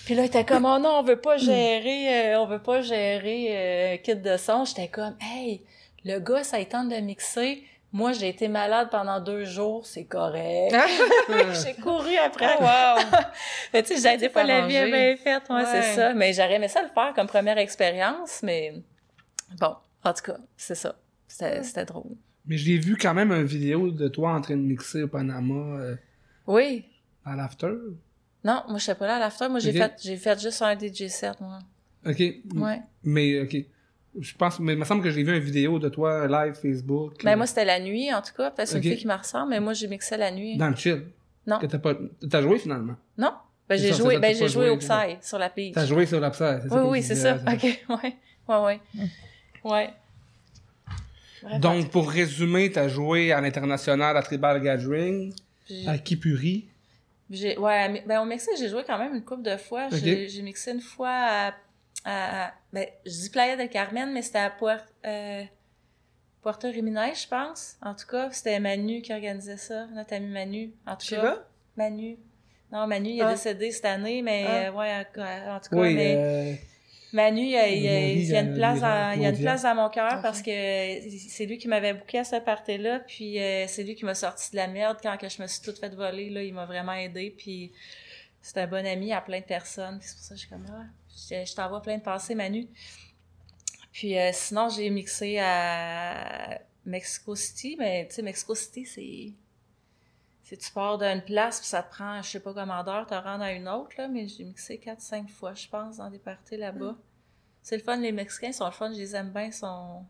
Puis 0.06 0.16
là, 0.16 0.24
il 0.24 0.28
était 0.28 0.46
comme, 0.46 0.64
oh 0.64 0.80
non, 0.80 1.00
on 1.00 1.04
veut 1.04 1.20
pas 1.20 1.36
gérer, 1.36 2.34
euh, 2.34 2.40
on 2.40 2.46
veut 2.46 2.62
pas 2.62 2.82
gérer 2.82 3.48
euh, 3.50 3.98
kit 3.98 4.16
de 4.16 4.38
son. 4.38 4.64
J'étais 4.64 4.88
comme, 4.88 5.18
hey, 5.22 5.62
le 6.08 6.20
gars, 6.20 6.44
ça 6.44 6.60
il 6.60 6.68
tente 6.68 6.90
de 6.90 6.96
mixer. 6.96 7.64
Moi, 7.94 8.12
j'ai 8.12 8.28
été 8.28 8.48
malade 8.50 8.90
pendant 8.92 9.20
deux 9.22 9.46
jours, 9.46 9.86
c'est 9.86 10.04
correct. 10.04 10.76
j'ai 11.64 11.74
couru 11.82 12.16
après. 12.18 12.56
Oh, 12.60 12.64
wow! 12.64 13.20
Mais 13.74 13.82
tu 13.82 13.96
sais, 13.98 14.12
j'ai 14.12 14.18
des 14.18 14.30
fois, 14.30 14.44
la 14.44 14.68
vie 14.68 14.74
est 14.76 14.78
arrangé. 14.80 14.92
bien 14.92 15.18
faite, 15.18 15.50
ouais, 15.50 15.56
Ouais. 15.56 15.66
c'est 15.66 15.96
ça. 15.96 16.14
Mais 16.14 16.34
j'aurais 16.34 16.56
aimé 16.56 16.68
ça 16.68 16.82
le 16.84 16.90
faire 16.90 17.14
comme 17.16 17.28
première 17.28 17.58
expérience, 17.58 18.42
mais 18.44 18.74
bon, 19.60 19.74
en 20.04 20.14
tout 20.14 20.24
cas, 20.24 20.38
c'est 20.58 20.76
ça. 20.76 20.96
C'était 21.30 21.64
c'était 21.64 21.86
drôle. 21.86 22.12
Mais 22.46 22.58
j'ai 22.58 22.78
vu 22.78 22.98
quand 22.98 23.14
même 23.14 23.32
une 23.32 23.46
vidéo 23.46 23.90
de 23.92 24.08
toi 24.10 24.32
en 24.34 24.42
train 24.42 24.56
de 24.58 24.62
mixer 24.62 25.04
au 25.04 25.08
Panama 25.08 25.80
euh, 25.80 25.96
Oui. 26.46 26.86
à 27.26 27.36
l'after. 27.36 27.72
Non, 28.44 28.64
moi, 28.68 28.78
je 28.80 28.84
sais 28.86 28.96
pas 28.96 29.08
là 29.08 29.16
à 29.16 29.20
l'after. 29.20 29.48
Moi, 29.50 29.60
j'ai 29.60 29.72
fait, 29.74 29.94
j'ai 30.02 30.18
fait 30.18 30.40
juste 30.40 30.62
un 30.62 30.78
DJ 30.78 31.08
set, 31.08 31.40
moi. 31.42 31.60
Ok. 32.06 32.20
Ouais. 32.56 32.82
Mais, 33.04 33.42
ok. 33.42 33.56
Je 34.20 34.34
pense, 34.36 34.60
mais 34.60 34.74
il 34.74 34.80
me 34.80 34.86
semble 34.86 35.04
que 35.04 35.10
j'ai 35.10 35.24
vu 35.24 35.34
une 35.36 35.44
vidéo 35.44 35.80
de 35.80 35.90
toi 35.90 36.28
live 36.28 36.54
Facebook. 36.56 37.24
Ben, 37.24 37.34
euh, 37.34 37.38
moi, 37.38 37.46
c'était 37.46 37.66
la 37.66 37.80
nuit, 37.80 38.14
en 38.14 38.22
tout 38.22 38.34
cas. 38.36 38.52
Peut-être 38.52 38.68
c'est 38.68 38.78
Ok. 38.78 38.84
une 38.84 38.90
fille 38.92 39.00
qui 39.00 39.08
me 39.08 39.14
ressemble, 39.16 39.50
mais 39.52 39.60
moi, 39.60 39.74
j'ai 39.74 39.88
mixé 39.88 40.18
la 40.18 40.32
nuit. 40.32 40.58
Dans 40.58 40.70
le 40.70 40.76
chill. 40.76 41.04
Non. 41.46 41.60
Que 41.60 41.66
t'as 41.66 41.78
pas, 41.80 41.94
t'as 42.30 42.42
joué 42.42 42.58
finalement? 42.60 42.96
Non? 43.18 43.32
Ben, 43.70 43.78
C'est 43.78 43.84
j'ai 43.84 43.90
ça, 43.92 43.98
c'est 43.98 44.04
joué, 44.04 44.14
ça, 44.16 44.20
ben, 44.20 44.36
j'ai 44.36 44.48
joué 44.48 44.70
au 44.70 44.80
c'est 44.80 44.88
ça. 44.88 45.06
Psy, 45.08 45.18
sur 45.28 45.38
la 45.40 45.50
piste. 45.50 45.76
T'as 45.76 45.86
joué 45.86 46.06
sur 46.06 46.20
l'Upside. 46.20 46.62
Oui, 46.72 46.80
oui, 46.86 47.04
c'est 47.04 47.16
ça. 47.16 47.36
OK, 47.36 47.64
ouais. 48.04 48.16
Ouais, 48.48 48.58
ouais. 48.66 48.80
Ouais. 49.64 49.90
Bref, 51.44 51.60
Donc, 51.62 51.92
pour 51.92 52.10
résumer, 52.10 52.72
t'as 52.72 52.88
joué 52.88 53.32
à 53.32 53.42
l'international 53.42 54.18
à 54.18 54.22
Tribal 54.24 54.62
Gathering, 54.62 55.34
à 55.86 55.98
Kipuri. 55.98 56.66
J'ai, 57.30 57.58
ouais, 57.58 58.04
ben, 58.08 58.22
au 58.22 58.26
Mexique, 58.26 58.54
j'ai 58.58 58.70
joué 58.70 58.84
quand 58.88 58.98
même 58.98 59.14
une 59.16 59.24
couple 59.24 59.44
de 59.44 59.58
fois. 59.58 59.90
J'ai, 59.92 60.30
j'ai 60.30 60.42
mixé 60.42 60.72
une 60.72 60.82
fois 60.82 61.10
à, 61.12 61.54
à, 62.10 62.48
à- 62.48 62.54
ben, 62.74 62.86
je 63.06 63.12
dis 63.12 63.30
Playa 63.30 63.56
del 63.58 63.70
Carmen, 63.70 64.12
mais 64.14 64.22
c'était 64.22 64.40
à 64.40 64.50
Puerto, 64.50 64.86
euh, 65.06 65.44
Puerto 66.42 66.70
Riminay, 66.70 67.14
je 67.16 67.28
pense. 67.28 67.76
En 67.82 67.94
tout 67.96 68.08
cas, 68.08 68.30
c'était 68.32 68.60
Manu 68.60 69.02
qui 69.02 69.12
organisait 69.14 69.58
ça, 69.58 69.88
notre 69.88 70.14
ami 70.14 70.28
Manu. 70.28 70.74
En 70.86 70.96
tout 70.96 71.08
cas? 71.16 71.44
Manu. 71.76 72.18
Non, 72.72 72.88
Manu, 72.88 73.10
il 73.10 73.20
est 73.20 73.24
Ah. 73.24 73.32
décédé 73.32 73.72
cette 73.72 73.86
année, 73.86 74.22
mais, 74.22 74.46
Ah. 74.48 74.52
euh, 74.68 74.72
ouais, 74.72 74.92
en, 75.18 75.56
en 75.56 75.60
tout 75.60 75.70
cas, 75.70 75.76
Oui, 75.78 75.94
mais, 75.96 76.16
euh, 76.18 76.54
Manu, 77.14 77.42
il 77.42 77.50
y 77.52 77.58
a, 77.58 77.68
il 77.70 77.82
y 77.82 77.88
a- 77.88 77.92
Marie, 77.92 78.14
il 78.14 78.26
y 78.26 78.36
a 78.36 78.40
une 78.42 78.52
euh, 78.52 78.56
place 78.56 78.80
dans, 78.82 79.12
il 79.16 79.22
y 79.22 79.26
a 79.26 79.30
une 79.30 79.36
Claudia. 79.36 79.52
place 79.52 79.64
dans 79.64 79.76
mon 79.76 79.90
cœur 79.90 80.22
parce 80.22 80.42
que 80.42 80.52
c'est 81.30 81.46
lui 81.46 81.58
qui 81.58 81.68
m'avait 81.70 81.94
booké 81.94 82.20
à 82.20 82.24
ce 82.26 82.36
party-là, 82.38 83.00
puis 83.00 83.40
euh, 83.42 83.66
c'est 83.68 83.84
lui 83.84 83.96
qui 83.96 84.04
m'a 84.06 84.14
sorti 84.16 84.52
de 84.52 84.58
la 84.58 84.68
merde 84.68 84.98
quand 85.02 85.18
que 85.18 85.30
je 85.30 85.42
me 85.42 85.48
suis 85.48 85.62
toute 85.62 85.80
fait 85.80 85.94
voler, 85.96 86.30
là, 86.30 86.44
il 86.44 86.54
m'a 86.54 86.66
vraiment 86.66 86.94
aidé, 86.94 87.34
puis 87.38 87.72
c'est 88.42 88.58
un 88.60 88.68
bon 88.68 88.86
ami 88.86 89.14
à 89.14 89.22
plein 89.22 89.40
de 89.40 89.46
personnes, 89.46 90.00
puis 90.00 90.08
c'est 90.10 90.16
pour 90.16 90.24
ça 90.24 90.30
que 90.36 90.42
je 90.42 90.46
suis 90.46 90.50
comme, 90.50 90.66
ah, 90.70 90.84
je, 91.18 91.46
je 91.46 91.56
t'envoie 91.56 91.82
plein 91.82 91.98
de 91.98 92.04
pensées, 92.04 92.36
Manu. 92.36 92.68
Puis 93.92 94.18
euh, 94.18 94.30
sinon, 94.32 94.70
j'ai 94.70 94.90
mixé 94.90 95.40
à 95.40 96.60
Mexico 96.86 97.36
City, 97.36 97.76
mais 97.80 98.08
tu 98.08 98.16
sais, 98.16 98.22
Mexico 98.22 98.56
City, 98.56 98.86
c'est... 98.86 99.34
C'est 100.44 100.56
tu 100.56 100.72
pars 100.72 100.98
d'une 100.98 101.22
place, 101.24 101.60
puis 101.60 101.68
ça 101.68 101.84
te 101.84 101.90
prend, 101.90 102.22
je 102.22 102.30
sais 102.30 102.40
pas 102.40 102.54
combien 102.54 102.82
d'heures, 102.82 103.06
te 103.06 103.14
rendre 103.14 103.44
à 103.44 103.52
une 103.52 103.68
autre, 103.68 103.92
là, 103.98 104.08
mais 104.08 104.30
j'ai 104.30 104.46
mixé 104.46 104.78
4-5 104.82 105.28
fois, 105.28 105.54
je 105.54 105.68
pense, 105.68 105.98
dans 105.98 106.10
des 106.10 106.20
parties 106.20 106.56
là-bas. 106.56 106.96
C'est 107.62 107.76
le 107.76 107.84
fun, 107.84 107.98
les 107.98 108.14
Mexicains 108.14 108.54
sont 108.54 108.64
le 108.64 108.72
fun, 108.72 108.94
je 108.94 108.98
les 108.98 109.14
aime 109.14 109.32
bien, 109.32 109.48
ils 109.48 109.54
sont... 109.54 110.06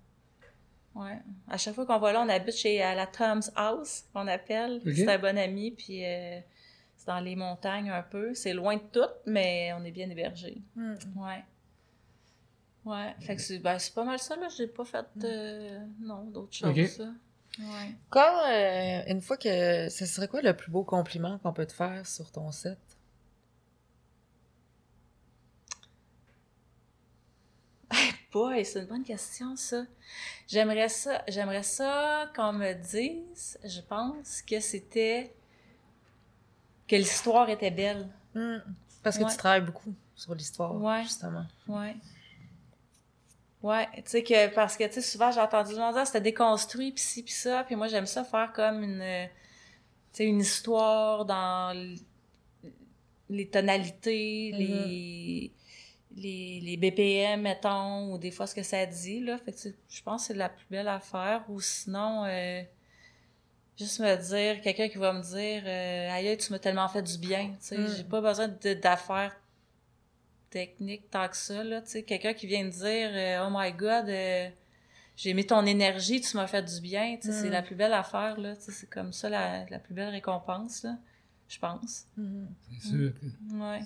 Ouais. 0.94 1.18
À 1.48 1.58
chaque 1.58 1.74
fois 1.74 1.88
qu'on 1.88 1.98
va 1.98 2.12
là, 2.12 2.22
on 2.22 2.30
habite 2.30 2.56
chez 2.56 2.84
à 2.84 2.94
la 2.94 3.08
Tom's 3.08 3.52
House, 3.56 4.04
qu'on 4.14 4.28
appelle. 4.28 4.80
C'est 4.86 5.08
un 5.08 5.18
bon 5.18 5.36
ami, 5.40 5.72
puis 5.72 6.06
euh, 6.06 6.40
dans 7.08 7.20
les 7.20 7.36
montagnes 7.36 7.90
un 7.90 8.04
peu. 8.04 8.34
C'est 8.36 8.54
loin 8.54 8.76
de 8.76 8.82
tout, 8.92 9.10
mais 9.26 9.72
on 9.74 9.84
est 9.84 9.92
bien 9.92 10.10
hébergés. 10.10 10.62
Hmm. 10.76 10.94
Ouais. 11.16 11.44
Ouais. 12.86 13.16
Fait 13.22 13.36
que 13.36 13.42
c'est 13.42 13.60
ben, 13.60 13.80
c'est 13.80 13.94
pas 13.94 14.04
mal 14.04 14.20
ça, 14.20 14.36
là. 14.36 14.48
J'ai 14.56 14.68
pas 14.68 14.86
fait, 14.86 15.06
euh, 15.24 15.80
non, 16.00 16.26
d'autres 16.26 16.54
choses, 16.56 16.70
Ok. 16.78 16.88
ça. 16.88 17.10
Ouais. 17.60 17.96
Quand, 18.10 18.44
euh, 18.50 19.02
une 19.08 19.22
fois 19.22 19.38
que. 19.38 19.90
Ce 19.90 20.06
serait 20.06 20.28
quoi 20.28 20.42
le 20.42 20.56
plus 20.56 20.70
beau 20.72 20.84
compliment 20.84 21.40
qu'on 21.40 21.54
peut 21.54 21.66
te 21.66 21.74
faire 21.74 22.06
sur 22.06 22.32
ton 22.32 22.52
set? 22.52 22.78
Boy, 28.32 28.66
c'est 28.66 28.82
une 28.82 28.86
bonne 28.86 29.04
question, 29.04 29.56
ça. 29.56 29.86
J'aimerais 30.48 30.90
ça, 30.90 31.24
j'aimerais 31.28 31.64
ça 31.64 32.30
qu'on 32.36 32.54
me 32.54 32.74
dise, 32.74 33.58
je 33.64 33.80
pense, 33.82 34.42
que 34.42 34.60
c'était, 34.60 35.34
que 36.88 36.96
l'histoire 36.96 37.50
était 37.50 37.72
belle. 37.72 38.08
Hmm. 38.34 38.58
Parce 39.04 39.18
que 39.18 39.24
Ouais. 39.24 39.32
tu 39.32 39.38
travailles 39.38 39.62
beaucoup 39.62 39.94
sur 40.16 40.34
l'histoire, 40.36 40.76
Ouais. 40.76 41.04
justement. 41.04 41.46
Ouais. 41.68 41.96
Ouais, 43.64 43.88
tu 43.96 44.02
sais 44.06 44.24
que, 44.24 44.54
parce 44.54 44.78
que, 44.78 44.84
tu 44.86 44.94
sais, 44.94 45.02
souvent, 45.02 45.32
j'ai 45.32 45.40
entendu 45.40 45.72
le 45.74 45.80
monde 45.80 45.96
dire, 45.96 46.06
c'était 46.06 46.22
déconstruit, 46.22 46.92
pis 46.92 47.02
ci, 47.02 47.24
pis 47.24 47.32
ça, 47.34 47.64
puis 47.64 47.76
moi, 47.76 47.88
j'aime 47.88 48.06
ça 48.06 48.24
faire 48.24 48.54
comme 48.54 48.84
une, 48.84 49.02
euh, 49.02 49.26
tu 49.26 50.18
sais, 50.18 50.26
une 50.26 50.40
histoire 50.42 51.26
dans 51.26 51.76
les 53.30 53.50
tonalités, 53.50 54.52
les, 54.54 55.52
les, 56.16 56.60
les 56.62 56.78
BPM, 56.78 57.42
mettons, 57.42 58.14
ou 58.14 58.18
des 58.20 58.32
fois 58.32 58.46
ce 58.48 58.54
que 58.56 58.64
ça 58.64 58.86
dit, 58.86 59.22
là. 59.22 59.38
Fait 59.40 59.52
que, 59.52 59.70
je 59.90 60.02
pense 60.04 60.22
que 60.22 60.28
c'est 60.28 60.38
la 60.38 60.50
plus 60.50 60.66
belle 60.70 60.88
affaire, 60.88 61.44
ou 61.50 61.60
sinon, 61.60 62.26
euh, 62.26 62.62
juste 63.78 64.00
me 64.00 64.16
dire, 64.16 64.62
quelqu'un 64.62 64.90
qui 64.90 64.98
va 64.98 65.14
me 65.14 65.22
dire, 65.22 65.64
euh, 65.66 66.10
aïe, 66.12 66.38
tu 66.38 66.52
m'as 66.52 66.60
tellement 66.60 66.88
fait 66.88 67.02
du 67.04 67.18
bien, 67.18 67.50
tu 67.52 67.56
sais, 67.60 67.78
Mm. 67.78 67.88
j'ai 67.96 68.04
pas 68.04 68.22
besoin 68.22 68.48
de- 68.48 68.74
d'affaires 68.74 69.36
techniques 70.50 71.10
tant 71.12 71.28
que 71.28 71.36
ça, 71.38 71.64
là, 71.64 71.82
tu 71.82 71.90
sais, 71.90 72.04
quelqu'un 72.04 72.34
qui 72.34 72.48
vient 72.48 72.64
me 72.64 72.72
dire, 72.72 73.10
euh, 73.14 73.46
oh 73.48 73.50
my 73.56 73.72
god, 73.74 74.08
euh, 74.10 74.50
j'ai 75.16 75.32
aimé 75.32 75.46
ton 75.46 75.66
énergie, 75.66 76.22
tu 76.22 76.38
m'as 76.38 76.48
fait 76.48 76.64
du 76.64 76.80
bien, 76.82 77.18
tu 77.22 77.28
sais, 77.28 77.34
c'est 77.42 77.50
Mm. 77.50 77.52
la 77.52 77.62
plus 77.62 77.76
belle 77.76 77.94
affaire, 77.94 78.40
là, 78.40 78.56
tu 78.56 78.64
sais, 78.64 78.72
c'est 78.72 78.90
comme 78.90 79.12
ça 79.14 79.30
la, 79.30 79.66
la 79.70 79.80
plus 79.80 79.94
belle 79.94 80.10
récompense, 80.10 80.84
là, 80.84 80.98
je 81.50 81.60
pense. 81.60 82.06
Mhm. 82.18 82.48
C'est 82.82 82.88
sûr. 82.90 83.12
Ouais. 83.56 83.82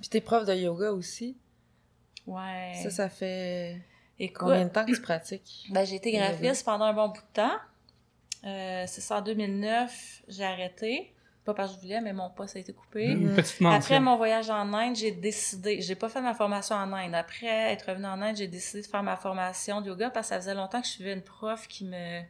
Puis 0.00 0.08
t'es 0.08 0.20
prof 0.20 0.44
de 0.46 0.54
yoga 0.54 0.92
aussi. 0.92 1.36
Ouais. 2.26 2.72
Ça, 2.82 2.90
ça 2.90 3.08
fait 3.08 3.80
Écoute, 4.18 4.38
combien 4.48 4.64
de 4.64 4.70
temps 4.70 4.84
que 4.84 4.92
tu 4.92 5.00
pratiques? 5.00 5.66
Ben, 5.70 5.84
j'ai 5.84 5.96
été 5.96 6.12
graphiste 6.12 6.64
pendant 6.64 6.84
un 6.86 6.92
bon 6.92 7.08
bout 7.08 7.20
de 7.20 7.26
temps. 7.34 7.56
Euh, 8.44 8.84
c'est 8.86 9.00
ça, 9.00 9.18
en 9.18 9.20
2009, 9.22 10.22
j'ai 10.28 10.44
arrêté. 10.44 11.12
Pas 11.44 11.54
parce 11.54 11.70
que 11.72 11.76
je 11.76 11.82
voulais, 11.82 12.00
mais 12.02 12.12
mon 12.12 12.28
poste 12.30 12.56
a 12.56 12.58
été 12.58 12.72
coupé. 12.72 13.04
Une 13.06 13.28
Mhm. 13.30 13.36
petite 13.36 13.60
mention. 13.60 13.78
Après 13.78 14.00
mon 14.00 14.16
voyage 14.16 14.50
en 14.50 14.72
Inde, 14.74 14.94
j'ai 14.96 15.10
décidé, 15.10 15.80
j'ai 15.80 15.94
pas 15.94 16.08
fait 16.10 16.20
ma 16.20 16.34
formation 16.34 16.76
en 16.76 16.92
Inde. 16.92 17.14
Après 17.14 17.46
être 17.72 17.88
revenue 17.88 18.06
en 18.06 18.20
Inde, 18.20 18.36
j'ai 18.36 18.46
décidé 18.46 18.82
de 18.82 18.86
faire 18.86 19.02
ma 19.02 19.16
formation 19.16 19.80
de 19.80 19.86
yoga 19.88 20.10
parce 20.10 20.28
que 20.28 20.34
ça 20.34 20.40
faisait 20.40 20.54
longtemps 20.54 20.80
que 20.82 20.86
je 20.86 20.92
suivais 20.92 21.14
une 21.14 21.22
prof 21.22 21.66
qui 21.66 21.84
me 21.86 22.20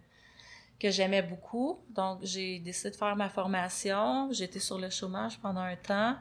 que 0.79 0.91
j'aimais 0.91 1.23
beaucoup. 1.23 1.81
Donc 1.91 2.21
j'ai 2.23 2.61
décidé 2.61 2.91
de 2.91 2.97
faire 2.97 3.15
ma 3.17 3.29
formation. 3.29 4.29
J'étais 4.33 4.61
sur 4.61 4.79
le 4.79 4.89
chômage 4.91 5.39
pendant 5.41 5.61
un 5.61 5.77
temps. 5.77 6.15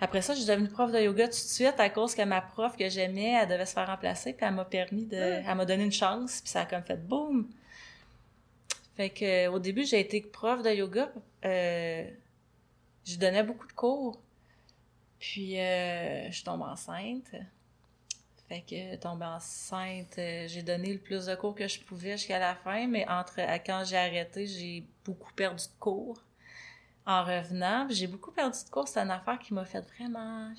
Après 0.00 0.20
ça, 0.20 0.34
je 0.34 0.40
suis 0.40 0.48
devenue 0.48 0.68
prof 0.68 0.92
de 0.92 0.98
yoga 1.00 1.24
tout 1.24 1.30
de 1.30 1.34
suite 1.34 1.78
à 1.78 1.88
cause 1.88 2.14
que 2.14 2.22
ma 2.22 2.42
prof 2.42 2.76
que 2.76 2.88
j'aimais, 2.88 3.38
elle 3.40 3.48
devait 3.48 3.66
se 3.66 3.72
faire 3.72 3.86
remplacer, 3.86 4.32
puis 4.34 4.44
elle 4.46 4.54
m'a 4.54 4.64
permis 4.64 5.06
de, 5.06 5.16
elle 5.16 5.54
m'a 5.54 5.64
donné 5.64 5.84
une 5.84 5.92
chance, 5.92 6.40
puis 6.42 6.50
ça 6.50 6.60
a 6.62 6.66
comme 6.66 6.82
fait 6.82 6.96
boum. 6.96 7.48
Fait 8.96 9.10
que 9.10 9.48
au 9.48 9.58
début, 9.58 9.84
j'ai 9.84 10.00
été 10.00 10.20
prof 10.20 10.62
de 10.62 10.70
yoga. 10.70 11.10
Euh, 11.44 12.04
je 13.04 13.16
donnais 13.16 13.42
beaucoup 13.42 13.66
de 13.66 13.72
cours. 13.72 14.20
Puis 15.18 15.58
euh, 15.58 16.30
je 16.30 16.44
tombe 16.44 16.62
enceinte. 16.62 17.34
Fait 18.48 18.60
que 18.68 18.96
tombée 18.96 19.24
enceinte, 19.24 20.18
euh, 20.18 20.46
j'ai 20.46 20.62
donné 20.62 20.92
le 20.92 20.98
plus 20.98 21.24
de 21.24 21.34
cours 21.34 21.54
que 21.54 21.66
je 21.66 21.80
pouvais 21.80 22.18
jusqu'à 22.18 22.38
la 22.38 22.54
fin, 22.54 22.86
mais 22.86 23.08
entre 23.08 23.40
à 23.40 23.58
quand 23.58 23.82
j'ai 23.86 23.96
arrêté, 23.96 24.46
j'ai 24.46 24.84
beaucoup 25.06 25.32
perdu 25.32 25.64
de 25.64 25.80
cours. 25.80 26.22
En 27.06 27.24
revenant, 27.24 27.86
j'ai 27.88 28.06
beaucoup 28.06 28.30
perdu 28.30 28.58
de 28.62 28.70
cours, 28.70 28.88
c'est 28.88 29.00
une 29.00 29.10
affaire 29.10 29.38
qui 29.38 29.54
m'a 29.54 29.64
fait 29.64 29.80
vraiment. 29.80 30.52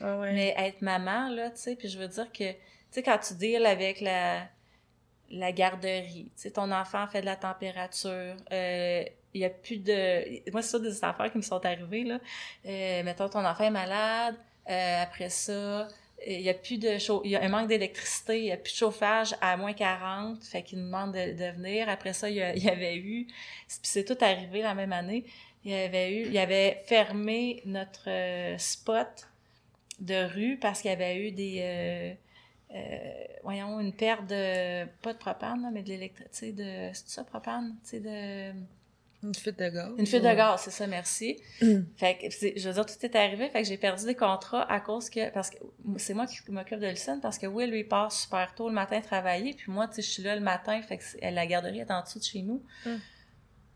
Ah 0.00 0.18
ouais. 0.18 0.34
Mais 0.34 0.54
être 0.58 0.82
maman, 0.82 1.30
là, 1.30 1.50
tu 1.50 1.56
sais, 1.56 1.76
puis 1.76 1.88
je 1.88 1.98
veux 1.98 2.08
dire 2.08 2.30
que, 2.30 2.52
tu 2.52 2.58
sais, 2.90 3.02
quand 3.02 3.18
tu 3.18 3.34
deals 3.34 3.64
avec 3.64 4.02
la, 4.02 4.46
la 5.30 5.52
garderie, 5.52 6.30
tu 6.34 6.42
sais, 6.42 6.50
ton 6.50 6.70
enfant 6.72 7.06
fait 7.06 7.20
de 7.20 7.26
la 7.26 7.36
température, 7.36 8.36
euh, 8.52 9.04
il 9.34 9.40
y 9.40 9.44
a 9.44 9.50
plus 9.50 9.78
de... 9.78 10.50
Moi, 10.52 10.62
c'est 10.62 10.70
ça 10.70 10.78
des 10.78 11.04
affaires 11.04 11.30
qui 11.30 11.38
me 11.38 11.42
sont 11.42 11.64
arrivées, 11.64 12.04
là. 12.04 12.18
Euh, 12.66 13.02
mettons, 13.02 13.28
ton 13.28 13.44
enfant 13.44 13.64
est 13.64 13.70
malade, 13.70 14.36
euh, 14.68 15.02
après 15.02 15.28
ça, 15.28 15.88
il 16.26 16.40
y 16.40 16.50
a 16.50 16.54
plus 16.54 16.78
de 16.78 16.98
chau- 16.98 17.22
il 17.24 17.30
y 17.30 17.36
a 17.36 17.42
un 17.42 17.48
manque 17.48 17.68
d'électricité, 17.68 18.38
il 18.38 18.46
y 18.46 18.52
a 18.52 18.56
plus 18.56 18.72
de 18.72 18.78
chauffage 18.78 19.34
à 19.40 19.56
moins 19.56 19.72
40, 19.72 20.42
fait 20.44 20.62
qu'il 20.62 20.78
nous 20.78 20.86
demande 20.86 21.12
de, 21.12 21.52
venir. 21.52 21.88
Après 21.88 22.12
ça, 22.12 22.28
il 22.28 22.36
y, 22.36 22.68
avait 22.68 22.96
eu, 22.96 23.26
c'est 23.68 24.04
tout 24.04 24.16
arrivé 24.22 24.62
la 24.62 24.74
même 24.74 24.92
année, 24.92 25.24
il 25.64 25.72
y 25.72 25.74
avait 25.74 26.12
eu, 26.12 26.26
il 26.26 26.38
avait 26.38 26.82
fermé 26.86 27.62
notre 27.66 28.08
euh, 28.08 28.58
spot 28.58 29.28
de 30.00 30.24
rue 30.32 30.56
parce 30.60 30.80
qu'il 30.80 30.90
y 30.90 30.94
avait 30.94 31.16
eu 31.16 31.32
des 31.32 31.58
euh, 31.60 32.12
euh, 32.12 32.14
voyons 33.42 33.80
une 33.80 33.92
perte 33.92 34.26
de 34.26 34.84
pas 35.02 35.12
de 35.12 35.18
propane 35.18 35.62
là, 35.62 35.70
mais 35.72 35.82
de 35.82 35.88
l'électricité 35.88 36.52
de 36.52 36.90
c'est 36.92 37.08
ça 37.08 37.24
propane? 37.24 37.76
Tu 37.82 37.90
sais 37.90 38.00
de 38.00 38.52
Une 39.22 39.34
fuite 39.34 39.58
de 39.58 39.68
gaz. 39.68 39.90
une 39.98 40.06
fuite 40.06 40.22
de 40.22 40.34
gaz 40.34 40.60
c'est 40.62 40.70
ça 40.70 40.86
merci. 40.86 41.36
Fait 41.96 42.18
que 42.18 42.26
je 42.30 42.68
veux 42.68 42.74
dire 42.74 42.86
tout 42.86 43.06
est 43.06 43.16
arrivé 43.16 43.48
fait 43.48 43.62
que 43.62 43.68
j'ai 43.68 43.78
perdu 43.78 44.04
des 44.04 44.14
contrats 44.14 44.70
à 44.70 44.80
cause 44.80 45.08
que 45.10 45.30
parce 45.30 45.50
que 45.50 45.56
c'est 45.96 46.14
moi 46.14 46.26
qui 46.26 46.38
m'occupe 46.50 46.78
de 46.78 46.86
Lucine 46.88 47.18
parce 47.22 47.38
que 47.38 47.46
Will 47.46 47.70
lui 47.70 47.84
part 47.84 48.12
super 48.12 48.54
tôt 48.54 48.68
le 48.68 48.74
matin 48.74 49.00
travailler 49.00 49.54
puis 49.54 49.72
moi 49.72 49.88
tu 49.88 49.94
sais 49.94 50.02
je 50.02 50.10
suis 50.10 50.22
là 50.22 50.34
le 50.36 50.42
matin 50.42 50.80
fait 50.82 50.98
que 50.98 51.04
la 51.22 51.46
garderie 51.46 51.80
est 51.80 51.90
en 51.90 52.02
dessous 52.02 52.18
de 52.20 52.24
chez 52.24 52.42
nous. 52.42 52.62
Mm. 52.86 52.96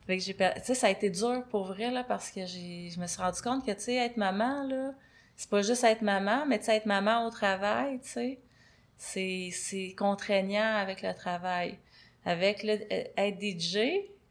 fait 0.07 0.17
que 0.19 0.23
j'ai 0.23 0.35
per- 0.35 0.53
tu 0.57 0.65
sais 0.65 0.75
ça 0.75 0.89
a 0.89 0.91
été 0.91 1.09
dur 1.11 1.45
pour 1.51 1.65
vrai 1.65 1.91
là 1.91 2.05
parce 2.05 2.31
que 2.31 2.45
j'ai 2.47 2.91
je 2.91 3.01
me 3.01 3.07
suis 3.07 3.21
rendu 3.23 3.41
compte 3.41 3.65
que 3.65 3.73
tu 3.73 3.81
sais 3.81 3.95
être 3.97 4.17
maman 4.19 4.65
là 4.65 4.93
c'est 5.35 5.49
pas 5.51 5.63
juste 5.63 5.83
être 5.83 6.03
maman 6.03 6.45
mais 6.47 6.59
tu 6.59 6.67
sais 6.67 6.77
être 6.77 6.87
maman 6.87 7.27
au 7.27 7.31
travail 7.31 7.99
tu 8.01 8.09
sais 8.09 8.39
c'est 9.05 9.51
c'est 9.53 9.95
contraignant 9.99 10.77
avec 10.77 11.03
le 11.03 11.13
travail 11.15 11.77
avec 12.25 12.63
le 12.63 12.75
euh, 12.75 13.05
être 13.17 13.39
DJ 13.41 13.79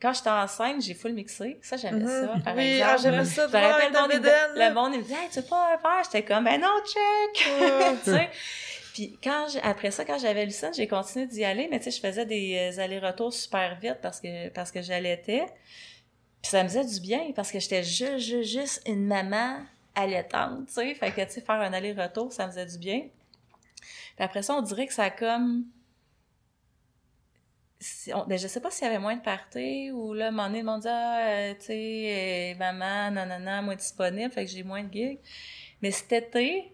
quand 0.02 0.14
j'étais 0.14 0.30
enceinte 0.30 0.82
j'ai 0.82 0.94
full 0.94 1.12
mixé 1.14 1.58
ça 1.62 1.76
j'aimais 1.76 2.06
ça 2.06 2.36
Mhm. 2.36 2.42
par 2.44 2.56
Oui, 2.56 2.64
exemple 2.78 2.92
ah, 2.94 2.98
j'aimais 3.04 3.26
ça 3.26 3.48
je 3.48 3.58
me 3.58 3.62
rappelle, 3.62 3.92
le 3.92 4.00
monde, 4.00 4.10
il 4.14 4.18
me- 4.18 4.24
bédaine, 4.24 4.52
là. 4.56 4.70
le 4.70 4.76
monde, 4.76 4.92
il 4.94 4.98
me 5.00 5.04
disait, 5.04 5.16
hey, 5.16 5.30
tu 5.30 5.40
veux 5.42 5.46
pas 5.46 5.78
faire? 5.78 6.02
J'étais 6.06 6.24
comme, 6.24 6.46
ben 6.46 6.62
non, 6.62 6.70
check! 6.86 7.48
Ouais. 7.60 7.98
tu 8.04 8.12
sais? 8.12 8.30
Puis 8.94 9.18
quand 9.24 9.48
après 9.64 9.92
ça, 9.92 10.04
quand 10.06 10.18
j'avais 10.20 10.46
Lucine, 10.46 10.72
j'ai 10.74 10.88
continué 10.88 11.26
d'y 11.28 11.44
aller, 11.46 11.68
mais 11.70 11.80
tu 11.80 11.86
sais, 11.86 11.92
je 11.92 12.00
faisais 12.08 12.26
des 12.26 12.72
euh, 12.78 12.82
allers-retours 12.82 13.34
super 13.34 13.78
vite 13.80 13.98
parce 14.02 14.20
que, 14.22 14.50
parce 14.50 14.72
que 14.72 14.82
j'allaitais. 14.82 15.46
Puis 16.42 16.50
ça 16.52 16.64
me 16.64 16.68
faisait 16.70 16.86
du 16.86 17.00
bien 17.00 17.32
parce 17.36 17.52
que 17.52 17.60
j'étais 17.60 17.84
juste, 17.84 18.20
juste, 18.20 18.50
juste 18.52 18.82
une 18.88 19.06
maman 19.06 19.60
allaitante, 19.96 20.68
tu 20.68 20.74
sais? 20.74 20.94
Fait 20.96 21.12
que, 21.12 21.22
tu 21.22 21.32
sais, 21.32 21.42
faire 21.42 21.56
un 21.62 21.74
aller-retour, 21.74 22.32
ça 22.34 22.48
me 22.48 22.52
faisait 22.52 22.66
du 22.66 22.78
bien. 22.80 23.02
Puis 24.16 24.26
après 24.26 24.44
ça, 24.44 24.56
on 24.56 24.62
dirait 24.62 24.88
que 24.88 24.94
ça 24.94 25.04
a 25.06 25.10
comme... 25.12 25.66
si- 27.80 28.14
on- 28.14 28.26
ben, 28.28 28.38
je 28.38 28.48
sais 28.48 28.60
pas 28.62 28.72
s'il 28.72 28.86
y 28.86 28.90
avait 28.90 29.00
moins 29.00 29.16
de 29.16 29.22
parties 29.22 29.92
ou 29.92 30.14
là, 30.14 30.26
à 30.26 30.28
un 30.30 30.32
moment 30.32 30.50
le 30.50 30.64
monde 30.64 30.82
dit, 30.82 30.88
ah, 30.90 31.20
euh, 31.52 31.54
tu 31.56 31.66
sais, 31.68 32.54
euh, 32.56 32.58
maman, 32.60 33.12
nanana, 33.12 33.62
moins 33.62 33.76
disponible, 33.76 34.32
fait 34.32 34.46
que 34.46 34.52
j'ai 34.52 34.64
moins 34.64 34.84
de 34.84 34.94
gigs. 34.94 35.20
Mais 35.82 35.92
cet 35.92 36.12
été, 36.14 36.74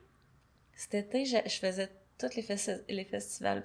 cet 0.76 0.95
été, 0.95 1.26
je, 1.26 1.38
faisais 1.59 1.89
tous 2.19 2.35
les, 2.35 2.43
festi- 2.43 2.84
les 2.89 3.05
festivals. 3.05 3.64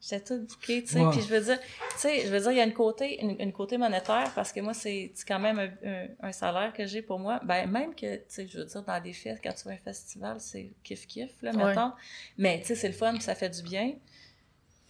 J'étais 0.00 0.24
toute 0.36 0.46
bouquée, 0.48 0.82
tu 0.84 0.92
sais. 0.92 1.00
Puis 1.10 1.20
je 1.22 1.26
veux 1.34 1.40
dire, 1.40 1.58
tu 1.60 1.66
sais, 1.98 2.20
je 2.26 2.28
veux 2.28 2.38
dire, 2.40 2.50
il 2.52 2.58
y 2.58 2.60
a 2.60 2.64
une 2.64 2.74
côté, 2.74 3.20
une, 3.22 3.34
une 3.40 3.52
côté 3.52 3.78
monétaire 3.78 4.30
parce 4.34 4.52
que 4.52 4.60
moi, 4.60 4.74
c'est 4.74 5.12
quand 5.26 5.38
même 5.38 5.58
un, 5.58 5.70
un, 5.88 6.06
un 6.28 6.32
salaire 6.32 6.72
que 6.74 6.86
j'ai 6.86 7.00
pour 7.02 7.18
moi. 7.18 7.40
Ben, 7.42 7.66
même 7.68 7.94
que, 7.94 8.16
tu 8.16 8.22
sais, 8.28 8.46
je 8.46 8.58
veux 8.58 8.64
dire, 8.66 8.82
dans 8.82 9.00
des 9.02 9.12
fêtes, 9.14 9.40
quand 9.42 9.54
tu 9.54 9.64
vas 9.64 9.70
à 9.72 9.74
un 9.74 9.78
festival, 9.78 10.36
c'est 10.40 10.70
kiff-kiff, 10.84 11.30
là, 11.42 11.50
Ouais. 11.52 11.64
mettons. 11.64 11.92
Mais, 12.36 12.60
tu 12.60 12.66
sais, 12.66 12.74
c'est 12.74 12.88
le 12.88 12.94
fun, 12.94 13.18
ça 13.20 13.34
fait 13.34 13.48
du 13.50 13.62
bien. 13.62 13.94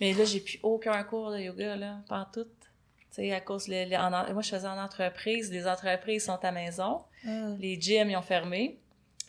Mais 0.00 0.12
là, 0.12 0.24
j'ai 0.24 0.40
plus 0.40 0.58
aucun 0.62 1.02
cours 1.04 1.30
de 1.30 1.38
yoga, 1.38 1.76
là, 1.76 2.00
pas 2.08 2.28
tout. 2.32 2.44
Tu 2.44 3.22
sais, 3.22 3.32
à 3.32 3.40
cause, 3.40 3.70
en- 3.70 4.32
moi, 4.34 4.42
je 4.42 4.50
faisais 4.50 4.66
en 4.68 4.76
entreprise. 4.78 5.50
Les 5.50 5.66
entreprises 5.66 6.24
sont 6.26 6.38
à 6.44 6.52
maison. 6.52 7.00
Mm. 7.24 7.56
Les 7.58 7.80
gyms, 7.80 8.10
ils 8.10 8.16
ont 8.16 8.22
fermé. 8.22 8.78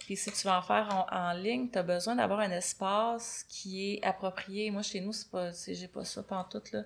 Puis 0.07 0.15
si 0.15 0.31
tu 0.31 0.47
veux 0.47 0.53
en 0.53 0.61
faire 0.61 0.87
en, 1.11 1.13
en 1.13 1.33
ligne, 1.33 1.69
tu 1.69 1.77
as 1.77 1.83
besoin 1.83 2.15
d'avoir 2.15 2.39
un 2.39 2.51
espace 2.51 3.43
qui 3.49 3.95
est 3.95 4.05
approprié. 4.05 4.71
Moi, 4.71 4.81
chez 4.81 5.01
nous, 5.01 5.11
c'est 5.11 5.29
pas, 5.29 5.49
j'ai 5.51 5.89
pas 5.89 6.05
ça 6.05 6.23
pantoute, 6.23 6.71
là. 6.71 6.83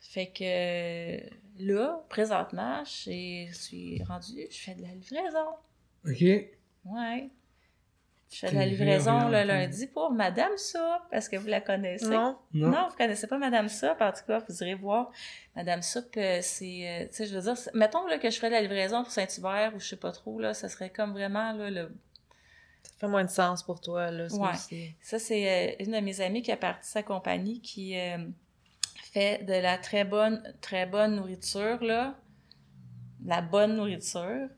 Fait 0.00 0.26
que 0.26 1.62
là, 1.62 2.04
présentement, 2.08 2.82
je 2.84 3.52
suis 3.52 4.02
rendue, 4.02 4.48
je 4.50 4.58
fais 4.58 4.74
de 4.74 4.82
la 4.82 4.88
livraison. 4.88 5.46
OK. 6.04 6.20
Ouais. 6.86 7.30
Je 8.32 8.38
fais 8.40 8.50
de 8.50 8.56
la 8.56 8.66
livraison 8.66 9.28
le 9.28 9.44
lundi 9.44 9.86
pour 9.86 10.10
Madame 10.10 10.56
Soup, 10.56 10.80
parce 11.12 11.28
que 11.28 11.36
vous 11.36 11.46
la 11.46 11.60
connaissez. 11.60 12.08
Non? 12.08 12.36
Non. 12.52 12.70
Non, 12.70 12.88
vous 12.90 12.96
connaissez 12.96 13.28
pas 13.28 13.38
Madame 13.38 13.68
Soup, 13.68 13.96
en 14.00 14.10
tout 14.10 14.24
cas, 14.26 14.42
vous 14.48 14.62
irez 14.64 14.74
voir. 14.74 15.12
Madame 15.54 15.82
Soup, 15.82 16.04
euh, 16.16 16.40
c'est, 16.42 16.88
euh, 16.88 17.06
tu 17.06 17.14
sais, 17.14 17.26
je 17.26 17.38
veux 17.38 17.42
dire, 17.42 17.54
mettons 17.74 18.04
là, 18.08 18.18
que 18.18 18.28
je 18.28 18.40
fais 18.40 18.48
de 18.48 18.54
la 18.54 18.60
livraison 18.60 19.04
pour 19.04 19.12
Saint-Hubert 19.12 19.72
ou 19.76 19.78
je 19.78 19.86
sais 19.86 19.96
pas 19.96 20.10
trop, 20.10 20.40
là, 20.40 20.52
ça 20.52 20.68
serait 20.68 20.90
comme 20.90 21.12
vraiment 21.12 21.52
là, 21.52 21.70
le 21.70 21.92
Ça 22.82 22.90
fait 23.00 23.08
moins 23.08 23.24
de 23.24 23.30
sens 23.30 23.62
pour 23.62 23.80
toi, 23.80 24.10
là. 24.10 24.26
Ouais. 24.32 24.50
aussi. 24.54 24.94
Ça, 25.00 25.18
c'est 25.18 25.70
euh, 25.80 25.84
une 25.84 25.92
de 25.92 26.00
mes 26.00 26.20
amies 26.20 26.42
qui 26.42 26.50
a 26.52 26.56
parti 26.56 26.88
sa 26.90 27.02
compagnie 27.02 27.60
qui 27.60 27.96
euh, 27.98 28.18
fait 29.12 29.44
de 29.44 29.52
la 29.52 29.78
très 29.78 30.04
bonne, 30.04 30.42
très 30.60 30.86
bonne 30.86 31.16
nourriture, 31.16 31.82
là. 31.82 32.14
La 33.24 33.40
bonne 33.42 33.76
nourriture. 33.76 34.48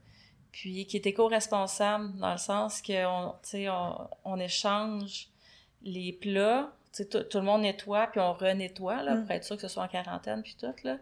Puis 0.52 0.86
qui 0.86 0.96
est 0.96 1.06
éco-responsable 1.06 2.18
dans 2.18 2.32
le 2.32 2.38
sens 2.38 2.82
qu'on, 2.82 3.34
on, 3.54 4.08
on 4.24 4.40
échange 4.40 5.28
les 5.82 6.12
plats. 6.12 6.72
Tout, 6.96 7.04
tout 7.04 7.38
le 7.38 7.44
monde 7.44 7.62
nettoie, 7.62 8.08
puis 8.08 8.18
on 8.20 8.32
renettoie, 8.32 9.02
là, 9.04 9.14
Mm. 9.14 9.22
pour 9.22 9.30
être 9.30 9.44
sûr 9.44 9.54
que 9.56 9.62
ce 9.62 9.68
soit 9.68 9.84
en 9.84 9.88
quarantaine, 9.88 10.42
puis 10.42 10.56
tout, 10.58 10.74
là. 10.82 10.98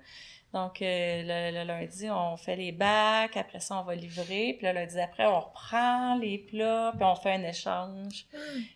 Donc, 0.55 0.81
euh, 0.81 1.23
le, 1.25 1.59
le 1.59 1.65
lundi, 1.66 2.09
on 2.11 2.39
fait 2.39 2.57
les 2.57 2.73
bacs, 2.73 3.37
après 3.37 3.61
ça, 3.61 3.79
on 3.79 3.83
va 3.83 3.95
livrer, 3.95 4.55
puis 4.57 4.66
le 4.66 4.73
lundi 4.73 4.95
d'après, 4.95 5.27
on 5.27 5.41
reprend 5.41 6.16
les 6.16 6.39
plats, 6.39 6.93
puis 6.97 7.05
on 7.05 7.15
fait 7.15 7.33
un 7.33 7.43
échange. 7.43 8.27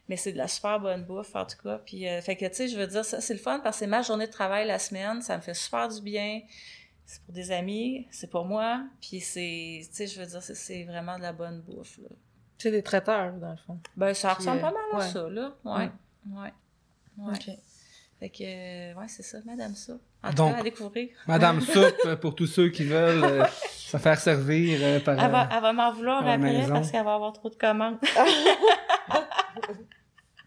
Mais 0.09 0.17
c'est 0.17 0.33
de 0.33 0.39
la 0.39 0.49
super 0.49 0.81
bonne 0.81 1.05
bouffe, 1.05 1.35
en 1.35 1.47
tout 1.47 1.57
cas. 1.63 1.79
Puis, 1.79 2.07
euh, 2.07 2.21
fait 2.21 2.37
que, 2.37 2.45
tu 2.45 2.55
sais, 2.55 2.69
je 2.69 2.77
veux 2.77 2.87
dire, 2.87 3.05
ça, 3.07 3.23
c'est 3.23 3.33
le 3.33 3.41
fun 3.41 3.61
parce 3.61 3.77
que 3.77 3.81
c'est 3.81 3.87
ma 3.87 4.03
journée 4.03 4.27
de 4.27 4.33
travail 4.33 4.67
la 4.67 4.79
semaine. 4.79 5.23
Ça 5.23 5.37
me 5.37 5.43
fait 5.43 5.55
super 5.55 5.89
du 5.89 6.03
bien. 6.03 6.43
C'est 7.07 7.23
pour 7.23 7.33
des 7.33 7.51
amis, 7.51 8.07
c'est 8.11 8.31
pour 8.31 8.45
moi. 8.45 8.85
Puis, 9.01 9.21
c'est, 9.21 9.81
tu 9.89 9.89
sais, 9.93 10.07
je 10.07 10.21
veux 10.21 10.27
dire, 10.27 10.43
c'est, 10.43 10.55
c'est 10.55 10.85
vraiment 10.85 11.17
de 11.17 11.23
la 11.23 11.33
bonne 11.33 11.63
bouffe, 11.63 11.99
là. 11.99 12.09
C'est 12.59 12.71
des 12.71 12.83
traiteurs, 12.83 13.33
dans 13.33 13.51
le 13.51 13.57
fond. 13.57 13.81
Ben, 13.97 14.13
ça 14.13 14.35
ressemble 14.35 14.59
euh, 14.59 14.61
pas 14.61 14.73
mal 14.73 14.83
à 14.93 14.97
ouais. 14.99 15.09
ça, 15.09 15.29
là. 15.29 15.55
Ouais. 15.65 15.91
Ouais. 16.31 16.53
Ouais. 17.19 17.35
OK. 17.35 17.51
Fait 18.21 18.29
que, 18.31 18.95
ouais, 18.95 19.09
c'est 19.09 19.23
ça, 19.23 19.39
Madame 19.45 19.75
ça. 19.75 19.95
En 20.25 20.31
Donc, 20.31 20.59
à 20.59 20.63
découvrir. 20.63 21.09
Madame 21.27 21.61
Soupe, 21.73 22.15
pour 22.21 22.35
tous 22.35 22.47
ceux 22.47 22.69
qui 22.69 22.85
veulent 22.85 23.25
euh, 23.25 23.45
se 23.77 23.97
faire 23.97 24.19
servir 24.19 24.79
euh, 24.81 25.01
par... 25.01 25.19
Elle 25.23 25.31
va, 25.31 25.43
euh, 25.43 25.47
elle 25.57 25.63
va 25.63 25.73
m'en 25.73 25.93
vouloir 25.93 26.23
à 26.23 26.25
la 26.25 26.33
après 26.35 26.53
maison. 26.53 26.75
parce 26.75 26.91
qu'elle 26.91 27.05
va 27.05 27.15
avoir 27.15 27.33
trop 27.33 27.49
de 27.51 27.57
commandes. 27.57 27.99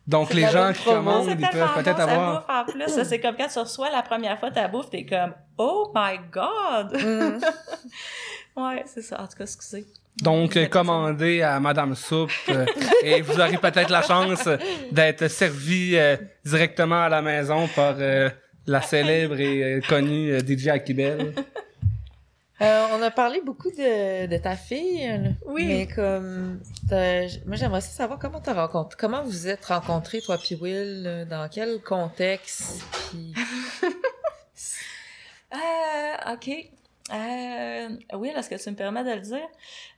Donc, 0.08 0.34
les 0.34 0.48
gens 0.48 0.72
qui 0.72 0.84
commandent, 0.84 1.28
ils 1.28 1.50
peuvent 1.50 1.74
peut-être 1.76 2.00
avoir... 2.00 2.42
bouffe 2.42 2.50
en 2.50 2.66
plus. 2.66 2.88
Ça, 2.88 3.04
C'est 3.04 3.20
comme 3.20 3.36
quand 3.36 3.48
tu 3.48 3.60
reçois 3.60 3.90
la 3.90 4.04
première 4.04 4.40
fois 4.40 4.52
ta 4.52 4.68
bouffe, 4.68 4.90
t'es 4.92 5.06
comme 5.06 5.34
«Oh 5.58 5.92
my 5.96 6.20
God! 6.32 6.94
Mm.» 6.94 7.40
Ouais, 8.62 8.84
c'est 8.86 9.02
ça. 9.02 9.20
En 9.22 9.28
tout 9.28 9.38
cas, 9.38 9.44
excusez. 9.44 9.86
Donc, 10.22 10.58
commandez 10.70 11.42
à 11.42 11.60
Madame 11.60 11.94
Soupe 11.94 12.32
euh, 12.48 12.66
et 13.04 13.22
vous 13.22 13.38
aurez 13.38 13.58
peut-être 13.58 13.90
la 13.90 14.02
chance 14.02 14.48
d'être 14.92 15.28
servi 15.28 15.98
euh, 15.98 16.16
directement 16.46 17.04
à 17.04 17.10
la 17.10 17.22
maison 17.22 17.68
par 17.76 17.96
euh, 18.00 18.30
la 18.68 18.82
célèbre 18.82 19.40
et 19.40 19.64
euh, 19.64 19.82
connue 19.88 20.32
euh, 20.32 20.40
DJ 20.40 20.68
Akibel. 20.68 21.34
Euh, 22.62 22.86
on 22.94 23.02
a 23.02 23.12
parlé 23.12 23.42
beaucoup 23.42 23.70
de, 23.70 24.28
de 24.28 24.38
ta 24.38 24.56
fille. 24.56 25.06
là. 25.06 25.32
Oui. 25.46 25.66
Mais 25.66 25.88
comme. 25.88 26.62
Moi, 26.90 27.58
j'aimerais 27.58 27.80
aussi 27.80 27.92
savoir 27.92 28.18
comment 28.18 28.40
t'as 28.40 28.54
rencontré. 28.54 28.96
Comment 28.98 29.24
vous 29.24 29.50
êtes 29.50 29.66
rencontrés, 29.66 30.22
toi 30.22 30.38
puis 30.38 30.56
Will, 30.56 31.28
dans 31.30 31.50
quel 31.50 31.82
contexte? 31.82 32.82
Puis. 33.10 33.34
Euh, 35.54 36.34
OK. 36.34 36.50
Euh, 37.14 37.90
oui, 38.14 38.30
est-ce 38.36 38.49
que 38.49 38.56
tu 38.56 38.69
me 38.72 38.76
permets 38.76 39.03
de 39.03 39.11
le 39.11 39.19
dire? 39.19 39.48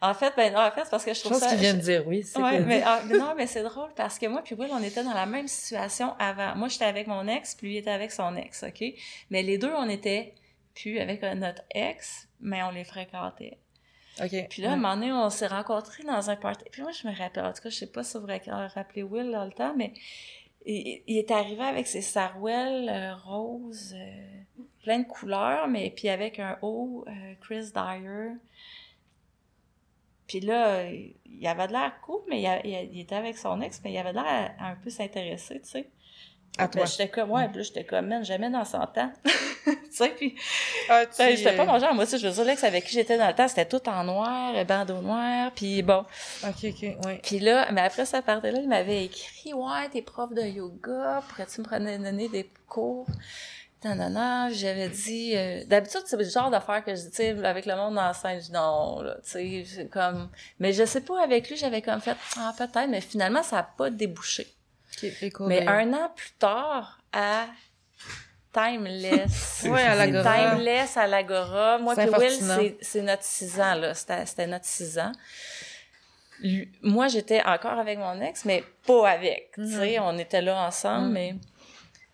En 0.01 0.13
fait, 0.13 0.33
ben, 0.35 0.53
en 0.57 0.71
fait, 0.71 0.83
c'est 0.83 0.89
parce 0.89 1.05
que 1.05 1.13
je 1.13 1.19
Je 1.19 1.23
trouve 1.23 1.39
pense 1.39 1.41
ça... 1.41 1.49
qu'il 1.49 1.59
vient 1.59 1.73
de 1.73 1.79
dire 1.79 2.05
oui. 2.05 2.21
c'est 2.23 2.41
Ouais, 2.41 2.59
mais, 2.59 2.83
ah, 2.85 3.01
non, 3.09 3.33
mais 3.35 3.47
c'est 3.47 3.63
drôle 3.63 3.91
parce 3.95 4.19
que 4.19 4.25
moi 4.25 4.41
puis 4.43 4.55
Will, 4.55 4.69
on 4.73 4.83
était 4.83 5.03
dans 5.03 5.13
la 5.13 5.25
même 5.25 5.47
situation 5.47 6.15
avant. 6.19 6.55
Moi, 6.55 6.67
j'étais 6.67 6.85
avec 6.85 7.07
mon 7.07 7.25
ex, 7.27 7.55
puis 7.55 7.67
lui 7.67 7.77
était 7.77 7.91
avec 7.91 8.11
son 8.11 8.35
ex, 8.35 8.63
OK? 8.63 8.83
Mais 9.29 9.41
les 9.41 9.57
deux, 9.57 9.71
on 9.77 9.87
était 9.87 10.33
plus 10.75 10.99
avec 10.99 11.23
euh, 11.23 11.33
notre 11.33 11.63
ex, 11.73 12.27
mais 12.41 12.61
on 12.63 12.71
les 12.71 12.83
fréquentait. 12.83 13.57
OK. 14.21 14.47
Puis 14.49 14.61
là, 14.61 14.71
à 14.71 14.73
un 14.73 14.75
moment 14.75 14.95
donné, 14.95 15.11
on 15.13 15.29
s'est 15.29 15.47
rencontrés 15.47 16.03
dans 16.03 16.29
un 16.29 16.35
party. 16.35 16.65
Puis 16.71 16.81
moi, 16.81 16.91
je 16.91 17.07
me 17.07 17.15
rappelle, 17.15 17.45
en 17.45 17.53
tout 17.53 17.61
cas, 17.61 17.69
je 17.69 17.75
sais 17.75 17.87
pas 17.87 18.03
si 18.03 18.17
vous 18.17 18.25
vous 18.25 18.33
rappelez 18.75 19.03
Will 19.03 19.31
dans 19.31 19.45
le 19.45 19.51
temps, 19.51 19.73
mais 19.77 19.93
il, 20.67 21.17
est 21.17 21.31
arrivé 21.31 21.63
avec 21.63 21.87
ses 21.87 22.01
sarouels 22.01 22.89
euh, 22.89 23.15
roses, 23.15 23.95
euh, 23.95 24.63
plein 24.83 24.99
de 24.99 25.07
couleurs, 25.07 25.67
mais 25.67 25.89
puis 25.95 26.09
avec 26.09 26.39
un 26.39 26.57
haut 26.61 27.05
euh, 27.07 27.33
Chris 27.41 27.71
Dyer. 27.73 28.33
Puis 30.27 30.41
là, 30.41 30.91
il 30.91 31.47
avait 31.47 31.67
de 31.67 31.71
l'air 31.71 32.01
cool, 32.01 32.21
mais 32.27 32.41
il, 32.65 32.99
était 32.99 33.15
avec 33.15 33.37
son 33.37 33.61
ex, 33.61 33.79
mais 33.83 33.93
il 33.93 33.97
avait 33.97 34.11
de 34.11 34.17
l'air 34.17 34.55
un 34.59 34.75
peu 34.75 34.89
s'intéresser, 34.89 35.61
tu 35.61 35.69
sais. 35.69 35.89
À 36.57 36.67
Ben, 36.67 36.85
j'étais 36.85 37.09
comme, 37.09 37.31
ouais, 37.31 37.47
puis 37.47 37.57
là, 37.57 37.63
j'étais 37.63 37.83
comme, 37.83 38.07
man, 38.07 38.23
jamais 38.23 38.49
dans 38.49 38.65
100 38.65 38.77
ans. 38.97 39.11
tu 39.65 39.77
sais, 39.91 40.09
puis 40.09 40.35
Ah, 40.89 41.05
tu, 41.05 41.17
ben, 41.17 41.35
j'étais 41.35 41.55
pas 41.55 41.63
euh, 41.63 41.65
mon 41.65 41.79
genre. 41.79 41.93
Moi 41.93 42.03
aussi, 42.03 42.17
je 42.17 42.27
veux 42.27 42.33
dire, 42.33 42.45
l'ex 42.45 42.63
avec 42.63 42.85
qui 42.85 42.93
j'étais 42.93 43.17
dans 43.17 43.27
le 43.27 43.33
temps, 43.33 43.47
c'était 43.47 43.65
tout 43.65 43.87
en 43.87 44.03
noir, 44.03 44.65
bandeau 44.65 45.01
noir, 45.01 45.51
puis 45.55 45.81
bon. 45.81 46.05
OK, 46.43 46.65
OK, 46.65 46.97
oui. 47.05 47.19
Puis 47.23 47.39
là, 47.39 47.71
mais 47.71 47.81
après 47.81 48.05
ça 48.05 48.21
partait 48.21 48.51
là, 48.51 48.59
il 48.61 48.67
m'avait 48.69 49.05
écrit, 49.05 49.53
ouais, 49.53 49.89
t'es 49.91 50.01
prof 50.01 50.33
de 50.33 50.41
yoga, 50.41 51.21
pourrais-tu 51.29 51.61
me 51.61 51.97
donner 51.97 52.29
des 52.29 52.49
cours? 52.67 53.07
Non, 53.85 53.93
non, 53.93 54.09
non, 54.09 54.49
j'avais 54.51 54.89
dit, 54.89 55.33
euh, 55.35 55.63
d'habitude, 55.67 56.01
c'est 56.05 56.17
le 56.17 56.23
genre 56.23 56.49
d'affaires 56.49 56.83
que 56.83 56.95
je 56.95 57.01
dis, 57.01 57.09
tu 57.11 57.15
sais, 57.17 57.45
avec 57.45 57.67
le 57.67 57.75
monde 57.75 57.93
dans 57.93 58.07
la 58.07 58.13
scène, 58.13 58.39
je 58.39 58.45
dis 58.47 58.51
non, 58.51 59.01
là, 59.01 59.17
tu 59.23 59.29
sais, 59.29 59.63
c'est 59.67 59.87
comme, 59.87 60.29
mais 60.59 60.73
je 60.73 60.83
sais 60.83 61.01
pas, 61.01 61.21
avec 61.21 61.47
lui, 61.47 61.55
j'avais 61.55 61.83
comme 61.83 62.01
fait, 62.01 62.17
ah, 62.37 62.53
peut-être, 62.57 62.89
mais 62.89 63.01
finalement, 63.01 63.43
ça 63.43 63.59
a 63.59 63.63
pas 63.63 63.91
débouché. 63.91 64.47
Mais 65.41 65.67
un 65.67 65.93
an 65.93 66.11
plus 66.15 66.31
tard, 66.39 66.99
à 67.13 67.45
Timeless. 68.53 69.63
Ouais, 69.69 69.83
à 69.83 69.95
l'Agora. 69.95 70.55
Timeless 70.55 70.97
à 70.97 71.07
l'Agora. 71.07 71.77
Moi 71.79 71.95
puis 71.95 72.07
Will, 72.09 72.75
c'est- 72.81 73.01
notre 73.01 73.23
six 73.23 73.59
ans, 73.59 73.75
là. 73.75 73.93
C'était 73.93 74.47
notre 74.47 74.65
six 74.65 74.97
ans. 74.97 75.11
Lui- 76.41 76.71
moi, 76.81 77.07
j'étais 77.07 77.41
encore 77.43 77.77
avec 77.79 77.97
mon 77.97 78.21
ex, 78.21 78.45
mais 78.45 78.63
pas 78.85 79.09
avec. 79.09 79.51
Tu 79.55 79.67
sais, 79.71 79.99
on 79.99 80.17
était 80.17 80.41
là 80.41 80.65
ensemble, 80.67 81.07
Mhm. 81.07 81.13
mais... 81.13 81.35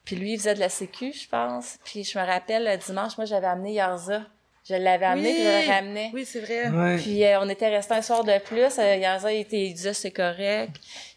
Puis 0.05 0.15
lui, 0.17 0.33
il 0.33 0.37
faisait 0.37 0.55
de 0.55 0.59
la 0.59 0.69
sécu, 0.69 1.13
je 1.13 1.27
pense. 1.29 1.77
Puis 1.85 2.03
je 2.03 2.17
me 2.19 2.25
rappelle, 2.25 2.65
le 2.65 2.77
dimanche, 2.77 3.17
moi, 3.17 3.25
j'avais 3.25 3.47
amené 3.47 3.73
Yarza. 3.73 4.21
Je 4.67 4.75
l'avais 4.75 5.05
amené, 5.05 5.29
Oui. 5.29 5.33
puis 5.35 5.43
je 5.43 5.67
le 5.67 5.73
ramenais. 5.73 6.11
Oui, 6.13 6.25
c'est 6.25 6.39
vrai. 6.39 6.69
Ouais. 6.69 6.97
Puis 6.97 7.23
euh, 7.25 7.39
on 7.41 7.49
était 7.49 7.69
resté 7.69 7.93
un 7.93 8.01
soir 8.01 8.23
de 8.23 8.37
plus. 8.39 8.79
Euh, 8.79 8.95
Yarza, 8.95 9.31
il, 9.33 9.41
était, 9.41 9.61
il 9.65 9.73
disait 9.73 9.93
c'est 9.93 10.11
correct. 10.11 10.71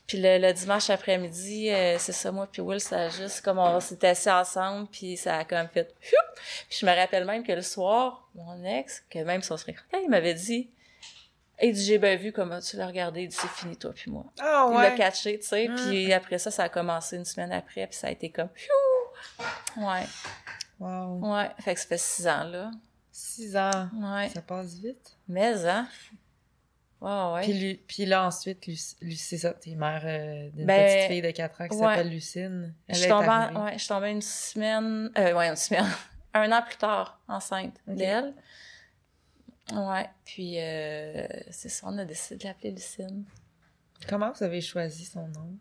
Puis 0.07 0.19
le, 0.21 0.39
le 0.39 0.53
dimanche 0.53 0.89
après-midi, 0.91 1.71
euh, 1.71 1.97
c'est 1.99 2.13
ça, 2.13 2.31
moi 2.31 2.47
puis 2.51 2.63
Will, 2.63 2.81
ça 2.81 3.07
a 3.07 3.09
juste 3.09 3.41
comme 3.41 3.59
on 3.59 3.81
s'était 3.81 4.09
assis 4.09 4.31
ensemble, 4.31 4.87
puis 4.89 5.17
ça 5.17 5.39
a 5.39 5.45
comme 5.45 5.67
fait! 5.69 5.95
Puis 6.69 6.79
je 6.81 6.87
me 6.87 6.95
rappelle 6.95 7.25
même 7.25 7.43
que 7.43 7.53
le 7.53 7.63
soir, 7.63 8.29
mon 8.35 8.63
ex, 8.65 9.03
que 9.11 9.19
même 9.21 9.43
si 9.43 9.51
on 9.51 9.57
se 9.57 9.63
fréquentait, 9.65 10.03
il 10.05 10.09
m'avait 10.11 10.35
dit 10.35 10.71
il 11.61 11.73
dit 11.73 11.85
j'ai 11.85 11.99
bien 11.99 12.17
vu 12.17 12.33
comment 12.33 12.61
tu 12.61 12.77
l'as 12.77 12.87
regardé, 12.87 13.23
il 13.23 13.29
dit 13.29 13.35
c'est 13.37 13.49
fini 13.49 13.77
toi 13.77 13.91
puis 13.95 14.11
moi. 14.11 14.25
Ah, 14.39 14.69
Il 14.71 14.77
ouais. 14.77 14.91
l'a 14.91 14.97
catché, 14.97 15.39
tu 15.39 15.47
sais. 15.47 15.69
Mm. 15.69 15.77
Puis 15.89 16.13
après 16.13 16.39
ça, 16.39 16.51
ça 16.51 16.65
a 16.65 16.69
commencé 16.69 17.17
une 17.17 17.25
semaine 17.25 17.51
après, 17.51 17.87
puis 17.87 17.97
ça 17.97 18.09
a 18.09 18.11
été 18.11 18.31
comme 18.31 18.49
Pfiou! 18.51 18.73
Ouais, 19.79 20.05
Wow. 20.79 21.35
ouais. 21.35 21.51
Fait 21.61 21.75
que 21.75 21.81
ça 21.81 21.87
fait 21.87 21.99
six 21.99 22.29
ans, 22.29 22.45
là. 22.45 22.71
Six 23.11 23.57
ans. 23.57 23.89
Ouais. 23.95 24.29
Ça 24.29 24.43
passe 24.43 24.75
vite. 24.75 25.17
Mais, 25.27 25.65
hein? 25.67 25.89
Ouais. 27.01 27.43
Puis, 27.43 27.53
lui, 27.53 27.75
puis 27.87 28.07
là, 28.07 28.25
ensuite, 28.27 28.67
Luc- 28.67 28.79
Luc- 29.03 29.19
c'est 29.19 29.37
ça, 29.39 29.53
t'es 29.53 29.75
mère 29.75 30.03
euh, 30.05 30.49
d'une 30.51 30.65
Ben, 30.67 30.87
petite 30.87 31.11
fille 31.13 31.23
de 31.23 31.31
4 31.31 31.61
ans 31.61 31.69
qui 31.69 31.77
ouais. 31.77 31.83
s'appelle 31.87 32.09
Lucine. 32.11 32.75
Je 32.89 32.95
Elle 32.95 32.97
suis 33.01 33.09
tombée, 33.09 33.29
en- 33.29 33.65
ouais, 33.65 33.73
je 33.75 33.79
suis 33.81 33.89
tombée 33.89 34.11
une 34.11 34.23
semaine, 34.23 35.11
euh, 35.19 35.35
ouais, 35.35 35.49
une 35.49 35.57
semaine, 35.57 35.85
un 36.35 36.51
an 36.53 36.63
plus 36.63 36.77
tard, 36.77 37.21
enceinte 37.29 37.77
Ok. 37.87 37.97
d'elle. 37.97 38.33
Ouais, 39.73 40.09
puis 40.25 40.55
euh, 40.59 41.27
c'est 41.51 41.69
ça, 41.69 41.87
on 41.89 41.99
a 41.99 42.05
décidé 42.05 42.37
de 42.39 42.45
l'appeler 42.49 42.71
Lucine. 42.71 43.25
Comment 44.09 44.31
vous 44.33 44.43
avez 44.45 44.61
choisi 44.61 45.05
son 45.05 45.27
nom? 45.29 45.57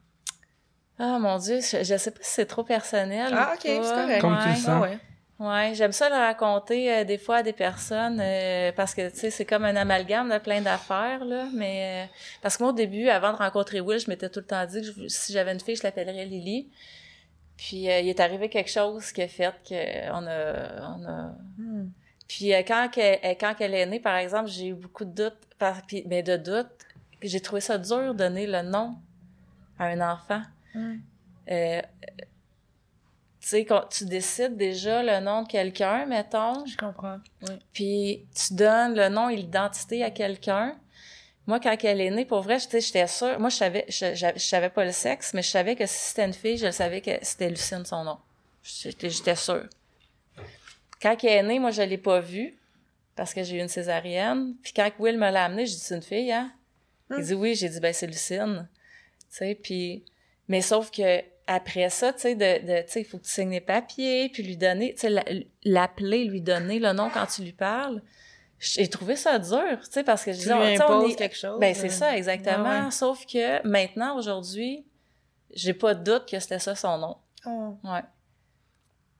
Ah, 0.99 1.18
mon 1.20 1.38
Dieu, 1.40 1.60
je, 1.60 1.84
je 1.84 1.98
sais 1.98 2.12
pas 2.12 2.20
si 2.22 2.32
c'est 2.32 2.45
trop 2.45 2.64
personnel. 2.64 3.34
Ah, 3.36 3.52
ou 3.52 3.56
ok, 3.56 3.62
c'est 3.64 3.80
correct. 3.80 4.22
Comme 4.22 4.38
tu 4.41 4.49
le 4.49 4.56
sens. 4.56 4.68
Ah 4.70 4.95
ouais. 5.40 5.74
J'aime 5.76 5.91
ça 5.91 6.10
le 6.10 6.16
raconter 6.16 6.91
euh, 6.91 7.03
des 7.03 7.18
fois 7.18 7.38
à 7.38 7.44
des 7.44 7.53
personnes 7.53 8.20
euh, 8.22 8.72
parce 8.76 8.94
que 8.95 9.10
tu 9.10 9.18
sais 9.18 9.30
c'est 9.32 9.45
comme 9.45 9.66
un 9.66 9.76
amalgame 9.76 10.30
de 10.32 10.38
plein 10.40 10.62
d'affaires 10.62 11.24
là, 11.26 11.48
mais 11.53 12.06
euh, 12.07 12.14
parce 12.41 12.57
que 12.57 12.64
moi 12.64 12.72
au 12.72 12.76
début 12.76 13.10
avant 13.10 13.32
de 13.34 13.38
rencontrer 13.38 13.80
Will, 13.82 13.99
je 13.99 14.10
m'étais 14.10 14.30
tout 14.30 14.40
le 14.40 14.45
temps 14.45 14.66
dit 14.66 14.82
que 14.82 14.88
je- 14.88 15.07
si 15.07 15.34
j'avais 15.34 15.53
une 15.53 15.60
fille, 15.60 15.76
je 15.76 15.84
l'appellerais 15.84 16.26
Lily. 16.26 16.70
Puis 17.57 17.90
euh, 17.90 17.99
il 18.02 18.10
est 18.10 18.20
arrivé 18.20 18.49
quelque 18.49 18.70
chose 18.70 19.12
qui 19.12 19.22
a 19.22 19.28
fait 19.28 19.53
que 19.68 20.12
on 20.12 20.26
a 20.28 20.98
on 20.98 21.06
a 21.06 21.36
Hmm. 21.57 21.90
puis 22.28 22.53
euh, 22.53 22.64
quand 22.68 22.90
qu'elle, 22.91 23.20
euh, 23.24 23.34
quand 23.40 23.53
qu'elle 23.56 23.74
est 23.74 23.86
née 23.86 23.99
par 24.02 24.18
exemple, 24.18 24.49
j'ai 24.49 24.68
eu 24.68 24.74
beaucoup 24.74 25.06
de 25.06 25.12
doutes 25.24 25.40
par 25.57 25.82
puis 25.88 26.03
mais 26.07 26.22
de 26.22 26.36
doutes, 26.36 26.68
j'ai 27.22 27.40
trouvé 27.40 27.62
ça 27.62 27.78
dur 27.78 28.14
de 28.14 28.18
donner 28.18 28.45
le 28.45 28.62
nom 28.62 28.95
à 29.80 29.86
un 29.86 30.02
enfant. 30.02 30.41
Hmm. 30.74 30.98
Tu 33.45 33.51
sais, 33.51 33.63
quand 33.65 33.84
tu 33.91 34.05
décides 34.05 34.57
déjà 34.57 35.03
le 35.03 35.23
nom 35.23 35.43
de 35.43 35.47
quelqu'un, 35.47 36.07
mettons, 36.07 36.65
Je 36.65 36.76
comprends. 36.77 37.19
Oui. 37.43 37.55
puis 37.73 38.26
tu 38.34 38.55
donnes 38.55 38.95
le 38.95 39.07
nom 39.09 39.30
et 39.30 39.35
l'identité 39.35 40.03
à 40.03 40.09
quelqu'un. 40.09 40.76
Moi, 41.45 41.59
quand 41.59 41.77
elle 41.84 42.01
est 42.01 42.09
née, 42.09 42.26
pour 42.26 42.41
vrai, 42.41 42.57
j'étais 42.57 43.05
sûre. 43.05 43.39
Moi, 43.39 43.49
je 43.49 43.55
savais, 43.57 43.85
je, 43.88 44.15
je, 44.15 44.26
je 44.35 44.39
savais 44.43 44.69
pas 44.72 44.84
le 44.84 44.91
sexe, 44.91 45.31
mais 45.35 45.43
je 45.43 45.49
savais 45.49 45.76
que 45.76 45.85
si 45.85 45.95
c'était 46.09 46.26
une 46.26 46.34
fille, 46.34 46.57
je 46.57 46.65
le 46.65 46.72
savais 46.72 47.01
que 47.01 47.11
c'était 47.22 47.47
Lucine 47.49 47.85
son 47.85 48.03
nom. 48.03 48.17
J'étais, 48.63 49.11
j'étais 49.11 49.35
sûre. 49.35 49.67
Quand 50.99 51.15
elle 51.23 51.30
est 51.30 51.43
née, 51.43 51.59
moi, 51.59 51.69
je 51.69 51.84
l'ai 51.84 51.99
pas 51.99 52.19
vue 52.22 52.57
parce 53.15 53.31
que 53.31 53.43
j'ai 53.43 53.57
eu 53.57 53.61
une 53.61 53.67
césarienne. 53.67 54.55
Puis 54.63 54.73
quand 54.73 54.89
Will 54.97 55.19
me 55.19 55.30
l'a 55.30 55.45
amenée, 55.45 55.67
j'ai 55.67 55.76
dit 55.76 55.81
c'est 55.81 55.95
une 55.95 56.01
fille, 56.01 56.31
hein? 56.31 56.51
Il 57.11 57.17
Hmm. 57.17 57.22
dit 57.22 57.34
oui, 57.35 57.53
j'ai 57.53 57.69
dit 57.69 57.80
ben 57.80 57.93
c'est 57.93 58.07
Lucine. 58.07 58.67
Tu 59.30 59.38
sais, 59.38 59.53
puis 59.61 60.03
mais 60.47 60.61
sauf 60.61 60.89
que 60.89 61.22
après 61.47 61.89
ça, 61.89 62.11
tu 62.13 62.22
sais, 62.22 62.35
de, 62.35 62.65
de 62.65 62.81
tu 62.85 62.91
sais, 62.91 63.01
il 63.01 63.05
faut 63.05 63.17
que 63.19 63.23
tu 63.26 63.31
signes 63.31 63.51
les 63.51 63.61
papiers, 63.61 64.30
puis 64.30 64.43
lui 64.43 64.57
donner, 64.57 64.93
tu 64.95 65.01
sais, 65.01 65.09
la- 65.09 65.23
l'appeler, 65.63 66.26
lui 66.26 66.41
donner 66.41 66.80
le 66.80 66.91
nom 66.93 67.09
quand 67.13 67.26
tu 67.27 67.43
lui 67.43 67.53
parles. 67.53 68.01
J'ai 68.57 68.88
trouvé 68.89 69.15
ça 69.15 69.38
dur, 69.38 69.80
tu 69.84 69.91
sais, 69.91 70.03
parce 70.03 70.23
que 70.23 70.31
je 70.31 70.38
disais, 70.38 70.53
on 70.53 70.63
est- 70.63 71.15
quelque 71.15 71.35
chose. 71.35 71.59
ben 71.59 71.76
c'est 71.76 71.89
ça, 71.89 72.17
exactement. 72.17 72.69
ouais, 72.69 72.85
ouais. 72.85 72.91
Sauf 72.91 73.26
que 73.26 73.65
maintenant, 73.67 74.17
aujourd'hui, 74.17 74.85
j'ai 75.51 75.73
pas 75.73 75.93
de 75.93 76.03
doute 76.03 76.27
que 76.30 76.39
c'était 76.39 76.59
ça 76.59 76.73
son 76.76 76.97
nom. 76.97 77.17
Oh. 77.45 77.77
Ouais. 77.84 78.01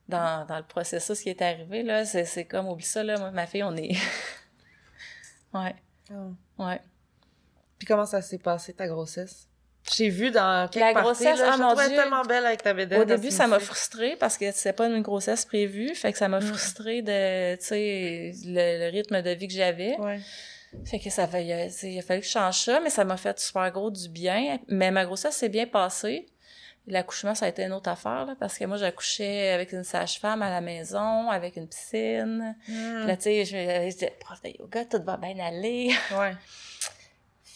Dans, 0.08 0.46
dans 0.48 0.58
le 0.58 0.64
processus 0.64 1.20
qui 1.22 1.30
est 1.30 1.42
arrivé, 1.42 1.84
là, 1.84 2.06
c'est 2.06 2.26
c'est 2.26 2.46
comme, 2.46 2.68
oublie 2.68 2.84
ça, 2.86 3.04
là, 3.04 3.18
moi, 3.20 3.32
ma 3.32 3.46
fille, 3.48 3.64
on 3.64 3.76
est... 3.76 3.96
ouais, 5.54 5.76
Oh. 6.12 6.34
ouais. 6.64 6.80
Puis 7.80 7.88
comment 7.88 8.06
ça 8.06 8.22
s'est 8.22 8.38
passé, 8.38 8.74
ta 8.74 8.88
grossesse? 8.88 9.50
J'ai 9.94 10.10
vu 10.10 10.32
dans 10.32 10.68
quelques 10.70 10.84
La 10.86 10.94
parties, 10.94 11.24
grossesse, 11.26 11.40
là, 11.40 11.56
ah, 11.60 11.74
je 11.78 11.88
Dieu. 11.88 11.96
tellement 11.96 12.24
belle 12.24 12.46
avec 12.46 12.64
ta 12.64 12.74
bédaine. 12.74 13.02
Au 13.02 13.06
début, 13.06 13.30
ça 13.32 13.46
m'a 13.48 13.60
frustrée. 13.60 14.16
parce 14.20 14.38
que 14.38 14.52
c'était 14.52 14.74
pas 14.74 14.88
une 14.88 15.02
grossesse 15.02 15.46
prévue. 15.46 15.94
Fait 15.94 16.12
que 16.12 16.18
ça 16.18 16.28
m'a 16.28 16.40
Mm. 16.40 16.44
frustrée 16.44 17.02
de, 17.04 17.56
tu 17.58 17.66
sais, 17.66 18.32
le, 18.46 18.86
le 18.86 18.92
rythme 18.92 19.22
de 19.22 19.30
vie 19.32 19.48
que 19.48 19.54
j'avais. 19.54 19.96
Ouais. 20.00 20.20
Fait 20.86 21.00
que 21.00 21.10
ça 21.10 21.30
il 21.40 21.52
a, 21.54 21.68
il 21.84 22.00
a 22.00 22.02
fallu 22.02 22.20
que 22.22 22.26
je 22.26 22.32
change 22.32 22.58
ça, 22.66 22.80
mais 22.82 22.90
ça 22.90 23.06
m'a 23.06 23.16
fait 23.16 23.40
super 23.40 23.72
gros 23.72 23.92
du 23.92 24.10
bien. 24.10 24.58
Mais 24.68 24.92
ma 24.92 25.06
grossesse 25.06 25.36
s'est 25.36 25.50
bien 25.50 25.68
passée. 25.68 26.26
L'accouchement, 26.88 27.34
ça 27.34 27.46
a 27.46 27.50
été 27.50 27.64
une 27.64 27.74
autre 27.74 27.90
affaire, 27.90 28.26
là, 28.28 28.36
parce 28.40 28.60
que 28.60 28.66
moi, 28.66 28.78
j'accouchais 28.78 29.50
avec 29.50 29.72
une 29.72 29.84
sage-femme 29.84 30.44
à 30.44 30.52
la 30.52 30.62
maison, 30.62 31.30
avec 31.32 31.56
une 31.56 31.68
piscine. 31.68 32.56
Puis 32.66 32.74
Hmm. 32.76 33.08
Là, 33.08 33.18
tu 33.18 33.24
sais, 33.24 33.44
disais, 33.90 34.14
prof 34.20 34.40
de 34.44 34.50
yoga, 34.60 34.86
tout 34.86 35.02
va 35.04 35.18
bien 35.18 35.36
aller. 35.44 35.92
Ouais. 36.12 36.34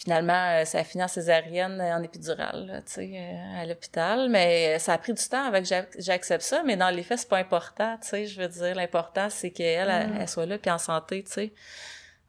Finalement, 0.01 0.63
ça 0.63 0.79
a 0.79 0.83
fini 0.85 1.03
en 1.03 1.09
césarienne 1.09 1.81
euh, 1.81 1.93
en 1.97 2.01
épidurale, 2.01 2.81
tu 2.85 2.93
sais, 2.93 3.11
euh, 3.15 3.61
à 3.61 3.65
l'hôpital. 3.65 4.29
Mais 4.29 4.75
euh, 4.75 4.79
ça 4.79 4.93
a 4.93 4.97
pris 4.97 5.13
du 5.13 5.23
temps 5.27 5.43
avec 5.43 5.65
j'accepte 5.97 6.41
ça. 6.43 6.63
Mais 6.65 6.77
dans 6.77 6.89
les 6.89 7.03
faits, 7.03 7.19
c'est 7.19 7.27
pas 7.27 7.37
important, 7.37 7.97
tu 8.01 8.07
sais. 8.07 8.25
Je 8.25 8.39
veux 8.39 8.47
dire, 8.47 8.75
l'important, 8.75 9.29
c'est 9.29 9.51
qu'elle, 9.51 9.89
elle, 9.89 10.07
Mm. 10.09 10.17
elle 10.21 10.29
soit 10.29 10.45
là 10.45 10.57
puis 10.57 10.71
en 10.71 10.77
santé, 10.77 11.21
tu 11.23 11.31
sais. 11.33 11.53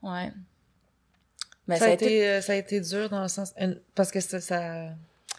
Ouais. 0.03 0.33
Mais 1.69 1.77
ça, 1.79 1.85
a 1.85 1.89
été, 1.91 2.41
ça 2.41 2.55
a 2.55 2.57
été 2.57 2.81
dur 2.81 3.09
dans 3.09 3.23
le 3.23 3.29
sens... 3.29 3.53
une- 3.57 3.81
Parce 3.95 4.11
que 4.11 4.19
ça... 4.19 4.41
ça... 4.41 4.89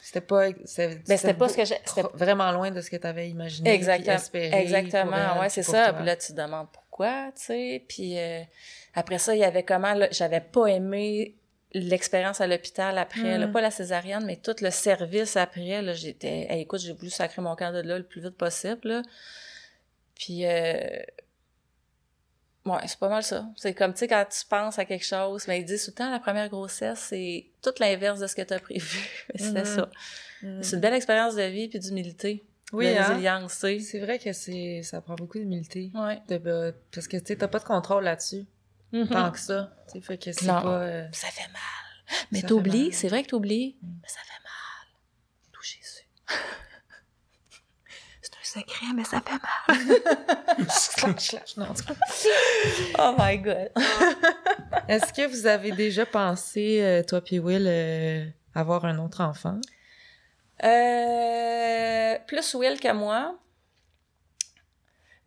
C'était 0.02 0.22
pas... 0.22 0.48
C'était 0.64 0.96
Ben, 1.08 1.18
c'était 1.18 1.34
pas 1.34 1.50
ce 1.50 1.58
que 1.58 1.66
c'était 1.66 2.04
vraiment 2.14 2.52
loin 2.54 2.72
de 2.72 2.80
ce 2.80 2.90
que 2.90 2.96
tu 2.96 3.06
avais 3.08 3.30
imaginé. 3.30 3.74
Exactement. 3.74 4.16
espéré 4.16 4.56
Exactement. 4.62 5.18
elle, 5.36 5.42
ouais, 5.42 5.50
c'est 5.50 5.64
ça. 5.64 5.90
toi. 5.90 5.94
Puis 5.94 6.06
là, 6.06 6.16
tu 6.16 6.28
te 6.34 6.38
demandes 6.42 6.68
pourquoi, 6.72 7.32
tu 7.36 7.44
sais. 7.44 7.86
Puis 7.90 8.18
euh, 8.18 8.42
après 8.96 9.18
ça, 9.18 9.36
il 9.36 9.40
y 9.40 9.44
avait 9.44 9.64
comment... 9.64 9.94
là, 9.94 10.08
J'avais 10.12 10.40
pas 10.42 10.68
aimé 10.68 11.36
l'expérience 11.74 12.42
à 12.42 12.48
l'hôpital 12.48 12.98
après, 12.98 13.38
là, 13.38 13.48
Mm. 13.48 13.52
pas 13.52 13.62
la 13.62 13.72
césarienne, 13.72 14.26
mais 14.26 14.36
tout 14.38 14.56
le 14.62 14.70
service 14.72 15.38
après, 15.38 15.82
là, 15.82 15.94
j'étais... 15.94 16.48
Hey, 16.50 16.62
écoute, 16.62 16.80
j'ai 16.82 16.94
voulu 16.94 17.10
sacrer 17.10 17.42
mon 17.42 17.56
camp 17.56 17.72
de 17.74 17.80
là 17.82 17.98
le 17.98 18.04
plus 18.04 18.22
vite 18.22 18.38
possible, 18.38 18.82
là. 18.90 19.02
Puis... 20.16 20.46
Euh... 20.46 21.00
Ouais, 22.64 22.78
c'est 22.86 23.00
pas 23.00 23.10
mal 23.10 23.24
ça. 23.24 23.48
C'est 23.56 23.74
comme, 23.74 23.92
tu 23.94 24.00
sais, 24.00 24.08
quand 24.08 24.24
tu 24.30 24.46
penses 24.48 24.78
à 24.78 24.86
quelque 24.86 25.06
chose, 25.06 25.46
mais 25.48 25.60
ils 25.62 25.66
disent 25.66 25.86
tout 25.86 25.92
le 25.92 25.96
temps, 25.96 26.12
la 26.12 26.20
première 26.20 26.48
grossesse, 26.48 27.00
c'est 27.10 27.48
tout 27.64 27.72
l'inverse 27.80 28.20
de 28.20 28.28
ce 28.28 28.36
que 28.36 28.44
tu 28.44 28.54
as 28.54 28.60
prévu. 28.60 29.00
C'était 29.36 29.62
Mhm. 29.62 29.66
ça. 29.66 29.90
Hmm. 30.44 30.62
C'est 30.62 30.76
une 30.76 30.82
belle 30.82 30.94
expérience 30.94 31.36
de 31.36 31.42
vie 31.44 31.70
puis 31.70 31.80
d'humilité. 31.80 32.44
Oui, 32.72 32.86
de 32.86 32.98
hein? 32.98 33.04
résilience, 33.08 33.54
tu 33.54 33.60
sais. 33.60 33.80
C'est 33.80 34.00
vrai 34.00 34.20
que 34.20 34.32
c'est 34.32 34.82
ça 34.84 35.02
prend 35.02 35.16
beaucoup 35.16 35.40
d'humilité. 35.40 35.92
Ouais. 35.96 36.20
De- 36.30 36.40
euh, 36.48 36.72
parce 36.94 37.08
que 37.08 37.18
tu 37.18 37.26
sais, 37.28 37.36
t'as 37.36 37.48
pas 37.48 37.60
de 37.60 37.64
contrôle 37.64 38.04
là-dessus, 38.04 38.46
Mhm. 38.92 39.08
tant 39.10 39.32
que 39.32 39.40
ça. 39.40 39.72
Fait 40.02 40.18
que 40.18 40.32
c'est 40.32 40.46
pas. 40.48 40.64
euh, 40.82 41.08
Ça 41.12 41.28
fait 41.28 41.48
mal. 41.52 41.62
Mais 42.32 42.42
t'oublies, 42.42 42.92
c'est 42.92 43.08
vrai 43.08 43.24
que 43.24 43.30
t'oublies, 43.30 43.78
Mm. 43.82 43.88
mais 44.02 44.08
ça 44.08 44.20
fait 44.26 44.44
mal. 44.44 44.52
Jésus. 45.64 46.08
c'est 48.22 48.34
un 48.36 48.44
secret, 48.62 48.86
mais 48.96 49.04
ça 49.04 49.22
fait 49.22 49.32
mal. 49.32 49.78
Oh 53.00 53.16
my 53.18 53.38
God. 53.38 53.72
Est-ce 54.88 55.14
que 55.14 55.28
vous 55.28 55.46
avez 55.48 55.72
déjà 55.72 56.06
pensé, 56.06 56.82
euh, 56.82 57.04
toi 57.04 57.22
puis 57.22 57.40
Will, 57.40 57.66
euh, 57.68 58.26
avoir 58.56 58.86
un 58.86 58.98
autre 59.00 59.22
enfant? 59.22 59.60
Euh, 60.64 62.18
plus 62.28 62.54
Will 62.56 62.80
que 62.80 62.92
moi. 62.92 63.38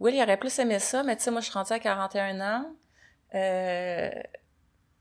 Will, 0.01 0.15
il 0.15 0.23
aurait 0.23 0.37
plus 0.37 0.59
aimé 0.59 0.79
ça, 0.79 1.03
mais 1.03 1.17
tu 1.17 1.23
sais, 1.23 1.31
moi, 1.31 1.41
je 1.41 1.47
suis 1.47 1.55
rendue 1.55 1.73
à 1.73 1.79
41 1.79 2.41
ans. 2.41 2.75
Euh, 3.35 4.11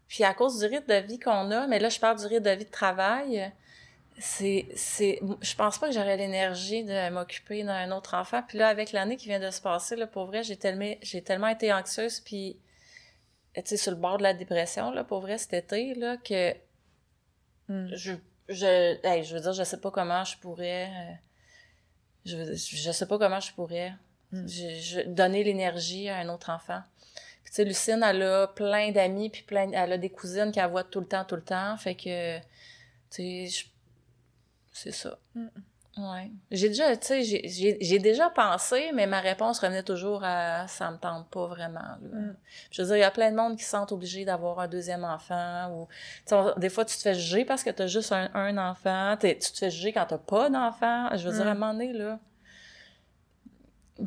puis 0.07 0.23
à 0.23 0.33
cause 0.33 0.59
du 0.59 0.65
rythme 0.65 0.87
de 0.87 0.99
vie 1.07 1.19
qu'on 1.19 1.51
a, 1.51 1.67
mais 1.67 1.79
là, 1.79 1.89
je 1.89 1.99
parle 1.99 2.19
du 2.19 2.25
rythme 2.25 2.43
de 2.43 2.51
vie 2.51 2.65
de 2.65 2.69
travail, 2.71 3.51
c'est, 4.19 4.67
c'est, 4.75 5.19
je 5.41 5.55
pense 5.55 5.79
pas 5.79 5.87
que 5.87 5.93
j'aurais 5.93 6.17
l'énergie 6.17 6.83
de 6.83 7.09
m'occuper 7.09 7.63
d'un 7.63 7.91
autre 7.91 8.13
enfant. 8.15 8.43
Puis 8.47 8.57
là, 8.57 8.67
avec 8.67 8.91
l'année 8.91 9.17
qui 9.17 9.27
vient 9.27 9.39
de 9.39 9.49
se 9.49 9.61
passer, 9.61 9.95
là, 9.95 10.05
pour 10.07 10.25
vrai, 10.25 10.43
j'ai 10.43 10.57
tellement, 10.57 10.93
j'ai 11.01 11.21
tellement 11.23 11.47
été 11.47 11.73
anxieuse, 11.73 12.19
puis, 12.19 12.57
tu 13.55 13.61
sais, 13.65 13.77
sur 13.77 13.91
le 13.91 13.97
bord 13.97 14.17
de 14.17 14.23
la 14.23 14.33
dépression, 14.33 14.91
là, 14.91 15.03
pour 15.03 15.19
vrai, 15.21 15.37
cet 15.37 15.53
été, 15.53 15.93
là, 15.95 16.17
que 16.17 16.53
Hmm. 17.69 17.87
je, 17.93 18.11
je, 18.49 18.97
hey, 19.07 19.23
je 19.23 19.33
veux 19.33 19.39
dire, 19.41 19.53
je 19.53 19.63
sais 19.63 19.79
pas 19.79 19.89
comment 19.89 20.25
je 20.25 20.37
pourrais, 20.37 20.87
euh, 20.87 21.13
je, 22.25 22.53
je 22.55 22.91
sais 22.91 23.07
pas 23.07 23.17
comment 23.17 23.39
je 23.39 23.53
pourrais 23.53 23.93
Mm. 24.33 24.47
je, 24.47 24.69
je- 24.79 25.01
donner 25.07 25.43
l'énergie 25.43 26.09
à 26.09 26.17
un 26.17 26.27
autre 26.29 26.49
enfant. 26.49 26.81
Sais, 27.55 27.65
Lucine, 27.65 28.01
elle 28.03 28.23
a 28.23 28.47
plein 28.47 28.91
d'amis, 28.91 29.29
puis 29.29 29.43
plein, 29.43 29.69
elle 29.71 29.91
a 29.93 29.97
des 29.99 30.09
cousines 30.09 30.51
qu'elle 30.51 30.71
voit 30.71 30.83
tout 30.83 30.99
le 30.99 31.05
temps, 31.05 31.23
tout 31.23 31.35
le 31.35 31.43
temps, 31.43 31.77
fait 31.77 31.93
que, 31.93 32.39
tu 32.39 32.43
sais, 33.11 33.45
je- 33.47 33.65
c'est 34.71 34.91
ça. 34.91 35.19
Mm. 35.35 35.45
Ouais. 35.97 36.31
J'ai 36.49 36.69
déjà, 36.69 36.97
tu 36.97 37.05
sais, 37.05 37.21
j'ai- 37.23 37.99
déjà 37.99 38.31
pensé, 38.31 38.89
mais 38.95 39.05
ma 39.05 39.19
réponse 39.19 39.59
revenait 39.59 39.83
toujours 39.83 40.23
à 40.23 40.67
ça 40.67 40.89
me 40.89 40.97
tente 40.97 41.29
pas 41.29 41.45
vraiment. 41.45 41.79
là. 41.79 41.97
Mm. 42.01 42.35
Je 42.71 42.81
veux 42.81 42.87
dire, 42.87 42.97
il 42.97 43.01
y 43.01 43.03
a 43.03 43.11
plein 43.11 43.29
de 43.29 43.35
monde 43.35 43.55
qui 43.55 43.63
se 43.63 43.69
sentent 43.69 43.91
obligés 43.91 44.25
d'avoir 44.25 44.59
un 44.59 44.67
deuxième 44.67 45.03
enfant 45.03 45.69
ou 45.75 45.87
on- 46.31 46.53
des 46.59 46.69
fois 46.69 46.85
tu 46.85 46.97
te 46.97 47.01
fais 47.03 47.13
juger 47.13 47.45
parce 47.45 47.63
que 47.63 47.69
tu 47.69 47.83
as 47.83 47.87
juste 47.87 48.11
un, 48.11 48.31
un 48.33 48.57
enfant, 48.57 49.15
tu 49.21 49.35
te 49.37 49.55
fais 49.59 49.69
juger 49.69 49.93
quand 49.93 50.07
t'as 50.07 50.17
pas 50.17 50.49
d'enfant. 50.49 51.15
Je 51.15 51.29
veux 51.29 51.35
dire, 51.35 51.45
Mm. 51.45 51.47
à 51.49 51.51
un 51.51 51.53
moment 51.53 51.73
donné, 51.73 51.93
là, 51.93 52.17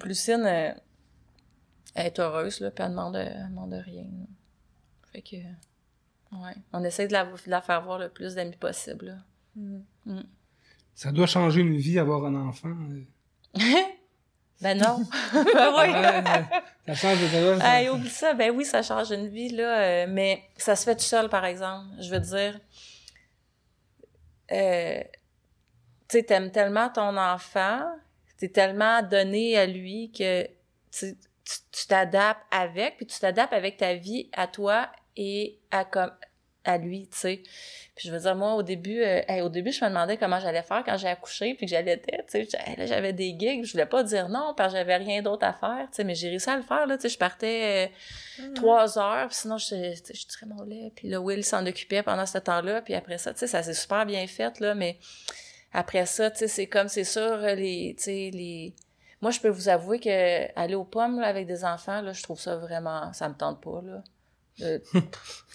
Lucine, 0.04 0.44
euh, 0.44 0.72
elle 1.96 2.06
est 2.06 2.18
heureuse, 2.18 2.60
là, 2.60 2.70
puis 2.70 2.84
elle 2.84 2.90
demande, 2.90 3.16
elle 3.16 3.48
demande 3.50 3.72
rien. 3.74 4.02
là. 4.04 4.26
Fait 5.12 5.22
que, 5.22 5.36
ouais, 5.36 6.54
on 6.72 6.84
essaie 6.84 7.06
de 7.08 7.12
la, 7.12 7.24
de 7.24 7.30
la 7.50 7.60
faire 7.62 7.82
voir 7.82 7.98
le 7.98 8.08
plus 8.08 8.34
d'amis 8.34 8.56
possible. 8.56 9.06
là. 9.06 9.16
Hmm. 10.04 10.22
Ça 10.94 11.10
doit 11.12 11.26
changer 11.26 11.60
une 11.62 11.76
vie, 11.76 11.98
avoir 11.98 12.24
un 12.26 12.34
enfant. 12.34 12.68
euh. 12.70 13.02
ben 14.60 14.78
non. 14.78 14.98
ben 15.32 15.72
oui. 15.78 15.92
Ça 16.86 16.94
change 16.94 17.20
de 17.22 17.26
ça, 17.28 17.58
ça- 17.58 17.80
Hey, 17.80 17.88
oublie 17.88 18.08
ça. 18.08 18.34
Ben 18.34 18.50
oui, 18.54 18.64
ça 18.64 18.82
change 18.82 19.10
une 19.10 19.28
vie, 19.28 19.48
là. 19.50 19.80
euh, 19.80 20.06
mais 20.08 20.42
ça 20.56 20.76
se 20.76 20.84
fait 20.84 20.96
tout 20.96 21.02
seul, 21.02 21.28
par 21.28 21.44
exemple. 21.44 21.86
Je 22.00 22.10
veux 22.10 22.20
dire, 22.20 22.58
euh, 24.52 25.00
tu 26.08 26.18
sais, 26.18 26.22
t'aimes 26.22 26.50
tellement 26.50 26.88
ton 26.90 27.16
enfant, 27.16 27.80
t'es 28.38 28.48
tellement 28.48 29.02
donné 29.02 29.56
à 29.58 29.66
lui 29.66 30.12
que 30.12 30.46
tu 31.72 31.86
t'adaptes 31.86 32.42
avec, 32.50 32.96
puis 32.96 33.06
tu 33.06 33.18
t'adaptes 33.18 33.52
avec 33.52 33.76
ta 33.76 33.94
vie 33.94 34.28
à 34.32 34.46
toi 34.46 34.90
et 35.16 35.58
à 35.70 35.84
comme 35.84 36.12
à 36.66 36.78
lui, 36.78 37.08
tu 37.10 37.18
sais. 37.18 37.42
Puis 37.94 38.08
je 38.08 38.12
veux 38.12 38.20
dire, 38.20 38.34
moi, 38.34 38.54
au 38.54 38.62
début, 38.62 39.00
euh, 39.00 39.22
au 39.42 39.48
début, 39.48 39.72
je 39.72 39.82
me 39.84 39.88
demandais 39.88 40.16
comment 40.16 40.40
j'allais 40.40 40.62
faire 40.62 40.82
quand 40.84 40.96
j'ai 40.96 41.08
accouché, 41.08 41.54
puis 41.54 41.66
que 41.66 41.70
j'allaitais, 41.70 42.24
tu 42.28 42.44
sais. 42.44 42.58
Là, 42.76 42.86
j'avais 42.86 43.12
des 43.12 43.36
gigs, 43.38 43.64
je 43.64 43.72
voulais 43.72 43.86
pas 43.86 44.02
dire 44.02 44.28
non, 44.28 44.52
parce 44.56 44.72
que 44.72 44.78
j'avais 44.78 44.96
rien 44.96 45.22
d'autre 45.22 45.46
à 45.46 45.52
faire, 45.52 45.86
tu 45.90 45.96
sais. 45.96 46.04
Mais 46.04 46.14
j'ai 46.14 46.28
réussi 46.28 46.50
à 46.50 46.56
le 46.56 46.62
faire, 46.62 46.86
là, 46.86 46.96
tu 46.96 47.02
sais. 47.02 47.08
Je 47.08 47.18
partais 47.18 47.90
euh, 48.40 48.48
mm. 48.48 48.54
trois 48.54 48.98
heures, 48.98 49.28
puis 49.28 49.36
sinon, 49.36 49.58
je, 49.58 49.66
je 49.66 50.26
tirais 50.26 50.46
mon 50.46 50.64
lait. 50.64 50.92
Puis 50.94 51.08
là, 51.08 51.20
Will 51.20 51.44
s'en 51.44 51.64
occupait 51.64 52.02
pendant 52.02 52.26
ce 52.26 52.38
temps-là, 52.38 52.82
puis 52.82 52.94
après 52.94 53.18
ça, 53.18 53.32
tu 53.32 53.40
sais, 53.40 53.46
ça 53.46 53.62
s'est 53.62 53.74
super 53.74 54.04
bien 54.04 54.26
fait, 54.26 54.58
là, 54.60 54.74
mais 54.74 54.98
après 55.72 56.06
ça, 56.06 56.30
tu 56.30 56.38
sais, 56.38 56.48
c'est 56.48 56.66
comme, 56.66 56.88
c'est 56.88 57.04
sûr, 57.04 57.38
les, 57.38 57.94
tu 57.96 58.04
sais, 58.04 58.30
les... 58.32 58.74
Moi, 59.26 59.32
je 59.32 59.40
peux 59.40 59.48
vous 59.48 59.68
avouer 59.68 59.98
que 59.98 60.56
aller 60.56 60.76
aux 60.76 60.84
pommes, 60.84 61.18
là, 61.18 61.26
avec 61.26 61.48
des 61.48 61.64
enfants, 61.64 62.00
là, 62.00 62.12
je 62.12 62.22
trouve 62.22 62.38
ça 62.38 62.54
vraiment... 62.54 63.12
Ça 63.12 63.28
me 63.28 63.34
tente 63.34 63.60
pas, 63.60 63.82
là. 63.82 64.70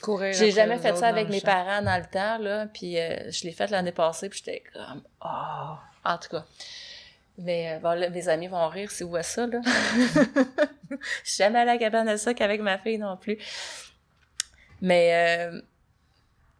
Courir. 0.02 0.34
J'ai 0.34 0.52
jamais 0.52 0.77
fait 0.77 0.93
ça 0.98 1.07
avec 1.07 1.30
mes 1.30 1.39
parents 1.39 1.81
dans 1.81 1.98
le 1.98 2.06
temps, 2.06 2.38
là. 2.38 2.65
Puis 2.65 2.99
euh, 2.99 3.31
je 3.31 3.45
l'ai 3.45 3.53
fait 3.53 3.69
l'année 3.69 3.93
passée, 3.93 4.27
puis 4.27 4.41
j'étais 4.43 4.61
comme, 4.73 5.02
oh, 5.23 5.76
en 6.03 6.18
tout 6.18 6.27
cas. 6.27 6.43
Mais 7.38 7.72
euh, 7.72 7.80
bon, 7.80 7.98
là, 7.98 8.10
mes 8.10 8.27
amis 8.27 8.49
vont 8.49 8.68
rire 8.68 8.91
s'ils 8.91 9.07
voient 9.07 9.23
ça, 9.23 9.48
là? 9.48 9.61
Je 9.64 10.98
suis 11.23 11.38
jamais 11.38 11.60
allée 11.60 11.69
à 11.69 11.73
la 11.76 11.80
cabane 11.80 12.11
de 12.11 12.18
ça 12.18 12.34
qu'avec 12.34 12.60
ma 12.60 12.77
fille 12.77 12.98
non 12.98 13.15
plus. 13.15 13.38
Mais, 14.81 15.48
euh, 15.49 15.61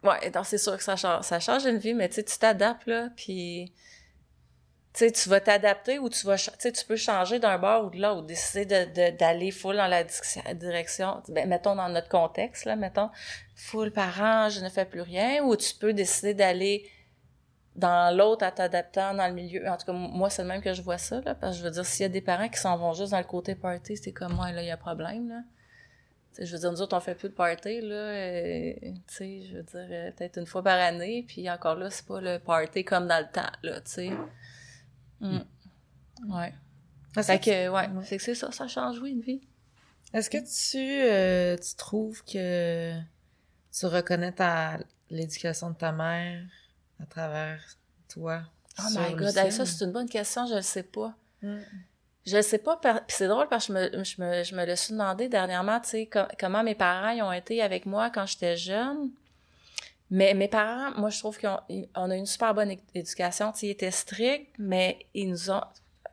ouais, 0.02 0.30
donc 0.30 0.46
c'est 0.46 0.56
sûr 0.56 0.78
que 0.78 0.82
ça 0.82 0.96
change, 0.96 1.24
ça 1.24 1.40
change 1.40 1.66
une 1.66 1.76
vie, 1.76 1.92
mais 1.92 2.08
tu 2.08 2.14
sais, 2.14 2.24
tu 2.24 2.38
t'adaptes, 2.38 2.86
là, 2.86 3.10
puis 3.14 3.70
tu 4.94 4.98
sais, 5.06 5.12
tu 5.12 5.28
vas 5.30 5.40
t'adapter 5.40 5.98
ou 5.98 6.10
tu 6.10 6.26
vas, 6.26 6.36
tu 6.36 6.84
peux 6.86 6.96
changer 6.96 7.38
d'un 7.38 7.56
bord 7.56 7.86
ou 7.86 7.90
de 7.90 8.00
l'autre, 8.00 8.26
décider 8.26 8.66
de, 8.66 9.16
d'aller 9.16 9.50
full 9.50 9.76
dans 9.76 9.86
la 9.86 10.04
direction, 10.54 11.22
ben, 11.28 11.48
mettons 11.48 11.74
dans 11.74 11.88
notre 11.88 12.10
contexte, 12.10 12.66
là, 12.66 12.76
mettons, 12.76 13.08
full 13.56 13.90
parent, 13.90 14.50
je 14.50 14.60
ne 14.60 14.68
fais 14.68 14.84
plus 14.84 15.00
rien, 15.00 15.42
ou 15.44 15.56
tu 15.56 15.74
peux 15.74 15.94
décider 15.94 16.34
d'aller 16.34 16.90
dans 17.74 18.14
l'autre 18.14 18.44
en 18.44 18.50
t'adaptant 18.50 19.14
dans 19.14 19.26
le 19.26 19.32
milieu. 19.32 19.66
En 19.66 19.78
tout 19.78 19.86
cas, 19.86 19.92
moi, 19.92 20.28
c'est 20.28 20.42
le 20.42 20.48
même 20.48 20.60
que 20.60 20.74
je 20.74 20.82
vois 20.82 20.98
ça, 20.98 21.22
là, 21.22 21.34
parce 21.34 21.56
que 21.56 21.60
je 21.60 21.64
veux 21.64 21.70
dire, 21.70 21.86
s'il 21.86 22.02
y 22.02 22.06
a 22.06 22.10
des 22.10 22.20
parents 22.20 22.48
qui 22.48 22.58
s'en 22.58 22.76
vont 22.76 22.92
juste 22.92 23.12
dans 23.12 23.18
le 23.18 23.24
côté 23.24 23.54
party, 23.54 23.96
c'est 23.96 24.12
comme 24.12 24.34
moi, 24.34 24.52
là, 24.52 24.62
il 24.62 24.68
y 24.68 24.70
a 24.70 24.76
problème, 24.76 25.28
là. 25.30 25.40
sais, 26.32 26.44
je 26.44 26.52
veux 26.52 26.58
dire, 26.58 26.70
nous 26.70 26.82
autres, 26.82 26.94
on 26.94 27.00
fait 27.00 27.14
plus 27.14 27.30
de 27.30 27.34
party, 27.34 27.80
là, 27.80 28.12
tu 28.74 28.92
sais, 29.06 29.42
je 29.42 29.56
veux 29.56 29.62
dire, 29.62 29.86
euh, 29.90 30.10
peut-être 30.10 30.38
une 30.38 30.46
fois 30.46 30.62
par 30.62 30.78
année, 30.78 31.24
puis 31.26 31.48
encore 31.50 31.76
là, 31.76 31.88
c'est 31.88 32.06
pas 32.06 32.20
le 32.20 32.38
party 32.38 32.84
comme 32.84 33.06
dans 33.06 33.20
le 33.20 33.32
temps, 33.32 33.50
là, 33.62 33.80
tu 33.80 33.90
sais. 33.90 34.10
Mm. 35.22 35.44
Ouais. 36.28 36.54
Fait 37.14 37.38
que, 37.38 37.68
ouais, 37.68 37.88
c'est 38.04 38.16
que 38.16 38.22
c'est 38.22 38.34
ça, 38.34 38.50
ça 38.52 38.68
change, 38.68 38.98
oui, 39.00 39.12
une 39.12 39.20
vie. 39.20 39.40
Est-ce 40.12 40.28
que 40.28 40.38
tu, 40.38 40.78
euh, 40.78 41.56
tu 41.56 41.76
trouves 41.76 42.22
que 42.24 42.94
tu 43.72 43.86
reconnais 43.86 44.32
ta 44.32 44.78
l'éducation 45.10 45.70
de 45.70 45.76
ta 45.76 45.92
mère 45.92 46.42
à 47.00 47.06
travers 47.06 47.62
toi? 48.08 48.42
Oh 48.78 48.82
my 48.96 49.14
god, 49.14 49.30
ça 49.30 49.66
c'est 49.66 49.84
une 49.84 49.92
bonne 49.92 50.08
question, 50.08 50.46
je 50.46 50.54
le 50.54 50.62
sais 50.62 50.82
pas. 50.82 51.14
Mm. 51.42 51.58
Je 52.24 52.36
le 52.36 52.42
sais 52.42 52.58
pas, 52.58 52.76
puis 52.76 52.92
c'est 53.08 53.26
drôle 53.26 53.48
parce 53.48 53.66
que 53.66 53.72
je 53.72 53.78
me, 53.98 54.04
je 54.04 54.22
me, 54.22 54.44
je 54.44 54.54
me 54.54 54.64
le 54.64 54.76
suis 54.76 54.92
demandé 54.92 55.28
dernièrement, 55.28 55.80
tu 55.80 55.88
sais, 55.88 56.10
comment 56.38 56.62
mes 56.62 56.76
parents 56.76 57.10
ils 57.10 57.22
ont 57.22 57.32
été 57.32 57.60
avec 57.62 57.84
moi 57.84 58.10
quand 58.10 58.26
j'étais 58.26 58.56
jeune. 58.56 59.10
Mais 60.12 60.34
mes 60.34 60.46
parents, 60.46 60.90
moi, 60.98 61.08
je 61.08 61.18
trouve 61.18 61.40
qu'on 61.40 61.58
on 61.96 62.10
a 62.10 62.14
une 62.14 62.26
super 62.26 62.52
bonne 62.52 62.76
éducation. 62.94 63.50
ils 63.62 63.70
étaient 63.70 63.90
stricts, 63.90 64.54
mais 64.58 65.06
ils 65.14 65.30
nous 65.30 65.50
ont, 65.50 65.62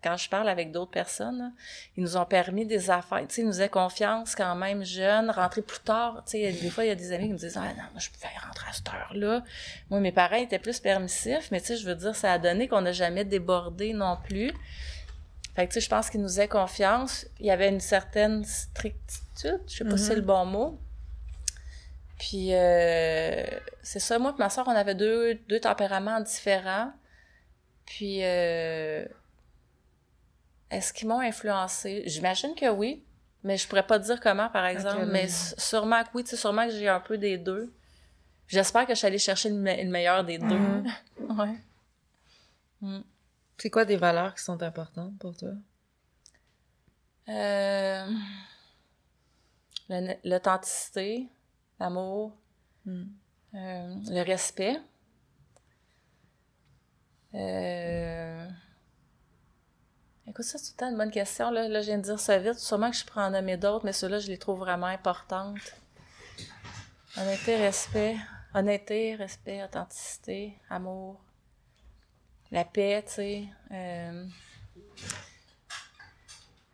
quand 0.02 0.16
je 0.16 0.30
parle 0.30 0.48
avec 0.48 0.72
d'autres 0.72 0.90
personnes, 0.90 1.54
ils 1.98 2.04
nous 2.04 2.16
ont 2.16 2.24
permis 2.24 2.66
des 2.66 2.90
affaires. 2.90 3.28
Tu 3.28 3.36
sais, 3.36 3.42
ils 3.42 3.46
nous 3.46 3.52
faisaient 3.52 3.68
confiance 3.68 4.36
quand 4.36 4.56
même 4.56 4.86
jeunes, 4.86 5.30
rentrer 5.30 5.62
plus 5.64 5.82
tard. 5.82 6.24
Tu 6.26 6.32
sais, 6.32 6.52
des 6.54 6.70
fois, 6.70 6.86
il 6.86 6.88
y 6.88 6.92
a 6.92 6.96
des 6.96 7.12
amis 7.12 7.26
qui 7.28 7.34
me 7.34 7.38
disent, 7.38 7.58
ah 7.58 7.74
non, 7.76 7.84
moi, 7.92 8.00
je 8.00 8.10
pouvais 8.10 8.30
rentrer 8.42 8.70
à 8.70 8.72
cette 8.72 8.88
heure-là. 8.88 9.44
Moi, 9.90 10.00
mes 10.00 10.14
parents 10.14 10.38
étaient 10.38 10.60
plus 10.60 10.80
permissifs, 10.80 11.52
mais 11.52 11.60
tu 11.60 11.68
sais, 11.68 11.76
je 11.76 11.86
veux 11.86 11.96
dire, 11.96 12.16
ça 12.16 12.32
a 12.32 12.40
donné 12.40 12.70
qu'on 12.70 12.82
n'a 12.82 12.94
jamais 12.94 13.26
débordé 13.26 13.92
non 13.92 14.18
plus. 14.24 14.54
Fait 15.58 15.68
que, 15.68 15.74
tu 15.74 15.82
sais, 15.82 15.82
je 15.82 15.90
pense 15.90 16.10
qu'ils 16.10 16.22
nous 16.22 16.30
faisaient 16.30 16.48
confiance. 16.48 17.26
Il 17.42 17.48
y 17.48 17.52
avait 17.52 17.68
une 17.68 17.82
certaine 17.82 18.46
strictitude, 18.46 19.60
je 19.68 19.76
sais 19.76 19.84
pas 19.84 19.98
si 19.98 20.06
c'est 20.06 20.16
le 20.16 20.22
mm-hmm. 20.22 20.26
bon 20.26 20.46
mot. 20.46 20.80
Puis 22.20 22.54
euh, 22.54 23.46
c'est 23.82 24.00
ça, 24.00 24.20
moi 24.20 24.36
et 24.38 24.40
ma 24.40 24.50
soeur, 24.50 24.68
on 24.68 24.76
avait 24.76 24.94
deux, 24.94 25.36
deux 25.48 25.62
tempéraments 25.62 26.20
différents. 26.20 26.92
Puis 27.86 28.20
euh, 28.24 29.06
est-ce 30.70 30.92
qu'ils 30.92 31.08
m'ont 31.08 31.22
influencé? 31.22 32.04
J'imagine 32.06 32.54
que 32.56 32.70
oui, 32.70 33.04
mais 33.44 33.56
je 33.56 33.68
pourrais 33.68 33.88
pas 33.88 33.98
dire 33.98 34.20
comment, 34.20 34.50
par 34.50 34.66
exemple. 34.66 35.06
mais 35.06 35.28
sûrement 35.30 36.04
que 36.04 36.10
oui, 36.14 36.24
tu 36.26 36.32
sais, 36.32 36.38
sûrement 36.38 36.68
que 36.68 36.74
j'ai 36.74 36.90
un 36.90 37.00
peu 37.00 37.18
des 37.18 37.38
deux. 37.38 37.74
J'espère 38.48 38.86
que 38.86 38.94
je 38.94 38.98
suis 38.98 39.08
allée 39.08 39.18
chercher 39.18 39.50
le, 39.50 39.56
meilleur 39.56 40.26
des 40.26 40.40
deux. 40.40 40.58
Mhm. 40.58 40.88
ouais. 41.40 41.56
Mm. 42.82 43.02
C'est 43.58 43.70
quoi 43.70 43.86
des 43.86 43.98
valeurs 43.98 44.36
qui 44.36 44.44
sont 44.44 44.62
importantes 44.62 45.18
pour 45.20 45.38
toi? 45.38 45.52
Euh, 47.30 48.08
l'authenticité, 50.24 51.30
l'amour, 51.80 52.36
hmm. 52.86 53.04
euh, 53.56 53.96
le 54.08 54.22
respect. 54.24 54.78
Euh... 57.34 58.48
Écoute, 60.28 60.46
ça, 60.46 60.58
c'est 60.58 60.68
tout 60.68 60.74
le 60.76 60.80
temps 60.80 60.90
une 60.92 60.98
bonne 60.98 61.12
question. 61.12 61.50
Là. 61.50 61.68
là, 61.68 61.82
je 61.82 61.88
viens 61.88 61.98
de 61.98 62.04
dire 62.04 62.20
ça 62.20 62.38
vite. 62.38 62.60
Sûrement 62.60 62.92
que 62.92 62.98
je 62.98 63.06
pourrais 63.06 63.24
en 63.24 63.32
nommer 63.32 63.58
d'autres, 63.58 63.86
mais 63.86 63.94
ceux-là, 63.94 64.20
je 64.20 64.28
les 64.28 64.38
trouve 64.38 64.60
vraiment 64.60 64.86
importantes. 64.88 65.76
Honnêteté, 67.18 67.56
respect. 67.58 68.16
Honnêteté, 68.54 69.16
respect, 69.16 69.64
authenticité, 69.64 70.58
amour. 70.70 71.20
La 72.52 72.66
paix, 72.66 73.04
tu 73.08 73.14
sais. 73.14 73.48
Euh... 73.72 74.26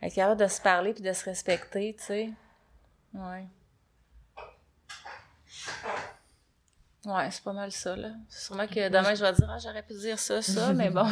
Être 0.02 0.14
capable 0.14 0.42
de 0.42 0.48
se 0.48 0.62
parler 0.62 0.94
puis 0.94 1.04
de 1.04 1.14
se 1.14 1.26
respecter, 1.26 1.96
tu 1.98 2.04
sais. 2.04 2.30
Ouais. 3.14 3.48
Ouais, 7.06 7.30
c'est 7.30 7.44
pas 7.44 7.54
mal 7.54 7.72
ça, 7.72 7.96
là. 7.96 8.14
Sûrement 8.30 8.68
que 8.68 8.90
demain, 8.90 9.14
je 9.14 9.24
vais 9.24 9.34
dire, 9.34 9.48
ah, 9.50 9.58
j'aurais 9.60 9.84
pu 9.84 9.94
dire 9.94 10.18
ça, 10.18 10.42
ça, 10.42 10.74
mais 10.74 10.90
bon. 10.90 11.06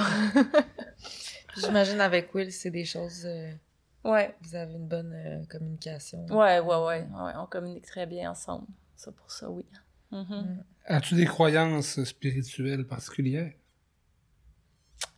J'imagine 1.58 2.02
avec 2.02 2.34
Will, 2.34 2.52
c'est 2.52 2.72
des 2.72 2.86
choses. 2.86 3.26
Euh, 3.26 3.52
ouais. 4.04 4.36
Vous 4.42 4.56
avez 4.56 4.74
une 4.74 4.88
bonne 4.88 5.14
euh, 5.14 5.46
communication. 5.46 6.26
Ouais, 6.32 6.60
ouais, 6.60 6.76
ouais, 6.76 7.08
ouais. 7.08 7.34
On 7.38 7.46
communique 7.46 7.86
très 7.86 8.08
bien 8.08 8.32
ensemble. 8.32 8.66
Ça, 8.96 9.12
pour 9.12 9.30
ça, 9.30 9.50
oui. 9.52 9.66
Mm-hmm. 10.12 10.42
Mm. 10.42 10.64
As-tu 10.86 11.16
des 11.16 11.26
croyances 11.26 12.04
spirituelles 12.04 12.86
particulières? 12.88 13.54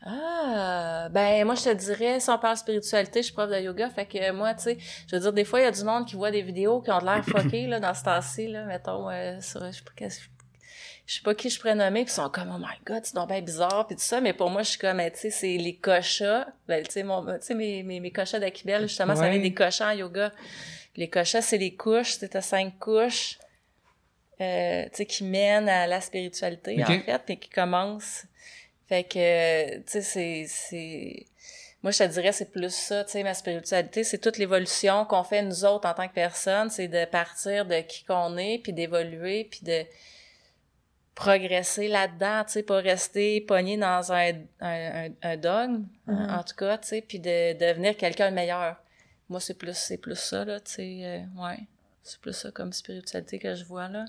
Ah, 0.08 1.08
ben 1.10 1.46
moi 1.46 1.56
je 1.56 1.64
te 1.64 1.74
dirais, 1.74 2.20
si 2.20 2.30
on 2.30 2.38
parle 2.38 2.58
spiritualité, 2.58 3.22
je 3.22 3.26
suis 3.26 3.34
prof 3.34 3.50
de 3.50 3.60
yoga, 3.60 3.90
fait 3.90 4.06
que 4.06 4.32
moi, 4.32 4.54
tu 4.54 4.64
sais, 4.64 4.78
je 5.08 5.16
veux 5.16 5.22
dire, 5.22 5.34
des 5.34 5.46
fois, 5.46 5.62
il 5.62 5.64
y 5.64 5.68
a 5.68 5.72
du 5.72 5.84
monde 5.84 6.06
qui 6.06 6.16
voit 6.16 6.30
des 6.30 6.44
vidéos 6.44 6.80
qui 6.82 6.92
ont 6.92 7.00
de 7.00 7.06
l'air 7.06 7.26
fucké, 7.28 7.66
là, 7.66 7.80
dans 7.80 7.94
ce 7.94 8.04
temps-ci, 8.04 8.48
là, 8.48 8.66
mettons, 8.66 9.10
euh, 9.10 9.42
sur, 9.42 9.66
je 9.66 9.72
sais 9.72 9.82
pas 9.84 9.94
je 11.08 11.14
sais 11.14 11.22
pas 11.22 11.36
qui 11.36 11.50
je 11.50 11.60
pourrais 11.60 11.76
nommer, 11.76 12.04
puis 12.04 12.12
ils 12.12 12.16
sont 12.16 12.30
comme 12.30 12.52
oh 12.54 12.58
my 12.58 12.78
god, 12.86 13.02
c'est 13.04 13.16
donc 13.16 13.30
bien 13.30 13.42
bizarre 13.42 13.86
puis 13.86 13.96
tout 13.96 14.02
ça, 14.02 14.22
mais 14.22 14.34
pour 14.34 14.50
moi 14.50 14.64
je 14.64 14.72
suis 14.72 14.80
comme 14.80 14.98
tu 14.98 15.20
sais 15.20 15.30
c'est 15.30 15.58
les 15.58 15.76
cochas, 15.76 16.48
ben 16.68 16.84
tu 16.84 16.92
sais 16.92 17.04
mon 17.04 17.24
tu 17.26 17.42
sais 17.42 17.54
mes, 17.54 17.84
mes 17.84 18.00
mes 18.00 18.12
cochas 18.12 18.40
d'Akibel 18.40 18.88
justement 18.88 19.16
ça 19.16 19.30
vient 19.30 19.40
des 19.40 19.54
cochas 19.54 19.90
en 19.90 19.92
yoga. 19.92 20.32
Les 20.96 21.10
cochas 21.10 21.42
c'est 21.42 21.60
les 21.60 21.76
couches, 21.76 22.16
c'est 22.20 22.42
cinq 22.42 22.80
couches 22.80 23.38
euh, 24.42 24.84
tu 24.86 24.90
sais 24.94 25.06
qui 25.06 25.24
mènent 25.24 25.70
à 25.70 25.86
la 25.86 26.02
spiritualité 26.02 26.84
en 26.84 26.88
fait, 26.88 27.24
et 27.30 27.38
qui 27.38 27.50
commencent 27.50 28.26
fait 28.88 29.04
que 29.04 29.78
tu 29.78 29.84
sais 29.88 30.02
c'est 30.02 30.46
c'est 30.48 31.26
moi 31.82 31.92
je 31.92 32.00
te 32.00 32.04
dirais 32.04 32.32
c'est 32.32 32.52
plus 32.52 32.74
ça, 32.74 33.04
tu 33.04 33.12
sais 33.12 33.24
ma 33.24 33.34
spiritualité, 33.34 34.04
c'est 34.04 34.18
toute 34.18 34.38
l'évolution 34.38 35.06
qu'on 35.06 35.24
fait 35.24 35.42
nous 35.42 35.66
autres 35.66 35.88
en 35.88 35.94
tant 35.94 36.08
que 36.08 36.14
personnes, 36.14 36.70
c'est 36.70 36.88
de 36.88 37.06
partir 37.06 37.66
de 37.66 37.80
qui 37.82 38.04
qu'on 38.06 38.38
est 38.38 38.60
puis 38.60 38.74
d'évoluer 38.74 39.46
puis 39.46 39.62
de 39.64 39.86
progresser 41.16 41.88
là-dedans, 41.88 42.44
tu 42.44 42.52
sais, 42.52 42.64
pas 42.64 42.82
rester 42.82 43.40
pogné 43.42 43.78
dans 43.78 44.12
un, 44.12 44.34
un, 44.60 45.10
un 45.24 45.38
dogme, 45.38 45.88
mm-hmm. 46.08 46.40
en 46.40 46.44
tout 46.44 46.56
cas, 46.56 46.78
tu 46.78 46.90
sais, 46.90 47.02
puis 47.02 47.20
de, 47.20 47.58
devenir 47.58 47.96
quelqu'un 47.96 48.30
de 48.30 48.36
meilleur. 48.36 48.76
Moi, 49.30 49.40
c'est 49.40 49.54
plus, 49.58 49.76
c'est 49.76 49.98
plus 49.98 50.20
ça, 50.20 50.44
là, 50.44 50.60
tu 50.60 50.74
sais, 50.74 51.00
euh, 51.04 51.42
ouais. 51.42 51.60
C'est 52.04 52.20
plus 52.20 52.34
ça 52.34 52.52
comme 52.52 52.72
spiritualité 52.74 53.40
que 53.40 53.56
je 53.56 53.64
vois, 53.64 53.88
là. 53.88 54.06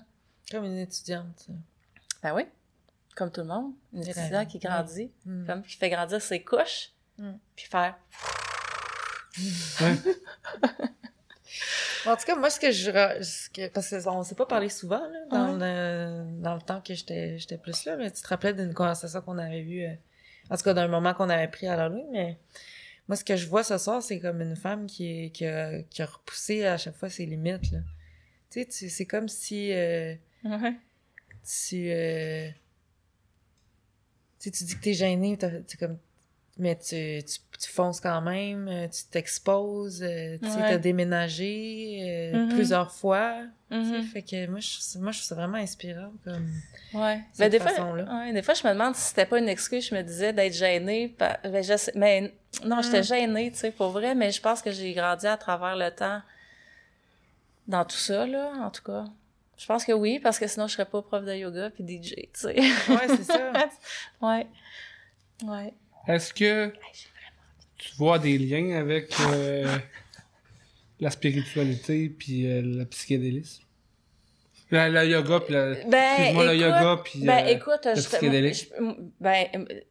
Comme 0.51 0.65
une 0.65 0.77
étudiante. 0.77 1.47
Ben 2.21 2.35
oui, 2.35 2.43
comme 3.17 3.31
tout 3.31 3.41
le 3.41 3.47
monde. 3.47 3.73
Une 3.93 4.07
étudiante 4.07 4.47
qui 4.47 4.59
grandit, 4.59 5.11
mm. 5.25 5.47
comme 5.47 5.63
qui 5.63 5.75
fait 5.75 5.89
grandir 5.89 6.21
ses 6.21 6.43
couches, 6.43 6.91
mm. 7.17 7.31
puis 7.55 7.65
faire... 7.65 7.97
en 12.05 12.15
tout 12.15 12.25
cas, 12.25 12.35
moi, 12.35 12.49
ce 12.49 12.59
que 12.59 12.71
je. 12.71 12.91
parce 13.69 14.03
qu'on 14.03 14.23
s'est 14.23 14.35
pas 14.35 14.45
parlé 14.45 14.69
souvent, 14.69 14.99
là, 14.99 15.25
dans, 15.29 15.53
le, 15.53 16.41
dans 16.41 16.55
le 16.55 16.61
temps 16.61 16.81
que 16.81 16.93
j'étais, 16.93 17.37
plus 17.61 17.85
là, 17.85 17.95
mais 17.97 18.11
tu 18.11 18.21
te 18.21 18.27
rappelles 18.27 18.55
d'une 18.55 18.73
conversation 18.73 19.21
qu'on 19.21 19.37
avait 19.37 19.61
eue, 19.61 19.85
euh, 19.85 19.93
en 20.49 20.57
tout 20.57 20.63
cas, 20.63 20.73
d'un 20.73 20.87
moment 20.87 21.13
qu'on 21.13 21.29
avait 21.29 21.47
pris 21.47 21.67
à 21.67 21.75
la 21.75 21.89
lune, 21.89 22.07
mais 22.11 22.39
moi, 23.07 23.15
ce 23.15 23.23
que 23.23 23.35
je 23.35 23.47
vois 23.47 23.63
ce 23.63 23.77
soir, 23.77 24.01
c'est 24.01 24.19
comme 24.19 24.41
une 24.41 24.55
femme 24.55 24.85
qui, 24.85 25.31
qui, 25.31 25.45
a, 25.45 25.81
qui 25.83 26.01
a 26.01 26.05
repoussé 26.05 26.65
à 26.65 26.77
chaque 26.77 26.95
fois 26.95 27.09
ses 27.09 27.25
limites, 27.25 27.71
là. 27.71 27.79
Tu 28.49 28.65
sais, 28.69 28.89
c'est 28.89 29.05
comme 29.05 29.27
si. 29.27 29.73
Euh, 29.73 30.15
tu. 30.43 31.91
euh, 31.91 32.49
tu 32.49 32.66
sais, 34.39 34.51
tu 34.51 34.63
dis 34.63 34.75
que 34.77 34.81
t'es 34.83 34.93
gêné, 34.93 35.37
t'es 35.37 35.77
comme. 35.77 35.97
Mais 36.59 36.75
tu, 36.75 36.95
tu, 37.23 37.37
tu 37.59 37.69
fonces 37.69 37.99
quand 37.99 38.19
même, 38.19 38.67
euh, 38.67 38.87
tu 38.87 39.03
t'exposes, 39.11 40.01
euh, 40.01 40.39
tu 40.41 40.49
sais, 40.49 40.55
Ouais. 40.55 40.69
t'as 40.69 40.77
déménagé 40.79 41.99
euh, 42.33 42.45
Mhm. 42.47 42.49
plusieurs 42.55 42.91
fois. 42.91 43.43
Mhm. 43.69 44.01
Fait 44.05 44.23
que 44.23 44.47
moi, 44.47 44.59
je, 44.59 44.97
moi, 44.97 45.11
je 45.11 45.19
trouve 45.19 45.27
ça 45.27 45.35
vraiment 45.35 45.57
inspirant. 45.59 46.11
Comme... 46.23 46.49
Ouais. 46.95 47.19
Cette 47.31 47.39
Ben, 47.39 47.49
des 47.51 47.59
fois, 47.59 47.69
façon-là. 47.69 48.05
ouais, 48.11 48.33
des 48.33 48.41
fois, 48.41 48.55
je 48.55 48.65
me 48.67 48.73
demande 48.73 48.95
si 48.95 49.03
c'était 49.09 49.27
pas 49.27 49.37
une 49.37 49.49
excuse, 49.49 49.87
je 49.87 49.93
me 49.93 50.01
disais 50.01 50.33
d'être 50.33 50.53
gênée. 50.53 51.09
par- 51.09 51.37
Ben, 51.43 51.63
je 51.63 51.91
mais 51.93 52.33
non, 52.65 52.81
j'étais 52.81 53.01
Mm. 53.01 53.03
gênée, 53.03 53.51
tu 53.51 53.57
sais, 53.59 53.69
pour 53.71 53.89
vrai, 53.91 54.15
mais 54.15 54.31
je 54.31 54.41
pense 54.41 54.63
que 54.63 54.71
j'ai 54.71 54.93
grandi 54.93 55.27
à 55.27 55.37
travers 55.37 55.75
le 55.75 55.91
temps 55.91 56.21
dans 57.67 57.85
tout 57.85 57.97
ça, 57.97 58.25
là, 58.25 58.51
en 58.61 58.71
tout 58.71 58.81
cas. 58.83 59.05
Je 59.57 59.65
pense 59.65 59.85
que 59.85 59.91
oui, 59.91 60.19
parce 60.19 60.37
que 60.37 60.47
sinon, 60.47 60.67
je 60.67 60.73
serais 60.73 60.85
pas 60.85 61.01
prof 61.01 61.25
de 61.25 61.33
yoga 61.33 61.71
puis 61.71 61.83
DJ, 61.83 62.13
tu 62.13 62.29
sais. 62.33 62.55
Ouais, 62.55 63.07
c'est 63.07 63.23
ça. 63.23 63.51
ouais. 64.21 64.47
Ouais. 65.43 65.73
Est-ce 66.07 66.33
que 66.33 66.71
tu 67.77 67.95
vois 67.95 68.19
des 68.19 68.37
liens 68.37 68.79
avec 68.79 69.13
euh, 69.19 69.77
la 70.99 71.09
spiritualité 71.09 72.09
puis 72.09 72.45
euh, 72.47 72.61
le 72.61 72.85
psychédélisme? 72.85 73.63
Le, 74.69 74.89
le 74.89 75.07
yoga 75.07 75.39
puis 75.39 75.53
le... 75.53 75.77
Ben, 75.87 76.15
Excuse-moi, 76.17 76.43
le 76.45 76.51
écoute, 76.51 76.61
yoga 76.61 77.01
puis 77.03 77.19
Ben, 77.23 77.45
euh, 77.45 77.49
écoute, 77.49 77.85
le 77.85 77.95
je, 77.95 78.65
ben, 79.19 79.47
euh, 79.55 79.81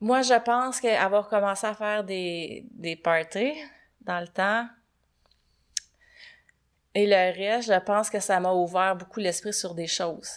moi, 0.00 0.22
je 0.22 0.34
pense 0.42 0.80
qu'avoir 0.80 1.28
commencé 1.28 1.66
à 1.66 1.74
faire 1.74 2.04
des, 2.04 2.64
des 2.70 2.96
parties 2.96 3.54
dans 4.00 4.20
le 4.20 4.28
temps, 4.28 4.66
et 6.94 7.06
le 7.06 7.36
reste, 7.36 7.72
je 7.72 7.78
pense 7.78 8.10
que 8.10 8.20
ça 8.20 8.38
m'a 8.40 8.52
ouvert 8.52 8.96
beaucoup 8.96 9.20
l'esprit 9.20 9.52
sur 9.52 9.74
des 9.74 9.86
choses. 9.86 10.30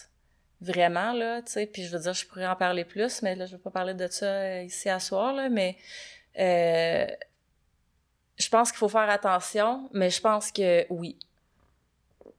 Vraiment, 0.60 1.12
là, 1.12 1.42
tu 1.42 1.52
sais, 1.52 1.66
puis 1.66 1.84
je 1.84 1.92
veux 1.94 2.02
dire, 2.02 2.14
je 2.14 2.26
pourrais 2.26 2.46
en 2.46 2.56
parler 2.56 2.84
plus, 2.84 3.20
mais 3.22 3.34
là, 3.34 3.44
je 3.44 3.56
vais 3.56 3.62
pas 3.62 3.70
parler 3.70 3.92
de 3.92 4.06
ça 4.06 4.26
euh, 4.26 4.62
ici 4.62 4.88
à 4.88 4.98
soir, 4.98 5.34
là, 5.34 5.50
mais 5.50 5.76
euh, 6.38 7.06
je 8.38 8.48
pense 8.48 8.70
qu'il 8.70 8.78
faut 8.78 8.88
faire 8.88 9.10
attention, 9.10 9.90
mais 9.92 10.08
je 10.08 10.20
pense 10.20 10.50
que 10.50 10.86
oui. 10.90 11.18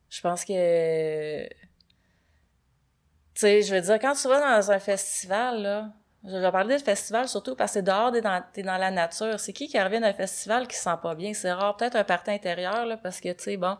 Je 0.09 0.21
pense 0.21 0.45
que 0.45 1.47
tu 1.47 3.41
sais, 3.41 3.61
je 3.61 3.75
veux 3.75 3.81
dire, 3.81 3.99
quand 3.99 4.13
tu 4.13 4.27
vas 4.27 4.39
dans 4.39 4.71
un 4.71 4.79
festival, 4.79 5.61
là, 5.61 5.93
je 6.25 6.35
vais 6.35 6.51
parler 6.51 6.75
de 6.77 6.81
festival 6.81 7.27
surtout 7.27 7.55
parce 7.55 7.73
que 7.73 7.79
t'es 7.79 7.83
dehors, 7.83 8.11
t'es 8.11 8.21
dans, 8.21 8.43
t'es 8.51 8.63
dans 8.63 8.77
la 8.77 8.91
nature. 8.91 9.39
C'est 9.39 9.53
qui 9.53 9.67
qui 9.67 9.79
revient 9.79 9.99
d'un 9.99 10.13
festival 10.13 10.67
qui 10.67 10.75
se 10.75 10.83
sent 10.83 10.97
pas 11.01 11.15
bien? 11.15 11.33
C'est 11.33 11.51
rare, 11.51 11.77
peut-être 11.77 11.95
un 11.95 12.03
party 12.03 12.31
intérieur, 12.31 12.85
là, 12.85 12.97
parce 12.97 13.21
que, 13.21 13.29
tu 13.29 13.43
sais, 13.43 13.57
bon, 13.57 13.77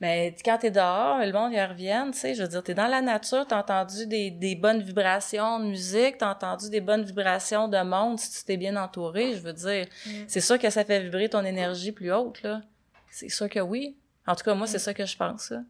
mais 0.00 0.34
quand 0.44 0.58
t'es 0.58 0.70
dehors, 0.70 1.18
le 1.18 1.32
monde, 1.32 1.52
ils 1.52 1.62
reviennent, 1.62 2.10
tu 2.10 2.18
sais, 2.18 2.34
je 2.34 2.42
veux 2.42 2.48
dire, 2.48 2.62
t'es 2.62 2.74
dans 2.74 2.88
la 2.88 3.00
nature, 3.00 3.46
t'as 3.46 3.60
entendu 3.60 4.06
des, 4.06 4.30
des 4.30 4.56
bonnes 4.56 4.82
vibrations 4.82 5.60
de 5.60 5.66
musique, 5.66 6.18
t'as 6.18 6.32
entendu 6.32 6.68
des 6.70 6.80
bonnes 6.80 7.04
vibrations 7.04 7.68
de 7.68 7.82
monde 7.82 8.18
si 8.18 8.40
tu 8.40 8.44
t'es 8.44 8.56
bien 8.56 8.76
entouré, 8.76 9.34
je 9.34 9.40
veux 9.40 9.54
dire. 9.54 9.86
Mm. 10.06 10.10
C'est 10.26 10.40
sûr 10.40 10.58
que 10.58 10.68
ça 10.68 10.84
fait 10.84 11.00
vibrer 11.00 11.28
ton 11.28 11.44
énergie 11.44 11.92
plus 11.92 12.12
haute, 12.12 12.42
là. 12.42 12.62
C'est 13.10 13.30
sûr 13.30 13.48
que 13.48 13.60
oui. 13.60 13.96
En 14.26 14.34
tout 14.34 14.44
cas, 14.44 14.54
moi, 14.54 14.66
c'est 14.66 14.80
ça 14.80 14.92
que 14.92 15.06
je 15.06 15.16
pense, 15.16 15.50
là. 15.50 15.62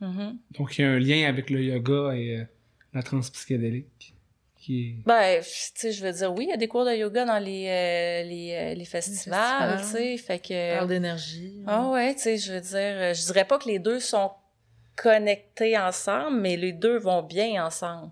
Mhm. 0.00 0.38
Donc, 0.58 0.78
il 0.78 0.82
y 0.82 0.84
a 0.84 0.90
un 0.90 0.98
lien 0.98 1.28
avec 1.28 1.50
le 1.50 1.62
yoga 1.62 2.14
et 2.14 2.38
euh, 2.38 2.44
la 2.92 3.02
transpsychédélique 3.02 4.13
qui 4.64 4.88
est... 4.88 5.02
Ben, 5.04 5.42
tu 5.42 5.48
sais, 5.74 5.92
je 5.92 6.04
veux 6.04 6.12
dire, 6.12 6.32
oui, 6.32 6.44
il 6.46 6.50
y 6.50 6.52
a 6.52 6.56
des 6.56 6.68
cours 6.68 6.84
de 6.84 6.92
yoga 6.92 7.24
dans 7.24 7.38
les, 7.38 7.66
euh, 7.68 8.22
les, 8.28 8.52
euh, 8.54 8.74
les 8.74 8.84
festivals, 8.84 9.80
tu 9.80 9.86
sais, 9.86 10.16
fait 10.16 10.38
Parle 10.74 10.86
que... 10.86 10.92
d'énergie. 10.94 11.62
Ah 11.66 11.88
ouais, 11.90 12.14
tu 12.14 12.22
sais, 12.22 12.38
je 12.38 12.52
veux 12.52 12.60
dire, 12.60 12.78
euh, 12.78 13.14
je 13.14 13.24
dirais 13.26 13.44
pas 13.44 13.58
que 13.58 13.68
les 13.68 13.78
deux 13.78 14.00
sont 14.00 14.32
connectés 14.96 15.76
ensemble, 15.78 16.40
mais 16.40 16.56
les 16.56 16.72
deux 16.72 16.98
vont 16.98 17.22
bien 17.22 17.64
ensemble. 17.66 18.10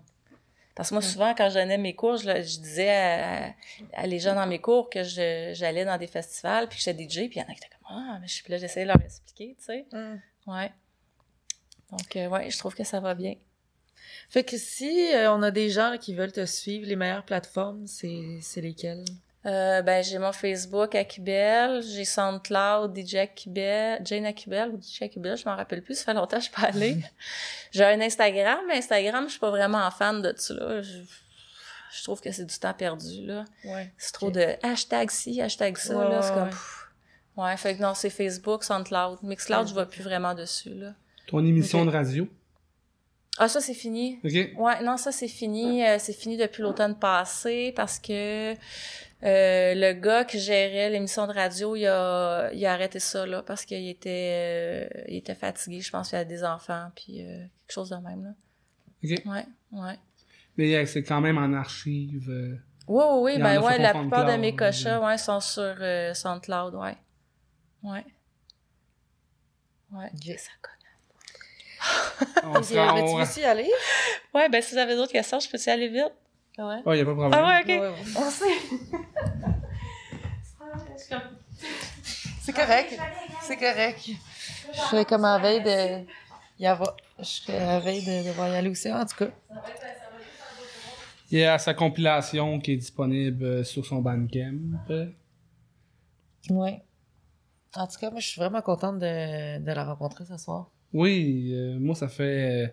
Parce 0.75 0.89
que 0.89 0.95
moi, 0.95 1.01
souvent, 1.03 1.33
quand 1.35 1.49
je 1.49 1.55
donnais 1.55 1.77
mes 1.77 1.93
cours, 1.93 2.17
je, 2.17 2.31
disais 2.41 2.89
à, 2.89 3.53
à 3.93 4.07
les 4.07 4.19
gens 4.19 4.33
dans 4.33 4.47
mes 4.47 4.59
cours 4.59 4.89
que 4.89 5.03
je- 5.03 5.51
j'allais 5.53 5.85
dans 5.85 5.97
des 5.97 6.07
festivals, 6.07 6.67
puis 6.67 6.77
que 6.79 6.83
j'étais 6.83 7.03
DJ, 7.03 7.29
puis 7.29 7.33
il 7.35 7.37
y 7.37 7.41
en 7.41 7.43
a 7.43 7.53
qui 7.53 7.57
étaient 7.59 7.67
comme 7.69 7.87
«Ah, 7.89 8.17
mais 8.19 8.27
je 8.27 8.33
suis 8.33 8.43
là, 8.49 8.57
j'essayais 8.57 8.85
de 8.85 8.91
leur 8.91 9.01
expliquer, 9.01 9.55
tu 9.59 9.65
sais. 9.65 9.85
Mm. 9.91 10.19
Ouais. 10.47 10.71
Donc, 11.91 12.15
euh, 12.15 12.27
ouais, 12.27 12.49
je 12.49 12.57
trouve 12.57 12.73
que 12.73 12.83
ça 12.83 12.99
va 12.99 13.13
bien. 13.13 13.35
Fait 14.33 14.43
que 14.43 14.57
si 14.57 15.13
euh, 15.13 15.31
on 15.31 15.43
a 15.43 15.51
des 15.51 15.69
gens 15.69 15.91
là, 15.91 15.99
qui 15.99 16.15
veulent 16.15 16.31
te 16.31 16.47
suivre, 16.47 16.87
les 16.87 16.95
meilleures 16.95 17.23
plateformes, 17.23 17.85
c'est 17.85 18.39
c'est 18.41 18.61
lesquelles? 18.61 19.05
Euh, 19.45 19.83
ben, 19.83 20.03
j'ai 20.03 20.17
mon 20.17 20.31
Facebook 20.31 20.95
Akibel, 20.95 21.83
j'ai 21.83 22.03
SoundCloud 22.03 22.97
DJ 22.97 23.15
Akibel, 23.15 24.01
Jane 24.03 24.25
Akibel 24.25 24.71
ou 24.71 24.81
DJ 24.81 25.03
Akibel, 25.03 25.37
je 25.37 25.47
m'en 25.47 25.55
rappelle 25.55 25.83
plus, 25.83 25.93
ça 25.93 26.05
fait 26.05 26.13
longtemps 26.15 26.37
que 26.37 26.45
je 26.45 26.49
suis 26.49 26.59
pas 26.59 26.69
allée. 26.69 26.97
j'ai 27.71 27.83
un 27.83 28.01
Instagram, 28.01 28.57
mais 28.67 28.77
Instagram, 28.77 29.25
je 29.25 29.33
suis 29.33 29.39
pas 29.39 29.51
vraiment 29.51 29.91
fan 29.91 30.23
de 30.23 30.33
ça, 30.35 30.55
là. 30.55 30.81
Je, 30.81 30.97
je 31.95 32.03
trouve 32.03 32.19
que 32.19 32.31
c'est 32.31 32.45
du 32.45 32.57
temps 32.57 32.73
perdu, 32.73 33.27
là. 33.27 33.45
Ouais. 33.65 33.93
C'est 33.99 34.13
trop 34.13 34.31
de 34.31 34.55
hashtag 34.63 35.11
ci, 35.11 35.39
hashtag 35.41 35.77
ça, 35.77 35.95
Ouais, 35.95 36.09
là. 36.09 36.23
C'est 36.23 36.29
ouais, 36.29 36.49
comme, 37.35 37.43
ouais. 37.45 37.57
fait 37.57 37.77
que 37.77 37.83
non, 37.83 37.93
c'est 37.93 38.09
Facebook, 38.09 38.63
SoundCloud. 38.63 39.19
Mixcloud, 39.21 39.67
je 39.67 39.75
vais 39.75 39.85
plus 39.85 40.01
vraiment 40.01 40.33
dessus, 40.33 40.73
là. 40.73 40.95
Ton 41.27 41.45
émission 41.45 41.85
de 41.85 41.91
radio? 41.91 42.27
Ah, 43.39 43.47
ça, 43.47 43.61
c'est 43.61 43.73
fini. 43.73 44.19
OK? 44.23 44.31
Ouais, 44.57 44.83
non, 44.83 44.97
ça 44.97 45.11
c'est 45.11 45.27
fini. 45.27 45.83
Euh, 45.85 45.97
c'est 45.99 46.13
fini 46.13 46.37
depuis 46.37 46.61
l'automne 46.61 46.97
passé 46.97 47.73
parce 47.75 47.97
que 47.99 48.53
euh, 48.53 48.55
le 49.23 49.93
gars 49.93 50.23
qui 50.23 50.39
gérait 50.39 50.89
l'émission 50.91 51.25
de 51.25 51.33
radio, 51.33 51.75
il 51.75 51.87
a, 51.87 52.51
il 52.53 52.63
a 52.65 52.73
arrêté 52.73 52.99
ça 52.99 53.25
là 53.25 53.41
parce 53.41 53.65
qu'il 53.65 53.87
était, 53.87 54.89
euh, 54.93 55.03
il 55.07 55.17
était 55.17 55.33
fatigué. 55.35 55.81
Je 55.81 55.89
pense 55.89 56.09
qu'il 56.09 56.17
a 56.19 56.25
des 56.25 56.43
enfants 56.43 56.91
puis 56.95 57.21
euh, 57.25 57.39
quelque 57.65 57.73
chose 57.73 57.89
de 57.89 57.95
même 57.95 58.23
là. 58.23 58.33
OK. 59.03 59.25
Ouais, 59.25 59.45
ouais. 59.71 59.99
Mais 60.57 60.75
euh, 60.75 60.85
c'est 60.85 61.01
quand 61.03 61.19
même 61.19 61.39
en 61.39 61.53
archive. 61.53 62.29
euh, 62.29 62.55
Oui, 62.87 63.03
oui, 63.13 63.19
oui. 63.21 63.33
Il 63.37 63.41
Ben 63.43 63.59
ouais, 63.63 63.79
la 63.79 63.93
plupart 63.93 64.25
de 64.31 64.37
mes 64.37 64.55
cochons, 64.55 65.03
ouais, 65.05 65.17
sont 65.17 65.39
sur 65.39 65.75
euh, 65.79 66.13
SoundCloud, 66.13 66.75
ouais. 66.75 66.97
Ouais. 67.81 68.05
Ouais. 69.91 70.09
Ça 70.37 70.51
colle. 70.61 70.73
on 72.43 72.63
sera- 72.63 72.93
mais 72.93 73.01
tu 73.01 73.07
on- 73.09 73.15
veux 73.17 73.23
aussi 73.23 73.41
y 73.41 73.45
aller? 73.45 73.69
Ouais, 74.33 74.49
ben 74.49 74.61
si 74.61 74.73
vous 74.73 74.79
avez 74.79 74.95
d'autres 74.95 75.11
questions, 75.11 75.39
je 75.39 75.49
peux 75.49 75.57
y 75.57 75.69
aller 75.69 75.87
vite? 75.89 76.11
Ouais. 76.57 76.81
Oh, 76.85 76.93
y 76.93 76.99
a 77.01 77.05
pas 77.05 77.11
de 77.11 77.15
problème. 77.15 77.31
Ah 77.33 77.47
ouais, 77.47 77.59
ok. 77.61 77.67
Ouais, 77.67 77.79
ouais. 77.79 78.03
Merci. 78.15 78.43
C'est 82.41 82.53
correct. 82.53 82.97
C'est 83.41 83.57
correct. 83.57 84.09
Je 84.73 84.79
serais 84.79 85.05
comme 85.05 85.25
à 85.25 85.39
veille 85.39 85.63
de 85.63 86.05
y 86.59 86.65
avoir. 86.67 86.95
Je 87.19 87.23
serais 87.25 87.57
à 87.59 87.79
veille 87.79 88.03
de 88.03 88.27
devoir 88.27 88.49
y 88.49 88.55
aller 88.55 88.69
aussi, 88.69 88.91
en 88.91 89.05
tout 89.05 89.15
cas. 89.15 89.31
Il 91.31 91.39
y 91.39 91.43
a 91.45 91.57
sa 91.57 91.73
compilation 91.73 92.59
qui 92.59 92.73
est 92.73 92.77
disponible 92.77 93.43
euh, 93.43 93.63
sur 93.63 93.85
son 93.85 93.97
Bandcamp. 94.01 94.59
Ouais. 96.49 96.83
En 97.75 97.87
tout 97.87 97.97
cas, 97.99 98.11
moi, 98.11 98.19
je 98.19 98.27
suis 98.27 98.39
vraiment 98.39 98.61
contente 98.61 98.99
de, 98.99 99.57
de 99.59 99.71
la 99.71 99.83
rencontrer 99.85 100.25
ce 100.25 100.37
soir. 100.37 100.69
Oui, 100.93 101.51
euh, 101.53 101.77
moi, 101.79 101.95
ça 101.95 102.07
fait 102.07 102.65
euh, 102.65 102.67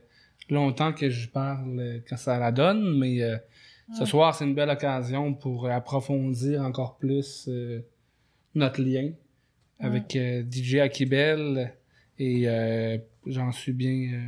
longtemps 0.51 0.93
que 0.93 1.09
je 1.09 1.29
parle 1.29 1.79
euh, 1.79 1.99
quand 2.09 2.17
ça 2.17 2.39
la 2.39 2.53
donne, 2.53 2.99
mais 2.99 3.23
euh, 3.23 3.37
ce 3.97 4.05
soir, 4.05 4.35
c'est 4.35 4.45
une 4.45 4.55
belle 4.55 4.71
occasion 4.71 5.35
pour 5.35 5.69
approfondir 5.69 6.63
encore 6.63 6.97
plus 6.97 7.49
euh, 7.49 7.81
notre 8.55 8.81
lien 8.83 9.11
avec 9.81 10.17
DJ 10.17 10.77
Akibel 10.77 11.73
et 12.19 12.47
j'en 13.27 13.51
suis 13.51 13.73
bien 13.73 14.21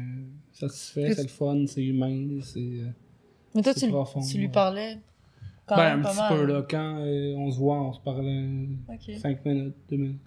satisfait. 0.52 1.14
C'est 1.14 1.23
le 1.23 1.28
fun, 1.28 1.64
c'est 1.66 1.85
humain, 1.85 2.40
c'est... 2.43 2.81
Mais 3.55 3.60
toi, 3.60 3.74
tu, 3.74 3.86
profond, 3.89 4.23
tu 4.23 4.39
lui 4.39 4.48
parlais 4.48 4.97
quand 5.66 5.77
ben, 5.77 5.97
même 5.97 6.06
un 6.06 6.09
petit 6.09 6.16
mal. 6.16 6.32
peu, 6.35 6.44
là. 6.47 6.66
Quand 6.69 6.97
on 7.36 7.51
se 7.51 7.59
voit, 7.59 7.81
on 7.82 7.93
se 7.93 8.01
parle 8.01 8.27
euh, 8.27 8.94
Ok. 8.94 9.14
5 9.19 9.44
minutes, 9.44 9.74
2 9.90 9.97
minutes. 9.97 10.20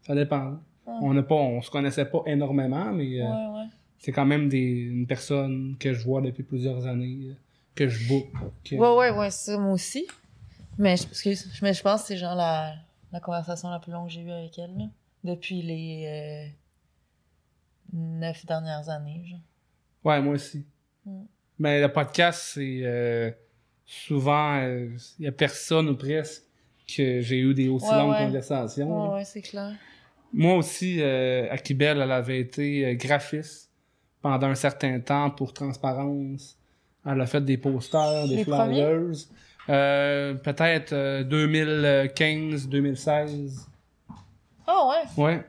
Ça 0.00 0.14
dépend. 0.14 0.58
On 0.86 1.14
n'a 1.14 1.22
pas, 1.22 1.34
on 1.36 1.62
se 1.62 1.70
connaissait 1.70 2.04
pas 2.06 2.22
énormément, 2.26 2.92
mais 2.92 3.20
euh, 3.20 3.24
Ouais, 3.28 3.66
c'est 3.98 4.10
quand 4.12 4.26
même 4.26 4.48
des, 4.48 4.58
une 4.58 5.06
personne 5.06 5.76
que 5.78 5.92
je 5.94 6.02
vois 6.04 6.20
depuis 6.20 6.42
plusieurs 6.42 6.86
années, 6.86 7.18
euh, 7.30 7.34
que 7.74 7.88
je 7.88 8.08
book. 8.08 8.26
que- 8.64 8.74
Ouais, 8.76 8.96
ouais, 9.10 9.16
ouais, 9.18 9.30
ça, 9.30 9.56
moi 9.58 9.72
aussi. 9.72 10.06
Mais 10.78 10.96
je, 10.96 11.04
excuse, 11.06 11.48
mais 11.62 11.72
je 11.72 11.82
pense 11.82 12.02
que 12.02 12.08
c'est 12.08 12.16
genre 12.16 12.34
la, 12.34 12.74
la 13.12 13.20
conversation 13.20 13.68
la 13.70 13.78
plus 13.78 13.92
longue 13.92 14.06
que 14.08 14.12
j'ai 14.12 14.22
eue 14.22 14.30
avec 14.32 14.58
elle, 14.58 14.76
là, 14.76 14.84
depuis 15.22 15.62
les 15.62 16.04
euh, 16.06 16.52
neuf 17.92 18.44
dernières 18.46 18.88
années, 18.88 19.22
genre. 19.26 19.40
Ouais, 20.04 20.20
moi 20.20 20.34
aussi. 20.34 20.64
Mm. 21.06 21.22
Mais 21.58 21.80
le 21.80 21.92
podcast, 21.92 22.42
c'est 22.54 22.80
euh, 22.82 23.30
souvent, 23.86 24.60
il 25.18 25.24
y 25.24 25.28
a 25.28 25.32
personne 25.32 25.88
ou 25.90 25.96
presque 25.96 26.42
que 26.96 27.20
j'ai 27.20 27.38
eu 27.38 27.54
des 27.54 27.68
aussi 27.68 27.86
Ouais, 27.88 27.96
longues 27.98 28.12
ouais. 28.12 28.24
conversations. 28.26 29.10
Ouais, 29.10 29.14
ouais, 29.16 29.24
c'est 29.24 29.42
clair. 29.42 29.72
Moi 30.32 30.54
aussi, 30.56 30.96
euh, 31.00 31.46
Akibel, 31.50 32.00
elle 32.00 32.10
avait 32.10 32.40
été 32.40 32.86
euh, 32.86 32.94
graphiste 32.94 33.70
pendant 34.22 34.46
un 34.48 34.54
certain 34.54 34.98
temps 35.00 35.30
pour 35.30 35.52
Transparence. 35.52 36.56
Elle 37.04 37.20
a 37.20 37.26
fait 37.26 37.44
des 37.44 37.56
posters, 37.58 38.28
des 38.28 38.36
Les 38.36 38.44
flyers. 38.44 39.12
Euh, 39.68 40.34
Peut-être 40.34 40.92
euh, 40.92 41.24
2015, 41.24 42.68
2016. 42.68 43.66
Ah 44.66 44.88
ouais, 44.88 45.22
Ouais. 45.22 45.44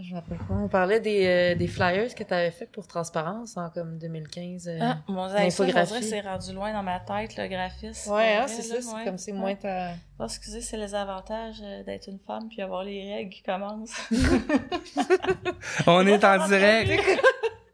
Je 0.00 0.10
me 0.10 0.20
rappelle 0.20 0.38
pas. 0.38 0.54
On 0.54 0.68
parlait 0.68 1.00
des, 1.00 1.26
euh, 1.26 1.54
des 1.56 1.66
flyers 1.66 2.14
que 2.14 2.22
tu 2.22 2.32
avais 2.32 2.52
fait 2.52 2.66
pour 2.66 2.86
Transparence 2.86 3.56
en 3.56 3.68
comme 3.70 3.98
2015. 3.98 4.68
euh. 4.68 4.78
Ah, 4.80 4.98
mon 5.08 5.26
que 5.28 6.02
c'est 6.04 6.20
rendu 6.20 6.52
loin 6.52 6.72
dans 6.72 6.84
ma 6.84 7.00
tête, 7.00 7.36
le 7.36 7.48
graphisme. 7.48 8.12
ouais, 8.12 8.36
hein, 8.36 8.46
c'est 8.46 8.62
ça. 8.62 8.80
C'est 8.80 8.94
ouais. 8.94 9.04
comme 9.04 9.18
c'est 9.18 9.32
Ouais. 9.32 9.38
moins 9.38 9.54
ta. 9.56 9.90
Ah, 10.20 10.24
excusez, 10.24 10.60
c'est 10.60 10.76
les 10.76 10.94
avantages 10.94 11.60
euh, 11.64 11.82
d'être 11.82 12.06
une 12.06 12.18
femme 12.24 12.48
puis 12.48 12.62
avoir 12.62 12.84
les 12.84 13.12
règles 13.12 13.30
qui 13.30 13.42
commencent. 13.42 13.96
On 15.86 16.06
est 16.06 16.24
en 16.24 16.46
direct. 16.46 17.20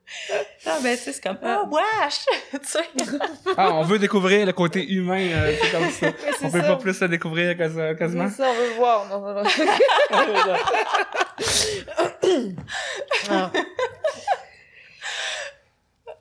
ah, 0.66 0.78
ben, 0.82 0.96
tu 0.96 1.02
sais, 1.02 1.12
c'est 1.12 1.22
comme, 1.22 1.38
ah, 1.42 1.64
wesh! 1.70 2.24
tu 2.52 2.58
sais. 2.62 2.84
Ah, 3.56 3.72
on 3.74 3.82
veut 3.82 3.98
découvrir 3.98 4.44
le 4.46 4.52
côté 4.52 4.84
humain, 4.92 5.20
euh, 5.30 5.54
c'est 5.62 5.70
comme 5.70 5.90
ça. 5.90 6.06
On 6.42 6.50
peut 6.50 6.60
ça. 6.60 6.66
pas 6.68 6.76
plus 6.76 7.00
le 7.00 7.08
découvrir 7.08 7.56
que 7.56 7.68
ça, 7.68 7.94
quasiment. 7.94 8.28
C'est 8.28 8.36
ça, 8.42 8.48
on 8.50 8.54
veut 8.54 8.68
le 8.68 8.74
voir. 8.74 9.06
Non, 9.08 9.20
non, 9.20 9.42
non. 9.42 9.44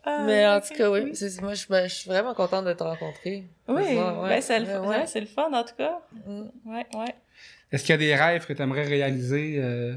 Ah. 0.05 0.23
Mais 0.26 0.45
en 0.45 0.60
tout 0.60 0.73
cas, 0.76 0.89
oui. 0.89 1.15
c'est- 1.15 1.41
Moi, 1.41 1.53
je, 1.53 1.65
ben, 1.69 1.88
je 1.88 1.93
suis 1.95 2.10
vraiment 2.10 2.34
contente 2.34 2.65
de 2.65 2.73
te 2.73 2.84
rencontrer. 2.84 3.45
Oui, 3.68 3.76
Ouais, 3.84 3.95
ben, 4.30 4.41
c'est 4.41 4.60
le, 4.60 4.65
Ouais, 4.65 4.73
fun- 4.73 4.81
ouais. 4.81 4.88
ouais, 4.97 5.07
c'est 5.07 5.22
le 5.22 5.27
fun, 5.27 5.51
en 5.53 5.64
tout 5.64 5.76
cas. 5.77 5.99
Mm. 6.26 6.41
Ouais, 6.65 6.85
ouais. 6.95 7.15
Est-ce 7.72 7.84
qu'il 7.84 7.91
y 7.91 7.95
a 7.95 7.97
des 7.97 8.15
rêves 8.15 8.45
que 8.45 8.53
tu 8.53 8.61
aimerais 8.61 8.84
réaliser? 8.84 9.55
euh, 9.60 9.95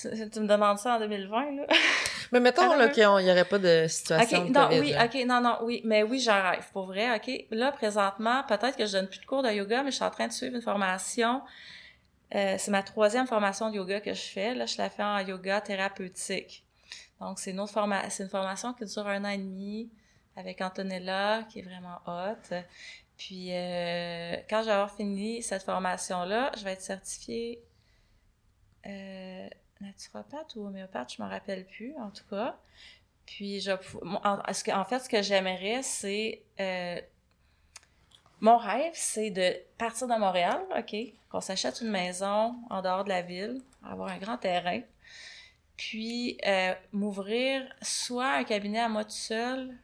Tu, 0.00 0.08
tu 0.30 0.40
me 0.40 0.46
demandes 0.46 0.78
ça 0.78 0.96
en 0.96 0.98
2020, 1.00 1.56
là? 1.56 1.66
Mais 2.32 2.40
mettons 2.40 2.72
là, 2.74 2.88
qu'il 2.88 3.02
n'y 3.02 3.30
aurait 3.30 3.44
pas 3.44 3.58
de 3.58 3.86
situation 3.88 4.42
Ok, 4.42 4.48
de 4.48 4.52
non, 4.52 4.66
COVID. 4.68 4.80
oui, 4.80 4.90
là. 4.92 5.04
ok, 5.06 5.14
non, 5.26 5.40
non, 5.40 5.58
oui, 5.62 5.82
mais 5.84 6.02
oui, 6.04 6.20
j'en 6.20 6.40
rêve, 6.42 6.64
pour 6.72 6.86
vrai, 6.86 7.14
ok? 7.16 7.46
Là, 7.50 7.72
présentement, 7.72 8.44
peut-être 8.44 8.76
que 8.76 8.86
je 8.86 8.92
donne 8.92 9.08
plus 9.08 9.18
de 9.20 9.26
cours 9.26 9.42
de 9.42 9.50
yoga, 9.50 9.82
mais 9.82 9.90
je 9.90 9.96
suis 9.96 10.04
en 10.04 10.10
train 10.10 10.28
de 10.28 10.32
suivre 10.32 10.54
une 10.54 10.62
formation. 10.62 11.42
Euh, 12.34 12.54
c'est 12.58 12.70
ma 12.70 12.82
troisième 12.84 13.26
formation 13.26 13.70
de 13.70 13.76
yoga 13.76 14.00
que 14.00 14.14
je 14.14 14.22
fais. 14.22 14.54
Là, 14.54 14.66
je 14.66 14.78
la 14.78 14.88
fais 14.88 15.02
en 15.02 15.18
yoga 15.18 15.60
thérapeutique. 15.60 16.64
Donc, 17.20 17.38
c'est 17.40 17.50
une 17.50 17.60
autre 17.60 17.72
forma- 17.72 18.08
c'est 18.10 18.22
une 18.22 18.28
formation 18.30 18.72
qui 18.72 18.84
dure 18.84 19.06
un 19.08 19.24
an 19.24 19.28
et 19.30 19.38
demi 19.38 19.90
avec 20.36 20.60
Antonella, 20.60 21.42
qui 21.50 21.58
est 21.58 21.62
vraiment 21.62 21.98
hot. 22.06 22.54
Puis, 23.18 23.48
euh, 23.50 24.36
quand 24.48 24.60
je 24.60 24.66
vais 24.66 24.72
avoir 24.72 24.94
fini 24.94 25.42
cette 25.42 25.64
formation-là, 25.64 26.52
je 26.56 26.64
vais 26.64 26.72
être 26.72 26.80
certifiée 26.82 27.60
euh, 28.86 29.48
naturopathe 29.80 30.54
ou 30.56 30.66
homéopathe, 30.66 31.14
je 31.16 31.22
me 31.22 31.28
rappelle 31.28 31.64
plus, 31.66 31.94
en 31.98 32.10
tout 32.10 32.24
cas. 32.28 32.56
Puis, 33.26 33.60
je, 33.60 33.70
en, 34.24 34.52
ce 34.52 34.64
que- 34.64 34.70
en 34.72 34.84
fait, 34.84 34.98
ce 35.00 35.08
que 35.08 35.22
j'aimerais, 35.22 35.82
c'est... 35.82 36.42
euh, 36.60 37.00
mon 38.40 38.56
rêve, 38.56 38.92
c'est 38.94 39.30
de 39.30 39.54
partir 39.76 40.08
de 40.08 40.14
Montréal, 40.14 40.60
OK, 40.78 40.96
qu'on 41.30 41.40
s'achète 41.42 41.80
une 41.82 41.90
maison 41.90 42.54
en 42.70 42.80
dehors 42.82 43.04
de 43.04 43.10
la 43.10 43.20
ville, 43.22 43.60
avoir 43.84 44.08
un 44.08 44.16
grand 44.18 44.38
terrain, 44.38 44.80
puis 45.76 46.38
euh, 46.46 46.72
m'ouvrir 46.92 47.62
soit 47.82 48.32
un 48.32 48.44
cabinet 48.44 48.80
à 48.80 48.88
moi 48.88 49.04
tout 49.04 49.10
seul 49.10 49.74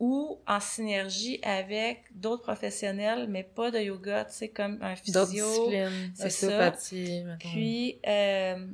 ou 0.00 0.38
en 0.46 0.60
synergie 0.60 1.38
avec 1.42 2.04
d'autres 2.12 2.42
professionnels, 2.42 3.26
mais 3.28 3.42
pas 3.44 3.70
de 3.70 3.78
yoga, 3.78 4.24
tu 4.24 4.32
sais, 4.34 4.48
comme 4.48 4.78
un 4.82 4.94
D'autres 5.08 5.26
physio, 5.30 5.46
disciplines, 5.46 6.12
c'est 6.14 6.30
ça. 6.30 6.58
puis 7.38 8.00
euh, 8.06 8.66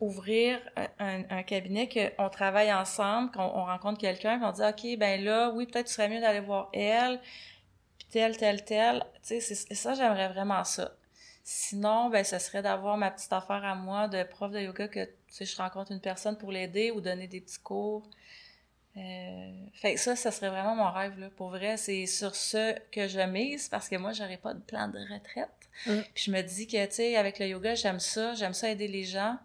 ouvrir 0.00 0.58
un, 0.98 1.22
un 1.28 1.42
cabinet 1.42 1.88
qu'on 1.88 2.28
travaille 2.30 2.72
ensemble, 2.72 3.30
qu'on 3.30 3.42
on 3.42 3.64
rencontre 3.66 4.00
quelqu'un, 4.00 4.40
qu'on 4.40 4.52
dit 4.52 4.62
OK, 4.62 4.98
ben 4.98 5.22
là, 5.22 5.50
oui, 5.50 5.66
peut-être 5.66 5.86
tu 5.86 5.92
serais 5.92 6.08
mieux 6.08 6.20
d'aller 6.20 6.40
voir 6.40 6.70
elle, 6.72 7.20
puis 7.98 8.08
tel, 8.10 8.36
tel, 8.36 8.64
tel. 8.64 9.04
Tu 9.22 9.40
sais, 9.40 9.54
ça, 9.54 9.94
j'aimerais 9.94 10.28
vraiment 10.28 10.64
ça. 10.64 10.92
Sinon, 11.44 12.10
ben, 12.10 12.24
ce 12.24 12.38
serait 12.38 12.62
d'avoir 12.62 12.96
ma 12.96 13.10
petite 13.10 13.32
affaire 13.32 13.64
à 13.64 13.74
moi 13.74 14.08
de 14.08 14.22
prof 14.22 14.50
de 14.52 14.60
yoga 14.60 14.88
que, 14.88 15.04
tu 15.04 15.10
sais, 15.28 15.44
je 15.44 15.56
rencontre 15.56 15.92
une 15.92 16.00
personne 16.00 16.38
pour 16.38 16.52
l'aider 16.52 16.90
ou 16.90 17.00
donner 17.00 17.26
des 17.26 17.40
petits 17.40 17.58
cours. 17.58 18.08
Euh, 18.96 19.66
fait 19.74 19.94
que 19.94 20.00
ça, 20.00 20.16
ça 20.16 20.30
serait 20.30 20.48
vraiment 20.48 20.74
mon 20.74 20.90
rêve, 20.90 21.18
là. 21.18 21.28
Pour 21.36 21.50
vrai, 21.50 21.76
c'est 21.76 22.06
sur 22.06 22.34
ce 22.34 22.74
que 22.90 23.06
je 23.06 23.20
mise 23.20 23.68
parce 23.68 23.88
que 23.88 23.96
moi, 23.96 24.12
j'aurais 24.12 24.36
pas 24.36 24.54
de 24.54 24.60
plan 24.60 24.88
de 24.88 24.98
retraite. 24.98 25.50
Mm. 25.86 26.00
Puis 26.14 26.24
je 26.24 26.30
me 26.30 26.42
dis 26.42 26.66
que, 26.66 26.84
tu 26.86 26.94
sais, 26.94 27.16
avec 27.16 27.38
le 27.38 27.46
yoga, 27.46 27.74
j'aime 27.74 28.00
ça, 28.00 28.34
j'aime 28.34 28.54
ça 28.54 28.68
aider 28.70 28.88
les 28.88 29.04
gens. 29.04 29.36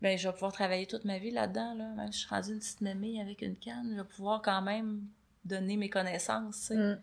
Ben, 0.00 0.16
je 0.16 0.28
vais 0.28 0.32
pouvoir 0.32 0.52
travailler 0.52 0.86
toute 0.86 1.04
ma 1.04 1.18
vie 1.18 1.30
là-dedans, 1.30 1.74
là. 1.74 1.88
Même 1.96 2.12
si 2.12 2.20
je 2.20 2.26
suis 2.26 2.34
rendue 2.34 2.52
une 2.52 2.58
petite 2.60 2.80
mémé 2.80 3.20
avec 3.20 3.42
une 3.42 3.56
canne, 3.56 3.90
je 3.92 3.96
vais 3.96 4.08
pouvoir 4.08 4.42
quand 4.42 4.62
même 4.62 5.02
donner 5.44 5.76
mes 5.76 5.88
connaissances. 5.90 6.70
Mm. 6.70 6.98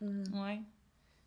Mm. 0.00 0.42
Ouais. 0.42 0.60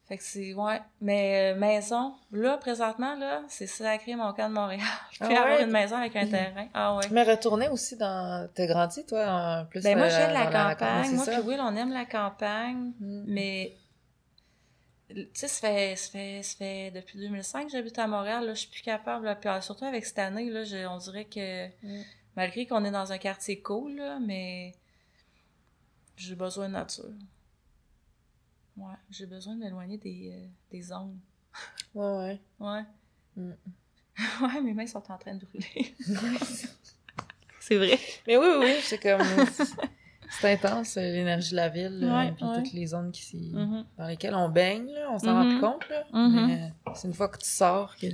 Fait 0.07 0.17
que 0.17 0.23
c'est, 0.23 0.53
ouais. 0.53 0.81
Mais 0.99 1.53
euh, 1.53 1.59
maison, 1.59 2.13
là, 2.31 2.57
présentement, 2.57 3.15
là, 3.15 3.43
c'est 3.47 3.67
sacré 3.67 4.15
mon 4.15 4.33
camp 4.33 4.49
de 4.49 4.53
Montréal. 4.53 4.81
Je 5.11 5.19
peux 5.19 5.25
Ah 5.25 5.29
ouais? 5.29 5.37
avoir 5.37 5.59
une 5.61 5.71
maison 5.71 5.95
avec 5.97 6.15
un 6.15 6.27
terrain. 6.29 6.67
Ah 6.73 6.95
ouais. 6.97 7.05
Mais 7.11 7.23
retourner 7.23 7.69
aussi 7.69 7.95
dans. 7.97 8.49
T'as 8.53 8.65
grandi, 8.65 9.05
toi, 9.05 9.25
en 9.61 9.65
plus. 9.65 9.81
Ben 9.81 9.97
moi, 9.97 10.07
euh, 10.07 10.09
j'aime 10.09 10.33
la 10.33 10.45
campagne. 10.47 11.15
Moi 11.15 11.25
puis 11.25 11.41
Will, 11.41 11.59
on 11.61 11.75
aime 11.75 11.91
la 11.93 12.05
campagne. 12.05 12.91
Mm. 12.99 13.23
Mais, 13.27 13.75
tu 15.13 15.29
sais, 15.33 15.47
ça 15.47 15.61
fait, 15.67 15.95
ça, 15.95 16.09
fait, 16.11 16.43
ça 16.43 16.55
fait 16.57 16.91
depuis 16.91 17.17
2005 17.19 17.65
que 17.65 17.71
j'habite 17.71 17.97
à 17.99 18.07
Montréal. 18.07 18.45
Là, 18.45 18.53
je 18.53 18.59
suis 18.61 18.69
plus 18.69 18.81
capable. 18.81 19.25
Là, 19.25 19.35
puis, 19.35 19.49
euh, 19.49 19.61
surtout 19.61 19.85
avec 19.85 20.05
cette 20.05 20.19
année, 20.19 20.49
là, 20.49 20.63
je- 20.63 20.85
on 20.87 20.97
dirait 20.97 21.25
que 21.25 21.67
Mm. 21.83 22.01
malgré 22.35 22.65
qu'on 22.67 22.83
est 22.85 22.91
dans 22.91 23.11
un 23.11 23.17
quartier 23.17 23.61
cool, 23.61 23.95
là, 23.95 24.19
mais 24.19 24.73
j'ai 26.17 26.35
besoin 26.35 26.67
de 26.67 26.73
nature. 26.73 27.05
Ouais, 28.77 28.93
j'ai 29.09 29.25
besoin 29.25 29.55
de 29.55 29.59
m'éloigner 29.59 29.97
des, 29.97 30.31
euh, 30.33 30.47
des 30.71 30.81
zones. 30.81 31.19
Ouais, 31.93 32.05
ouais. 32.05 32.39
Ouais. 32.59 32.83
Mm. 33.35 33.51
ouais, 34.43 34.61
mes 34.61 34.73
mains 34.73 34.87
sont 34.87 35.03
en 35.11 35.17
train 35.17 35.35
de 35.35 35.45
brûler. 35.45 35.95
C'est 37.59 37.75
vrai. 37.77 37.99
Mais 38.27 38.37
oui, 38.37 38.47
oui, 38.49 38.65
oui, 38.65 38.75
c'est 38.83 38.97
comme. 39.01 39.21
c'est 40.41 40.51
intense, 40.53 40.97
euh, 40.97 41.01
l'énergie 41.01 41.51
de 41.51 41.55
la 41.55 41.69
ville, 41.69 41.99
là, 41.99 42.17
Ouais, 42.17 42.31
puis 42.33 42.43
ouais. 42.45 42.55
toutes 42.63 42.73
les 42.73 42.87
zones 42.87 43.11
qui 43.11 43.51
Mhm. 43.53 43.85
dans 43.97 44.07
lesquelles 44.07 44.35
on 44.35 44.49
baigne, 44.49 44.91
là, 44.91 45.09
on 45.11 45.19
s'en 45.19 45.33
rend 45.33 45.43
Mhm. 45.43 45.51
plus 45.51 45.61
compte, 45.61 45.89
là. 45.89 46.03
Mhm. 46.13 46.47
Mais 46.47 46.53
euh, 46.87 46.91
c'est 46.95 47.07
une 47.07 47.13
fois 47.13 47.29
que 47.29 47.37
tu 47.37 47.49
sors 47.49 47.95
que 47.95 48.07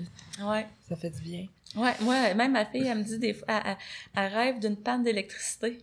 Ouais. 0.44 0.68
ça 0.88 0.95
fait 0.95 1.10
du 1.10 1.22
bien. 1.22 1.48
Ouais, 1.76 1.94
moi, 2.02 2.34
même 2.34 2.52
ma 2.54 2.66
fille, 2.66 2.86
elle 2.88 2.98
me 2.99 3.04
dit 3.04 3.20
des 3.20 3.34
fois, 3.34 3.45
elle, 3.49 3.62
elle- 3.66 3.78
elle 4.16 4.34
rêve 4.34 4.60
d'une 4.60 4.78
panne 4.78 5.04
d'électricité. 5.04 5.80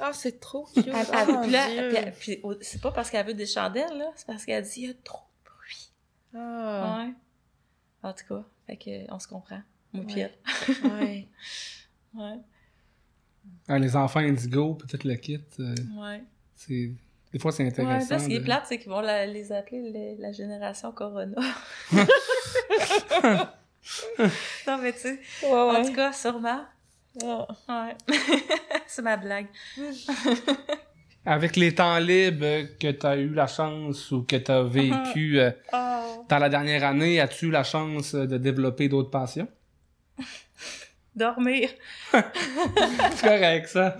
Ah, 0.00 0.10
c'est 0.12 0.40
trop 0.40 0.64
cute. 0.74 0.86
Elle- 0.88 0.94
Ah, 1.12 1.24
puis 1.42 1.50
là, 1.50 2.10
puis- 2.18 2.36
puis 2.36 2.42
c'est 2.62 2.80
pas 2.80 2.90
parce 2.92 3.10
qu'elle 3.10 3.26
veut 3.26 3.34
des 3.34 3.46
chandelles, 3.46 3.96
là, 3.96 4.10
c'est 4.16 4.26
parce 4.26 4.44
qu'elle 4.44 4.64
dit 4.64 4.70
il 4.82 4.86
y 4.88 4.90
a 4.90 4.94
trop 5.04 5.22
de 5.44 5.50
bruit. 5.50 5.90
Ah, 6.36 6.98
Ouais. 6.98 7.12
En 8.02 8.12
tout 8.12 8.24
cas, 8.28 8.44
fait 8.66 8.76
que 8.76 9.12
on 9.12 9.18
se 9.18 9.28
comprend. 9.28 9.60
Moi 9.92 10.04
ouais. 10.06 10.32
Ouais, 10.82 11.28
ah, 13.68 13.78
les 13.78 13.96
enfants 13.96 14.20
indigo, 14.20 14.74
peut-être 14.74 15.04
le 15.04 15.14
kit. 15.16 15.40
euh, 15.60 15.74
ouais. 15.98 16.22
c'est... 16.54 16.90
Des 17.32 17.38
fois, 17.40 17.50
c'est 17.50 17.64
Ouais, 17.64 17.70
intéressant. 17.70 18.14
là, 18.14 18.18
ce 18.20 18.28
qui 18.28 18.34
est 18.36 18.40
plate, 18.40 18.64
c'est 18.68 18.78
qu'ils 18.78 18.90
vont 18.90 19.00
la- 19.00 19.26
les 19.26 19.50
appeler 19.50 19.90
le- 20.16 20.22
la 20.22 20.30
génération 20.30 20.92
Corona. 20.92 21.34
non, 24.66 24.78
mais 24.80 24.92
tu 24.92 24.98
sais, 25.00 25.18
Ouais, 25.42 25.50
en 25.52 25.84
tout 25.84 25.92
cas, 25.92 26.12
sûrement. 26.12 26.64
Ah. 27.24 27.46
Ouais. 27.68 27.96
c'est 28.86 29.02
ma 29.02 29.16
blague. 29.16 29.46
Avec 31.26 31.56
les 31.56 31.74
temps 31.74 31.98
libres 31.98 32.68
que 32.78 32.90
tu 32.90 33.06
as 33.06 33.16
eu 33.16 33.30
la 33.32 33.46
chance 33.46 34.10
ou 34.12 34.22
que 34.24 34.36
tu 34.36 34.50
as 34.50 34.62
vécu 34.62 35.40
euh, 35.40 35.50
Oh. 35.72 36.24
dans 36.28 36.38
la 36.38 36.48
dernière 36.48 36.84
année, 36.84 37.18
as-tu 37.20 37.46
eu 37.46 37.50
la 37.50 37.64
chance 37.64 38.14
de 38.14 38.36
développer 38.38 38.88
d'autres 38.88 39.10
passions? 39.10 39.48
Dormir. 41.16 41.70
C'est 42.12 43.20
correct, 43.22 43.68
ça. 43.68 43.96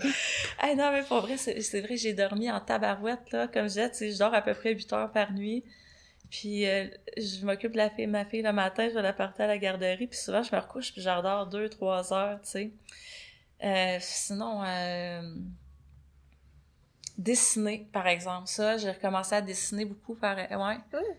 Ah 0.58 0.74
non, 0.74 0.90
mais 0.92 1.02
pour 1.04 1.20
vrai, 1.20 1.36
c'est 1.36 1.60
c'est 1.60 1.80
vrai, 1.80 1.96
j'ai 1.96 2.12
dormi 2.12 2.50
en 2.50 2.60
tabarouette, 2.60 3.30
là. 3.32 3.46
Comme 3.46 3.62
je 3.64 3.68
disais, 3.68 3.90
tu 3.90 3.96
sais, 3.96 4.10
je 4.12 4.18
dors 4.18 4.34
à 4.34 4.42
peu 4.42 4.52
près 4.54 4.74
8 4.74 4.92
heures 4.92 5.12
par 5.12 5.32
nuit. 5.32 5.62
Puis 6.30 6.66
euh, 6.66 6.86
je 7.16 7.44
m'occupe 7.46 7.72
de 7.72 7.76
la 7.76 7.90
fille, 7.90 8.08
ma 8.08 8.24
fille 8.24 8.42
le 8.42 8.52
matin, 8.52 8.88
je 8.88 8.94
vais 8.94 9.02
la 9.02 9.12
porter 9.12 9.44
à 9.44 9.46
la 9.46 9.58
garderie. 9.58 10.08
Puis 10.08 10.18
souvent, 10.18 10.42
je 10.42 10.54
me 10.54 10.60
recouche, 10.60 10.92
puis 10.92 11.02
j'endors 11.02 11.48
2-3 11.48 12.12
heures, 12.12 12.40
tu 12.42 12.50
sais. 12.50 12.70
Euh, 13.62 13.96
sinon, 14.00 14.62
euh, 14.64 15.22
dessiner, 17.16 17.86
par 17.92 18.06
exemple. 18.08 18.48
Ça, 18.48 18.76
j'ai 18.76 18.90
recommencé 18.90 19.36
à 19.36 19.40
dessiner 19.40 19.84
beaucoup. 19.84 20.14
Par... 20.16 20.36
Ouais, 20.36 20.78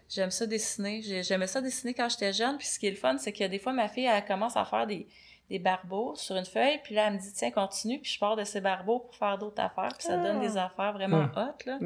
j'aime 0.10 0.32
ça 0.32 0.46
dessiner. 0.46 1.02
J'ai- 1.02 1.24
J'aimais 1.24 1.48
ça 1.48 1.62
dessiner 1.62 1.94
quand 1.94 2.10
j'étais 2.10 2.34
jeune. 2.34 2.58
Puis 2.58 2.68
ce 2.68 2.80
qui 2.80 2.88
est 2.88 2.92
le 2.92 2.98
fun, 2.98 3.18
c'est 3.18 3.32
que 3.32 3.46
des 3.46 3.60
fois, 3.60 3.72
ma 3.72 3.88
fille, 3.88 4.06
elle 4.06 4.26
commence 4.26 4.58
à 4.58 4.66
faire 4.66 4.86
des, 4.88 5.08
des 5.50 5.60
barbeaux 5.60 6.16
sur 6.16 6.36
une 6.36 6.46
feuille. 6.46 6.80
Puis 6.84 6.96
là, 6.96 7.08
elle 7.08 7.14
me 7.14 7.20
dit, 7.20 7.32
tiens, 7.34 7.52
continue. 7.52 8.00
Puis 8.02 8.14
je 8.14 8.20
pars 8.20 8.36
de 8.36 8.44
ces 8.44 8.62
barbeaux 8.62 9.00
pour 9.00 9.16
faire 9.16 9.38
d'autres 9.38 9.62
affaires. 9.62 9.92
Puis 9.98 10.08
ça 10.08 10.18
donne 10.18 10.38
Ah. 10.38 10.48
des 10.48 10.58
affaires 10.58 10.94
vraiment 10.94 11.26
hot, 11.36 11.56
là. 11.66 11.80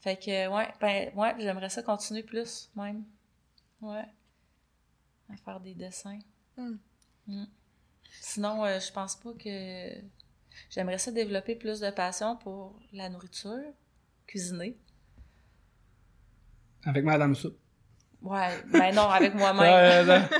Fait 0.00 0.16
que, 0.16 0.48
ouais, 0.48 0.68
ben, 0.80 1.10
ouais, 1.14 1.34
j'aimerais 1.38 1.68
ça 1.68 1.82
continuer 1.82 2.22
plus, 2.22 2.70
même. 2.74 3.04
Ouais. 3.80 4.04
À 5.32 5.36
faire 5.36 5.60
des 5.60 5.74
dessins. 5.74 6.18
Hmm. 6.56 6.76
Mm. 7.28 7.44
Sinon, 8.20 8.64
euh, 8.64 8.80
je 8.80 8.92
pense 8.92 9.14
pas 9.16 9.30
que. 9.34 9.88
J'aimerais 10.68 10.98
ça 10.98 11.12
développer 11.12 11.54
plus 11.54 11.78
de 11.80 11.90
passion 11.90 12.36
pour 12.36 12.78
la 12.92 13.08
nourriture, 13.08 13.72
cuisiner. 14.26 14.76
Avec 16.84 17.04
Madame 17.04 17.34
Soup. 17.36 17.56
Ouais, 18.20 18.60
ben 18.66 18.94
non, 18.94 19.08
avec 19.08 19.34
moi-même. 19.34 20.28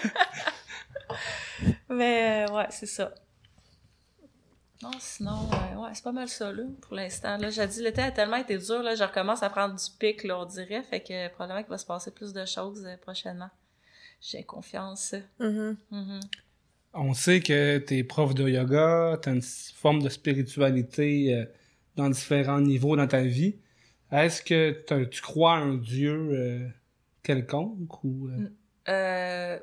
Mais 1.91 2.47
euh, 2.49 2.55
ouais, 2.55 2.67
c'est 2.71 2.87
ça. 2.87 3.13
Non, 4.83 4.93
sinon, 4.99 5.49
euh, 5.53 5.83
ouais, 5.83 5.91
c'est 5.93 6.05
pas 6.05 6.13
mal 6.13 6.29
ça, 6.29 6.53
là, 6.53 6.63
pour 6.81 6.95
l'instant. 6.95 7.37
Là, 7.37 7.51
j'ai 7.51 7.67
dit, 7.67 7.83
l'été 7.83 8.01
a 8.01 8.11
tellement 8.11 8.37
été 8.37 8.57
dur, 8.57 8.83
là, 8.83 8.95
je 8.95 9.05
recommence 9.05 9.43
à 9.43 9.51
prendre 9.51 9.75
du 9.75 9.85
pic, 9.99 10.25
là, 10.25 10.41
on 10.41 10.47
dirait. 10.47 10.83
Fait 10.83 11.01
que 11.01 11.29
probablement 11.29 11.63
qu'il 11.63 11.71
va 11.71 11.79
se 11.79 11.85
passer 11.87 12.11
plus 12.11 12.33
de 12.33 12.45
choses 12.47 12.87
euh, 12.87 12.97
prochainement. 12.97 13.51
J'ai 14.23 14.43
confiance. 14.45 15.15
Mm-hmm. 15.41 15.77
Mm-hmm. 15.93 16.21
On 16.95 17.15
sait 17.15 17.41
que 17.41 17.79
t'es 17.79 18.05
prof 18.05 18.35
de 18.35 18.49
yoga, 18.49 19.19
t'as 19.21 19.33
une 19.33 19.43
forme 19.43 20.03
de 20.03 20.09
spiritualité 20.09 21.47
dans 21.95 22.11
différents 22.11 22.61
niveaux 22.61 22.97
dans 22.97 23.07
ta 23.07 23.23
vie. 23.23 23.57
Est-ce 24.11 24.43
que 24.43 25.05
tu 25.05 25.23
crois 25.23 25.55
à 25.55 25.59
un 25.59 25.77
dieu 25.77 26.69
quelconque 27.23 28.03
ou... 28.03 28.29
Euh, 28.89 29.59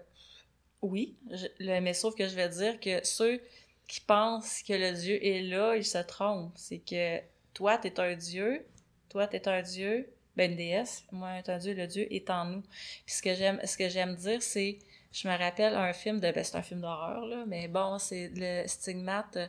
oui, 0.82 1.16
mais 1.60 1.94
sauf 1.94 2.16
que 2.16 2.28
je 2.28 2.36
vais 2.36 2.50
dire 2.50 2.80
que 2.80 3.04
ceux 3.06 3.42
qui 3.88 4.02
pensent 4.02 4.62
que 4.64 4.74
le 4.74 4.92
Dieu 4.94 5.26
est 5.26 5.42
là, 5.42 5.76
ils 5.76 5.86
se 5.86 5.98
trompent. 5.98 6.54
C'est 6.56 6.80
que 6.80 7.20
toi, 7.54 7.78
tu 7.78 7.88
es 7.88 8.00
un 8.00 8.16
Dieu, 8.16 8.66
toi, 9.10 9.28
tu 9.28 9.38
es 9.38 9.48
un 9.48 9.62
Dieu, 9.62 10.10
ben 10.36 10.52
une 10.52 10.58
déesse, 10.58 11.04
moi, 11.12 11.30
un 11.48 11.58
Dieu, 11.58 11.74
le 11.74 11.88
Dieu 11.88 12.08
est 12.14 12.30
en 12.30 12.46
nous. 12.46 12.62
Puis 13.06 13.16
ce 13.16 13.22
que 13.22 13.34
j'aime, 13.34 13.60
ce 13.66 14.16
dire, 14.16 14.44
c'est, 14.44 14.78
je 15.12 15.28
me 15.28 15.36
rappelle 15.36 15.74
un 15.74 15.94
film 15.94 16.20
de, 16.20 16.32
ben 16.32 16.44
c'est 16.44 16.58
un 16.58 16.62
film 16.62 16.82
d'horreur, 16.82 17.26
là, 17.26 17.46
mais 17.48 17.68
bon, 17.68 17.98
c'est 17.98 18.30
le 18.36 18.68
stigmate, 18.68 19.40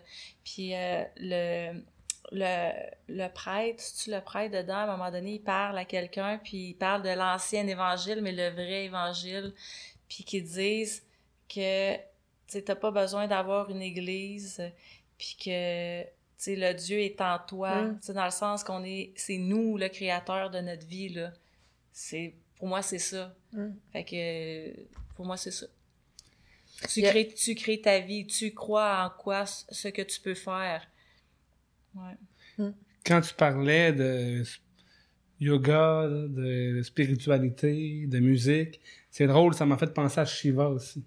puis 0.45 0.75
euh, 0.75 1.05
le, 1.17 1.83
le, 2.33 2.71
le 3.09 3.29
prêtre, 3.29 3.83
tu 4.03 4.11
le 4.11 4.21
prêtre 4.21 4.57
dedans, 4.57 4.77
à 4.77 4.83
un 4.85 4.97
moment 4.97 5.11
donné, 5.11 5.35
il 5.35 5.43
parle 5.43 5.77
à 5.77 5.85
quelqu'un, 5.85 6.41
puis 6.43 6.71
il 6.71 6.75
parle 6.75 7.03
de 7.03 7.11
l'ancien 7.11 7.67
évangile, 7.67 8.21
mais 8.23 8.33
le 8.33 8.49
vrai 8.51 8.85
évangile, 8.85 9.53
puis 10.09 10.25
qu'ils 10.25 10.45
disent 10.45 11.03
que 11.49 11.97
tu 12.47 12.63
n'as 12.67 12.75
pas 12.77 12.91
besoin 12.91 13.27
d'avoir 13.27 13.71
une 13.71 13.83
église, 13.83 14.63
puis 15.19 15.37
que 15.45 16.03
tu 16.39 16.55
le 16.55 16.73
Dieu 16.73 17.01
est 17.01 17.21
en 17.21 17.39
toi, 17.39 17.83
mm. 17.83 18.01
dans 18.15 18.25
le 18.25 18.31
sens 18.31 18.65
qu'on 18.65 18.85
est, 18.85 19.13
c'est 19.17 19.39
nous 19.39 19.77
le 19.77 19.89
créateur 19.89 20.51
de 20.51 20.61
notre 20.61 20.87
vie, 20.87 21.09
là. 21.09 21.33
C'est, 21.93 22.35
pour 22.57 22.69
moi, 22.69 22.81
c'est 22.83 22.99
ça. 22.99 23.35
Mm. 23.53 23.69
Fait 23.93 24.05
que, 24.05 25.15
pour 25.17 25.27
moi, 25.27 25.37
c'est 25.37 25.51
ça. 25.51 25.67
Tu, 26.89 27.03
crées, 27.03 27.27
tu 27.27 27.57
crées 27.57 27.81
ta 27.81 27.99
vie, 27.99 28.27
tu 28.27 28.55
crois 28.55 29.05
en 29.05 29.11
quoi, 29.11 29.47
ce 29.47 29.89
que 29.89 30.03
tu 30.03 30.21
peux 30.21 30.35
faire. 30.35 30.89
Ouais. 31.95 32.17
Mm. 32.59 32.75
Quand 33.05 33.21
tu 33.21 33.35
parlais 33.35 33.93
de 33.93 34.45
yoga, 35.41 36.07
de 36.09 36.83
spiritualité, 36.83 38.07
de 38.07 38.21
musique, 38.21 38.81
c'est 39.11 39.27
drôle, 39.27 39.55
ça 39.55 39.67
m'a 39.67 39.77
fait 39.77 39.93
penser 39.93 40.21
à 40.21 40.25
Shiva 40.25 40.69
aussi. 40.69 41.05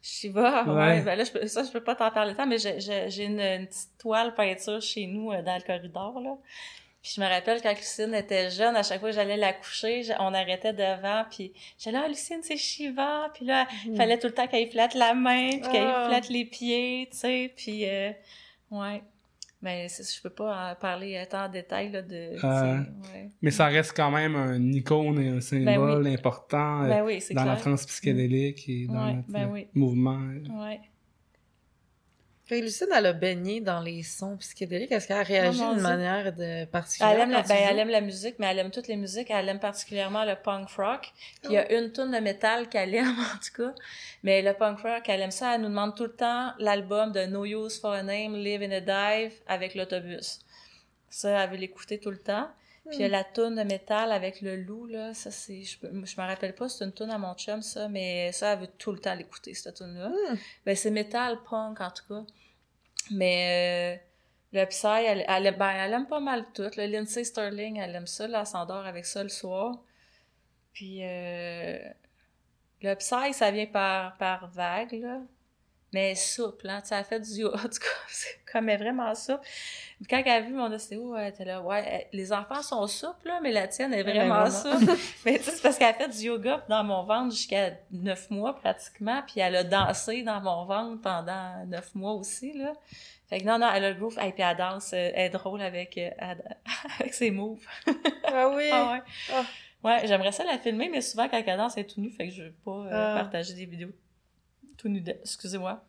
Shiva, 0.00 0.64
ouais. 0.66 0.74
ouais. 0.74 1.00
ben 1.02 1.16
là, 1.16 1.24
je 1.24 1.32
peux, 1.32 1.46
ça, 1.46 1.64
je 1.64 1.70
peux 1.70 1.82
pas 1.82 1.94
t'en 1.94 2.10
parler 2.10 2.34
tant, 2.34 2.46
mais 2.46 2.58
j'ai 2.58 3.24
une, 3.24 3.40
une, 3.40 3.66
petite 3.66 3.98
toile 3.98 4.34
peinture 4.34 4.80
chez 4.80 5.06
nous 5.06 5.32
euh, 5.32 5.42
dans 5.42 5.56
le 5.56 5.62
corridor, 5.62 6.20
là. 6.20 6.36
Puis 7.00 7.12
je 7.14 7.20
me 7.20 7.28
rappelle 7.28 7.62
quand 7.62 7.72
Lucine 7.74 8.12
était 8.12 8.50
jeune, 8.50 8.74
à 8.74 8.82
chaque 8.82 8.98
fois 8.98 9.10
que 9.10 9.14
j'allais 9.14 9.36
la 9.36 9.52
coucher, 9.52 10.02
on 10.18 10.34
arrêtait 10.34 10.72
devant, 10.72 11.24
puis 11.30 11.52
j'allais 11.78 11.98
ah 12.04 12.08
Lucine 12.08 12.40
c'est 12.42 12.56
Shiva, 12.56 13.30
puis 13.34 13.46
là 13.46 13.68
il 13.84 13.92
mm. 13.92 13.96
fallait 13.96 14.18
tout 14.18 14.26
le 14.26 14.34
temps 14.34 14.48
qu'elle 14.48 14.68
flatte 14.68 14.94
la 14.94 15.14
main, 15.14 15.50
puis 15.60 15.70
qu'elle 15.70 15.86
ah. 15.86 16.06
flatte 16.08 16.28
les 16.28 16.44
pieds, 16.44 17.08
tu 17.12 17.18
sais, 17.18 17.52
puis 17.56 17.88
euh, 17.88 18.10
ouais. 18.72 19.02
Mais 19.60 19.88
je 19.88 20.22
peux 20.22 20.30
pas 20.30 20.70
en 20.70 20.74
parler 20.76 21.20
tant 21.28 21.46
en 21.46 21.48
détail 21.48 21.90
là, 21.90 22.02
de. 22.02 22.44
Euh, 22.44 22.78
mais 23.42 23.50
ça 23.50 23.66
reste 23.66 23.92
quand 23.96 24.10
même 24.10 24.36
un 24.36 24.62
icône 24.72 25.20
et 25.20 25.28
un 25.30 25.40
symbole 25.40 26.04
ben 26.04 26.14
important 26.14 26.86
ben 26.86 27.20
dans 27.32 27.44
la 27.44 27.56
France 27.56 27.84
psychédélique 27.86 28.68
et 28.68 28.86
dans 28.86 29.14
notre 29.14 29.28
ben 29.28 29.66
mouvement. 29.74 30.20
Ouais. 30.50 30.80
Lucine, 32.50 32.86
elle 32.94 33.06
a 33.06 33.12
baigné 33.12 33.60
dans 33.60 33.80
les 33.80 34.02
sons 34.02 34.36
psychédéliques. 34.38 34.90
Est-ce 34.90 35.06
qu'elle 35.06 35.18
a 35.18 35.22
réagi 35.22 35.58
d'une 35.58 35.80
manière 35.80 36.32
de 36.32 36.64
particulière? 36.64 37.12
Elle 37.12 37.20
aime, 37.20 37.30
la, 37.30 37.42
ben, 37.42 37.56
elle 37.68 37.78
aime 37.78 37.90
la 37.90 38.00
musique, 38.00 38.36
mais 38.38 38.46
elle 38.46 38.58
aime 38.58 38.70
toutes 38.70 38.88
les 38.88 38.96
musiques. 38.96 39.30
Elle 39.30 39.48
aime 39.48 39.60
particulièrement 39.60 40.24
le 40.24 40.34
punk 40.34 40.68
rock. 40.70 41.12
Puis 41.42 41.50
il 41.50 41.52
y 41.52 41.58
a 41.58 41.70
une 41.78 41.92
tonne 41.92 42.12
de 42.12 42.18
métal 42.18 42.68
qu'elle 42.68 42.94
aime, 42.94 43.06
en 43.34 43.38
tout 43.38 43.62
cas. 43.62 43.74
Mais 44.22 44.42
le 44.42 44.54
punk 44.54 44.80
rock, 44.80 45.02
elle 45.08 45.20
aime 45.20 45.30
ça. 45.30 45.54
Elle 45.54 45.62
nous 45.62 45.68
demande 45.68 45.94
tout 45.94 46.04
le 46.04 46.14
temps 46.14 46.52
l'album 46.58 47.12
de 47.12 47.26
No 47.26 47.44
Use 47.44 47.78
for 47.80 47.92
a 47.92 48.02
Name, 48.02 48.34
Live 48.36 48.62
in 48.62 48.72
a 48.72 48.80
Dive 48.80 49.32
avec 49.46 49.74
l'autobus. 49.74 50.40
Ça, 51.10 51.44
elle 51.44 51.50
veut 51.50 51.56
l'écouter 51.56 51.98
tout 51.98 52.10
le 52.10 52.18
temps. 52.18 52.48
Puis 52.88 52.98
il 52.98 53.00
y 53.02 53.04
a 53.04 53.08
hmm. 53.08 53.12
la 53.12 53.24
toune 53.24 53.54
de 53.56 53.62
métal 53.62 54.12
avec 54.12 54.40
le 54.40 54.56
loup, 54.56 54.86
là. 54.86 55.12
Ça, 55.14 55.30
c'est. 55.30 55.62
Je, 55.62 55.78
je 55.82 56.20
me 56.20 56.26
rappelle 56.26 56.54
pas, 56.54 56.68
c'est 56.68 56.84
une 56.84 56.92
toune 56.92 57.10
à 57.10 57.18
mon 57.18 57.34
chum, 57.34 57.60
ça, 57.62 57.88
mais 57.88 58.32
ça, 58.32 58.52
elle 58.52 58.60
veut 58.60 58.70
tout 58.78 58.92
le 58.92 58.98
temps 58.98 59.14
l'écouter, 59.14 59.54
cette 59.54 59.76
toune-là. 59.76 60.08
Hmm. 60.08 60.36
Ben, 60.64 60.76
c'est 60.76 60.90
métal 60.90 61.38
punk, 61.48 61.80
en 61.80 61.90
tout 61.90 62.04
cas. 62.08 62.24
Mais 63.10 63.98
euh, 64.54 64.58
le 64.58 64.64
Psy, 64.66 64.86
elle, 64.86 65.24
elle, 65.28 65.56
ben, 65.56 65.70
elle, 65.70 65.92
aime 65.92 66.06
pas 66.06 66.20
mal 66.20 66.46
tout. 66.54 66.70
Le 66.76 66.86
Lindsay 66.86 67.24
Sterling, 67.24 67.78
elle 67.78 67.94
aime 67.94 68.06
ça, 68.06 68.26
là, 68.26 68.40
elle 68.40 68.46
s'endort 68.46 68.86
avec 68.86 69.04
ça 69.06 69.22
le 69.22 69.28
soir. 69.28 69.78
Puis 70.72 71.00
euh, 71.02 71.78
le 72.82 72.94
Psy, 72.94 73.32
ça 73.32 73.50
vient 73.50 73.66
par, 73.66 74.16
par 74.16 74.48
vague, 74.48 74.92
là. 74.92 75.20
Mais 75.94 76.14
souple, 76.14 76.68
hein. 76.68 76.82
Tu 76.86 76.92
elle 76.92 77.04
fait 77.04 77.20
du 77.20 77.30
yoga. 77.30 77.56
En 77.64 77.68
tout 77.68 77.78
cas, 77.80 77.88
c'est 78.08 78.38
comme 78.50 78.68
elle 78.68 78.78
vraiment 78.78 79.14
souple. 79.14 79.46
Quand 80.08 80.22
elle 80.24 80.28
a 80.28 80.40
vu 80.40 80.52
mon 80.52 80.70
ostéo, 80.70 81.16
elle 81.16 81.28
était 81.28 81.44
là, 81.44 81.60
ouais, 81.62 82.08
les 82.12 82.32
enfants 82.32 82.62
sont 82.62 82.86
souples, 82.86 83.26
là, 83.26 83.40
mais 83.42 83.50
la 83.50 83.66
tienne 83.66 83.92
est 83.94 84.02
vraiment, 84.02 84.48
souple. 84.50 84.92
mais 85.24 85.38
tu 85.38 85.44
sais, 85.44 85.50
c'est 85.52 85.62
parce 85.62 85.78
qu'elle 85.78 85.88
a 85.88 85.94
fait 85.94 86.08
du 86.08 86.26
yoga 86.26 86.64
dans 86.68 86.84
mon 86.84 87.02
ventre 87.04 87.34
jusqu'à 87.34 87.72
neuf 87.90 88.30
mois 88.30 88.54
pratiquement, 88.54 89.22
puis 89.26 89.40
elle 89.40 89.56
a 89.56 89.64
dansé 89.64 90.22
dans 90.22 90.40
mon 90.40 90.66
ventre 90.66 91.00
pendant 91.00 91.64
neuf 91.66 91.94
mois 91.94 92.12
aussi, 92.12 92.52
là. 92.52 92.74
Fait 93.28 93.40
que 93.40 93.44
non, 93.44 93.58
non, 93.58 93.68
elle 93.74 93.84
a 93.84 93.90
le 93.90 93.96
groove, 93.96 94.18
et 94.24 94.32
puis 94.32 94.42
elle 94.42 94.56
danse, 94.56 94.92
euh, 94.94 95.10
elle 95.14 95.26
est 95.26 95.30
drôle 95.30 95.60
avec, 95.60 95.98
euh, 95.98 96.10
avec 96.98 97.12
ses 97.12 97.30
moves. 97.30 97.64
ah 98.24 98.50
oui? 98.54 98.70
Ah 98.72 98.92
ouais. 98.92 99.02
Ah. 99.32 99.44
Ouais, 99.82 100.06
j'aimerais 100.06 100.32
ça 100.32 100.44
la 100.44 100.58
filmer, 100.58 100.88
mais 100.88 101.00
souvent 101.00 101.28
quand 101.28 101.42
elle 101.44 101.56
danse, 101.56 101.76
elle 101.76 101.84
est 101.84 101.86
tout 101.86 102.00
nue, 102.00 102.10
fait 102.10 102.28
que 102.28 102.34
je 102.34 102.44
veux 102.44 102.54
pas 102.64 102.70
euh, 102.70 102.88
ah. 102.90 103.20
partager 103.20 103.54
des 103.54 103.66
vidéos 103.66 103.92
tout 104.78 104.88
d'elle. 104.88 105.20
Excusez-moi. 105.20 105.84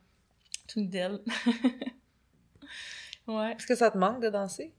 D'elle. 0.76 1.22
ouais. 3.28 3.54
Est-ce 3.54 3.66
que 3.66 3.76
ça 3.76 3.90
te 3.90 3.98
manque 3.98 4.22
de 4.22 4.30
danser? 4.30 4.74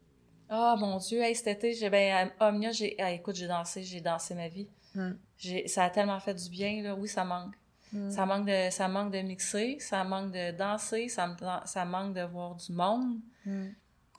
Ah, 0.48 0.74
mon 0.76 0.98
Dieu, 0.98 1.22
hey, 1.22 1.34
cet 1.34 1.46
été, 1.46 1.72
j'ai, 1.74 1.88
ben, 1.88 2.32
à 2.38 2.48
Omnia, 2.48 2.72
j'ai, 2.72 2.96
écoute, 3.14 3.36
j'ai 3.36 3.46
dansé, 3.46 3.82
j'ai 3.84 4.00
dansé 4.00 4.34
ma 4.34 4.48
vie. 4.48 4.68
Hmm. 4.94 5.12
J'ai, 5.38 5.68
ça 5.68 5.84
a 5.84 5.90
tellement 5.90 6.18
fait 6.18 6.34
du 6.34 6.50
bien, 6.50 6.82
là. 6.82 6.94
Oui, 6.96 7.08
ça 7.08 7.24
manque. 7.24 7.54
Hmm. 7.92 8.10
Ça 8.10 8.26
manque 8.26 8.46
de, 8.46 8.70
ça 8.70 8.88
manque 8.88 9.12
de 9.12 9.18
mixer, 9.18 9.78
ça 9.78 10.02
manque 10.04 10.32
de 10.32 10.50
danser, 10.50 11.08
ça, 11.08 11.36
ça 11.64 11.84
manque 11.84 12.14
de 12.14 12.22
voir 12.22 12.56
du 12.56 12.72
monde. 12.72 13.20
Hmm. 13.46 13.68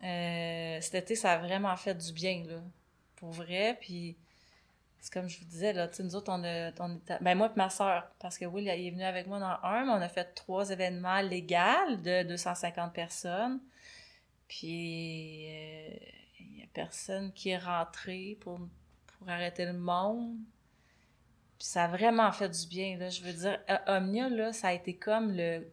Euh, 0.03 0.77
cet 0.81 0.95
été, 0.95 1.15
ça 1.15 1.33
a 1.33 1.37
vraiment 1.37 1.75
fait 1.75 1.95
du 1.95 2.13
bien, 2.13 2.43
là. 2.47 2.61
Pour 3.17 3.31
vrai, 3.31 3.77
puis 3.79 4.17
c'est 5.01 5.11
comme 5.11 5.27
je 5.27 5.39
vous 5.39 5.45
disais, 5.45 5.73
là, 5.73 5.89
nous 5.99 6.15
autres, 6.15 6.31
on 6.31 6.43
a, 6.43 6.71
on 6.79 7.01
ben 7.21 7.35
moi 7.35 7.47
et 7.47 7.57
ma 7.57 7.71
soeur, 7.71 8.07
parce 8.19 8.37
que 8.37 8.45
Will, 8.45 8.65
il 8.65 8.87
est 8.87 8.91
venu 8.91 9.03
avec 9.03 9.25
moi 9.25 9.39
dans 9.39 9.57
un, 9.67 9.83
mais 9.83 9.91
on 9.91 10.01
a 10.01 10.07
fait 10.07 10.35
trois 10.35 10.69
événements 10.69 11.21
légaux 11.21 11.95
de 12.03 12.21
250 12.21 12.93
personnes. 12.93 13.59
Puis, 14.47 15.47
euh, 15.49 15.95
il 16.39 16.55
n'y 16.57 16.63
a 16.63 16.67
personne 16.71 17.33
qui 17.33 17.49
est 17.49 17.57
rentré 17.57 18.37
pour, 18.41 18.59
pour 19.07 19.27
arrêter 19.27 19.65
le 19.65 19.73
monde. 19.73 20.37
Puis 21.57 21.67
ça 21.67 21.85
a 21.85 21.87
vraiment 21.87 22.31
fait 22.31 22.49
du 22.49 22.67
bien, 22.67 22.97
là. 22.97 23.09
Je 23.09 23.23
veux 23.23 23.33
dire, 23.33 23.59
Omnia, 23.87 24.29
là, 24.29 24.53
ça 24.53 24.67
a 24.67 24.73
été 24.73 24.97
comme 24.97 25.31
le 25.31 25.67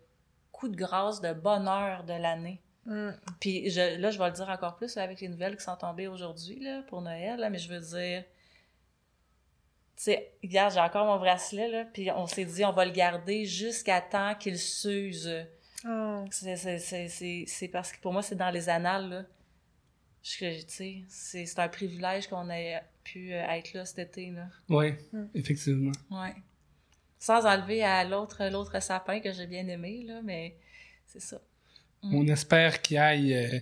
coup 0.52 0.68
de 0.68 0.76
grâce 0.76 1.20
de 1.20 1.34
bonheur 1.34 2.04
de 2.04 2.14
l'année. 2.14 2.62
Mm. 2.86 3.10
Puis 3.40 3.68
je, 3.68 3.98
là, 4.00 4.10
je 4.10 4.18
vais 4.18 4.26
le 4.26 4.32
dire 4.32 4.48
encore 4.48 4.76
plus 4.76 4.96
avec 4.96 5.20
les 5.20 5.28
nouvelles 5.28 5.58
qui 5.58 5.64
sont 5.64 5.76
tombées 5.76 6.08
aujourd'hui, 6.08 6.60
là, 6.60 6.82
pour 6.88 7.02
Noël, 7.02 7.38
là, 7.38 7.50
mais 7.50 7.58
je 7.58 7.68
veux 7.68 7.80
dire 7.80 8.24
sais, 10.02 10.32
regarde, 10.42 10.72
j'ai 10.74 10.80
encore 10.80 11.06
mon 11.06 11.18
bracelet, 11.18 11.68
là, 11.68 11.84
puis 11.84 12.10
on 12.10 12.26
s'est 12.26 12.44
dit, 12.44 12.64
on 12.64 12.72
va 12.72 12.84
le 12.84 12.92
garder 12.92 13.44
jusqu'à 13.44 14.00
temps 14.00 14.34
qu'il 14.34 14.58
s'use. 14.58 15.28
Oh. 15.84 16.24
C'est 16.30 17.68
parce 17.72 17.92
que 17.92 18.00
pour 18.00 18.12
moi, 18.12 18.22
c'est 18.22 18.36
dans 18.36 18.50
les 18.50 18.68
annales, 18.68 19.08
là. 19.08 19.24
C'est 20.22 21.58
un 21.58 21.68
privilège 21.68 22.28
qu'on 22.28 22.50
ait 22.50 22.82
pu 23.02 23.32
euh, 23.32 23.42
être 23.48 23.72
là 23.72 23.84
cet 23.84 23.98
été, 23.98 24.30
là. 24.30 24.48
Oui, 24.68 24.92
mm. 25.12 25.24
effectivement. 25.34 25.92
Oui. 26.10 26.28
Sans 27.18 27.46
enlever 27.46 27.82
à 27.82 28.04
l'autre 28.04 28.44
l'autre 28.50 28.80
sapin 28.80 29.20
que 29.20 29.32
j'ai 29.32 29.46
bien 29.46 29.66
aimé, 29.68 30.04
là, 30.06 30.20
mais 30.22 30.56
c'est 31.06 31.20
ça. 31.20 31.40
Mm. 32.02 32.14
On 32.14 32.26
espère 32.28 32.82
qu'il 32.82 32.96
y 32.96 33.32
ait, 33.32 33.54
euh, 33.54 33.60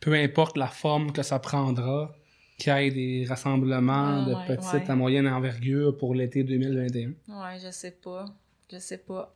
peu 0.00 0.14
importe 0.14 0.56
la 0.56 0.68
forme 0.68 1.12
que 1.12 1.22
ça 1.22 1.38
prendra, 1.38 2.14
qu'il 2.58 2.72
y 2.72 2.76
ait 2.86 2.90
des 2.90 3.26
rassemblements 3.28 4.24
de 4.26 4.34
petite 4.46 4.88
à 4.88 4.94
moyenne 4.94 5.26
envergure 5.28 5.96
pour 5.96 6.14
l'été 6.14 6.44
2021? 6.44 7.08
Ouais, 7.28 7.58
je 7.64 7.70
sais 7.70 7.90
pas. 7.92 8.24
Je 8.72 8.78
sais 8.78 8.98
pas. 8.98 9.34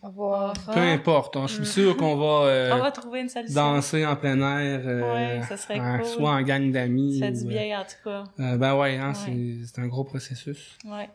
Peu 0.00 0.78
importe, 0.80 1.36
hein, 1.36 1.46
je 1.46 1.54
suis 1.54 1.66
sûr 1.66 1.96
qu'on 1.96 2.16
va, 2.16 2.46
euh, 2.48 2.72
On 2.74 2.78
va 2.78 2.90
trouver 2.90 3.20
une 3.20 3.28
solution. 3.28 3.54
danser 3.54 4.04
en 4.06 4.16
plein 4.16 4.38
air, 4.58 4.80
euh, 4.86 5.14
Ouais, 5.38 5.42
ça 5.46 5.56
serait 5.58 5.78
cool. 5.78 6.04
soit 6.06 6.30
en 6.30 6.42
gang 6.42 6.70
d'amis. 6.72 7.18
Ça 7.20 7.28
ou, 7.28 7.32
dit 7.32 7.44
euh, 7.46 7.48
bien, 7.48 7.80
en 7.80 7.84
tout 7.84 7.96
cas. 8.02 8.24
euh, 8.40 8.56
ben 8.56 8.76
ouais, 8.76 8.96
hein, 8.96 9.12
Ouais. 9.26 9.58
c'est- 9.66 9.78
un 9.78 9.86
gros 9.86 10.04
processus. 10.04 10.78
Ouais. 10.86 11.08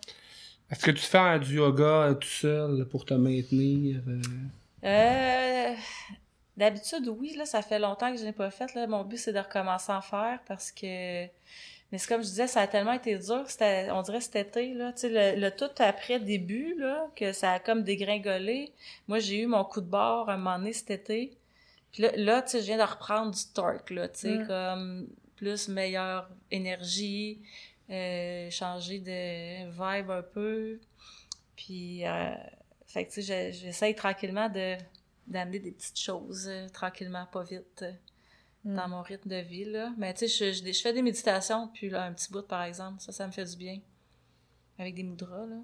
Est-ce 0.72 0.86
que 0.86 0.92
tu 0.92 1.02
fais 1.02 1.40
du 1.40 1.56
yoga 1.56 2.16
tout 2.20 2.28
seul 2.28 2.86
pour 2.90 3.06
te 3.06 3.14
maintenir? 3.16 4.02
euh? 4.84 5.74
D'habitude, 6.58 7.08
oui, 7.08 7.36
là, 7.36 7.46
ça 7.46 7.62
fait 7.62 7.80
longtemps 7.80 8.12
que 8.12 8.20
je 8.20 8.26
n'ai 8.26 8.34
pas 8.34 8.52
fait. 8.52 8.74
Là. 8.76 8.86
Mon 8.88 9.04
but, 9.04 9.18
c'est 9.18 9.34
de 9.34 9.40
recommencer 9.40 9.92
à 9.92 9.98
en 9.98 10.02
faire 10.02 10.40
parce 10.48 10.72
que. 10.72 11.26
Mais 11.92 11.98
c'est 11.98 12.08
comme 12.08 12.22
je 12.22 12.28
disais, 12.28 12.46
ça 12.48 12.62
a 12.62 12.68
tellement 12.68 12.94
été 12.94 13.18
dur. 13.18 13.46
On 13.92 14.02
dirait 14.04 14.22
cet 14.22 14.36
été, 14.36 14.74
là. 14.74 14.92
Tu 14.94 15.00
sais, 15.02 15.10
le, 15.36 15.40
le 15.42 15.52
tout 15.52 15.70
après 15.80 16.20
début, 16.20 16.76
là, 16.78 17.08
que 17.16 17.32
ça 17.34 17.54
a 17.54 17.60
comme 17.60 17.84
dégringolé. 17.84 18.72
Moi, 19.08 19.20
j'ai 19.20 19.42
eu 19.42 19.48
mon 19.48 19.64
coup 19.64 19.82
de 19.82 19.88
bord 19.88 20.30
un 20.30 20.38
moment 20.38 20.60
donné 20.60 20.74
cet 20.74 20.92
été. 20.92 21.32
Puis 21.92 22.04
là, 22.04 22.12
là 22.16 22.42
tu 22.44 22.50
sais, 22.52 22.60
je 22.60 22.66
viens 22.66 22.78
de 22.78 22.84
reprendre 22.90 23.32
du 23.32 23.44
torque, 23.54 23.90
là. 23.92 24.08
Tu 24.10 24.20
sais, 24.20 24.38
Mm. 24.38 24.48
comme 24.48 25.08
plus 25.38 25.68
meilleure 25.70 26.30
énergie, 26.52 27.40
euh, 27.90 28.52
changer 28.52 29.00
de 29.00 29.66
vibe 29.72 30.12
un 30.12 30.22
peu. 30.22 30.80
Puis, 31.56 32.06
euh, 32.06 32.36
fait 32.86 33.06
que, 33.06 33.12
tu 33.14 33.24
sais, 33.24 33.52
je- 33.54 33.58
j'essaye 33.58 33.96
tranquillement 33.96 34.50
de 34.50 34.76
d'amener 35.30 35.60
des 35.60 35.72
petites 35.72 36.00
choses 36.00 36.48
euh, 36.50 36.68
tranquillement, 36.70 37.26
pas 37.32 37.44
vite, 37.44 37.84
euh, 37.84 37.92
Mm. 38.66 38.76
dans 38.76 38.90
mon 38.90 39.02
rythme 39.02 39.30
de 39.30 39.38
vie, 39.38 39.66
là. 39.66 39.94
Mais, 39.98 40.14
tu 40.14 40.28
sais, 40.28 40.54
je, 40.54 40.66
je, 40.66 40.72
je 40.72 40.82
fais 40.82 40.92
des 40.92 41.02
méditations, 41.02 41.70
puis 41.70 41.90
là, 41.90 42.04
un 42.04 42.14
petit 42.14 42.32
bout, 42.32 42.46
par 42.46 42.64
exemple, 42.64 43.02
ça, 43.02 43.12
ça 43.12 43.26
me 43.26 43.32
fait 43.32 43.46
du 43.46 43.56
bien. 43.56 43.80
Avec 44.78 44.96
des 44.96 45.04
mudras, 45.04 45.46
là. 45.46 45.56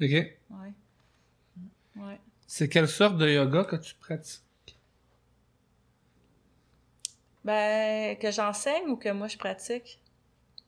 OK. 0.00 0.10
Ouais. 0.10 0.72
Ouais. 1.96 2.20
C'est 2.46 2.68
quelle 2.68 2.88
sorte 2.88 3.16
de 3.18 3.28
yoga 3.28 3.64
que 3.64 3.76
tu 3.76 3.94
pratiques? 3.94 4.42
Ben, 7.44 8.16
que 8.18 8.30
j'enseigne 8.30 8.88
ou 8.88 8.96
que 8.96 9.08
moi, 9.08 9.28
je 9.28 9.38
pratique? 9.38 9.98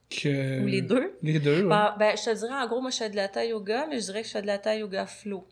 Que... 0.08 0.62
Ou 0.62 0.66
les 0.66 0.82
deux? 0.82 1.16
Les 1.22 1.38
deux, 1.38 1.62
ouais. 1.62 1.68
Ben, 1.68 1.94
ben, 1.98 2.16
je 2.16 2.24
te 2.24 2.34
dirais, 2.34 2.54
en 2.54 2.66
gros, 2.66 2.80
moi, 2.80 2.90
je 2.90 2.96
fais 2.96 3.10
de 3.10 3.16
la 3.16 3.28
taille 3.28 3.50
yoga, 3.50 3.86
mais 3.86 4.00
je 4.00 4.06
dirais 4.06 4.22
que 4.22 4.28
je 4.28 4.32
fais 4.32 4.42
de 4.42 4.46
la 4.46 4.58
taille 4.58 4.80
yoga 4.80 5.06
flow. 5.06 5.46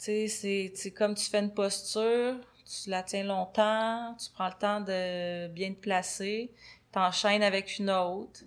Tu 0.00 0.28
sais, 0.28 0.72
c'est- 0.74 0.90
comme 0.92 1.14
tu 1.14 1.24
fais 1.28 1.40
une 1.40 1.52
posture, 1.52 2.36
tu 2.64 2.88
la 2.90 3.02
tiens 3.02 3.24
longtemps, 3.24 4.14
tu 4.18 4.30
prends 4.32 4.48
le 4.48 4.54
temps 4.58 4.80
de 4.80 5.48
bien 5.48 5.74
te 5.74 5.78
placer, 5.80 6.50
t'enchaînes 6.90 7.42
avec 7.42 7.78
une 7.78 7.90
autre. 7.90 8.40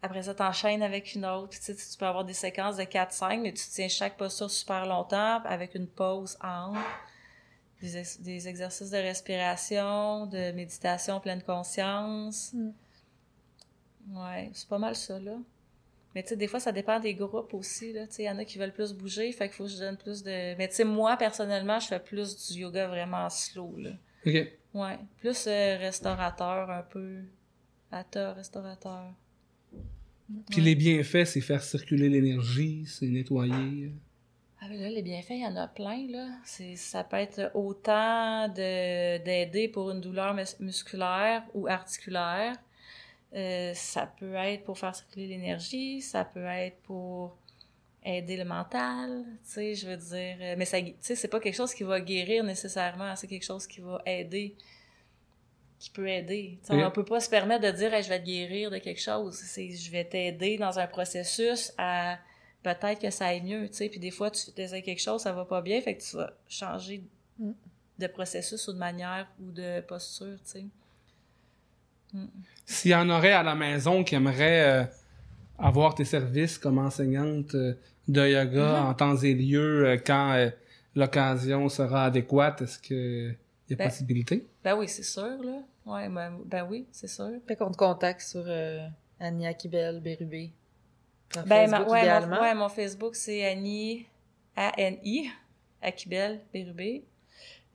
Après 0.00 0.22
ça, 0.22 0.34
t'enchaînes 0.34 0.82
avec 0.82 1.14
une 1.14 1.26
autre. 1.26 1.50
Tu 1.50 1.58
sais, 1.62 1.74
tu 1.76 1.98
peux 1.98 2.06
avoir 2.06 2.24
des 2.24 2.32
séquences 2.34 2.76
de 2.76 2.84
4-5, 2.84 3.40
mais 3.42 3.52
tu 3.52 3.64
tiens 3.70 3.88
chaque 3.88 4.16
posture 4.16 4.50
super 4.50 4.86
longtemps 4.86 5.42
avec 5.44 5.74
une 5.74 5.86
pause 5.86 6.36
entre. 6.42 6.80
Des, 7.80 7.98
ex- 7.98 8.20
des 8.20 8.48
exercices 8.48 8.90
de 8.90 8.96
respiration, 8.96 10.26
de 10.26 10.52
méditation 10.52 11.20
pleine 11.20 11.42
conscience. 11.42 12.52
Mm. 12.54 12.70
Ouais, 14.14 14.50
c'est 14.54 14.68
pas 14.68 14.78
mal 14.78 14.96
ça, 14.96 15.18
là. 15.18 15.36
Mais 16.14 16.22
tu 16.22 16.30
sais, 16.30 16.36
des 16.36 16.46
fois, 16.46 16.60
ça 16.60 16.72
dépend 16.72 17.00
des 17.00 17.14
groupes 17.14 17.54
aussi, 17.54 17.92
là. 17.92 18.06
Tu 18.06 18.14
sais, 18.14 18.22
il 18.24 18.26
y 18.26 18.30
en 18.30 18.38
a 18.38 18.44
qui 18.44 18.58
veulent 18.58 18.72
plus 18.72 18.92
bouger, 18.92 19.32
fait 19.32 19.46
qu'il 19.48 19.56
faut 19.56 19.64
que 19.64 19.70
je 19.70 19.78
donne 19.78 19.96
plus 19.96 20.22
de... 20.22 20.56
Mais 20.56 20.68
tu 20.68 20.74
sais, 20.74 20.84
moi, 20.84 21.16
personnellement, 21.16 21.80
je 21.80 21.86
fais 21.88 22.00
plus 22.00 22.50
du 22.50 22.60
yoga 22.60 22.86
vraiment 22.86 23.28
slow, 23.30 23.74
là. 23.78 23.90
OK. 24.26 24.34
Ouais, 24.74 24.98
plus 25.18 25.46
euh, 25.46 25.76
restaurateur, 25.78 26.70
un 26.70 26.82
peu. 26.82 27.18
Hatha, 27.90 28.32
restaurateur. 28.34 29.12
Puis 30.50 30.60
les 30.62 30.74
bienfaits, 30.74 31.24
c'est 31.26 31.40
faire 31.40 31.62
circuler 31.62 32.08
l'énergie, 32.08 32.84
c'est 32.86 33.06
nettoyer. 33.06 33.92
Ah 34.60 34.66
ben 34.68 34.80
là, 34.80 34.88
les 34.88 35.02
bienfaits, 35.02 35.30
il 35.32 35.42
y 35.42 35.46
en 35.46 35.56
a 35.56 35.66
plein, 35.66 36.06
là. 36.08 36.28
Ça 36.76 37.04
peut 37.04 37.16
être 37.16 37.50
autant 37.54 38.48
de, 38.48 39.18
d'aider 39.24 39.68
pour 39.68 39.90
une 39.90 40.00
douleur 40.00 40.34
mus- 40.34 40.56
musculaire 40.60 41.42
ou 41.52 41.66
articulaire. 41.66 42.56
Euh, 43.34 43.72
ça 43.74 44.06
peut 44.06 44.34
être 44.34 44.64
pour 44.64 44.78
faire 44.78 44.94
circuler 44.94 45.26
l'énergie, 45.26 46.02
ça 46.02 46.24
peut 46.24 46.44
être 46.44 46.76
pour 46.82 47.36
aider 48.04 48.36
le 48.36 48.44
mental, 48.44 49.24
tu 49.44 49.50
sais, 49.52 49.74
je 49.74 49.86
veux 49.88 49.96
dire. 49.96 50.36
euh, 50.40 50.54
Mais 50.58 50.64
ça, 50.66 50.80
tu 50.82 50.94
sais, 51.00 51.14
c'est 51.14 51.28
pas 51.28 51.40
quelque 51.40 51.54
chose 51.54 51.72
qui 51.72 51.82
va 51.84 52.00
guérir 52.00 52.44
nécessairement, 52.44 53.14
c'est 53.16 53.28
quelque 53.28 53.44
chose 53.44 53.66
qui 53.66 53.80
va 53.80 54.02
aider, 54.04 54.54
qui 55.78 55.90
peut 55.90 56.08
aider. 56.08 56.58
Tu 56.62 56.66
sais, 56.66 56.74
Ok. 56.82 56.88
On 56.88 56.90
peut 56.90 57.04
pas 57.04 57.20
se 57.20 57.30
permettre 57.30 57.64
de 57.64 57.70
dire, 57.70 57.94
Hey, 57.94 58.02
je 58.02 58.08
vais 58.08 58.20
te 58.20 58.26
guérir 58.26 58.70
de 58.70 58.78
quelque 58.78 59.00
chose. 59.00 59.34
C'est, 59.36 59.70
je 59.70 59.90
vais 59.90 60.04
t'aider 60.04 60.58
dans 60.58 60.78
un 60.78 60.86
processus 60.86 61.72
à 61.78 62.18
peut-être 62.62 63.00
que 63.00 63.10
ça 63.10 63.26
aille 63.26 63.42
mieux, 63.42 63.68
tu 63.68 63.74
sais. 63.76 63.88
Puis 63.88 63.98
des 63.98 64.10
fois, 64.10 64.30
tu 64.30 64.50
essaies 64.60 64.82
quelque 64.82 65.00
chose, 65.00 65.22
ça 65.22 65.32
va 65.32 65.44
pas 65.44 65.62
bien, 65.62 65.80
fait 65.80 65.96
que 65.96 66.02
tu 66.02 66.16
vas 66.16 66.32
changer 66.48 67.02
Mm. 67.38 67.52
de 67.98 68.06
processus 68.08 68.68
ou 68.68 68.74
de 68.74 68.78
manière 68.78 69.26
ou 69.40 69.50
de 69.52 69.80
posture, 69.80 70.36
tu 70.44 70.50
sais. 70.50 70.64
Mm. 72.12 72.26
S'il 72.66 72.90
y 72.90 72.94
en 72.94 73.08
aurait 73.10 73.32
à 73.32 73.42
la 73.42 73.54
maison 73.54 74.04
qui 74.04 74.14
aimerait 74.14 74.64
euh, 74.82 74.84
avoir 75.58 75.94
tes 75.94 76.04
services 76.04 76.58
comme 76.58 76.78
enseignante 76.78 77.54
euh, 77.54 77.74
de 78.08 78.26
yoga 78.28 78.80
Mhm. 78.80 78.86
en 78.86 78.94
temps 78.94 79.16
et 79.16 79.34
lieu 79.34 79.86
euh, 79.86 79.96
quand 80.04 80.32
euh, 80.32 80.50
l'occasion 80.94 81.68
sera 81.68 82.04
adéquate, 82.06 82.62
est-ce 82.62 82.78
qu'il 82.78 83.36
y 83.68 83.72
a 83.72 83.76
Ben, 83.76 83.88
possibilité? 83.88 84.46
Ben 84.64 84.76
oui, 84.76 84.88
c'est 84.88 85.02
sûr, 85.04 85.42
là. 85.42 85.62
Ouais, 85.86 86.08
ben, 86.08 86.38
ben 86.44 86.66
oui, 86.70 86.86
c'est 86.92 87.08
sûr. 87.08 87.30
Fait 87.48 87.56
qu'on 87.56 87.70
te 87.70 87.76
contacte 87.76 88.20
sur 88.20 88.44
euh, 88.46 88.86
Annie 89.18 89.46
Akibel 89.46 90.00
Bérubé. 90.00 90.52
Ben, 91.46 91.68
ma- 91.70 91.78
Facebook, 91.78 91.92
ouais, 91.92 92.00
idéalement. 92.00 92.36
mon, 92.36 92.42
ouais, 92.42 92.54
mon 92.54 92.68
Facebook, 92.68 93.14
c'est 93.16 93.44
Annie, 93.46 94.06
A-N-I, 94.54 95.30
Akibel, 95.80 96.40
Bérubé. 96.52 97.04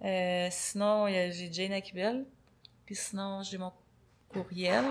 Euh, 0.06 0.48
sinon, 0.52 1.08
j'ai 1.08 1.52
Jane 1.52 1.74
Akibel. 1.74 2.24
Puis 2.86 2.96
sinon, 2.96 3.42
j'ai 3.44 3.58
mon 3.58 3.72
courriel. 4.30 4.84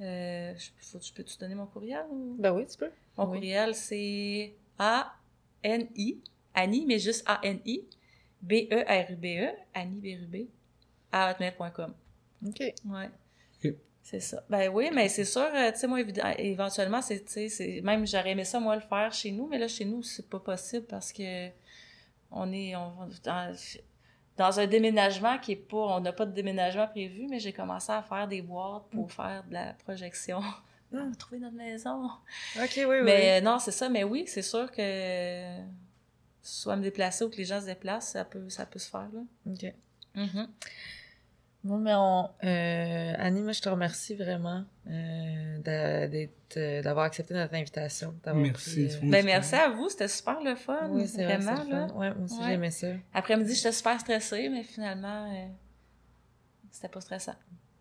Euh, 0.00 0.54
je, 0.56 0.70
faut, 0.86 0.98
je 1.00 1.12
peux-tu 1.12 1.38
donner 1.38 1.54
mon 1.54 1.66
courriel? 1.66 2.04
ou- 2.10 2.36
Ben 2.38 2.52
oui, 2.52 2.66
tu 2.66 2.76
peux. 2.76 2.90
Mon 3.16 3.26
Oui. 3.26 3.36
courriel, 3.38 3.74
c'est 3.74 4.54
A-N-I, 4.78 6.20
Annie, 6.52 6.84
mais 6.86 6.98
juste 6.98 7.22
A-N-I, 7.26 7.84
B-E-R-U-B-E, 8.42 9.50
Annie 9.72 10.00
Bérubé, 10.00 10.48
à 11.12 11.30
hotmail.com. 11.30 11.94
OK. 12.46 12.60
Ouais. 12.86 13.10
Ok. 13.64 13.72
C'est 14.02 14.20
ça. 14.20 14.44
Ben 14.50 14.68
oui, 14.68 14.90
mais 14.92 15.08
c'est 15.08 15.24
sûr, 15.24 15.42
euh, 15.54 15.70
tu 15.72 15.78
sais, 15.78 15.86
moi, 15.86 16.00
évid- 16.02 16.34
éventuellement, 16.38 17.00
c'est, 17.00 17.24
tu 17.24 17.32
sais, 17.32 17.48
c'est, 17.48 17.80
même 17.80 18.06
j'aurais 18.06 18.32
aimé 18.32 18.44
ça, 18.44 18.60
moi, 18.60 18.74
le 18.74 18.82
faire 18.82 19.12
chez 19.12 19.30
nous, 19.30 19.46
mais 19.46 19.58
là, 19.58 19.68
chez 19.68 19.84
nous, 19.84 20.02
c'est 20.02 20.28
pas 20.28 20.40
possible 20.40 20.84
parce 20.86 21.12
que 21.12 21.48
on 22.30 22.52
est 22.52 22.74
on, 22.76 22.92
dans, 23.22 23.54
dans 24.36 24.58
un 24.58 24.66
déménagement 24.66 25.38
qui 25.38 25.52
est 25.52 25.56
pas, 25.56 25.76
on 25.76 26.00
n'a 26.00 26.12
pas 26.12 26.26
de 26.26 26.32
déménagement 26.32 26.88
prévu, 26.88 27.26
mais 27.28 27.38
j'ai 27.38 27.52
commencé 27.52 27.92
à 27.92 28.02
faire 28.02 28.26
des 28.26 28.42
boîtes 28.42 28.84
pour 28.90 29.10
faire 29.12 29.44
de 29.48 29.54
la 29.54 29.74
projection. 29.84 30.40
Mm. 30.40 30.98
On 30.98 31.08
va 31.08 31.16
trouver 31.16 31.40
notre 31.40 31.56
maison. 31.56 32.04
OK, 32.56 32.72
oui, 32.76 32.84
oui. 32.84 33.02
Mais 33.02 33.40
euh, 33.40 33.44
non, 33.44 33.58
c'est 33.58 33.72
ça, 33.72 33.88
mais 33.88 34.04
oui, 34.04 34.24
c'est 34.26 34.42
sûr 34.42 34.70
que 34.70 35.58
soit 36.42 36.76
me 36.76 36.82
déplacer 36.82 37.24
ou 37.24 37.30
que 37.30 37.36
les 37.36 37.44
gens 37.44 37.60
se 37.60 37.66
déplacent, 37.66 38.10
ça 38.10 38.24
peut, 38.24 38.48
ça 38.48 38.66
peut 38.66 38.78
se 38.78 38.90
faire, 38.90 39.08
là. 39.12 39.20
OK. 39.50 39.74
Mhm. 40.14 40.48
Bon, 41.64 41.78
mais 41.78 41.94
on, 41.94 42.28
euh, 42.44 43.12
Annie, 43.18 43.40
moi, 43.40 43.52
je 43.52 43.62
te 43.62 43.68
remercie 43.70 44.14
vraiment 44.14 44.64
euh, 44.90 45.58
euh, 45.66 46.82
d'avoir 46.82 47.06
accepté 47.06 47.32
notre 47.32 47.54
invitation. 47.54 48.14
d'avoir 48.22 48.44
Merci, 48.44 48.86
pris, 48.88 48.96
euh. 48.96 49.10
Ben, 49.10 49.24
merci 49.24 49.54
à 49.54 49.70
vous, 49.70 49.88
c'était 49.88 50.08
super 50.08 50.40
le 50.42 50.56
fun. 50.56 50.88
Oui, 50.90 51.08
c'est 51.08 51.24
vrai, 51.24 51.38
vraiment, 51.38 51.56
c'est 51.64 51.70
le 51.70 51.76
là. 51.78 51.88
fun. 51.88 51.94
Ouais, 51.94 52.10
moi 52.14 52.24
aussi, 52.24 52.38
Ouais. 52.38 52.44
j'aimais 52.50 52.70
ça. 52.70 52.88
Après-midi, 53.14 53.54
j'étais 53.54 53.72
super 53.72 53.98
stressée, 53.98 54.50
mais 54.50 54.62
finalement, 54.62 55.24
euh, 55.32 55.46
c'était 56.70 56.88
pas 56.88 57.00
stressant. 57.00 57.34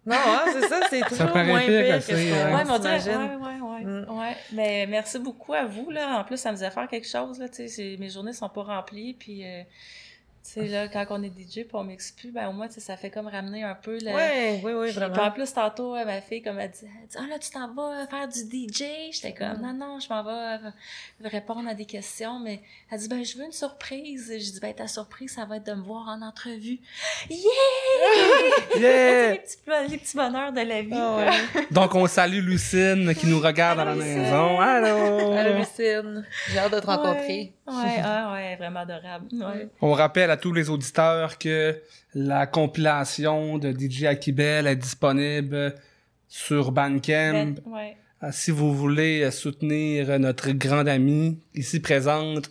Non, 0.06 0.16
hein, 0.18 0.44
c'est 0.54 0.68
ça, 0.68 0.80
c'est 0.90 1.02
toujours 1.02 1.36
moins 1.36 1.60
pire 1.60 1.84
pire 1.84 1.96
que 1.96 2.02
ce 2.02 2.16
c'est, 2.16 2.30
qu'on 2.30 2.36
hein. 2.36 2.56
ouais, 2.58 2.64
mais 2.66 2.72
on 2.72 2.80
dirait, 2.80 3.16
ouais, 3.18 3.36
ouais, 3.36 3.62
ouais, 3.62 3.84
Mm. 3.84 4.06
ouais. 4.18 4.36
Mais 4.54 4.86
merci 4.88 5.20
beaucoup 5.20 5.54
à 5.54 5.66
vous, 5.66 5.90
là. 5.92 6.20
En 6.20 6.24
plus, 6.24 6.38
ça 6.38 6.52
me 6.52 6.56
faisait 6.56 6.72
faire 6.72 6.88
quelque 6.88 7.08
chose, 7.08 7.38
là, 7.40 7.50
tu 7.50 7.56
sais. 7.56 7.68
c'est- 7.68 7.98
Mes 8.00 8.10
journées 8.10 8.32
sont 8.34 8.48
pas 8.50 8.64
remplies, 8.64 9.14
puis, 9.14 9.46
euh, 9.46 9.64
sais, 10.50 10.68
là, 10.68 10.88
quand 10.88 11.06
on 11.10 11.24
est 11.24 11.28
DJ 11.30 11.62
puis 11.64 11.68
on 11.74 11.84
m'exclut, 11.84 12.32
ben, 12.32 12.50
au 12.50 12.54
moins, 12.54 12.68
ça 12.70 12.98
fait 12.98 13.10
comme 13.10 13.28
ramener 13.28 13.64
un 13.64 13.76
peu 13.76 13.98
le... 14.00 14.12
Ouais, 14.14 14.62
oui, 14.64 14.74
oui, 14.74 14.86
Puis, 14.88 14.96
puis 14.96 15.04
en 15.04 15.10
vraiment. 15.10 15.32
plus, 15.32 15.54
tantôt, 15.54 15.96
euh, 15.96 16.04
ma 16.06 16.22
fille, 16.22 16.42
comme 16.42 16.60
elle 16.60 16.72
dit, 16.72 16.80
elle 16.84 17.08
dit, 17.08 17.18
ah 17.20 17.26
là, 17.30 17.40
tu 17.40 17.50
t'en 17.50 17.74
vas 17.74 18.06
faire 18.08 18.28
du 18.28 18.40
DJ. 18.40 18.84
J'étais 19.12 19.34
comme, 19.34 19.58
Mm. 19.58 19.62
non, 19.62 19.74
non, 19.74 20.00
je 20.00 20.10
m'en 20.10 20.24
vais 20.24 20.32
euh, 20.66 21.28
répondre 21.30 21.68
à 21.70 21.74
des 21.74 21.86
questions, 21.86 22.40
mais 22.40 22.62
elle 22.92 23.00
dit, 23.00 23.08
ben, 23.08 23.24
je 23.24 23.38
veux 23.38 23.46
une 23.46 23.52
surprise. 23.52 24.32
Je 24.34 24.52
dis, 24.52 24.60
ben, 24.62 24.74
ta 24.74 24.88
surprise, 24.88 25.34
ça 25.34 25.46
va 25.46 25.58
être 25.58 25.66
de 25.66 25.74
me 25.74 25.82
voir 25.84 26.08
en 26.10 26.22
entrevue. 26.22 26.80
Yeah! 27.30 27.38
Yeah! 28.80 29.32
les, 29.34 29.40
petits, 29.40 29.58
les 29.90 29.98
petits 29.98 30.18
bonheurs 30.18 30.52
de 30.52 30.62
la 30.62 30.82
vie. 30.82 30.90
Ah 30.94 31.18
ouais. 31.18 31.68
Donc, 31.72 31.94
on 31.96 32.08
salue 32.08 32.40
Lucine 32.44 33.14
qui 33.16 33.28
nous 33.28 33.40
regarde 33.40 33.80
à 33.80 33.86
la 33.86 33.96
Lucine. 33.96 34.22
maison. 34.24 34.60
Allô! 34.60 35.32
Allô, 35.34 35.58
Lucine. 35.60 36.26
J'ai 36.50 36.60
hâte 36.60 36.74
de 36.74 36.80
te 36.80 36.86
rencontrer. 36.88 37.54
Ouais, 37.68 37.74
ouais, 37.74 38.02
ah, 38.04 38.32
ouais, 38.34 38.56
vraiment 38.58 38.82
adorable. 38.82 39.28
Ouais. 39.32 39.70
On 39.82 39.94
rappelle 39.94 40.32
à 40.32 40.38
tous 40.38 40.54
les 40.54 40.70
auditeurs 40.70 41.38
que 41.38 41.80
la 42.14 42.48
compilation 42.48 43.58
de 43.58 43.72
DJ 43.72 44.04
Akibel 44.06 44.68
est 44.68 44.76
disponible 44.76 45.76
sur 46.28 46.72
Bandcamp. 46.72 47.34
Ben, 47.34 47.56
ouais. 47.68 47.98
Euh, 48.24 48.30
Si 48.32 48.52
vous 48.52 48.74
voulez 48.74 49.22
euh, 49.24 49.32
soutenir 49.32 50.10
euh, 50.10 50.18
notre 50.18 50.52
grande 50.52 50.88
amie 50.88 51.40
ici 51.56 51.80
présente, 51.80 52.50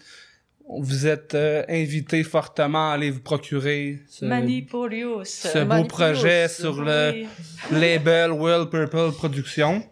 vous 0.69 1.07
êtes 1.07 1.35
euh, 1.35 1.65
invité 1.69 2.23
fortement 2.23 2.91
à 2.91 2.95
aller 2.95 3.11
vous 3.11 3.21
procurer 3.21 4.01
ce, 4.09 4.25
beau 5.65 5.85
projet 5.85 6.49
sur 6.49 6.83
le 6.83 7.25
label 7.71 8.33
World 8.33 8.71
Purple 8.71 9.13
Productions. 9.17 9.83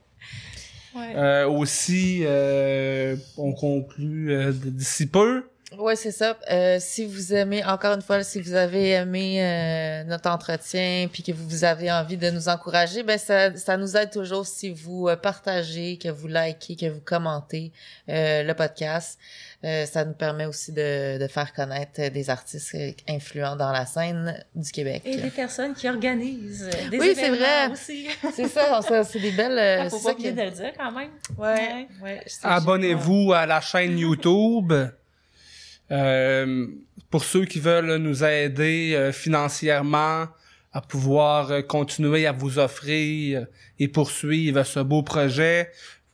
Ouais. 0.94 1.14
Euh, 1.14 1.48
aussi, 1.48 2.22
euh, 2.24 3.16
on 3.36 3.52
conclut 3.52 4.32
euh, 4.32 4.52
d'ici 4.52 5.06
peu. 5.06 5.44
Ouais, 5.78 5.94
c'est 5.94 6.10
ça. 6.10 6.36
Euh, 6.50 6.78
si 6.80 7.06
vous 7.06 7.32
aimez, 7.32 7.64
encore 7.64 7.94
une 7.94 8.02
fois, 8.02 8.24
si 8.24 8.40
vous 8.40 8.54
avez 8.54 8.90
aimé 8.90 9.40
euh, 9.40 10.02
notre 10.02 10.28
entretien, 10.28 11.08
puis 11.12 11.22
que 11.22 11.30
vous 11.30 11.62
avez 11.62 11.92
envie 11.92 12.16
de 12.16 12.28
nous 12.30 12.48
encourager, 12.48 13.04
ben 13.04 13.18
ça, 13.18 13.56
ça 13.56 13.76
nous 13.76 13.96
aide 13.96 14.10
toujours 14.10 14.46
si 14.46 14.70
vous 14.70 15.08
partagez, 15.22 15.96
que 15.96 16.08
vous 16.08 16.26
likez, 16.26 16.74
que 16.74 16.86
vous 16.86 17.00
commentez 17.00 17.70
euh, 18.08 18.42
le 18.42 18.52
podcast. 18.54 19.16
Euh, 19.62 19.84
ça 19.84 20.06
nous 20.06 20.14
permet 20.14 20.46
aussi 20.46 20.72
de, 20.72 21.18
de 21.18 21.26
faire 21.26 21.52
connaître 21.52 22.08
des 22.10 22.30
artistes 22.30 22.74
influents 23.06 23.56
dans 23.56 23.72
la 23.72 23.84
scène 23.84 24.42
du 24.54 24.70
Québec. 24.72 25.02
Et 25.04 25.16
des 25.18 25.28
personnes 25.28 25.74
qui 25.74 25.86
organisent 25.86 26.70
des 26.90 26.98
Oui, 26.98 27.12
c'est 27.14 27.26
événements 27.26 27.36
vrai. 27.36 27.70
aussi. 27.70 28.06
C'est 28.34 28.48
ça, 28.48 28.80
c'est 29.04 29.20
des 29.20 29.32
belles. 29.32 29.58
euh, 29.58 29.90
Faut 29.90 29.98
c'est 29.98 30.02
pas 30.02 30.08
ça 30.08 30.14
oublier 30.14 30.30
que- 30.32 30.36
de 30.38 30.42
le 30.44 30.50
dire 30.50 30.72
quand 30.78 30.92
même. 30.92 31.10
Ouais, 31.36 31.86
ouais. 32.02 32.22
Abonnez-vous 32.42 33.34
à 33.34 33.44
la 33.44 33.60
chaîne 33.60 33.98
YouTube. 33.98 34.72
Euh, 35.92 36.66
pour 37.10 37.24
ceux 37.24 37.44
qui 37.44 37.58
veulent 37.58 37.96
nous 37.96 38.22
aider 38.24 38.92
euh, 38.94 39.12
financièrement 39.12 40.26
à 40.72 40.80
pouvoir 40.80 41.50
euh, 41.50 41.62
continuer 41.62 42.26
à 42.26 42.32
vous 42.32 42.58
offrir 42.60 43.46
et 43.78 43.88
poursuivre 43.88 44.62
ce 44.62 44.78
beau 44.80 45.02
projet, 45.02 45.70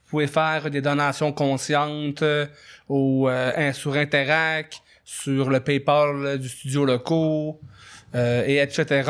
vous 0.07 0.11
pouvez 0.11 0.27
faire 0.27 0.71
des 0.71 0.79
donations 0.79 1.33
conscientes 1.33 2.21
euh, 2.21 2.45
au, 2.87 3.27
euh, 3.27 3.73
sur 3.73 3.95
Interac, 3.95 4.81
sur 5.03 5.49
le 5.49 5.59
PayPal 5.59 6.37
du 6.39 6.47
studio 6.47 6.85
locaux, 6.85 7.59
euh, 8.15 8.45
et 8.47 8.59
etc. 8.59 9.03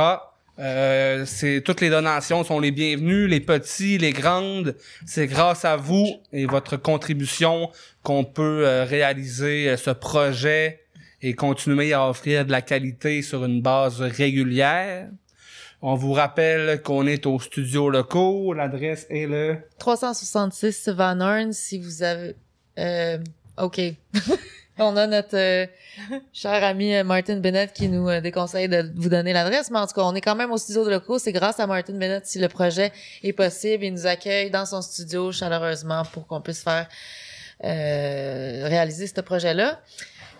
Euh, 0.59 1.23
c'est 1.27 1.61
toutes 1.61 1.81
les 1.81 1.89
donations 1.91 2.43
sont 2.43 2.59
les 2.59 2.71
bienvenues, 2.71 3.27
les 3.27 3.39
petits, 3.39 3.97
les 3.99 4.11
grandes. 4.11 4.75
C'est 5.05 5.27
grâce 5.27 5.65
à 5.65 5.75
vous 5.75 6.07
et 6.33 6.45
votre 6.45 6.77
contribution 6.77 7.69
qu'on 8.01 8.23
peut 8.23 8.65
euh, 8.65 8.83
réaliser 8.83 9.69
euh, 9.69 9.77
ce 9.77 9.91
projet 9.91 10.81
et 11.21 11.35
continuer 11.35 11.93
à 11.93 12.09
offrir 12.09 12.45
de 12.45 12.51
la 12.51 12.61
qualité 12.61 13.21
sur 13.21 13.45
une 13.45 13.61
base 13.61 14.01
régulière. 14.01 15.09
On 15.81 15.93
vous 15.93 16.13
rappelle 16.13 16.81
qu'on 16.81 17.05
est 17.05 17.27
au 17.27 17.39
studio 17.39 17.89
locaux. 17.89 18.51
L'adresse 18.53 19.05
est 19.11 19.27
le 19.27 19.57
366 19.77 20.89
Van 20.89 21.19
Horn, 21.19 21.53
si 21.53 21.77
vous 21.77 22.01
avez... 22.01 22.35
Euh, 22.79 23.19
OK. 23.61 23.79
On 24.79 24.95
a 24.95 25.07
notre 25.07 25.35
euh, 25.37 25.65
cher 26.33 26.63
ami 26.63 26.95
euh, 26.95 27.03
Martin 27.03 27.37
Bennett 27.37 27.73
qui 27.73 27.89
nous 27.89 28.09
déconseille 28.21 28.69
de 28.69 28.91
vous 28.95 29.09
donner 29.09 29.33
l'adresse, 29.33 29.71
mais 29.71 29.79
en 29.79 29.87
tout 29.87 29.93
cas, 29.93 30.03
on 30.03 30.13
est 30.13 30.21
quand 30.21 30.35
même 30.35 30.51
au 30.51 30.57
studio 30.57 30.85
de 30.85 30.91
locaux. 30.91 31.17
C'est 31.17 31.31
grâce 31.31 31.59
à 31.59 31.65
Martin 31.65 31.93
Bennett 31.93 32.27
si 32.27 32.37
le 32.37 32.47
projet 32.47 32.91
est 33.23 33.33
possible. 33.33 33.83
Il 33.83 33.93
nous 33.93 34.05
accueille 34.05 34.51
dans 34.51 34.67
son 34.67 34.83
studio 34.83 35.31
chaleureusement 35.31 36.03
pour 36.11 36.27
qu'on 36.27 36.41
puisse 36.41 36.61
faire 36.61 36.87
réaliser 37.59 39.07
ce 39.07 39.19
projet-là. 39.21 39.79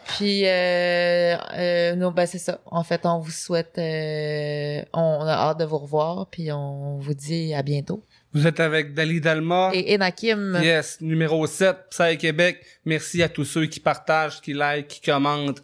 Puis, 0.07 0.43
euh, 0.45 1.35
euh, 1.53 1.95
non, 1.95 2.11
ben 2.11 2.25
c'est 2.25 2.37
ça. 2.37 2.59
En 2.65 2.83
fait, 2.83 3.01
on 3.05 3.19
vous 3.19 3.31
souhaite, 3.31 3.77
euh, 3.77 4.81
on 4.93 5.21
a 5.21 5.33
hâte 5.33 5.59
de 5.59 5.65
vous 5.65 5.77
revoir, 5.77 6.27
puis 6.29 6.51
on 6.51 6.97
vous 6.97 7.13
dit 7.13 7.53
à 7.53 7.61
bientôt. 7.61 8.03
Vous 8.33 8.47
êtes 8.47 8.59
avec 8.59 8.93
Dali 8.93 9.19
Dalma. 9.19 9.71
Et 9.73 9.93
Enakim. 9.95 10.59
Yes, 10.61 11.01
numéro 11.01 11.45
7, 11.45 11.77
Psy 11.89 12.17
Québec. 12.17 12.63
Merci 12.85 13.21
à 13.21 13.29
tous 13.29 13.45
ceux 13.45 13.65
qui 13.65 13.79
partagent, 13.79 14.41
qui 14.41 14.53
like, 14.53 14.87
qui 14.87 15.01
commentent. 15.01 15.61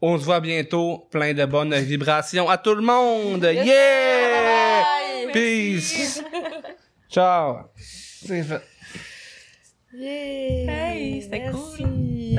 On 0.00 0.18
se 0.18 0.24
voit 0.24 0.40
bientôt. 0.40 1.08
Plein 1.10 1.34
de 1.34 1.44
bonnes 1.44 1.74
vibrations 1.74 2.48
à 2.48 2.58
tout 2.58 2.74
le 2.74 2.82
monde. 2.82 3.42
Yeah! 3.42 4.82
Bye! 5.24 5.32
Peace. 5.32 6.22
Ciao. 7.10 7.56
C'est 7.76 8.42
fait. 8.42 8.62
Yeah! 9.94 10.92
Hey, 10.92 11.22
c'était 11.22 11.50
cool. 11.50 12.36